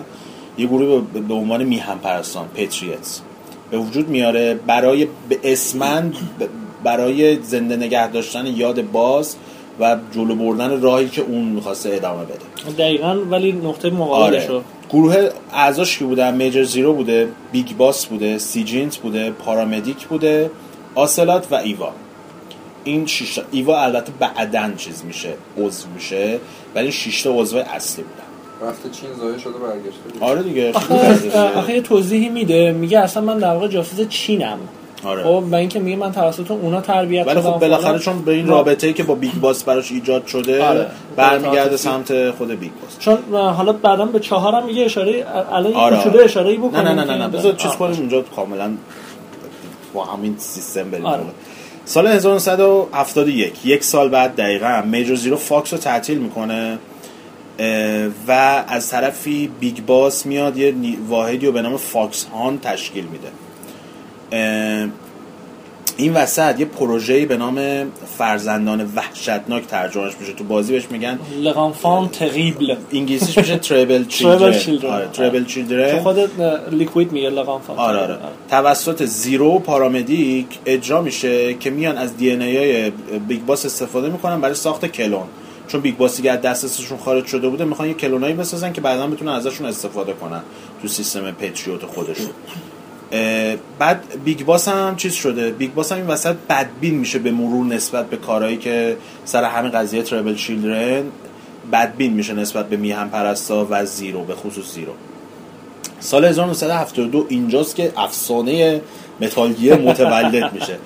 یه 0.57 0.65
گروه 0.67 1.03
به 1.27 1.33
عنوان 1.33 1.63
میهم 1.63 1.99
پرستان 1.99 2.47
پتریتس. 2.47 3.21
به 3.71 3.77
وجود 3.77 4.09
میاره 4.09 4.59
برای 4.67 5.07
به 5.29 5.39
اسمن 5.43 6.13
برای 6.83 7.41
زنده 7.41 7.75
نگه 7.75 8.11
داشتن 8.11 8.45
یاد 8.45 8.81
باز 8.81 9.35
و 9.79 9.97
جلو 10.11 10.35
بردن 10.35 10.81
راهی 10.81 11.09
که 11.09 11.21
اون 11.21 11.43
می‌خواسته 11.43 11.89
ادامه 11.93 12.23
بده. 12.25 12.71
دقیقا 12.77 13.19
ولی 13.31 13.51
نقطه 13.51 13.89
مقابلش 13.89 14.43
آره. 14.43 14.51
رو 14.51 14.61
گروه 14.89 15.29
اعضاش 15.53 15.97
که 15.97 16.05
بودن 16.05 16.35
Major 16.35 16.63
زیرو 16.63 16.93
بوده 16.93 17.27
بیگ 17.51 17.77
باس 17.77 18.05
بوده 18.05 18.37
سیگینت 18.37 18.97
بوده 18.97 19.31
پارامدیک 19.31 20.07
بوده 20.07 20.51
آسلات 20.95 21.47
و 21.51 21.55
ایوا. 21.55 21.91
این 22.83 23.05
شیشتا 23.05 23.41
ایوا 23.51 23.81
البته 23.81 24.11
بعدن 24.19 24.75
چیز 24.75 25.03
میشه 25.05 25.33
عضو 25.57 25.87
میشه 25.95 26.39
ولی 26.75 26.91
شیشتا 26.91 27.31
عضو 27.31 27.57
اصلی 27.57 28.03
بودن. 28.03 28.24
رفته 28.61 28.89
چین 28.89 29.09
ضایع 29.19 29.37
شده 29.37 29.53
برگشته 29.53 30.25
آره 30.25 30.43
دیگه 30.43 30.71
آخه 30.73 31.31
آخه 31.55 31.73
یه 31.73 31.81
توضیحی 31.81 32.29
میده 32.29 32.71
میگه 32.71 32.99
اصلا 32.99 33.23
من 33.23 33.37
در 33.37 33.53
واقع 33.53 33.67
جاسوس 33.67 34.07
چینم 34.07 34.57
آره 35.05 35.23
خب 35.23 35.43
و 35.51 35.55
اینکه 35.55 35.79
میگه 35.79 35.97
من 35.97 36.11
توسط 36.11 36.51
اونا 36.51 36.81
تربیت 36.81 37.27
ولی 37.27 37.41
خب 37.41 37.59
بالاخره. 37.59 37.99
چون 37.99 38.21
به 38.21 38.31
این 38.31 38.47
و- 38.47 38.51
رابطه 38.51 38.93
که 38.93 39.03
با 39.03 39.15
بیگ 39.15 39.33
باس 39.33 39.63
براش 39.63 39.91
ایجاد 39.91 40.25
شده 40.27 40.63
آره. 40.65 40.87
برمیگرده. 41.15 41.77
سمت 41.77 42.31
خود 42.31 42.51
بیگ 42.59 42.71
باس 42.81 42.99
چون 42.99 43.17
حالا 43.33 43.73
بعدا 43.73 44.05
به 44.05 44.19
چهارم 44.19 44.65
میگه 44.65 44.85
اشاره 44.85 45.25
الان 45.51 45.71
یه 45.71 45.77
آره. 45.77 45.97
کوچولو 45.97 46.23
اشاره 46.23 46.49
ای 46.49 46.57
بکنیم 46.57 46.75
نه 46.87 46.93
نه 46.93 47.03
نه 47.03 47.17
نه, 47.17 47.27
بذار. 47.27 47.53
چیز. 47.53 47.71
کنیم 47.71 47.99
اونجا 47.99 48.21
کاملا 48.21 48.71
با 49.93 50.03
همین 50.05 50.35
سیستم 50.37 50.91
بریم 50.91 51.05
آره. 51.05 51.23
سال 51.85 52.07
1971 52.07 53.65
یک 53.65 53.83
سال 53.83 54.09
بعد 54.09 54.35
دقیقا 54.35 54.83
Major 54.85 55.15
زیرو 55.15 55.37
فاکس 55.37 55.73
رو 55.73 55.79
تعطیل 55.79 56.17
می‌کنه 56.17 56.77
و 58.27 58.31
از 58.67 58.89
طرفی 58.89 59.49
بیگ 59.59 59.85
باس 59.85 60.25
میاد 60.25 60.57
یه 60.57 60.73
واحدی 61.07 61.45
رو 61.45 61.51
به 61.51 61.61
نام 61.61 61.77
فاکس 61.77 62.25
هاند 62.25 62.59
تشکیل 62.59 63.05
میده. 63.05 63.27
این 65.97 66.13
وسط 66.13 66.59
یه 66.59 66.65
پروژه‌ای 66.65 67.25
به 67.25 67.37
نام 67.37 67.59
فرزندان 68.17 68.91
وحشتناک 68.95 69.67
ترجمهش 69.67 70.13
میشه. 70.19 70.33
تو 70.33 70.43
بازی 70.43 70.73
بهش 70.73 70.83
میگن 70.91 71.19
Les 71.39 71.60
Enfants 71.60 72.09
Terribles 72.09 72.75
انگلیسیش 72.93 73.37
میشه 73.37 73.57
Terrible 73.69 74.05
Children. 74.05 74.91
آره 74.93 75.07
Terrible 75.13 75.43
تو 75.43 75.45
Children 75.45 75.99
خود 75.99 76.19
لیکوید 76.71 77.11
میگه 77.11 77.29
Les 77.29 77.44
Enfants 77.44 77.77
آره 77.77 77.99
آره. 77.99 78.17
توسط 78.49 79.05
زیرو 79.05 79.59
پارامدیک 79.59 80.47
اجرا 80.65 81.01
میشه 81.01 81.53
که 81.53 81.69
میان 81.69 81.97
از 81.97 82.17
دی 82.17 82.31
ان 82.31 82.41
ای 82.41 82.89
بیگ 83.27 83.41
باس 83.41 83.65
استفاده 83.65 84.09
می‌کنن 84.09 84.41
برای 84.41 84.55
ساخت 84.55 84.85
کلون. 84.85 85.27
چون 85.67 85.81
بیگ 85.81 85.97
باس 85.97 86.17
دیگه 86.17 86.31
از 86.31 86.41
دسترسشون 86.41 86.97
خارج 86.97 87.25
شده 87.25 87.49
بوده 87.49 87.65
می‌خوان 87.65 87.87
یه 87.87 87.93
کلونایی 87.93 88.33
بسازن 88.33 88.73
که 88.73 88.81
بعدا 88.81 89.07
بتونن 89.07 89.31
ازشون 89.31 89.67
استفاده 89.67 90.13
کنن 90.13 90.41
تو 90.81 90.87
سیستم 90.87 91.31
پتریوت 91.31 91.85
خودشون. 91.85 92.29
بعد 93.79 94.03
بیگ 94.23 94.45
باس 94.45 94.67
هم 94.67 94.95
چیز 94.95 95.13
شده. 95.13 95.51
بیگ 95.51 95.73
باس 95.73 95.91
هم 95.91 95.97
این 95.97 96.07
وسط 96.07 96.35
بدبین 96.49 96.95
میشه 96.95 97.19
به 97.19 97.31
مرور 97.31 97.65
نسبت 97.65 98.09
به 98.09 98.17
کارهایی 98.17 98.57
که 98.57 98.97
سر 99.25 99.43
همین 99.43 99.71
قضیه 99.71 100.03
Terrible 100.03 100.35
Children 100.35 101.03
بدبین 101.71 102.13
میشه 102.13 102.33
نسبت 102.33 102.69
به 102.69 102.77
میهن 102.77 103.09
پرستا 103.09 103.67
و 103.69 103.85
زیرو 103.85 104.23
به 104.23 104.35
خصوص 104.35 104.73
زیرو. 104.73 104.93
سال 105.99 106.25
1972 106.25 107.25
اینجاست 107.29 107.75
که 107.75 107.93
افسانه 107.97 108.81
Metal 109.21 109.51
Gear 109.51 109.75
متولد 109.75 110.53
میشه. 110.53 110.77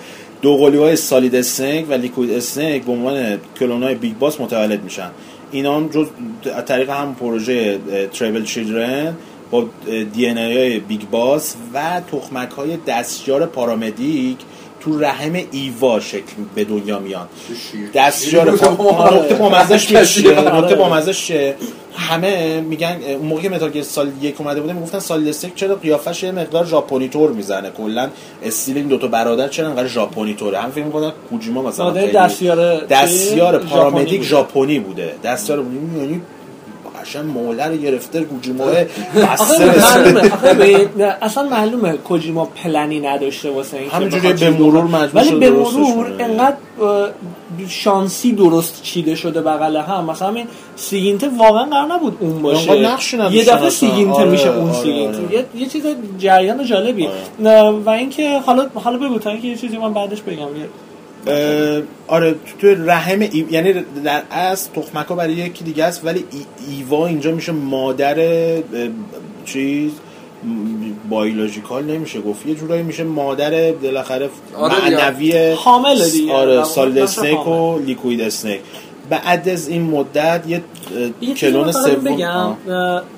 دو 0.41 0.57
قلی 0.57 0.77
های 0.77 0.95
سالید 0.95 1.35
اسنیک 1.35 1.89
و 1.89 1.93
لیکوید 1.93 2.31
اسنیک 2.31 2.83
به 2.83 2.91
عنوان 2.91 3.37
کلون 3.59 3.83
های 3.83 3.95
بیگ 3.95 4.17
باس 4.17 4.41
متولد 4.41 4.83
میشن. 4.83 5.09
اینا 5.51 5.75
هم 5.75 5.87
جز 5.87 6.07
از 6.55 6.65
طریق 6.65 6.89
هم 6.89 7.15
پروژه 7.15 7.79
Terrible 8.13 8.43
Children 8.43 9.15
با 9.51 9.65
دی 10.13 10.27
ان 10.27 10.37
ای 10.37 10.79
بیگ 10.79 11.01
باس 11.11 11.55
و 11.73 12.01
تخمک 12.11 12.49
های 12.49 12.77
دستیار 12.87 13.45
پارامدیک 13.45 14.37
تو 14.79 14.99
رحم 14.99 15.39
ایوا 15.51 15.99
شکل 15.99 16.33
به 16.55 16.63
دنیا 16.63 16.99
میان. 16.99 17.27
دستیار 17.93 18.51
نکته 18.51 19.35
بامزش 19.35 19.91
میشه. 19.91 20.55
نکته 20.55 20.75
بامزش 20.75 21.25
چیه؟ 21.25 21.55
همه 21.95 22.61
میگن 22.61 22.97
اون 23.07 23.27
موقع 23.27 23.41
که 23.41 23.49
متال 23.49 23.81
سالید 23.81 24.11
یک 24.21 24.41
اومده 24.41 24.61
بوده 24.61 24.73
می‌گفتن 24.73 24.99
سالید 24.99 25.27
اسنیک 25.27 25.55
چرا 25.55 25.75
قیافش 25.75 26.23
یه 26.23 26.31
مقدار 26.31 26.65
ژاپنی 26.65 27.07
طور 27.09 27.31
می‌زنه. 27.31 27.69
کلا 27.69 28.09
استیل 28.43 28.77
این 28.77 28.87
دوتا 28.87 29.07
برادر 29.07 29.47
چرا 29.47 29.67
انقدر 29.67 29.87
ژاپنی 29.87 30.33
طوره؟ 30.33 30.59
هم 30.59 30.71
فکر 30.71 30.83
می‌کنن 30.83 31.11
کوجیما 31.29 31.61
مثلا 31.61 31.85
آره، 31.85 32.11
دستیار؟ 32.11 32.85
دستیار 32.85 33.53
ژاپنی 33.53 33.69
پارامدیک 33.69 34.17
بوده. 34.17 34.23
ژاپنی 34.29 34.79
بوده. 34.79 35.13
دستیار 35.23 35.59
یعنی 35.97 36.21
قشنگ 37.01 37.25
موله 37.25 37.67
رو 37.67 37.75
گرفته 37.75 38.23
کوجیما 38.23 38.65
اصلا 41.21 41.43
معلومه 41.43 41.97
کجیما 41.97 42.45
پلنی 42.45 42.99
نداشته 42.99 43.49
واسه 43.49 43.77
این 43.77 43.89
همینجوری 43.89 44.33
به 44.33 44.49
مرور 44.49 44.83
مجبور 44.83 45.21
ولی 45.21 45.35
به 45.35 45.49
مرور. 45.49 46.15
انقدر 46.19 46.57
شانسی 47.67 48.31
درست 48.31 48.83
چیده 48.83 49.15
شده 49.15 49.41
بغل 49.41 49.77
هم. 49.77 50.05
مثلا 50.05 50.27
همین 50.27 50.47
سیگینته 50.75 51.29
واقعا 51.37 51.65
قرار 51.65 51.93
نبود 51.93 52.17
اون 52.19 52.41
باشه. 52.41 52.77
یه 53.31 53.45
دفعه. 53.45 53.69
سیگینته 53.69 54.13
آره، 54.13 54.29
میشه 54.29 54.49
اون 54.49 54.69
آره، 54.69 54.81
سیگینته. 54.81 55.17
آره. 55.17 55.45
یه, 55.55 55.65
چیز 55.65 55.83
جریان 56.19 56.65
جالبیه. 56.65 57.09
نه، 57.39 57.61
و 57.61 57.89
اینکه 57.89 58.39
حالا 58.39 58.67
حالا 58.75 58.97
بگو 58.97 59.19
تا 59.19 59.29
اینکه 59.29 59.47
یه 59.47 59.55
چیزی 59.55 59.77
من 59.77 59.93
بعدش 59.93 60.21
بگم. 60.21 60.47
آره 62.07 62.31
تو 62.31 62.57
تو 62.75 62.83
رحم 62.85 63.19
ای... 63.19 63.45
یعنی 63.51 63.73
در 64.03 64.23
اصل 64.31 64.71
تخمک 64.71 65.07
ها 65.07 65.15
برای 65.15 65.33
یکی 65.33 65.63
دیگه 65.63 65.83
است 65.83 66.05
ولی 66.05 66.25
ای... 66.31 66.45
ایوا 66.69 67.07
اینجا 67.07 67.31
میشه 67.31 67.51
مادر 67.51 68.15
چیز 69.45 69.91
بایولوژیکال 71.09 71.83
نمیشه 71.83 72.21
گفت 72.21 72.45
یه 72.45 72.55
جورایی 72.55 72.83
میشه 72.83 73.03
مادر 73.03 73.71
بالاخره 73.71 74.29
آره. 74.57 74.89
معنوی 74.89 75.51
حامله 75.51 76.09
دیگه. 76.09 76.33
آره 76.33 76.59
نفس 76.59 76.77
اسنیک 76.77 77.39
و 77.39 77.43
حامل. 77.43 77.85
لیکوید 77.85 78.21
اسنیک 78.21 78.59
بعد 79.09 79.49
از 79.49 79.67
این 79.67 79.81
مدت 79.81 80.43
یه 80.47 80.61
کلون 81.33 81.71
سوم 81.71 82.03
بگم. 82.03 82.55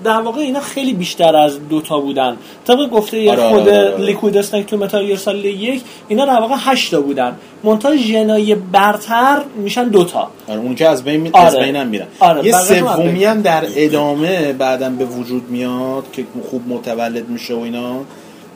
در 0.04 0.22
واقع 0.22 0.42
اینا 0.42 0.60
خیلی 0.60 0.94
بیشتر 0.94 1.36
از 1.36 1.70
دوتا 1.70 2.00
بودن. 2.00 2.38
طبق 2.68 2.90
گفته 2.90 3.20
یه 3.20 3.32
آره، 3.32 3.50
خود 3.50 3.70
آره، 3.70 3.94
آره. 3.94 4.06
لیکوید 4.06 4.38
اسنیک 4.38 4.66
تو 4.66 4.78
متال 4.78 5.06
گیر 5.06 5.18
سال 5.18 5.46
یک 5.46 5.82
اینا 6.08 6.26
در 6.26 6.40
واقع 6.40 6.56
هشتا 6.58 7.02
بودن. 7.02 7.36
منتها 7.64 7.96
ژنای 7.96 8.56
برتر 8.56 9.42
میشن 9.56 9.88
دوتا 9.88 10.32
آره 10.48 10.60
اون 10.60 10.76
که 10.76 10.88
از 10.88 11.04
بین 11.04 11.22
می... 11.22 11.30
آره. 11.34 11.46
از 11.46 11.58
بینم 11.58 11.88
میرن. 11.88 12.08
آره، 12.20 12.46
یه 12.46 12.54
سومی. 12.54 13.24
هم 13.26 13.42
در 13.42 13.64
ادامه 13.76 14.54
بعدم 14.54 14.96
به 14.96 15.06
وجود 15.06 15.50
میاد 15.50 16.04
که 16.14 16.26
خوب 16.50 16.62
متولد 16.68 17.30
میشه 17.30 17.54
و 17.54 17.60
اینا 17.60 17.96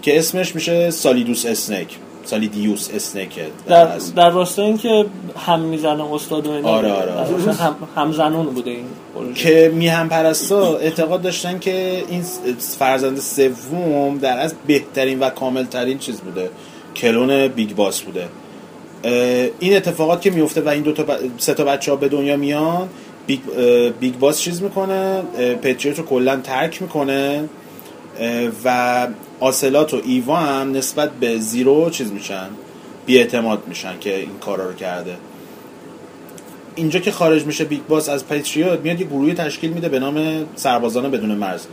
که 0.01 0.19
اسمش 0.19 0.55
میشه 0.55 0.91
سالیدوس 0.91 1.45
اسنیک. 1.45 1.87
سالیدیوس 2.25 2.89
اسنیک 2.93 3.39
در, 3.67 3.97
در 4.15 4.29
راستای 4.29 4.65
این 4.65 4.77
که 4.77 5.05
هم 5.45 5.59
می‌زنه 5.59 6.13
استاد 6.13 6.47
و 6.47 6.51
اینا 6.51 6.69
آره، 6.69 6.91
آره، 6.91 7.11
آره. 7.11 7.53
هم, 7.53 7.75
هم 7.95 8.11
زنون 8.11 8.45
بوده 8.45 8.71
این 8.71 8.85
پروژه. 9.15 9.43
که 9.43 9.71
میهم 9.75 10.09
پرستا 10.09 10.77
اعتقاد 10.77 11.21
داشتن 11.21 11.59
که 11.59 12.03
این 12.09 12.21
فرزند 12.79 13.19
سوم 13.19 14.17
در 14.17 14.39
اصل 14.39 14.55
بهترین 14.67 15.19
و 15.19 15.29
کاملترین 15.29 15.97
چیز 15.97 16.21
بوده 16.21 16.49
کلون 16.95 17.47
Big 17.47 17.75
Boss 17.75 18.01
بوده 18.01 18.27
این 19.59 19.75
اتفاقات 19.75 20.21
که 20.21 20.31
میفته 20.31 20.61
و 20.61 20.69
این 20.69 20.83
دو 20.83 20.91
تا 20.91 21.03
ب... 21.03 21.11
سه 21.37 21.53
تا 21.53 21.63
بچه 21.63 21.91
ها 21.91 21.97
به 21.97 22.07
دنیا 22.07 22.37
میان 22.37 22.89
Big, 23.27 23.39
Big 23.99 24.15
Boss 24.19 24.39
چیز 24.39 24.61
می‌کنه 24.61 25.21
پتریوت 25.61 25.99
رو 25.99 26.05
کلا 26.05 26.35
ترک 26.35 26.81
می‌کنه 26.81 27.49
و 28.65 29.07
آسلات 29.45 29.93
و 29.93 30.01
ایوا 30.05 30.35
هم 30.35 30.71
نسبت 30.71 31.11
به 31.11 31.37
زیرو 31.37 31.89
چیز 31.89 32.11
میشن؟ 32.11 32.49
بیاعتماد 33.05 33.67
میشن 33.67 33.99
که 33.99 34.19
این 34.19 34.37
کارا 34.41 34.69
رو 34.69 34.73
کرده. 34.73 35.17
اینجا 36.75 36.99
که 36.99 37.11
خارج 37.11 37.45
میشه 37.45 37.65
Big 37.65 37.81
Boss 37.87 38.09
از 38.09 38.27
پتریوت 38.27 38.79
میاد 38.79 39.01
یه 39.01 39.07
گروهی 39.07 39.33
تشکیل 39.33 39.71
میده 39.71 39.89
به 39.89 39.99
نام 39.99 40.45
سربازان 40.55 41.11
بدون 41.11 41.31
مرز. 41.31 41.65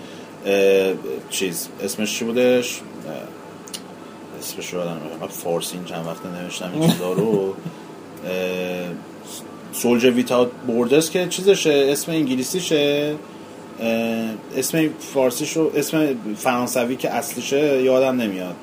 چیز 1.30 1.68
اسمش 1.84 2.18
چی 2.18 2.24
بودش؟ 2.24 2.80
اسمش 4.40 4.72
رو 4.72 4.78
یادم 4.78 5.00
فارسی 5.28 5.76
این 5.76 5.84
چند 5.84 6.06
وقت 6.06 6.26
نوشتم 6.26 6.70
این 6.74 6.90
چیزا 6.90 7.12
رو. 7.12 7.54
سولجر 9.72 10.10
ویتاوت 10.10 10.50
بوردرز 10.66 11.10
که 11.10 11.26
چیزشه 11.28 11.88
اسم 11.92 12.12
انگلیسیشه. 12.12 13.14
اسم 14.56 14.88
فارسیش 15.14 15.52
رو 15.56 15.72
اسم 15.76 16.08
فرانسوی 16.36 16.96
که 16.96 17.10
اصلیشه 17.10 17.82
یادم 17.82 18.20
نمیاد. 18.20 18.54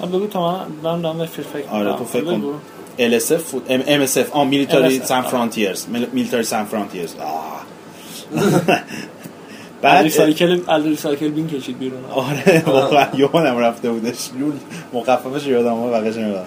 آه، 0.00 0.08
بگو 0.08 0.26
تا 0.26 0.52
من 0.52 0.66
دارم 0.82 1.02
دارم 1.02 1.26
فکر 1.26 1.42
فکر 1.42 1.68
آره. 1.68 1.92
تو 1.98 2.04
فکر. 2.04 2.24
کن. 2.24 2.60
LSF 2.98 3.42
بود. 3.52 3.66
ام 3.68 4.06
MSF 4.06 4.30
آه 4.30 4.46
میلیتاری. 4.46 5.00
سان 5.04 5.22
فرانتیرز 5.22 5.86
میلیتاری 6.12 6.42
سان 6.42 6.64
فرانتیرز 6.64 7.14
بعد 9.82 10.02
ریسایکل 10.02 10.60
ریسایکل 10.84 11.28
بین 11.28 11.48
کشید 11.48 11.78
بیرون. 11.78 12.04
آره 12.10 12.62
واقعا 12.66 13.06
یادم 13.16 13.58
رفته 13.58 13.90
بودش. 13.90 14.30
لول 14.40 14.52
مخففش 14.92 15.46
یادم 15.46 15.72
اومد 15.72 16.04
نمی‌دونم 16.04 16.44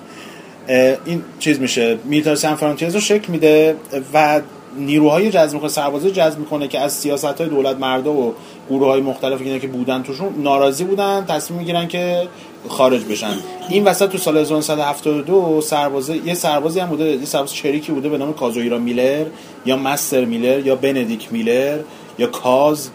این 1.06 1.24
چیز 1.40 1.60
میشه. 1.60 1.98
میلیتاری 2.06 2.36
سان 2.36 2.56
فرانتیرز 2.56 2.96
رو 2.96 3.02
شکل 3.02 3.32
میده 3.32 3.76
و 4.14 4.42
نیروهای 4.78 5.30
جذب 5.30 5.54
می‌کنه 5.54 5.70
سربازی 5.70 6.12
جذب 6.12 6.40
می‌کنه 6.40 6.68
که 6.68 6.80
از 6.80 6.94
سیاست 6.94 7.26
های 7.26 7.50
دولت 7.50 7.78
مرده 7.78 8.10
و 8.10 8.32
گروه 8.70 8.88
های 8.88 9.02
مختلفی 9.02 9.44
اینا 9.44 9.58
که 9.58 9.68
بودن 9.68 10.04
توشون 10.04 10.28
ناراضی 10.38 10.84
بودن 10.84 11.26
تصمیم 11.28 11.60
می‌گیرن 11.60 11.88
که 11.88 12.28
خارج 12.70 13.04
بشن. 13.04 13.34
این 13.70 13.84
وسط 13.84 14.10
تو 14.10 14.18
سال 14.18 14.38
1972 14.38 15.62
سربازه 15.62 16.28
یه 16.28 16.34
سربازی 16.34 16.80
هم 16.80 16.90
بوده 16.90 17.06
یه 17.06 17.26
سرباز 17.26 17.54
چریکی 17.54 17.92
بوده 17.92 18.10
به 18.10 18.18
نام 18.18 18.34
کازویرا 18.34 18.78
میلر 18.78 19.26
یا 19.66 19.78
مستر 19.78 20.26
میلر 20.26 20.68
یا 20.68 20.76
بندیک 20.76 21.28
میلر 21.32 21.80
یا 22.20 22.28
کاز 22.28 22.90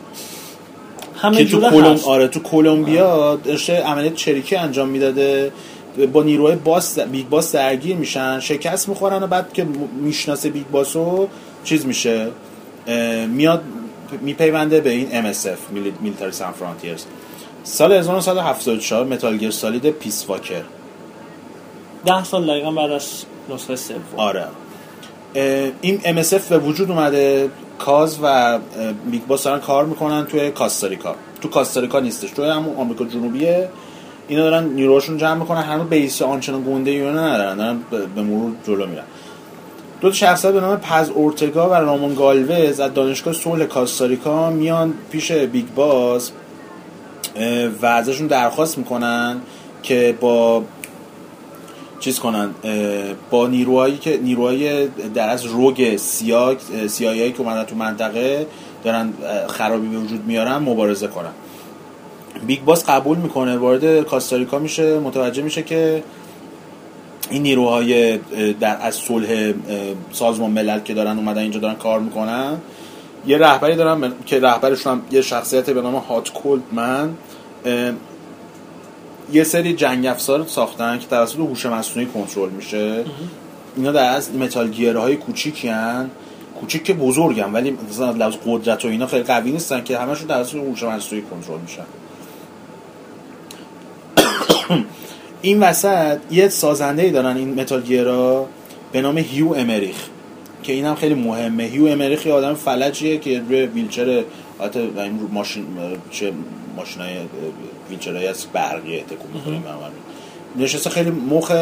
همه 1.16 1.36
که 1.36 1.44
تو 1.44 1.60
کلم... 1.60 2.00
آره 2.06 2.28
تو 2.28 2.40
کلمبیا 2.40 3.36
داشته 3.44 3.82
عملیات 3.82 4.14
چریکی 4.14 4.56
انجام 4.56 4.88
می‌داده 4.88 5.52
با 6.12 6.22
نیروهای 6.22 6.56
باس 6.56 6.98
Big 6.98 7.28
Boss 7.28 7.54
درگیر 7.54 7.96
میشن 7.96 8.40
شکست 8.40 8.88
می‌خورن 8.88 9.22
و 9.22 9.26
بعد 9.26 9.52
که 9.52 9.66
می‌شناسه 10.02 10.50
Big 10.50 10.66
Boss 10.66 10.96
رو 10.96 11.28
چیز 11.66 11.86
میشه 11.86 12.28
میاد 13.28 13.62
میپیونده 14.20 14.80
به 14.80 14.90
این 14.90 15.32
MSF 15.32 15.72
Militaires 16.00 16.32
Sans 16.32 16.52
Frontières 16.52 17.04
سال 17.64 17.92
1974 17.92 19.04
Metal 19.04 19.36
Gear 19.36 19.50
Solid 19.50 19.90
Peace 19.90 20.24
Walker 20.28 20.62
ده 22.06 22.24
سال 22.24 22.46
دقیقا 22.46 22.70
بعد 22.70 22.90
از 22.90 23.24
نسخه 23.50 23.76
سوم. 23.76 23.96
آره. 24.16 24.46
این 25.80 26.00
MSF 26.00 26.42
به 26.50 26.58
وجود 26.58 26.90
اومده. 26.90 27.50
کاز 27.78 28.18
و 28.22 28.58
Big 29.10 29.22
Boss 29.22 29.42
دارن 29.44 29.60
کار 29.60 29.84
می‌کنن 29.86 30.26
توی 30.26 30.50
کاستاریکا. 30.50 31.14
تو 31.40 31.48
کاستاریکا 31.48 32.00
نیستش. 32.00 32.30
توی 32.30 32.48
همون 32.48 32.76
آمریکا 32.76 33.04
جنوبیه. 33.04 33.68
اینا 34.28 34.42
دارن 34.42 34.64
نیروهاشون 34.64 35.18
جمع 35.18 35.34
می‌کنن. 35.34 35.62
هنوز 35.62 35.88
base 35.88 36.22
آنچنان 36.22 36.62
گنده 36.62 36.90
ای 36.90 37.00
ندارن. 37.00 37.56
دارن 37.56 37.78
به- 37.90 38.06
به 38.06 38.22
مرور 38.22 38.52
جلو 38.66 38.86
میرن. 38.86 39.04
دو 40.00 40.12
شخصیت 40.12 40.52
به 40.52 40.60
نام 40.60 40.76
پز 40.76 41.10
اورتگا 41.10 41.70
و 41.70 41.74
رامون 41.74 42.14
گالوز 42.14 42.80
از 42.80 42.94
دانشگاه 42.94 43.34
صلح 43.34 43.64
کاستاریکا 43.64 44.50
میان 44.50 44.94
پیش 45.10 45.32
Big 45.32 45.66
Boss 45.76 46.32
و 47.82 47.86
ازشون 47.86 48.26
درخواست 48.26 48.78
می‌کنن 48.78 49.40
که 49.82 50.18
با 50.20 50.62
چیز 52.00 52.18
کنن 52.18 52.50
با 53.30 53.46
نیروهایی 53.46 53.96
که 53.96 54.20
نیروهای 54.22 54.88
در 54.88 55.28
اصل 55.28 55.44
rogue 55.44 55.96
سی 55.96 56.58
CIA 56.86 57.14
یی 57.14 57.32
که 57.32 57.40
اومدن 57.40 57.64
تو 57.64 57.76
منطقه 57.76 58.46
دارن 58.84 59.12
خرابی 59.48 59.88
به 59.88 59.98
وجود 59.98 60.26
میارن 60.26 60.56
مبارزه 60.56 61.06
کنن. 61.06 61.32
Big 62.46 62.64
Boss 62.64 62.84
قبول 62.84 63.18
می‌کنه 63.18 63.56
وارد 63.56 64.02
کاستاریکا 64.02 64.58
میشه 64.58 64.98
متوجه 64.98 65.42
میشه 65.42 65.62
که 65.62 66.02
این 67.30 67.42
نیروهای 67.42 68.18
در 68.60 68.78
اصل 68.80 68.94
صلح 68.94 69.52
سازمان 70.12 70.50
ملل 70.50 70.80
که 70.80 70.94
دارن 70.94 71.18
اومدن 71.18 71.42
اینجا 71.42 71.60
دارن 71.60 71.74
کار 71.74 72.00
می‌کنن. 72.00 72.56
یه 73.26 73.38
رهبری 73.38 73.76
دارن 73.76 74.12
که 74.26 74.40
رهبرشون 74.40 74.92
هم 74.92 75.02
یه 75.10 75.22
شخصیت 75.22 75.70
به 75.70 75.82
نام 75.82 75.94
Hot 75.94 76.32
Coldman. 76.32 77.14
یه 79.32 79.44
سری 79.44 79.74
جنگ 79.74 80.06
افزار 80.06 80.46
ساختن 80.46 80.98
که 80.98 81.06
توسط 81.06 81.36
هوش 81.36 81.66
مصنوعی 81.66 82.08
کنترل 82.08 82.50
میشه. 82.50 83.04
اینا 83.76 83.92
در 83.92 84.14
اصل 84.14 84.34
Metal 84.34 84.68
Gear 84.68 85.00
های 85.00 85.16
کوچیکی 85.16 85.68
هن. 85.68 86.10
کوچیک 86.60 86.84
که 86.84 86.94
بزرگن 86.94 87.52
ولی 87.52 87.78
مثلا 87.90 88.10
لحاظ 88.10 88.34
قدرت 88.46 88.84
و 88.84 88.88
اینا 88.88 89.06
خیلی 89.06 89.22
قوی 89.22 89.52
نیستن 89.52 89.84
که 89.84 89.98
همشون 89.98 90.28
توسط 90.28 90.54
هوش 90.54 90.82
مصنوعی 90.82 91.24
کنترل 91.30 91.58
میشن. 91.60 91.84
این 95.46 95.60
وسط 95.60 96.18
یه 96.30 96.48
سازنده 96.48 97.02
ای 97.02 97.10
دارن 97.10 97.36
این 97.36 97.60
Metal 97.60 97.82
Gear 97.82 98.35
ا 98.35 98.48
به 98.92 99.00
نام 99.00 99.18
هیو 99.18 99.54
امریخ 99.54 99.96
که 100.62 100.72
این 100.72 100.84
هم 100.84 100.94
خیلی 100.94 101.14
مهمه. 101.14 101.64
هیو 101.64 101.86
امریخ 101.86 102.26
یه 102.26 102.32
آدم 102.32 102.54
فلجیه 102.54 103.18
که 103.18 103.42
روی 103.48 103.66
ویلچر 103.66 104.24
حتی 104.60 104.80
این 104.80 105.20
رو 105.20 105.28
ماشین 105.32 105.66
چه 106.10 106.32
ماشینای 106.76 107.10
ویلچرهای 107.90 108.26
در 108.26 108.36
اصل 108.36 108.46
برقی 108.52 109.00
تکون 109.00 109.30
می‌کنه 109.34 109.60
نشسته 110.56 110.90
خیلی 110.90 111.10
مخ 111.10 111.52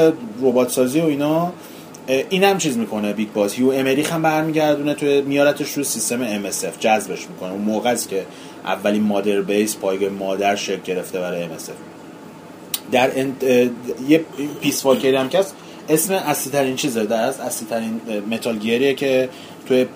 ربات 0.42 0.70
سازی 0.70 1.00
و 1.00 1.04
اینا. 1.04 1.52
این 2.30 2.44
هم 2.44 2.58
چیز 2.58 2.76
می‌کنه 2.78 3.12
Big 3.12 3.28
Boss 3.32 3.54
هیو 3.54 3.70
امریخ 3.70 4.12
هم 4.12 4.22
برمیگردونه 4.22 4.94
توی 4.94 5.22
میارتش 5.22 5.72
روی 5.72 5.84
سیستم 5.84 6.42
MSF 6.42 6.78
جذبش 6.80 7.28
می‌کنه. 7.30 7.52
اون 7.52 7.62
موقع 7.62 7.90
است 7.90 8.08
که 8.08 8.26
اولین 8.64 9.02
Mother 9.02 9.40
Base 9.40 9.76
پایگاه 9.76 10.08
مادر 10.08 10.56
شکل 10.56 10.82
گرفته 10.84 11.20
برای 11.20 11.44
MSF 11.44 11.93
در 12.92 13.18
انت... 13.18 13.44
یه 14.08 14.24
Peace 14.60 14.84
Walker 14.86 15.12
ی 15.12 15.16
هم 15.16 15.26
هست 15.26 15.54
اسم 15.88 16.14
اصلی 16.14 16.52
ترین 16.52 16.76
چیزه 16.76 17.06
در 17.06 17.22
اصل 17.22 17.40
اصلی 17.40 17.68
ترین 17.68 18.00
Metal 18.30 18.58
Gear 18.58 18.82
یه 18.82 18.94
که 18.94 19.28
توی 19.68 19.86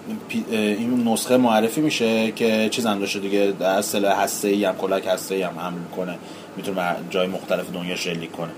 این 0.51 1.09
نسخه 1.09 1.37
معرفی 1.37 1.81
میشه 1.81 2.33
که 2.33 2.69
چیز 2.71 2.87
هم 2.87 2.99
داشته 2.99 3.19
دیگه 3.19 3.53
در 3.61 3.83
سلاح 3.83 4.23
هسته 4.23 4.49
ای 4.49 4.65
هم 4.65 4.77
کلاهک 4.77 5.07
هسته 5.07 5.35
ای 5.35 5.43
هم 5.43 5.59
حمل 5.59 5.79
کنه 5.97 6.19
می‌تونه 6.57 6.97
جای 7.11 7.27
مختلف 7.27 7.73
دنیا 7.75 7.97
شلیک 7.97 8.31
کنه. 8.33 8.51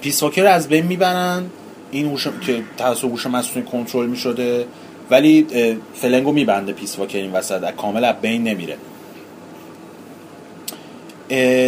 Peace 0.00 0.22
Walker 0.22 0.46
از 0.46 0.68
بین 0.68 0.86
می‌برن 0.86 1.42
این 1.90 2.08
هوش 2.08 2.28
که 2.46 2.62
توسط 2.76 3.04
هوش 3.04 3.26
مصنوعی 3.26 3.68
کنترل 3.68 4.06
می‌شده 4.06 4.66
ولی 5.10 5.46
فلنگو 5.94 6.32
میبنده 6.32 6.72
Peace 6.72 6.98
Walker 6.98 7.18
این 7.18 7.32
وسط 7.32 7.70
کامل 7.70 8.04
از 8.04 8.14
بین 8.22 8.42
نمیره. 8.42 8.76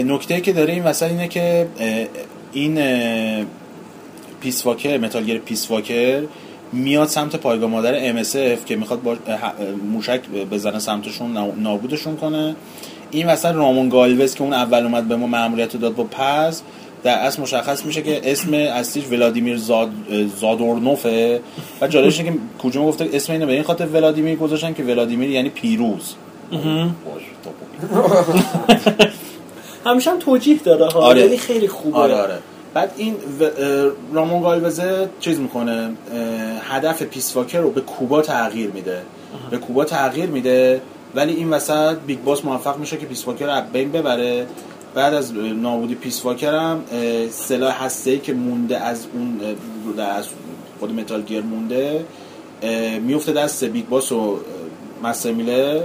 نکته 0.06 0.40
که 0.40 0.52
داره 0.52 0.72
این 0.72 0.84
وسط 0.84 1.10
اینه 1.10 1.28
که 1.28 1.66
این 2.52 2.78
Peace 4.40 4.66
Walker 4.66 4.98
Metal 4.98 5.24
Gear 5.24 5.38
Peace 5.38 5.70
Walker 5.70 6.22
میاد 6.72 7.08
سمت 7.08 7.36
پایگاه 7.36 7.70
مادر 7.70 8.22
MSF 8.22 8.64
که 8.66 8.76
می‌خواد 8.76 9.02
با 9.02 9.16
موشک 9.92 10.20
بزنه 10.28 10.78
سمتشون 10.78 11.32
نا- 11.32 11.52
نابودشون 11.56 12.16
کنه. 12.16 12.56
این 13.10 13.26
وسط 13.26 13.52
رامون 13.52 13.88
گالوز 13.88 14.34
که 14.34 14.42
اون 14.42 14.52
اول 14.52 14.82
اومد 14.82 15.08
به 15.08 15.16
ما 15.16 15.26
مأموریت 15.26 15.74
رو 15.74 15.80
داد 15.80 15.94
با 15.94 16.04
پز 16.04 16.60
در 17.02 17.18
اصل 17.18 17.42
مشخص 17.42 17.84
میشه 17.84 18.02
که 18.02 18.20
اسم 18.24 18.54
اصلیش 18.54 19.04
ولادیمیر 19.10 19.56
زاد 19.56 19.90
زادورنوفه. 20.40 21.40
و 21.80 21.88
جالبش 21.88 22.22
که 22.22 22.32
کجا 22.62 22.82
گفته 22.82 23.08
اسم 23.12 23.32
اینو 23.32 23.46
به 23.46 23.52
این 23.52 23.62
خاطر 23.62 23.86
ولادیمیر 23.86 24.36
گذاشتن 24.36 24.74
که 24.74 24.82
ولادیمیر 24.82 25.30
یعنی 25.30 25.48
پیروز. 25.48 26.14
همیشه 29.86 30.10
هم 30.10 30.18
توجیه 30.18 30.58
داره 30.58 30.86
ها. 30.86 31.00
آره. 31.00 31.20
یعنی 31.20 31.36
خیلی 31.36 31.68
خوبه. 31.68 31.96
آره 31.96 32.14
آره. 32.14 32.38
بعد 32.74 32.92
این 32.96 33.16
رامون 34.12 34.42
گالوزه 34.42 35.08
چیز 35.20 35.40
می‌کنه 35.40 35.90
هدف 36.60 37.02
Peace 37.02 37.36
Walker 37.36 37.60
رو 37.60 37.70
به 37.70 37.80
کوبا 37.80 38.22
تغییر 38.22 38.70
میده. 38.70 39.02
به 39.50 39.58
کوبا 39.58 39.84
تغییر 39.84 40.26
میده 40.26 40.80
ولی 41.14 41.34
این 41.34 41.50
وسط 41.50 41.96
Big 42.06 42.18
Boss 42.18 42.44
موفق 42.44 42.78
میشه 42.78 42.96
که 42.96 43.06
Peace 43.06 43.26
Walker 43.28 43.47
رو 43.46 43.52
از 43.52 43.64
بین 43.72 43.92
ببره. 43.92 44.46
بعد 44.94 45.14
از 45.14 45.34
نابودی 45.34 45.94
Peace 45.94 46.24
Walker 46.24 46.55
هم 46.54 46.84
سلاح 47.30 47.84
هسته 47.84 48.18
که 48.18 48.32
مونده 48.32 48.78
از 48.78 49.06
اون 49.14 49.40
از 50.00 50.28
خود 50.80 50.92
Metal 50.93 51.22
Gear 51.22 51.40
مونده 51.42 52.04
میفته 53.00 53.32
دست 53.32 53.64
Big 53.64 53.86
Boss 53.86 54.12
و 54.12 54.38
میلر 55.24 55.80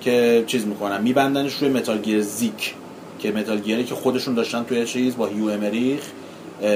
که 0.00 0.44
چیز 0.46 0.66
می‌کنن. 0.66 1.02
میبندنش 1.02 1.54
روی 1.54 1.70
Metal 1.70 1.98
Gear 1.98 2.20
ZEKE. 2.20 2.74
که 3.24 3.32
Metal 3.32 3.58
Gear 3.58 3.79
ی 3.79 3.84
که 3.84 3.94
خودشون 3.94 4.34
داشتن 4.34 4.64
توی 4.64 4.86
چیز 4.86 5.16
با 5.16 5.26
هیو 5.26 5.48
امریخ 5.48 6.00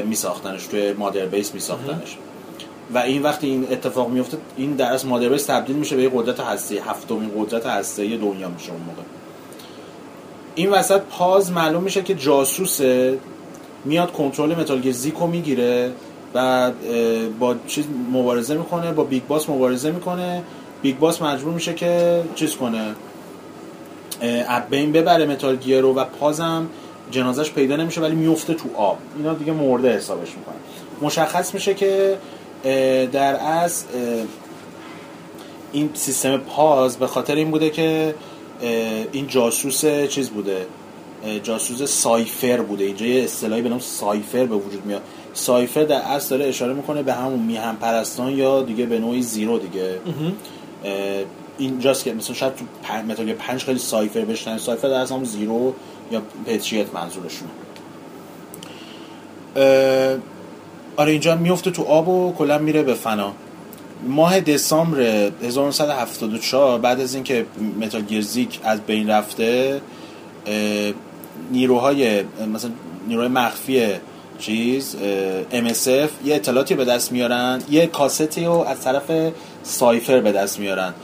میساختنش 0.05 0.67
توی 0.67 0.93
Mother 0.93 1.27
Base 1.27 1.55
میساختنش. 1.55 2.17
و 2.95 2.99
این 2.99 3.23
وقتی 3.23 3.47
این 3.47 3.67
اتفاق 3.71 4.09
میفته 4.09 4.37
این 4.57 4.77
در 4.77 4.93
اصل 4.93 5.07
Mother 5.07 5.29
Base 5.29 5.47
تبدیل 5.47 5.77
میشه 5.77 5.97
به 5.97 6.03
یه 6.03 6.11
قدرت 6.15 6.41
هسته 6.41 6.75
هفتمین 6.75 7.31
قدرت 7.39 7.67
هسته 7.67 8.17
دنیا 8.17 8.49
میشه 8.49 8.73
اون 8.73 8.81
موقع. 8.81 9.03
این 10.55 10.71
وسط 10.71 11.01
پاز 11.01 11.53
معلوم 11.53 11.83
میشه 11.83 12.03
که 12.03 12.15
جاسوسه 12.15 13.19
میاد 13.85 14.13
کنترل 14.13 14.55
Metal 14.55 14.81
Gear 14.81 14.93
ZEKE 14.93 15.20
و 15.20 15.27
می‌گیره 15.27 15.93
و 16.35 16.71
با 17.41 17.55
چیز 17.67 17.85
مبارزه 18.13 18.55
می‌کنه 18.55 18.93
با 18.93 19.05
Big 19.05 19.23
Boss 19.27 19.49
مبارزه 19.49 19.91
می‌کنه. 19.91 20.43
Big 20.83 20.99
Boss 20.99 21.23
مجبور 21.23 21.53
میشه 21.53 21.75
که 21.75 22.23
چیز 22.35 22.57
کنه؟ 22.57 22.95
بین 24.71 24.93
ببره 24.93 25.27
Metal 25.27 25.57
Gear 25.57 25.81
رو 25.81 25.95
و 25.95 26.05
پازم 26.05 26.67
جنازش 27.11 27.51
پیدا 27.51 27.77
نمیشه 27.77 28.01
ولی 28.01 28.15
میفته 28.15 28.55
تو 28.55 28.69
آب. 28.77 28.99
اینا 29.17 29.35
دیگه 29.35 29.53
مرده 29.53 29.97
حسابش 29.97 30.29
می‌کنن. 30.29 30.55
مشخص 31.03 31.55
میشه 31.55 31.75
که 31.75 32.19
در 33.13 33.37
اصل 33.41 33.85
این 35.73 35.91
سیستم 35.95 36.37
پاز 36.37 36.97
به 36.97 37.07
خاطر 37.07 37.35
این 37.35 37.51
بوده 37.51 37.71
که 37.71 38.15
این 39.13 39.27
جاسوس 39.27 39.85
چیز 40.09 40.31
بوده 40.31 40.67
جاسوس 41.43 41.83
Cipher 41.83 42.61
بوده. 42.61 42.85
اینجا 42.85 43.07
یه 43.07 43.25
اصطلاحی 43.25 43.63
به 43.63 43.69
نام 43.69 43.79
Cipher 43.79 44.47
به 44.47 44.57
وجود 44.57 44.87
میاد. 44.87 45.03
Cipher 45.35 45.85
در 45.85 46.01
اصل 46.01 46.37
داره 46.37 46.49
اشاره 46.49 46.73
می‌کنه 46.73 47.03
به 47.03 47.13
همون 47.13 47.39
میهن 47.41 47.77
پرستان 47.77 48.33
یا 48.33 48.63
دیگه 48.63 48.87
به 48.87 48.99
نوعی 48.99 49.23
Zero 49.23 49.59
دیگه. 49.59 49.99
اینجاست 51.59 52.05
که 52.05 52.13
مثلا 52.13 52.35
شاید 52.35 52.55
تو 52.55 52.65
پن... 52.83 53.05
متال 53.05 53.33
پنج 53.33 53.63
خیلی 53.63 53.79
Cipher 53.79 54.21
بشنون 54.21 54.59
Cipher 54.59 54.89
در 54.89 55.05
همون 55.05 55.25
Zero 55.25 55.75
یا 56.13 56.23
پتریت 56.47 56.95
منظورشونه. 56.95 57.51
اه، 59.57 60.19
آره 60.97 61.13
اینجا 61.13 61.37
میفته 61.37 61.71
تو 61.71 61.83
آب 61.83 62.09
و 62.09 62.33
کلا 62.33 62.59
میره 62.59 62.83
به 62.83 62.95
فنا. 62.95 63.33
ماه 64.07 64.41
دسامبر 64.41 65.01
1974 65.43 66.79
بعد 66.79 67.01
از 67.01 67.15
اینکه 67.15 67.47
Metal 67.81 68.03
Gear 68.03 68.32
Zeke 68.32 68.61
از 68.65 68.81
بین 68.81 69.11
رفته 69.11 69.81
نیروهای 71.51 72.23
مثلا 72.55 72.71
نیروهای 73.09 73.29
مخفی 73.29 73.87
چیز 74.39 74.97
MSF 75.53 75.89
یه 76.25 76.35
اطلاعاتی 76.35 76.75
به 76.75 76.85
دست 76.85 77.13
میارن 77.13 77.63
یه 77.71 77.87
کاستی 77.87 78.45
رو 78.45 78.53
از 78.53 78.81
طرف 78.81 79.33
Cipher 79.63 80.21
به 80.21 80.33
دست 80.33 80.59
میارن. 80.59 80.95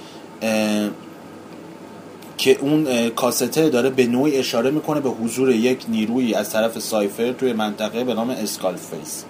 که 2.37 2.59
اون 2.61 3.11
کاسته 3.11 3.69
داره 3.69 3.91
به 3.91 4.07
نوعی 4.07 4.37
اشاره 4.37 4.71
می‌کنه 4.71 5.01
به 5.01 5.11
حضور 5.11 5.51
یک 5.51 5.79
نیروی 5.89 6.35
از 6.35 6.51
طرف 6.51 6.79
Cipher 6.79 7.33
توی 7.33 7.53
منطقه 7.53 8.05
به 8.05 8.15
نام 8.15 8.31
Skull 8.31 8.77
Face 8.77 9.25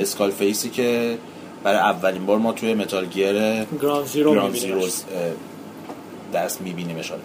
Skull 0.00 0.30
Face 0.30 0.62
ی 0.62 0.70
که 0.70 1.18
برای 1.64 1.78
اولین 1.78 2.26
بار 2.26 2.38
ما 2.38 2.52
توی 2.52 2.74
Metal 2.74 3.06
Gear 3.06 3.64
Ground 3.82 4.06
Zero 4.06 4.80
دست 6.34 6.60
میبینیمش. 6.60 7.12
آره. 7.12 7.20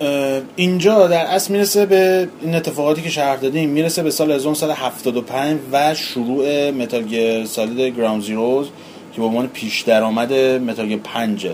اه، 0.00 0.42
اینجا 0.56 1.08
در 1.08 1.24
اصل 1.24 1.52
می‌رسه 1.52 1.86
به 1.86 2.28
این 2.42 2.54
اتفاقاتی 2.54 3.02
که 3.02 3.10
شرح 3.10 3.40
دادیم. 3.40 3.70
می‌رسه 3.70 4.02
به 4.02 4.10
سال 4.10 4.32
1975 4.32 5.58
و 5.72 5.94
شروع 5.94 6.70
Metal 6.70 7.02
Gear 7.02 7.44
Solid 7.44 7.96
Ground 7.96 8.22
Zeroes 8.22 8.66
که 9.12 9.20
به 9.20 9.26
عنوان 9.26 9.46
پیش 9.46 9.82
درآمد 9.82 10.32
Metal 10.32 10.86
Gear 10.86 10.98
5 10.98 11.48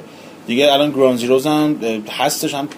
دیگه 0.46 0.72
الان 0.72 0.90
Ground 0.90 1.18
Zeroes 1.18 1.46
هم 1.46 1.76
هستش 2.18 2.54
هم 2.54 2.68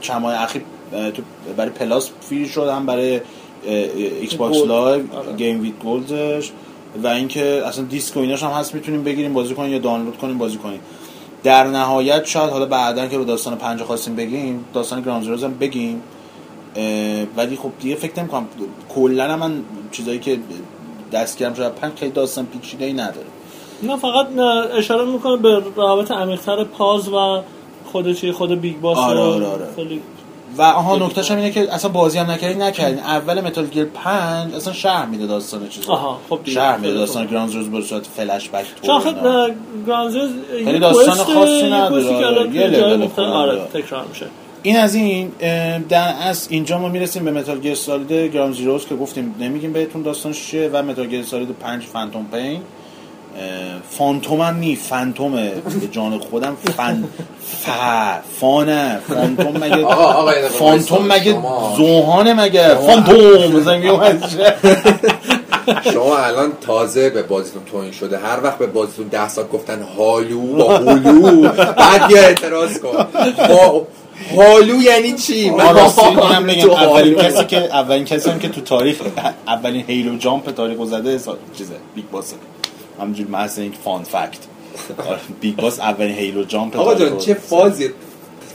چند 0.00 0.22
ماه 0.22 0.42
اخیر 0.42 0.62
تو 0.92 1.22
برای 1.56 1.70
Plus 1.70 2.10
free 2.20 2.48
شد 2.48 2.68
هم 2.68 2.86
برای 2.86 3.20
Xbox. 3.66 4.34
Live. 4.34 4.56
Game 4.56 5.02
with 5.36 5.60
Gold 5.60 5.74
ش 5.84 6.52
و 7.02 7.06
اینکه 7.06 7.62
اصلا 7.66 7.84
دیسک 7.84 8.16
و 8.16 8.20
ایناش 8.20 8.42
هم 8.42 8.50
هست 8.50 8.74
می‌تونیم 8.74 9.04
بگیریم 9.04 9.32
بازی 9.32 9.54
کنیم 9.54 9.72
یا 9.72 9.78
دانلود 9.78 10.18
کنیم 10.18 10.38
بازی 10.38 10.58
کنیم 10.58 10.80
در 11.42 11.66
نهایت 11.66 12.26
شاید 12.26 12.50
حالا 12.50 12.66
بعدا 12.66 13.06
که 13.06 13.16
رو 13.16 13.24
داستان 13.24 13.56
پنج 13.56 13.82
خواستیم 13.82 14.16
بگیم 14.16 14.64
داستان 14.74 15.00
Ground 15.00 15.22
Zeroes 15.22 15.44
هم 15.44 15.54
بگیم 15.58 16.02
ولی 17.36 17.56
خب 17.56 17.70
دیگه 17.80 17.94
فکر 17.94 18.20
نمی‌کنم 18.20 18.46
کلا 18.88 19.32
هم 19.32 19.38
من 19.38 19.62
چیزایی 19.90 20.18
که 20.18 20.38
دستگیرم 21.12 21.54
شده 21.54 21.68
پنج 21.68 21.92
خیلی 21.96 22.12
داستان 22.12 22.46
پیچیده 22.46 22.84
ای 22.84 22.92
نداره 22.92 23.26
نه 23.82 23.96
فقط 23.96 24.38
اشاره 24.76 25.04
می‌کنه 25.04 25.36
به 25.36 25.62
رابط 25.76 26.10
عمیق‌تر 26.10 26.64
Paz 26.64 27.08
و 27.08 27.40
خود 27.92 28.12
چی 28.12 28.32
خود 28.32 28.60
Big 28.60 28.80
Boss 28.80 28.98
آره، 28.98 29.20
آره، 29.20 29.46
آره. 29.46 29.66
و 30.58 30.62
آها 30.62 30.96
نکتهش 30.96 31.30
هم 31.30 31.36
اینه 31.36 31.50
که 31.50 31.74
اصلا 31.74 31.90
بازی 31.90 32.18
هم 32.18 32.30
نکردین 32.30 32.62
نکردین 32.62 32.98
اول 32.98 33.40
Metal 33.40 33.66
Gear 33.66 33.84
5 33.84 34.54
اصلا 34.54 34.72
شرح 34.72 35.06
میده 35.06 35.26
داستان 35.26 35.68
چیزا 35.68 35.92
آها، 35.92 36.18
خب. 36.30 36.40
شرح 36.44 36.76
میده 36.76 36.94
داستان 36.94 37.22
خوب. 37.22 37.32
Ground 37.32 37.54
Zeroes 37.54 37.70
به 37.70 37.80
صورت 37.80 38.06
فلش 38.06 38.48
بک 38.48 38.64
چون 38.82 38.86
تو 38.86 38.92
آخه 38.92 39.14
Ground 39.86 40.08
Zeroes 40.08 40.30
خیلی 40.64 40.78
داستان 40.78 41.14
خاصی 41.14 41.70
نداره، 41.70 42.26
آره. 42.26 42.54
یه 42.54 42.66
لول 42.66 43.08
آره. 43.18 43.60
تکرار 43.72 44.04
میشه 44.04 44.26
این 44.62 44.76
از 44.76 44.94
این 44.94 45.32
در 45.88 46.14
از 46.20 46.46
اینجا 46.50 46.78
ما 46.78 46.88
می‌رسیم 46.88 47.24
به 47.24 47.30
Metal 47.30 47.58
Gear 47.58 47.74
Solid 47.74 48.12
Ground 48.12 48.52
Zeroes 48.52 48.86
که 48.86 48.94
گفتیم 48.94 49.34
نمیگیم 49.40 49.72
بهتون 49.72 50.02
داستانش 50.02 50.46
چیه 50.46 50.70
و 50.72 50.82
Metal 50.82 51.06
Gear 51.06 51.22
Solid 51.22 51.48
5 51.48 51.82
Phantom 51.82 52.26
Pain 52.32 52.60
Phantom 53.90 54.40
هم 54.40 54.56
نی 54.56 54.76
Phantom 54.76 55.34
ه. 55.34 55.50
به 55.80 55.86
جان 55.86 56.18
خودم 56.18 56.56
فن 56.76 57.04
ف 57.40 57.68
فانه. 58.40 59.00
Phantom 59.08 59.56
مگه 59.56 59.86
Phantom. 60.48 61.12
مگه 61.12 61.38
زوهانه 61.76 62.34
مگه؟ 62.34 62.74
Phantom 62.74 63.16
شما 65.92 66.16
الان 66.16 66.52
تازه 66.66 67.10
به 67.10 67.22
بازیتون 67.22 67.62
توین 67.72 67.92
شده. 67.92 68.18
هر 68.18 68.40
وقت 68.42 68.58
به 68.58 68.66
بازیتون 68.66 69.08
ده 69.08 69.28
سال 69.28 69.46
گفتن 69.46 69.82
هالو 69.82 70.40
با 70.40 70.78
هولو 70.78 71.48
بعد 71.76 72.10
یه 72.10 72.18
اعتراض 72.18 72.78
کن. 72.78 73.06
هالو 74.36 74.82
یعنی 74.82 75.12
چی؟ 75.12 75.50
من 75.50 76.46
بگم. 76.46 76.70
اولین. 76.70 77.14
کسی 77.14 77.44
که 77.44 77.56
اولین 77.56 78.04
کسی 78.04 78.30
هم 78.30 78.38
که 78.38 78.48
تو 78.48 78.60
تاریخ 78.60 78.96
اولین 79.46 79.84
هیلو 79.86 80.16
جامپ 80.16 80.54
تاریخ 80.54 80.84
زده 80.84 81.18
چیزه 81.58 81.74
بیگ 81.94 82.04
باسه. 82.12 82.36
همونجوری 83.02 83.30
محض 83.30 83.58
این 83.58 83.72
فان 83.84 84.02
فکت. 84.02 84.38
آره، 85.08 85.18
بیگ 85.40 85.56
باس 85.56 85.80
اولین 85.80 86.14
هیلو 86.14 86.44
جامپ 86.44 86.76
آقا 86.76 86.94
جان 86.94 87.18
چه 87.18 87.34
فازی؟ 87.34 87.90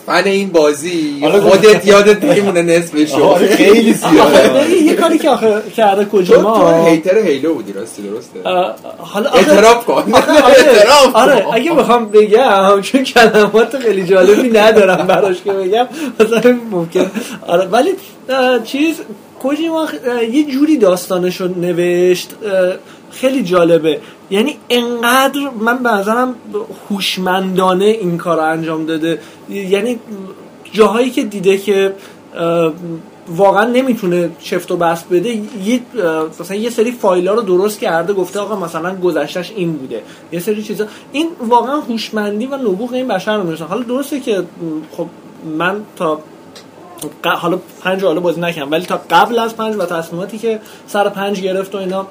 فن 0.06 0.22
این 0.26 0.49
بازی. 0.49 1.19
حالا 1.22 1.41
خودت 1.49 1.88
یادت 1.88 2.24
میمونه 2.24 2.61
نصفشو 2.61 3.24
آره، 3.24 3.56
خیلی 3.56 3.94
زیاده 3.94 4.22
آخه 4.22 4.69
یه 4.72 4.94
کاری 4.94 5.18
که 5.18 5.30
آخه 5.30 5.61
کرده 5.78 6.06
کجا 6.14 6.86
هیتر 6.86 7.18
هیلو 7.18 7.53
بودی 7.53 7.74
راستی 7.74 8.02
درسته؟ 8.02 8.40
حالا 8.98 9.30
اعتراف 9.30 9.86
کن. 9.86 9.94
آره, 9.94 10.45
اعتراف 10.57 11.15
آره. 11.15 11.53
اگه 11.53 11.74
بخوام 11.74 12.06
بگم 12.10 12.82
چون 12.82 13.03
کلمات 13.03 13.78
خیلی 13.80 14.03
جالبی 14.06 14.49
ندارم 14.49 15.07
براش 15.07 15.41
که 15.44 15.52
بگم 15.52 15.88
مثلا 16.19 16.57
ممکن. 16.72 17.11
آره 17.48 17.65
ولی 17.65 17.90
چیز 18.64 18.95
کوجیما 19.40 19.88
یه 20.32 20.44
جوری 20.44 20.78
داستانش 20.78 21.41
رو 21.41 21.48
نوشت 21.48 22.30
خیلی 23.11 23.43
جالبه. 23.43 23.99
یعنی 24.29 24.57
انقدر 24.69 25.39
من 25.59 25.84
به 25.84 25.89
نظرم 25.89 26.35
هوشمندانه 26.89 27.85
این 27.85 28.17
کار 28.17 28.39
انجام 28.39 28.85
داده. 28.85 29.19
یعنی 29.49 29.99
جاهایی 30.71 31.09
که 31.09 31.23
دیده 31.23 31.57
که 31.57 31.93
واقعا 33.29 33.65
نمی‌تونه 33.65 34.29
چفت 34.39 34.71
و 34.71 34.77
بست 34.77 35.09
بده 35.09 35.29
یه 35.65 35.81
مثلا 36.39 36.57
یه 36.57 36.69
سری 36.69 36.91
فایل 36.91 37.27
ها 37.27 37.34
رو 37.34 37.41
درست 37.41 37.79
کرده 37.79 38.13
گفته 38.13 38.39
آقا 38.39 38.55
مثلا 38.55 38.95
گذشتش 38.95 39.51
این 39.55 39.73
بوده. 39.73 40.01
یه 40.31 40.39
سری 40.39 40.63
چیزا. 40.63 40.85
این 41.11 41.27
واقعا 41.47 41.75
هوشمندی 41.75 42.45
و 42.45 42.57
نبوغ 42.57 42.93
این 42.93 43.07
بشر 43.07 43.38
رو 43.38 43.43
می‌رسن 43.43 43.65
حالا 43.65 43.84
درسته 43.84 44.19
که 44.19 44.43
خب 44.91 45.07
من 45.57 45.81
تا 45.95 46.19
حالا 47.23 47.59
پنج 47.84 48.03
حالا 48.03 48.19
بازی 48.19 48.41
نکردم 48.41 48.71
ولی 48.71 48.85
تا 48.85 49.01
قبل 49.09 49.39
از 49.39 49.57
پنج 49.57 49.75
و 49.75 49.85
تصمیماتی 49.85 50.38
که 50.38 50.59
سر 50.88 51.09
پنج 51.09 51.41
گرفت 51.41 51.75
و 51.75 51.77
اینا 51.77 52.07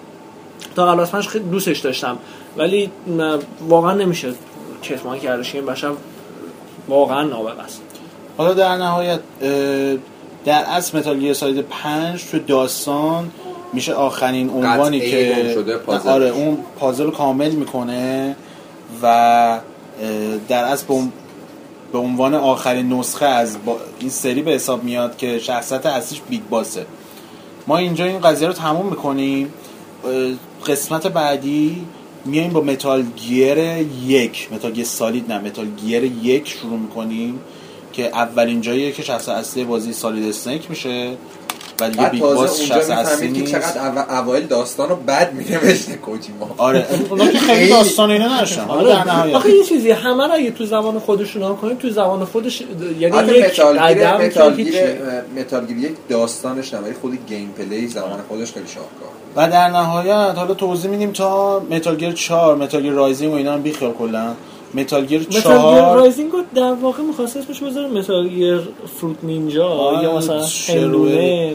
تا 0.76 0.86
قبل 0.86 1.00
از 1.00 1.12
پنج 1.12 1.26
خیلی 1.26 1.44
دوستش 1.44 1.78
داشتم. 1.78 2.18
ولی 2.56 2.90
واقعا 3.68 3.94
نمیشه 3.94 4.32
کتمان 4.82 5.18
کردش. 5.18 5.54
این 5.54 5.66
بشر 5.66 5.90
واقعا 6.88 7.22
نابغه 7.22 7.62
است. 7.62 7.82
حالا 8.36 8.54
در 8.54 8.76
نهایت 8.76 9.20
در 10.44 10.64
اصل 10.64 10.98
Metal 10.98 11.18
Gear 11.18 11.32
Solid 11.32 11.60
5 11.60 12.24
تو 12.30 12.38
داستان 12.38 13.30
میشه 13.72 13.94
آخرین 13.94 14.50
عنوانی 14.50 15.00
که 15.00 15.50
شده 15.54 15.76
پازل. 15.76 16.08
آره 16.08 16.28
اون 16.28 16.58
پازل 16.78 17.04
رو 17.04 17.10
کامل 17.10 17.50
می‌کنه 17.50 18.36
و 19.02 19.60
در 20.48 20.64
اصل 20.64 20.86
به 20.86 20.94
عنوان- 20.94 21.12
به 21.92 21.98
عنوان 21.98 22.34
آخرین 22.34 22.92
نسخه 22.92 23.26
از 23.26 23.64
با 23.64 23.76
این 24.00 24.10
سری 24.10 24.42
به 24.42 24.50
حساب 24.50 24.84
میاد 24.84 25.16
که 25.16 25.38
شخصیت 25.38 25.86
اصلیش 25.86 26.20
Big 26.28 26.40
Boss 26.50 26.74
ه. 26.74 26.86
ما 27.66 27.76
اینجا 27.76 28.04
این 28.04 28.18
قضیه 28.18 28.48
رو 28.48 28.54
تموم 28.54 28.86
می‌کنیم. 28.86 29.52
قسمت 30.66 31.06
بعدی 31.06 31.86
میایم 32.24 32.50
با 32.50 32.60
Metal 32.60 33.02
Gear 33.02 33.58
یک. 34.06 34.48
Metal 34.52 34.72
Gear 34.72 34.84
Solid 34.84 35.32
نه 35.32 35.38
Metal 35.38 35.66
Gear 35.66 36.04
یک 36.04 36.48
شروع 36.48 36.78
می‌کنیم 36.78 37.40
که 37.92 38.06
اولین 38.06 38.60
جاییه 38.60 38.92
که 38.92 39.02
شخص 39.02 39.28
اصلی 39.28 39.64
بازی 39.64 39.92
Solid 39.92 40.28
Snake 40.28 40.70
میشه. 40.70 41.16
و 41.80 41.90
دیگه 41.90 42.02
بعد 42.02 42.10
Big 42.10 42.22
Boss 42.22 42.60
شخص 42.60 42.90
اصلی 42.90 43.28
می‌فهمید 43.28 43.34
که 43.34 43.40
نیست. 43.40 43.52
چقدر 43.52 43.80
اول- 43.80 44.14
اوایل 44.18 44.46
داستان 44.46 44.88
رو 44.88 44.96
بد 44.96 45.32
مینوشته 45.34 45.94
کوجیما. 45.94 46.50
آره. 46.56 46.86
اونا 47.10 47.26
که 47.26 47.38
خیلی 47.38 47.68
داستان 47.70 48.10
اینا 48.10 48.28
در 48.28 48.64
آره. 48.68 49.08
نهایت. 49.08 49.34
آخه 49.34 49.50
یه 49.50 49.64
چیزی 49.64 49.90
همه 49.90 50.26
رو 50.26 50.32
اگه 50.34 50.50
تو 50.50 50.66
زبان 50.66 50.98
خودشون 50.98 51.42
نگاه 51.42 51.54
کنید 51.54 51.78
تو 51.78 51.90
زبان 51.90 52.24
خودش 52.24 52.62
یعنی 53.00 53.16
یک 53.32 53.44
Metal 53.44 53.65
Gear 53.65 53.82
قدم 53.82 54.24
Metal 54.24 54.48
Gear 54.48 54.66
هیچی. 54.66 54.78
Metal 55.36 55.59
Gear 55.59 55.76
یک 55.78 55.94
داستانش 56.08 56.74
نه 56.74 56.80
ولی 56.80 56.94
خود 57.02 57.18
gameplay 57.28 57.88
زمان 57.88 58.20
خودش 58.28 58.52
خیلی 58.52 58.66
شاهکار. 58.68 59.08
و 59.36 59.50
در 59.50 59.68
نهایت 59.68 60.38
حالا 60.38 60.54
توضیح 60.54 60.90
میدیم 60.90 61.12
تا 61.12 61.60
Metal 61.70 61.96
Gear 61.96 62.12
4 62.12 62.56
Metal 62.56 62.82
Gear 62.82 62.92
Rising 62.92 63.32
و 63.32 63.36
اینا 63.36 63.52
هم 63.52 63.62
بیخیال 63.62 63.92
کلا. 63.92 64.34
Metal 64.74 65.06
Gear 65.06 65.20
Metal 65.20 65.32
Gear 65.32 65.42
4 65.42 65.96
Rising 65.96 66.32
رو 66.32 66.42
در 66.54 66.72
واقع 66.72 67.02
می‌خواست 67.02 67.36
اسمش 67.36 67.62
بذاره 67.62 67.88
Metal 67.88 68.28
Gear 68.28 68.60
Fruit 69.00 69.16
Ninja 69.22 70.00
یا 70.02 70.16
مثلا. 70.16 70.46
هندونه 70.68 71.54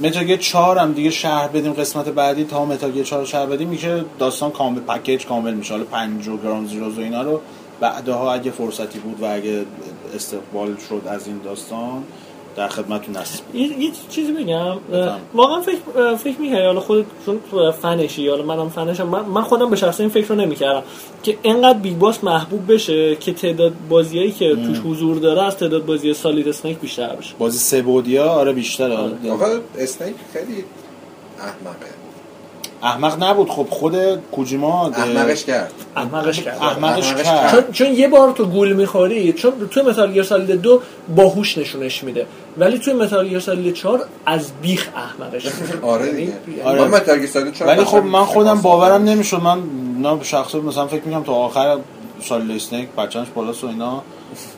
Metal 0.00 0.24
Gear 0.24 0.36
4 0.36 0.78
هم 0.78 0.92
دیگه 0.92 1.10
شرح 1.10 1.48
بدیم 1.48 1.72
قسمت 1.72 2.08
بعدی 2.08 2.44
تا 2.44 2.64
Metal 2.64 2.90
Gear 2.90 3.04
4 3.04 3.20
رو 3.20 3.26
شرح 3.26 3.46
بدیم 3.46 3.68
میشه 3.68 4.04
داستان 4.18 4.50
کامل 4.50 4.80
پکیج 4.80 5.26
کامل 5.26 5.54
میشه. 5.54 5.74
حالا 5.74 5.84
5 5.84 6.28
و 6.28 6.36
Ground 6.36 6.68
Zeroes 6.68 6.98
و 6.98 7.00
اینا 7.00 7.22
رو 7.22 7.40
بعدها 7.80 8.32
اگه 8.32 8.50
فرصتی 8.50 8.98
بود 8.98 9.22
و 9.22 9.24
اگه 9.24 9.64
استقبال 10.14 10.76
شد 10.88 11.02
از 11.08 11.26
این 11.26 11.40
داستان 11.44 12.02
در 12.60 12.68
خدمتتون 12.68 13.16
هستیم 13.16 13.44
یه, 13.54 13.78
یه 13.78 13.90
چیزی 14.08 14.32
بگم. 14.32 14.76
واقعا 15.34 15.60
فکر 15.60 16.14
فکر 16.16 16.40
می‌کردی 16.40 16.62
حالا 16.62 16.80
خودت 16.80 17.04
چون 17.26 17.40
فنشی 17.70 18.28
حالا 18.28 18.42
منم 18.42 18.68
فنشم 18.68 19.08
من, 19.08 19.24
من 19.24 19.42
خودم 19.42 19.70
به 19.70 19.76
شخصه 19.76 20.00
این 20.00 20.10
فکر 20.10 20.26
رو 20.26 20.34
نمی‌کردم. 20.34 20.82
که 21.22 21.38
انقدر 21.44 21.78
Big 21.78 21.98
Boss 21.98 22.24
محبوب 22.24 22.72
بشه 22.72 23.16
که 23.16 23.32
تعداد 23.32 23.72
بازیایی 23.88 24.32
که 24.32 24.56
توش 24.56 24.78
حضور 24.78 25.16
داره 25.16 25.42
از 25.42 25.56
تعداد 25.56 25.86
بازی 25.86 26.14
Solid 26.14 26.48
Snake 26.48 26.78
بیشتر 26.78 27.16
بشه. 27.16 27.34
بازی 27.38 27.58
سه 27.58 27.82
بودیا 27.82 28.28
آره 28.28 28.52
بیشتره. 28.52 28.96
آره. 28.96 29.30
آقا 29.30 29.46
Snake 29.78 30.14
خیلی 30.32 30.64
احمقه. 31.38 31.99
احمق 32.82 33.22
نبود. 33.24 33.48
خب 33.48 33.66
خود 33.70 33.96
کوجیما 34.32 34.88
ده- 34.88 34.98
احمقش 35.02 35.44
کرد. 35.44 35.72
احمقش 35.96 36.40
کرد. 36.42 36.58
احمقش 36.62 37.06
احمقش 37.12 37.24
کرد. 37.24 37.50
چون, 37.50 37.72
چون 37.72 37.86
یه 37.96 38.08
بار 38.08 38.32
تو 38.32 38.44
گول 38.44 38.72
می‌خوری 38.72 39.32
چون 39.32 39.52
تو 39.70 39.82
Metal 39.82 40.12
Gear 40.12 40.22
Solid 40.22 40.60
دو 40.60 40.80
باهوش 41.16 41.58
نشونش 41.58 42.04
میده. 42.04 42.26
ولی 42.58 42.78
توی 42.78 42.92
Metal 42.92 43.28
Gear 43.28 43.40
Solid 43.40 43.74
4 43.74 44.00
از 44.26 44.50
بیخ 44.62 44.88
احمقش 44.96 45.46
آره 45.82 46.12
دیگه. 46.12 46.32
آره. 46.64 46.80
من 46.80 46.88
Metal 46.88 47.10
Gear 47.10 47.28
Solid 47.28 47.54
چهار 47.54 47.70
ولی 47.70 47.84
خب 47.84 47.96
من 47.96 48.24
خودم. 48.24 48.60
باورم 48.60 49.04
نمی‌شد. 49.04 49.40
من 49.40 49.58
نه 50.02 50.18
شخصا 50.22 50.58
مثلا 50.60 50.86
فکر 50.86 51.02
می‌کنم 51.04 51.22
تا 51.22 51.32
آخر 51.32 51.78
Solid 52.22 52.50
Snake 52.52 52.88
بچه‌ش 52.88 53.26
بالاست 53.34 53.64
و 53.64 53.66
اینا. 53.66 54.02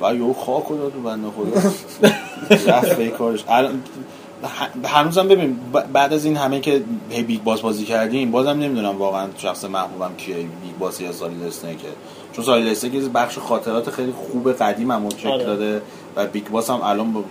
و 0.02 0.14
یهو 0.14 0.32
خاک 0.32 0.64
رو 0.68 0.76
داد 0.78 0.96
و 0.96 1.00
بنده 1.00 1.28
خدا. 1.36 1.70
رفت 2.72 2.96
به 2.96 3.08
کارش 3.08 3.44
هنوزم 4.85 5.28
ببین 5.28 5.56
بعد 5.93 6.12
از 6.12 6.24
این 6.24 6.36
همه 6.36 6.60
که 6.60 6.82
هی 7.10 7.23
Big 7.22 7.42
Boss 7.42 7.60
بازی 7.60 7.85
کردیم 7.85 8.31
بازم 8.31 8.51
نمی‌دونم 8.51 8.98
واقعا 8.98 9.28
شخص 9.39 9.64
محبوبم 9.64 10.14
کیه 10.16 10.36
Big 10.36 10.78
Boss 10.78 11.00
یا 11.01 11.12
Solid 11.12 11.46
Snake 11.46 11.81
ه 11.81 11.88
چون 12.32 12.44
Solid 12.44 12.68
Snake 12.68 12.94
یه 12.94 13.09
بخش 13.09 13.39
خاطرات 13.39 13.90
خیلی 13.90 14.12
خوب 14.12 14.52
قدیم 14.52 14.90
هم 14.90 15.09
شکل 15.16 15.28
آره. 15.28 15.44
داده 15.44 15.82
و 16.16 16.27
Big 16.26 16.48
Boss 16.48 16.70
هم 16.70 16.81
الان 16.82 17.12
با 17.12 17.24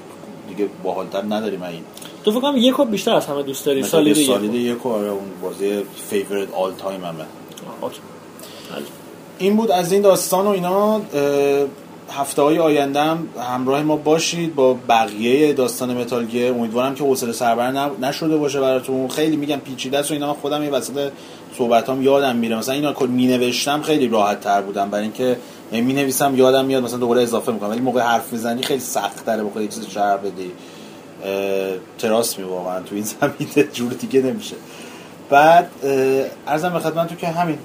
دیگه 0.49 0.69
باحالتر 0.83 1.23
نداریم 1.29 1.63
این 1.63 1.83
تو 2.23 2.31
فکر 2.31 2.41
کنم 2.41 2.57
یک 2.57 2.73
رو 2.73 2.85
بیشتر 2.85 3.13
از 3.13 3.25
همه 3.25 3.43
دوست 3.43 3.65
داری 3.65 3.83
Solid 3.83 4.13
Solid 4.13 4.27
Solid 4.27 4.53
یک 4.53 4.75
یک 4.75 4.85
و 4.85 4.89
آره 4.89 5.09
اون 5.09 5.29
بازی 5.41 5.81
favorite 6.09 6.53
all 6.53 6.71
time 6.73 7.03
همه. 7.03 7.13
بله. 7.13 8.83
این 9.37 9.55
بود 9.55 9.71
از 9.71 9.91
این 9.91 10.01
داستان 10.01 10.45
و 10.45 10.49
اینا 10.49 11.01
هفته 12.11 12.41
های 12.41 12.59
آینده 12.59 13.01
هم 13.01 13.27
همراه 13.51 13.81
ما 13.83 13.95
باشید 13.95 14.55
با 14.55 14.73
بقیه 14.89 15.53
داستان 15.53 15.97
متال 15.97 16.27
امیدوارم 16.33 16.95
که 16.95 17.03
حوصله 17.03 17.31
سربر 17.31 17.71
نشده 18.01 18.37
باشه 18.37 18.59
براتون. 18.59 19.07
خیلی 19.07 19.35
میگم 19.35 19.57
پیچیده 19.57 19.97
است 19.97 20.11
و 20.11 20.13
اینا. 20.13 20.33
خودم 20.33 20.63
یه 20.63 20.69
وسط 20.69 21.11
صحبتام 21.57 22.01
یادم 22.01 22.35
میره. 22.35 22.57
مثلا 22.57 22.75
اینا 22.75 22.93
که 22.93 23.05
می 23.05 23.27
نوشتم 23.27 23.81
خیلی 23.81 24.07
راحت 24.07 24.41
تر 24.41 24.61
بودم 24.61 24.89
برای 24.89 25.03
اینکه 25.03 25.37
می 25.71 25.93
نویسم 25.93 26.35
یادم 26.35 26.65
میاد. 26.65 26.83
مثلا 26.83 26.99
دوباره 26.99 27.21
اضافه 27.21 27.51
می‌کنم. 27.51 27.69
ولی 27.69 27.81
موقع 27.81 28.01
حرف 28.01 28.33
می‌زنی 28.33 28.63
خیلی 28.63 28.79
سخت 28.79 29.25
تره 29.25 29.43
بخوای 29.43 29.67
چیز 29.67 29.87
شرح 29.87 30.17
بدی. 30.17 30.51
trust 31.97 32.39
me 32.39 32.45
واقعا. 32.45 32.79
تو 32.79 32.95
این 32.95 33.03
زمینه 33.21 33.69
جور 33.73 33.93
دیگه 33.93 34.21
نمیشه. 34.21 34.55
بعد 35.29 35.69
عرضم 36.47 36.69
به 36.69 36.79
خدمتتون 36.79 37.17
که 37.17 37.27
همین. 37.27 37.57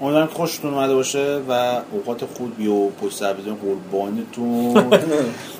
امیدوارم 0.00 0.26
که 0.26 0.34
خوشتون 0.34 0.74
اومده 0.74 0.94
باشه 0.94 1.38
و 1.48 1.80
اوقات 1.92 2.24
خوبی 2.36 2.66
و 2.66 2.88
پشت 2.88 3.16
سر 3.16 3.32
بزنیم 3.38 3.56
قربانتون. 3.62 4.98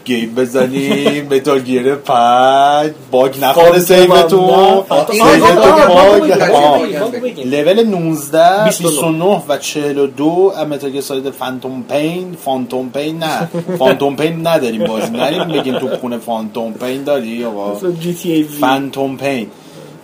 game 0.05 0.35
بزنیم 0.35 1.29
Metal 1.35 1.61
Gear 1.61 1.95
پنج. 1.95 2.93
bug 3.11 3.45
نخوره 3.45 3.79
save 3.79 4.31
تون. 4.31 4.83
Phantom 4.89 5.17
save 5.17 5.41
تون 5.41 5.59
آه، 5.59 6.79
bug. 6.79 7.41
level 7.45 7.83
19 7.83 8.65
29 8.65 8.65
29 8.65 9.43
و 9.49 9.59
42 9.59 10.53
Metal 10.71 10.91
Gear 10.91 11.01
Solid 11.01 11.31
Phantom 11.31 11.83
Pain 11.89 12.37
Phantom 12.45 12.91
Pain 12.91 13.19
نه. 13.19 13.49
Phantom 13.79 14.17
Pain 14.17 14.47
نداریم 14.47 14.85
بازی 14.85 15.11
نریم 15.13 15.45
بگیم 15.45 15.79
تو 15.79 15.89
خونه 15.97 16.19
Phantom 16.19 16.73
Pain 16.73 17.03
داری؟ 17.05 17.45
وی. 17.45 18.43
فانتوم 18.61 19.17
پین. 19.17 19.47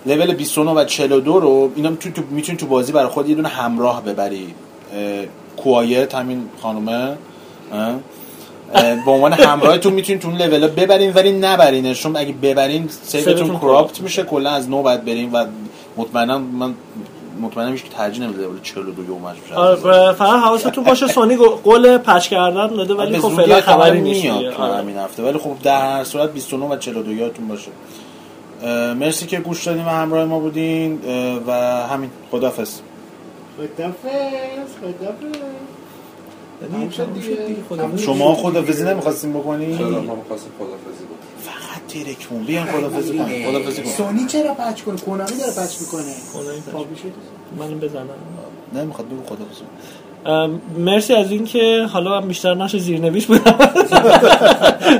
لول 0.06 0.34
29 0.34 0.70
و 0.70 0.84
42 0.84 1.40
رو 1.40 1.70
اینا 1.76 1.90
تو, 1.90 2.10
تو 2.10 2.22
می‌تونی 2.30 2.58
تو 2.58 2.66
بازی 2.66 2.92
برای 2.92 3.08
خود 3.08 3.28
یه 3.28 3.34
دونه 3.34 3.48
همراه 3.48 4.04
ببری. 4.04 4.54
کوایت 5.56 6.14
همین 6.14 6.48
خانومه. 6.62 7.16
به 9.04 9.10
عنوان 9.10 9.32
همراهتون 9.32 9.92
می‌تونین 9.92 10.20
تو 10.20 10.28
اون 10.28 10.36
لول 10.36 10.66
ببرین 10.66 11.12
ولی 11.12 11.32
نبرینش. 11.32 12.02
چون 12.02 12.16
اگه 12.16 12.32
ببرین 12.32 12.88
سیوتون 13.02 13.58
کراپت 13.58 14.00
میشه 14.00 14.22
کلا 14.22 14.50
از 14.50 14.70
نو 14.70 14.82
باید 14.82 15.04
برین 15.04 15.32
و 15.32 15.46
مطمئنا 15.96 16.38
من 16.38 16.74
مطمئنم 17.40 17.72
هیچ 17.72 17.82
که 17.82 17.88
ترجیح 17.90 18.24
نمیده 18.24 18.42
لول 18.42 18.60
42 18.62 19.04
یومش 19.04 19.36
بشه 19.36 19.54
آره، 19.54 20.12
فقط 20.12 20.42
حواستون 20.44 20.84
باشه 20.84 21.08
سونی 21.08 21.36
قول 21.36 21.98
پچ 21.98 22.28
کردن 22.28 22.66
داده 22.66 22.94
ولی 22.94 23.12
به 23.12 23.18
خب 23.18 23.28
فعلا 23.28 23.60
خبری 23.60 24.00
نیست 24.00 24.26
آره. 24.58 24.76
همین 24.76 24.96
هفته. 24.96 25.22
ولی 25.22 25.38
خب 25.38 25.56
در 25.62 25.96
هر 25.96 26.04
صورت 26.04 26.32
29 26.32 26.66
و 26.66 26.76
42 26.76 27.12
یادتون 27.12 27.48
باشه. 27.48 27.70
مرسی 28.94 29.26
که 29.26 29.40
گوش 29.40 29.64
دادین 29.64 29.84
و 29.84 29.88
همراه 29.88 30.24
ما 30.24 30.38
بودین 30.38 31.00
و 31.46 31.52
همین 31.86 32.10
خدافظ 32.30 32.80
شما 37.96 38.34
خدافزی 38.34 38.84
نمی‌خواستین 38.84 39.32
بکنین؟ 39.32 39.78
چرا 39.78 39.88
ما 39.88 40.14
می‌خواستیم 40.14 40.52
خدافظی 40.58 41.04
بکنیم 41.04 41.34
فقط 41.44 41.86
ترکمون 41.88 42.44
بیان 42.44 42.66
خدافزی 42.66 43.18
کنین 43.18 43.46
خدافزی 43.50 43.82
کنین 43.82 43.94
سونی 43.94 44.26
چرا 44.26 44.54
پچ 44.54 44.82
کنه؟ 44.82 44.96
کنامی 44.96 45.30
داره 45.30 45.52
پچ 45.52 45.80
می‌کنه. 45.80 46.02
پچ. 46.84 46.98
منو 47.58 47.78
بزنم. 47.78 48.08
نمی‌خواد 48.74 49.08
بگو 49.08 49.22
خدافزی 49.22 49.60
کن. 49.60 50.60
مرسی 50.78 51.14
از 51.14 51.30
اینکه 51.30 51.86
حالا 51.92 52.20
من 52.20 52.28
بیشتر 52.28 52.54
نقش 52.54 52.76
زیرنویس 52.76 53.26
بودم. 53.26 53.58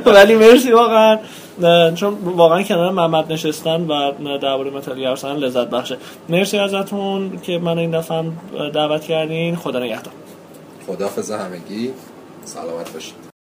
ولی 0.15 0.35
مرسی 0.35 0.73
واقعا. 0.73 1.19
چون 1.95 2.15
واقعا 2.25 2.63
کنار 2.63 2.93
محمد 2.93 3.33
نشستن 3.33 3.81
و 3.81 4.13
درباره 4.39 4.71
متال 4.71 5.15
زدن 5.15 5.37
لذت 5.37 5.71
بخشه. 5.71 5.97
مرسی 6.29 6.59
ازتون 6.59 7.41
که 7.43 7.59
من 7.59 7.79
این 7.79 7.91
دفعه 7.91 8.25
دعوت 8.75 9.05
کردین. 9.05 9.57
خدا 9.57 9.79
نگهدار. 9.79 10.15
خدافظ 10.87 11.31
همگی. 11.31 11.91
سلامت 12.45 12.93
باشید. 12.93 13.34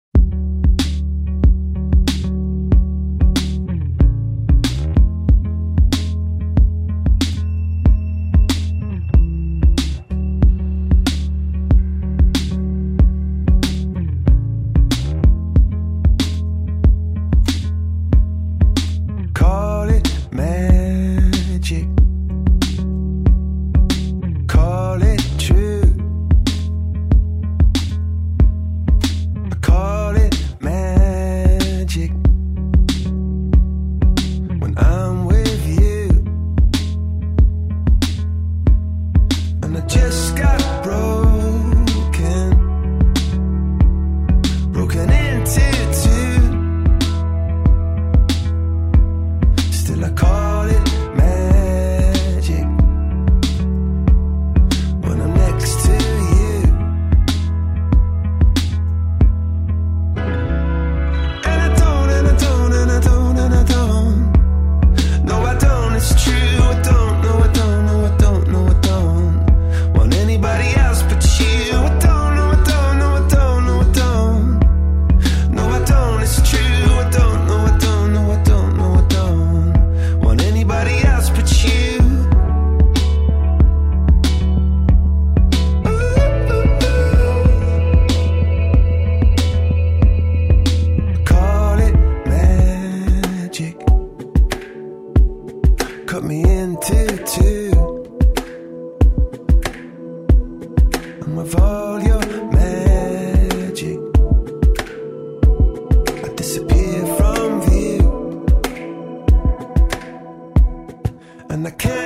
I 111.67 111.71
can't 111.71 112.04